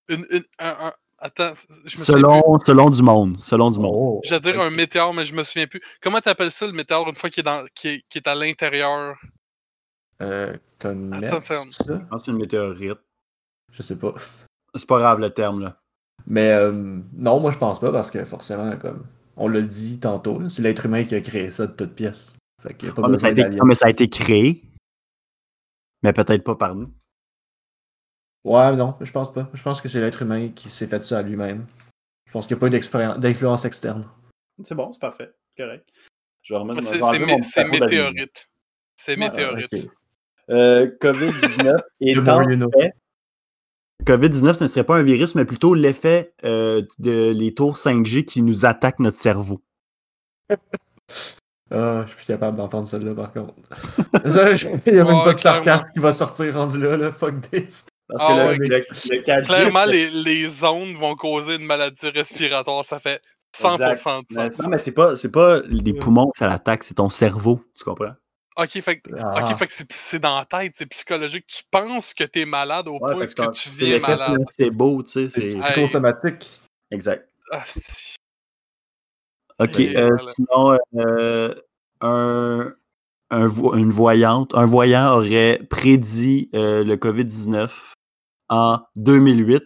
Une, 0.08 0.24
une- 0.30 0.44
un, 0.58 0.88
un- 0.88 0.94
attends, 1.18 1.52
je 1.86 1.98
me 1.98 2.04
souviens 2.04 2.04
plus. 2.04 2.04
Selon, 2.04 2.58
selon 2.60 2.90
du 2.90 3.02
monde. 3.02 3.38
Selon 3.38 3.70
du 3.70 3.78
monde. 3.78 3.94
Oh. 3.94 4.20
J'allais 4.24 4.40
dire 4.40 4.60
un 4.60 4.70
météore, 4.70 5.14
mais 5.14 5.24
je 5.24 5.34
me 5.34 5.44
souviens 5.44 5.66
plus. 5.66 5.80
Comment 6.02 6.20
t'appelles 6.20 6.50
ça 6.50 6.66
le 6.66 6.72
météore 6.72 7.08
une 7.08 7.14
fois 7.14 7.30
qu'il 7.30 7.40
est, 7.40 7.44
dans, 7.44 7.64
est, 7.84 8.04
est 8.14 8.26
à 8.26 8.34
l'intérieur? 8.34 9.16
Euh, 10.20 10.54
Attends 10.80 11.40
c'est 11.42 12.30
une 12.30 12.36
météorite. 12.36 12.98
Je 13.72 13.82
sais 13.82 13.98
pas. 13.98 14.14
C'est 14.74 14.86
pas 14.86 14.98
grave 14.98 15.20
le 15.20 15.30
terme, 15.30 15.62
là. 15.62 15.80
Mais 16.26 16.52
euh, 16.52 16.72
non, 17.14 17.40
moi 17.40 17.50
je 17.52 17.58
pense 17.58 17.80
pas 17.80 17.90
parce 17.92 18.10
que 18.10 18.24
forcément, 18.24 18.76
comme 18.76 19.06
on 19.36 19.48
l'a 19.48 19.62
dit 19.62 20.00
tantôt, 20.00 20.48
c'est 20.48 20.62
l'être 20.62 20.86
humain 20.86 21.04
qui 21.04 21.14
a 21.14 21.20
créé 21.20 21.50
ça 21.50 21.66
de 21.66 21.72
toutes 21.72 21.94
pièces. 21.94 22.34
Fait 22.62 22.70
a 22.88 22.92
pas 22.92 23.02
Ah, 23.04 23.08
mais, 23.08 23.18
ça 23.18 23.28
a 23.28 23.30
été, 23.30 23.44
ah, 23.44 23.64
mais 23.64 23.74
ça 23.74 23.86
a 23.86 23.90
été 23.90 24.08
créé. 24.08 24.62
Mais 26.02 26.12
peut-être 26.12 26.44
pas 26.44 26.56
par 26.56 26.74
nous. 26.74 26.92
Ouais, 28.44 28.74
non, 28.76 28.96
je 29.00 29.10
pense 29.10 29.32
pas. 29.32 29.48
Je 29.54 29.62
pense 29.62 29.80
que 29.80 29.88
c'est 29.88 30.00
l'être 30.00 30.22
humain 30.22 30.48
qui 30.48 30.70
s'est 30.70 30.86
fait 30.86 31.04
ça 31.04 31.18
à 31.18 31.22
lui-même. 31.22 31.66
Je 32.26 32.32
pense 32.32 32.46
qu'il 32.46 32.56
n'y 32.56 32.64
a 32.64 32.68
pas 32.68 33.18
d'influence 33.18 33.64
externe. 33.64 34.04
C'est 34.62 34.74
bon, 34.74 34.92
c'est 34.92 35.00
parfait. 35.00 35.32
Correct. 35.56 35.88
Je 36.42 36.54
vais 36.54 36.58
remettre 36.58 36.82
C'est 36.82 36.98
vais 36.98 37.42
c'est 37.42 37.68
météorite. 37.68 38.48
C'est 38.96 39.16
météorite. 39.16 39.88
Euh, 40.50 40.90
COVID-19 41.00 41.76
The 42.00 42.06
étant 42.06 42.40
more 42.40 42.50
you 42.50 42.56
know. 42.56 42.70
fait- 42.70 42.92
COVID-19 44.04 44.62
ne 44.62 44.66
serait 44.66 44.84
pas 44.84 44.96
un 44.96 45.02
virus, 45.02 45.34
mais 45.34 45.44
plutôt 45.44 45.74
l'effet 45.74 46.32
euh, 46.44 46.82
de 46.98 47.30
les 47.30 47.54
tours 47.54 47.76
5G 47.76 48.24
qui 48.24 48.42
nous 48.42 48.64
attaquent 48.64 49.00
notre 49.00 49.18
cerveau. 49.18 49.60
Ah, 51.70 52.02
je 52.04 52.08
suis 52.08 52.16
plus 52.16 52.26
capable 52.26 52.56
d'entendre 52.56 52.86
celle-là 52.86 53.14
par 53.14 53.32
contre. 53.32 53.52
Il 54.86 54.92
n'y 54.94 55.00
a 55.00 55.04
même 55.04 55.22
pas 55.24 55.34
de 55.34 55.38
sarcasme 55.40 55.88
qui 55.92 55.98
va 56.00 56.12
sortir 56.12 56.54
rendu 56.54 56.80
là, 56.80 56.96
là. 56.96 57.12
Fuck 57.12 57.50
this. 57.50 57.86
Parce 58.08 58.24
Ah 58.26 58.54
que 58.54 58.58
le, 58.62 58.66
le- 58.68 58.76
le 58.78 59.22
4G, 59.22 59.46
Clairement, 59.46 59.84
les, 59.84 60.08
les 60.10 60.64
ondes 60.64 60.94
vont 60.96 61.14
causer 61.14 61.56
une 61.56 61.66
maladie 61.66 62.08
respiratoire. 62.08 62.82
Ça 62.86 62.98
fait 62.98 63.20
100% 63.54 63.76
de 64.30 64.34
Mais- 64.34 64.48
non, 64.62 64.68
mais 64.70 64.78
c'est 64.78 64.92
pas, 64.92 65.14
c'est 65.16 65.30
pas 65.30 65.60
les 65.68 65.92
poumons 65.92 66.30
que 66.30 66.38
ça 66.38 66.46
l'attaque, 66.48 66.84
c'est 66.84 66.94
ton 66.94 67.10
cerveau, 67.10 67.60
tu 67.76 67.84
comprends? 67.84 68.14
Ok, 68.60 68.80
fait, 68.82 69.00
que- 69.00 69.14
Ah. 69.20 69.54
fait 69.56 69.70
c'est- 69.70 69.92
c'est 69.92 70.18
dans 70.18 70.36
la 70.36 70.44
tête, 70.44 70.72
c'est 70.76 70.86
psychologique. 70.86 71.46
Tu 71.46 71.62
penses 71.70 72.12
que 72.12 72.24
t'es 72.24 72.44
malade 72.44 72.88
au 72.88 72.94
Ouais, 72.94 73.12
point 73.14 73.24
que, 73.26 73.50
tu 73.52 73.68
c'est 73.68 73.84
viens 73.84 74.00
malade. 74.00 74.34
placebo, 74.34 75.02
tu 75.04 75.10
sais, 75.10 75.28
C'est 75.28 75.52
c'est... 75.52 75.58
Hey. 75.58 75.60
psychosomatique. 75.86 76.60
Exact. 76.90 77.28
Ah. 77.52 77.64
OK, 79.60 79.68
C'est- 79.74 79.96
euh, 79.96 80.08
sinon, 80.34 80.78
euh, 80.96 81.54
un, 82.00 82.72
un 83.30 83.46
vo- 83.46 83.74
une 83.76 83.90
voyante, 83.90 84.54
un 84.54 84.66
voyant 84.66 85.16
aurait 85.16 85.60
prédit 85.70 86.50
euh, 86.54 86.82
le 86.84 86.96
COVID-19 86.96 87.92
en 88.48 88.80
2008. 88.96 89.62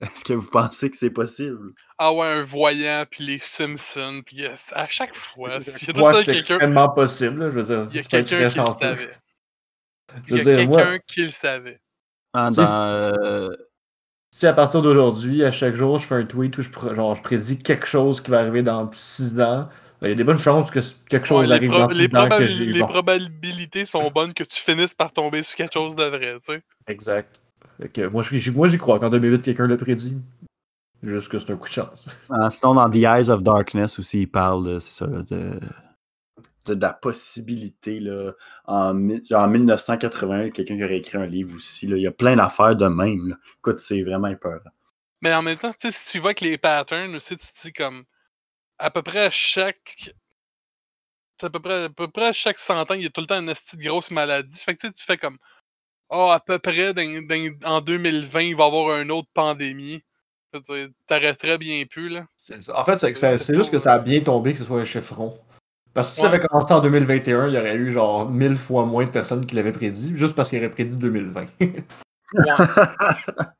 Est-ce 0.00 0.24
que 0.24 0.32
vous 0.32 0.48
pensez 0.48 0.90
que 0.90 0.96
c'est 0.96 1.10
possible? 1.10 1.72
Ah 1.98 2.12
ouais, 2.12 2.26
un 2.26 2.42
voyant, 2.42 3.04
puis 3.10 3.24
les 3.24 3.38
Simpsons, 3.38 4.22
puis 4.24 4.46
euh, 4.46 4.54
à 4.72 4.88
chaque 4.88 5.14
fois, 5.14 5.50
il 5.60 5.66
y 5.66 5.70
a 5.70 6.12
tout 6.14 6.22
c'est 6.24 6.38
extrêmement 6.38 6.88
possible, 6.88 7.40
là, 7.40 7.50
je 7.50 7.58
veux 7.58 7.64
dire. 7.64 7.88
il 7.90 7.96
y 7.96 7.98
a 7.98 8.02
quelqu'un 8.04 8.48
qui 8.48 8.58
le 8.58 8.64
savait. 8.78 9.12
Je 10.26 10.34
Il 10.34 10.38
y 10.38 10.40
a 10.40 10.44
quelqu'un 10.44 10.98
qui 11.06 11.22
le 11.22 11.30
savait. 11.30 11.80
Dans, 12.32 12.52
euh, 12.56 13.48
si 14.30 14.46
à 14.46 14.52
partir 14.52 14.82
d'aujourd'hui, 14.82 15.44
à 15.44 15.50
chaque 15.50 15.74
jour, 15.74 15.98
je 15.98 16.06
fais 16.06 16.14
un 16.14 16.24
tweet 16.24 16.56
où 16.58 16.62
je, 16.62 16.70
pr- 16.70 16.94
genre, 16.94 17.14
je 17.16 17.22
prédis 17.22 17.58
quelque 17.58 17.86
chose 17.86 18.20
qui 18.20 18.30
va 18.30 18.40
arriver 18.40 18.62
dans 18.62 18.90
6 18.92 19.32
ans, 19.40 19.68
ben, 20.00 20.08
il 20.08 20.08
y 20.10 20.12
a 20.12 20.14
des 20.14 20.24
bonnes 20.24 20.40
chances 20.40 20.70
que 20.70 20.80
quelque 21.08 21.26
chose 21.26 21.50
Ouais, 21.50 21.56
arrive 21.56 21.70
dans 21.70 21.88
les 21.88 22.06
6 22.06 22.16
ans 22.16 22.28
que 22.28 22.42
les 22.42 22.80
bon. 22.80 22.86
probabilités 22.86 23.84
sont 23.84 24.10
bonnes 24.10 24.32
que 24.34 24.44
tu 24.44 24.56
finisses 24.60 24.94
par 24.94 25.12
tomber 25.12 25.42
sur 25.42 25.56
quelque 25.56 25.74
chose 25.74 25.96
de 25.96 26.04
vrai, 26.04 26.36
tu 26.40 26.54
sais. 26.54 26.62
Exact. 26.86 27.40
Que 27.88 28.06
moi, 28.06 28.22
j'y 28.30 28.50
moi, 28.50 28.68
j'y 28.68 28.78
crois 28.78 28.98
qu'en 28.98 29.10
2008, 29.10 29.42
quelqu'un 29.42 29.66
l'a 29.66 29.76
prédit. 29.76 30.16
Juste 31.02 31.28
que 31.28 31.38
c'est 31.38 31.50
un 31.50 31.56
coup 31.56 31.68
de 31.68 31.72
chance. 31.72 32.06
ah, 32.30 32.50
sinon, 32.50 32.74
dans 32.74 32.90
The 32.90 32.96
Eyes 32.96 33.30
of 33.30 33.42
Darkness 33.42 33.98
aussi, 33.98 34.22
il 34.22 34.30
parle 34.30 34.66
de, 34.66 34.78
c'est 34.78 34.92
ça, 34.92 35.06
de, 35.06 35.58
de 36.66 36.80
la 36.80 36.92
possibilité, 36.92 38.00
là, 38.00 38.32
en, 38.66 38.90
en 38.90 39.48
1981, 39.48 40.50
quelqu'un 40.50 40.76
qui 40.76 40.84
aurait 40.84 40.98
écrit 40.98 41.18
un 41.18 41.26
livre 41.26 41.56
aussi. 41.56 41.86
Là, 41.86 41.96
il 41.96 42.02
y 42.02 42.06
a 42.06 42.12
plein 42.12 42.36
d'affaires 42.36 42.76
de 42.76 42.86
même. 42.86 43.28
là. 43.28 43.36
Écoute, 43.58 43.80
c'est 43.80 44.02
vraiment 44.02 44.28
épeurant. 44.28 44.58
Mais 45.22 45.34
en 45.34 45.42
même 45.42 45.56
temps, 45.56 45.72
si 45.78 46.10
tu 46.10 46.18
vois 46.18 46.34
que 46.34 46.44
les 46.44 46.58
patterns 46.58 47.14
aussi, 47.14 47.36
tu 47.36 47.46
te 47.46 47.62
dis 47.62 47.72
comme 47.72 48.04
à 48.78 48.90
peu 48.90 49.02
près 49.02 49.26
à 49.26 49.30
chaque. 49.30 50.14
À 51.42 51.48
peu 51.48 51.60
près, 51.60 51.84
à 51.84 51.88
peu 51.88 52.08
près 52.08 52.26
à 52.26 52.32
chaque 52.34 52.58
100 52.58 52.90
ans, 52.90 52.94
il 52.94 53.02
y 53.02 53.06
a 53.06 53.10
tout 53.10 53.22
le 53.22 53.26
temps 53.26 53.40
une 53.40 53.48
esti 53.48 53.76
de 53.78 53.82
grosse 53.84 54.10
maladie. 54.10 54.58
Fait 54.58 54.74
que 54.76 54.80
tu 54.80 54.86
sais, 54.88 54.92
tu 54.92 55.04
fais 55.04 55.16
comme 55.16 55.38
Oh, 56.10 56.30
à 56.32 56.40
peu 56.40 56.58
près 56.58 56.92
dans- 56.92 57.26
dans- 57.26 57.70
en 57.76 57.80
2020, 57.80 58.40
il 58.40 58.56
va 58.56 58.64
y 58.64 58.66
avoir 58.66 59.00
une 59.00 59.10
autre 59.10 59.28
pandémie. 59.32 60.02
T'arrêterais 61.06 61.58
bien 61.58 61.84
plus, 61.88 62.08
là. 62.08 62.26
Ça. 62.36 62.54
En 62.76 62.84
fait, 62.84 62.98
c'est 62.98 63.12
que 63.12 63.54
juste 63.54 63.70
que 63.70 63.78
ça 63.78 63.92
a 63.92 63.98
bien 63.98 64.20
tombé 64.20 64.52
que 64.52 64.58
ce 64.58 64.64
soit 64.64 64.80
un 64.80 64.84
chiffron. 64.84 65.38
Parce 65.94 66.08
que 66.10 66.14
si 66.14 66.20
ça 66.20 66.28
avait 66.28 66.40
commencé 66.40 66.72
en 66.72 66.80
2021, 66.80 67.48
il 67.48 67.54
y 67.54 67.58
aurait 67.58 67.76
eu 67.76 67.92
genre 67.92 68.28
1000 68.28 68.56
fois 68.56 68.84
moins 68.84 69.04
de 69.04 69.10
personnes 69.10 69.46
qui 69.46 69.54
l'avaient 69.54 69.72
prédit, 69.72 70.16
juste 70.16 70.34
parce 70.34 70.48
qu'il 70.50 70.58
aurait 70.58 70.70
prédit 70.70 70.96
2020. 70.96 71.46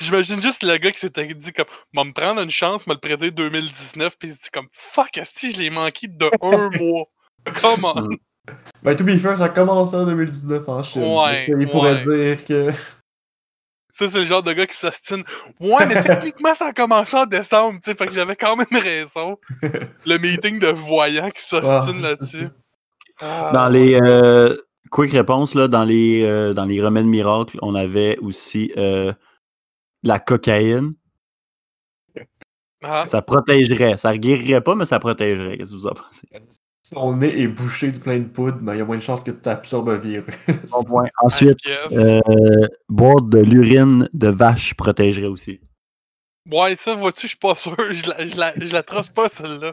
J'imagine 0.00 0.40
juste 0.40 0.62
le 0.62 0.76
gars 0.76 0.92
qui 0.92 1.00
s'était 1.00 1.26
dit 1.26 1.52
comme 1.52 1.66
Va 1.92 2.04
me 2.04 2.12
prendre 2.12 2.40
une 2.40 2.50
chance, 2.50 2.86
me 2.86 2.94
le 2.94 3.00
prédire 3.00 3.32
2019, 3.32 4.16
puis 4.18 4.28
il 4.28 4.34
se 4.34 4.42
dit 4.42 4.50
comme 4.52 4.68
Fuck, 4.72 5.18
esti, 5.18 5.50
je 5.50 5.58
l'ai 5.58 5.70
manqué 5.70 6.06
de 6.06 6.30
un 6.42 6.70
mois? 6.78 7.06
Come 7.60 7.84
on. 7.84 8.08
Ben, 8.82 8.96
to 8.96 9.04
be 9.04 9.16
fair, 9.18 9.36
ça 9.38 9.44
a 9.44 9.48
commencé 9.48 9.96
en 9.96 10.04
2019 10.06 10.68
en 10.68 10.82
Chine. 10.82 11.02
Ouais, 11.02 11.46
Donc, 11.48 11.56
il 11.60 11.68
pourrait 11.70 12.04
dire 12.04 12.44
que. 12.44 12.70
Ça, 13.90 14.08
c'est 14.08 14.18
le 14.18 14.24
genre 14.24 14.42
de 14.42 14.52
gars 14.52 14.66
qui 14.66 14.76
s'ostine. 14.76 15.22
Ouais, 15.60 15.86
mais 15.86 16.02
techniquement, 16.02 16.54
ça 16.56 16.66
a 16.66 16.72
commencé 16.72 17.16
en 17.16 17.26
décembre, 17.26 17.78
tu 17.82 17.90
sais, 17.90 17.96
fait 17.96 18.06
que 18.08 18.12
j'avais 18.12 18.34
quand 18.34 18.56
même 18.56 18.66
raison. 18.82 19.38
Le 20.06 20.18
meeting 20.18 20.58
de 20.58 20.66
voyants 20.66 21.30
qui 21.30 21.42
s'ostine 21.44 21.98
Ah. 21.98 22.08
là-dessus. 22.08 22.48
Ah, 23.20 23.50
Dans 23.54 23.68
les 23.68 23.94
euh, 24.02 24.56
quick 24.90 25.12
réponses, 25.12 25.54
là, 25.54 25.68
dans, 25.68 25.84
les, 25.84 26.24
euh, 26.24 26.52
dans 26.54 26.64
les 26.64 26.82
remèdes 26.82 27.06
miracles, 27.06 27.56
on 27.62 27.76
avait 27.76 28.18
aussi 28.18 28.72
euh, 28.76 29.12
la 30.02 30.18
cocaïne. 30.18 30.94
ah, 32.82 33.06
Ça 33.06 33.22
protégerait. 33.22 33.96
Ça 33.96 34.12
ne 34.12 34.16
guérirait 34.18 34.60
pas, 34.60 34.74
mais 34.74 34.84
ça 34.86 34.98
protégerait. 34.98 35.56
Qu'est-ce 35.56 35.70
que 35.70 35.76
vous 35.76 35.86
en 35.86 35.94
pensez? 35.94 36.26
Si 36.86 36.94
ton 36.94 37.16
nez 37.16 37.40
est 37.40 37.48
bouché 37.48 37.92
de 37.92 37.98
plein 37.98 38.18
de 38.18 38.28
poudre, 38.28 38.58
ben, 38.60 38.74
il 38.74 38.78
y 38.78 38.80
a 38.82 38.84
moins 38.84 38.98
de 38.98 39.02
chances 39.02 39.24
que 39.24 39.30
tu 39.30 39.48
absorbes 39.48 39.88
un 39.88 39.96
virus. 39.96 40.34
Bon 40.70 40.82
point. 40.82 41.08
Ensuite, 41.22 41.58
euh, 41.92 42.20
boire 42.90 43.22
de 43.22 43.38
l'urine 43.38 44.10
de 44.12 44.28
vache 44.28 44.74
protégerait 44.74 45.26
aussi. 45.26 45.60
Ouais, 46.52 46.74
ça, 46.74 46.94
vois-tu, 46.94 47.22
je 47.22 47.28
suis 47.28 47.38
pas 47.38 47.54
sûr. 47.54 47.74
Je 47.90 48.10
la, 48.10 48.26
je 48.26 48.36
la, 48.36 48.52
je 48.58 48.70
la 48.70 48.82
trosse 48.82 49.08
pas, 49.08 49.30
celle-là. 49.30 49.72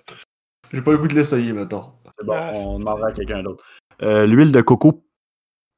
J'ai 0.72 0.82
pas 0.82 0.92
le 0.92 1.00
goût 1.00 1.10
de 1.10 1.16
l'essayer, 1.16 1.52
mettons. 1.52 1.92
C'est 2.18 2.26
bon, 2.26 2.34
Ah, 2.34 2.54
on 2.56 2.80
demandera 2.80 3.10
à 3.10 3.12
quelqu'un 3.12 3.44
d'autre. 3.44 3.66
Euh, 4.02 4.26
L'huile 4.26 4.54
de 4.54 4.62
coco 4.62 5.04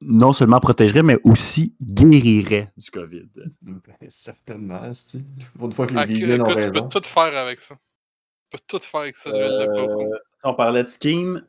non 0.02 0.32
seulement 0.32 0.60
protégerait, 0.60 1.02
mais 1.02 1.18
aussi 1.24 1.74
guérirait 1.82 2.72
du 2.76 2.90
COVID. 2.92 3.28
Ben, 3.62 3.82
certainement, 4.08 4.92
si. 4.92 5.24
Pour 5.56 5.66
une 5.66 5.72
fois 5.72 5.86
que 5.86 5.94
les 5.94 5.98
Ah, 5.98 6.44
ont 6.44 6.54
tu 6.54 6.70
peux 6.70 7.00
tout 7.00 7.08
faire 7.08 7.36
avec 7.36 7.58
ça. 7.58 7.76
Peux 8.54 8.60
tout 8.68 8.78
faire 8.78 9.00
avec 9.00 9.16
ça, 9.16 9.32
de. 9.32 9.36
Euh, 9.36 10.16
si 10.38 10.46
on 10.46 10.54
parlait 10.54 10.84
de 10.84 10.88
scheme. 10.88 11.44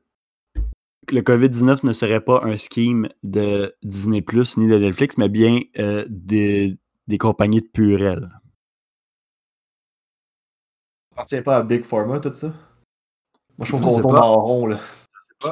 Le 1.11 1.21
COVID-19 1.21 1.85
ne 1.85 1.93
serait 1.93 2.19
pas 2.19 2.41
un 2.43 2.57
scheme 2.57 3.07
de 3.21 3.75
Disney 3.83 4.23
Plus 4.23 4.57
ni 4.57 4.67
de 4.67 4.75
Netflix, 4.79 5.15
mais 5.19 5.29
bien 5.29 5.59
euh, 5.77 6.03
des, 6.09 6.79
des 7.05 7.19
compagnies 7.19 7.61
de 7.61 7.67
Purel. 7.67 8.21
Ça 11.11 11.21
appartient 11.21 11.41
pas 11.43 11.57
à 11.57 11.61
Big 11.61 11.83
Pharma, 11.83 12.19
tout 12.19 12.33
ça? 12.33 12.47
Moi, 13.59 13.67
je 13.67 13.69
trouve 13.69 13.81
qu'on 13.81 14.01
tombe 14.01 14.15
en 14.15 14.41
rond, 14.43 14.65
là. 14.65 14.79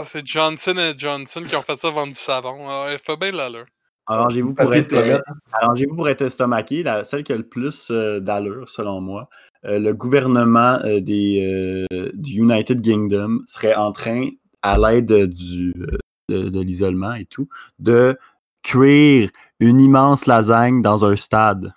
C'est 0.05 0.25
Johnson 0.25 0.75
et 0.79 0.97
Johnson 0.97 1.43
qui 1.47 1.55
ont 1.55 1.61
fait 1.61 1.77
ça 1.77 1.91
vendre 1.91 2.13
du 2.13 2.19
savon. 2.19 2.67
Ah, 2.67 2.85
ouais, 2.85 2.97
fait 2.97 3.15
bien 3.15 3.31
l'allure. 3.31 3.67
Arrangez-vous 4.05 4.53
pour, 4.53 4.69
toilette. 4.69 5.21
arrangez-vous 5.53 5.95
pour 5.95 6.09
être 6.09 6.23
estomaqué, 6.23 6.83
la, 6.83 7.03
celle 7.03 7.23
qui 7.23 7.31
a 7.31 7.37
le 7.37 7.47
plus 7.47 7.89
euh, 7.89 8.19
d'allure, 8.19 8.67
selon 8.69 8.99
moi. 8.99 9.29
Euh, 9.65 9.79
le 9.79 9.93
gouvernement 9.93 10.79
euh, 10.83 10.99
des, 10.99 11.87
euh, 11.93 12.11
du 12.13 12.39
United 12.39 12.81
Kingdom 12.81 13.39
serait 13.47 13.75
en 13.75 13.93
train, 13.93 14.27
à 14.61 14.77
l'aide 14.77 15.27
du, 15.27 15.73
euh, 15.77 15.97
de, 16.29 16.49
de 16.49 16.61
l'isolement 16.61 17.13
et 17.13 17.25
tout, 17.25 17.47
de 17.79 18.17
cuire 18.61 19.29
une 19.59 19.79
immense 19.79 20.25
lasagne 20.25 20.81
dans 20.81 21.05
un 21.05 21.15
stade. 21.15 21.73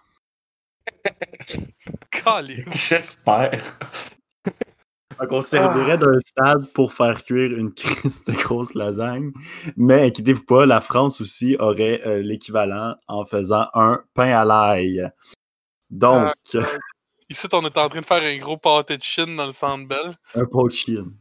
J'espère. 2.75 3.63
Donc, 5.21 5.33
on 5.33 5.41
servirait 5.43 5.97
d'un 5.99 6.19
stade 6.21 6.67
pour 6.73 6.93
faire 6.93 7.25
cuire 7.25 7.57
une 7.57 7.73
crise 7.73 8.23
de 8.25 8.33
grosse 8.33 8.75
lasagne. 8.75 9.33
Mais 9.77 10.07
inquiétez-vous 10.07 10.45
pas, 10.45 10.67
la 10.67 10.81
France 10.81 11.21
aussi 11.21 11.57
aurait 11.59 12.03
euh, 12.07 12.23
l'équivalent 12.23 12.95
en 13.09 13.25
faisant 13.25 13.67
un 13.75 14.03
pain 14.15 14.31
à 14.31 14.45
l'ail. 14.45 15.11
Donc, 15.91 16.29
Ici, 17.31 17.49
on 17.53 17.65
est 17.65 17.77
en 17.77 17.89
train 17.89 18.01
de 18.01 18.07
faire 18.07 18.23
un 18.23 18.39
gros 18.39 18.57
pâté 18.57 18.97
de 18.97 19.03
Chine 19.03 19.37
dans 19.37 19.47
le 19.47 19.53
Centre 19.53 19.89
Bell. 19.89 20.15
un 20.35 20.45
pot 20.45 20.69
de 20.69 20.73
Chine. 20.73 21.13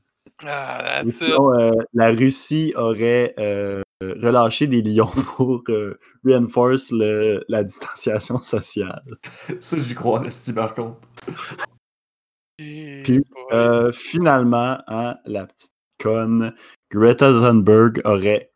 Ah, 0.45 1.01
sinon, 1.09 1.57
euh, 1.57 1.71
la 1.93 2.09
Russie 2.09 2.73
aurait 2.75 3.33
euh, 3.39 3.81
relâché 4.01 4.67
des 4.67 4.81
lions 4.81 5.05
pour 5.37 5.63
euh, 5.69 5.97
reinforce 6.25 6.91
le- 6.91 7.43
la 7.47 7.63
distanciation 7.63 8.39
sociale. 8.41 9.17
Ça, 9.61 9.77
j'y 9.81 9.95
crois, 9.95 10.19
Nasty, 10.19 10.51
par 10.53 10.75
contre. 10.75 10.99
Et- 12.59 13.03
Puis, 13.03 13.17
ouais. 13.17 13.53
Euh, 13.53 13.91
finalement, 13.91 14.77
hein, 14.87 15.17
la 15.25 15.45
petite 15.45 15.73
conne, 16.01 16.53
Greta 16.91 17.31
Thunberg 17.31 18.01
aurait 18.05 18.51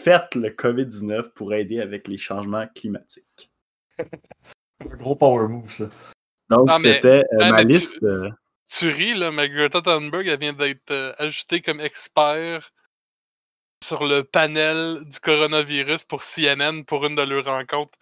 Faites 0.00 0.34
le 0.34 0.50
COVID-19 0.50 1.30
pour 1.34 1.54
aider 1.54 1.80
avec 1.80 2.08
les 2.08 2.18
changements 2.18 2.66
climatiques. 2.74 3.50
Un 4.80 4.96
gros 4.96 5.14
power 5.14 5.46
move, 5.48 5.70
ça. 5.70 5.88
Donc, 6.50 6.68
c'était 6.74 7.24
euh, 7.32 7.50
ma 7.50 7.62
tu- 7.62 7.68
liste. 7.68 8.02
euh, 8.02 8.28
Tu 8.68 8.88
ris, 8.90 9.14
là, 9.14 9.30
mais 9.30 9.48
Greta 9.48 9.80
Thunberg, 9.80 10.26
elle 10.26 10.40
vient 10.40 10.52
d'être 10.52 10.90
euh, 10.90 11.12
ajoutée 11.18 11.60
comme 11.60 11.80
expert 11.80 12.72
sur 13.82 14.04
le 14.04 14.24
panel 14.24 15.04
du 15.04 15.20
coronavirus 15.20 16.04
pour 16.04 16.22
CNN 16.22 16.82
pour 16.84 17.06
une 17.06 17.14
de 17.14 17.22
leurs 17.22 17.44
rencontres. 17.44 17.98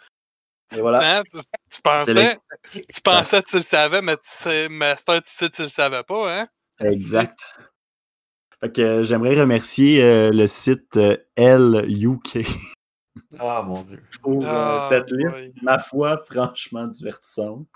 Et 0.76 0.80
voilà. 0.80 1.18
Hein? 1.18 1.22
Tu, 1.30 1.38
tu 1.70 1.82
pensais, 1.82 2.38
tu 2.72 3.00
pensais 3.02 3.42
que 3.42 3.48
tu 3.48 3.56
le 3.56 3.62
savais, 3.62 4.02
mais 4.02 4.16
tu 4.16 4.22
sais, 4.28 4.68
Master, 4.68 5.22
tu 5.22 5.32
sais, 5.32 5.50
tu 5.50 5.62
le 5.62 5.68
savais 5.68 6.02
pas, 6.02 6.40
hein? 6.40 6.48
Exact. 6.80 7.38
Fait 8.60 8.72
que 8.72 8.80
euh, 8.80 9.04
j'aimerais 9.04 9.38
remercier 9.40 10.02
euh, 10.02 10.30
le 10.30 10.46
site 10.46 10.96
euh, 10.96 11.16
LUK 11.36 12.46
Ah 13.38 13.62
mon 13.66 13.82
dieu. 13.82 14.02
pour 14.22 14.44
euh, 14.44 14.78
Ah, 14.80 14.86
cette 14.88 15.10
liste, 15.10 15.62
ma 15.62 15.78
foi, 15.78 16.18
franchement 16.18 16.86
divertissante. 16.86 17.66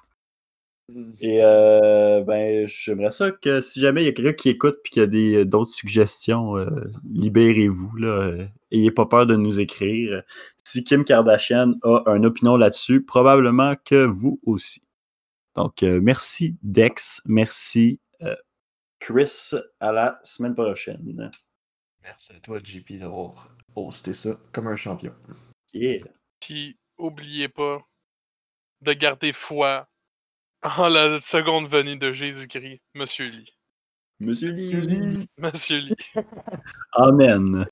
Et 1.21 1.41
euh, 1.43 2.23
ben, 2.23 2.69
j'aimerais 2.69 3.11
ça 3.11 3.33
que 3.33 3.61
si 3.61 3.81
jamais 3.81 4.03
il 4.03 4.07
y 4.07 4.09
a 4.09 4.13
quelqu'un 4.13 4.33
qui 4.33 4.51
écoute 4.51 4.79
et 4.85 4.89
qui 4.89 5.01
a 5.01 5.07
des, 5.07 5.45
d'autres 5.45 5.73
suggestions, 5.73 6.57
euh, 6.57 6.93
libérez-vous. 7.13 7.97
Là, 7.97 8.09
euh, 8.09 8.47
ayez 8.71 8.93
pas 8.93 9.07
peur 9.07 9.27
de 9.27 9.35
nous 9.35 9.59
écrire. 9.59 10.23
Si 10.65 10.85
Kim 10.85 11.05
Kardashian 11.05 11.75
a 11.83 12.05
une 12.15 12.25
opinion 12.25 12.57
là-dessus, 12.57 13.03
probablement 13.05 13.75
que 13.85 14.05
vous 14.05 14.41
aussi. 14.45 14.83
Donc, 15.57 15.83
euh, 15.83 16.01
merci 16.01 16.57
Dex, 16.63 17.21
merci 17.25 17.99
euh, 18.23 18.37
Chris. 19.01 19.55
À 19.81 19.91
la 19.91 20.21
semaine 20.23 20.55
prochaine. 20.55 21.33
Merci 22.03 22.33
à 22.33 22.41
toi, 22.41 22.61
JP, 22.63 22.99
d'avoir 23.01 23.57
hosté 23.75 24.15
ça 24.15 24.39
comme 24.53 24.69
un 24.69 24.77
champion. 24.77 25.15
Yeah. 25.73 26.05
Puis, 26.41 26.79
oubliez 26.97 27.49
pas 27.49 27.81
de 28.83 28.93
garder 28.93 29.33
foi 29.33 29.89
en 30.79 30.89
la 30.89 31.21
seconde 31.21 31.69
venue 31.69 31.97
de 31.97 32.13
Jésus-Christ, 32.13 32.81
Monsieur 32.95 33.29
Lee. 33.29 33.53
Monsieur 34.19 34.51
Lee. 34.51 35.29
Monsieur 35.39 35.79
Lee. 35.79 35.95
Amen. 36.93 37.67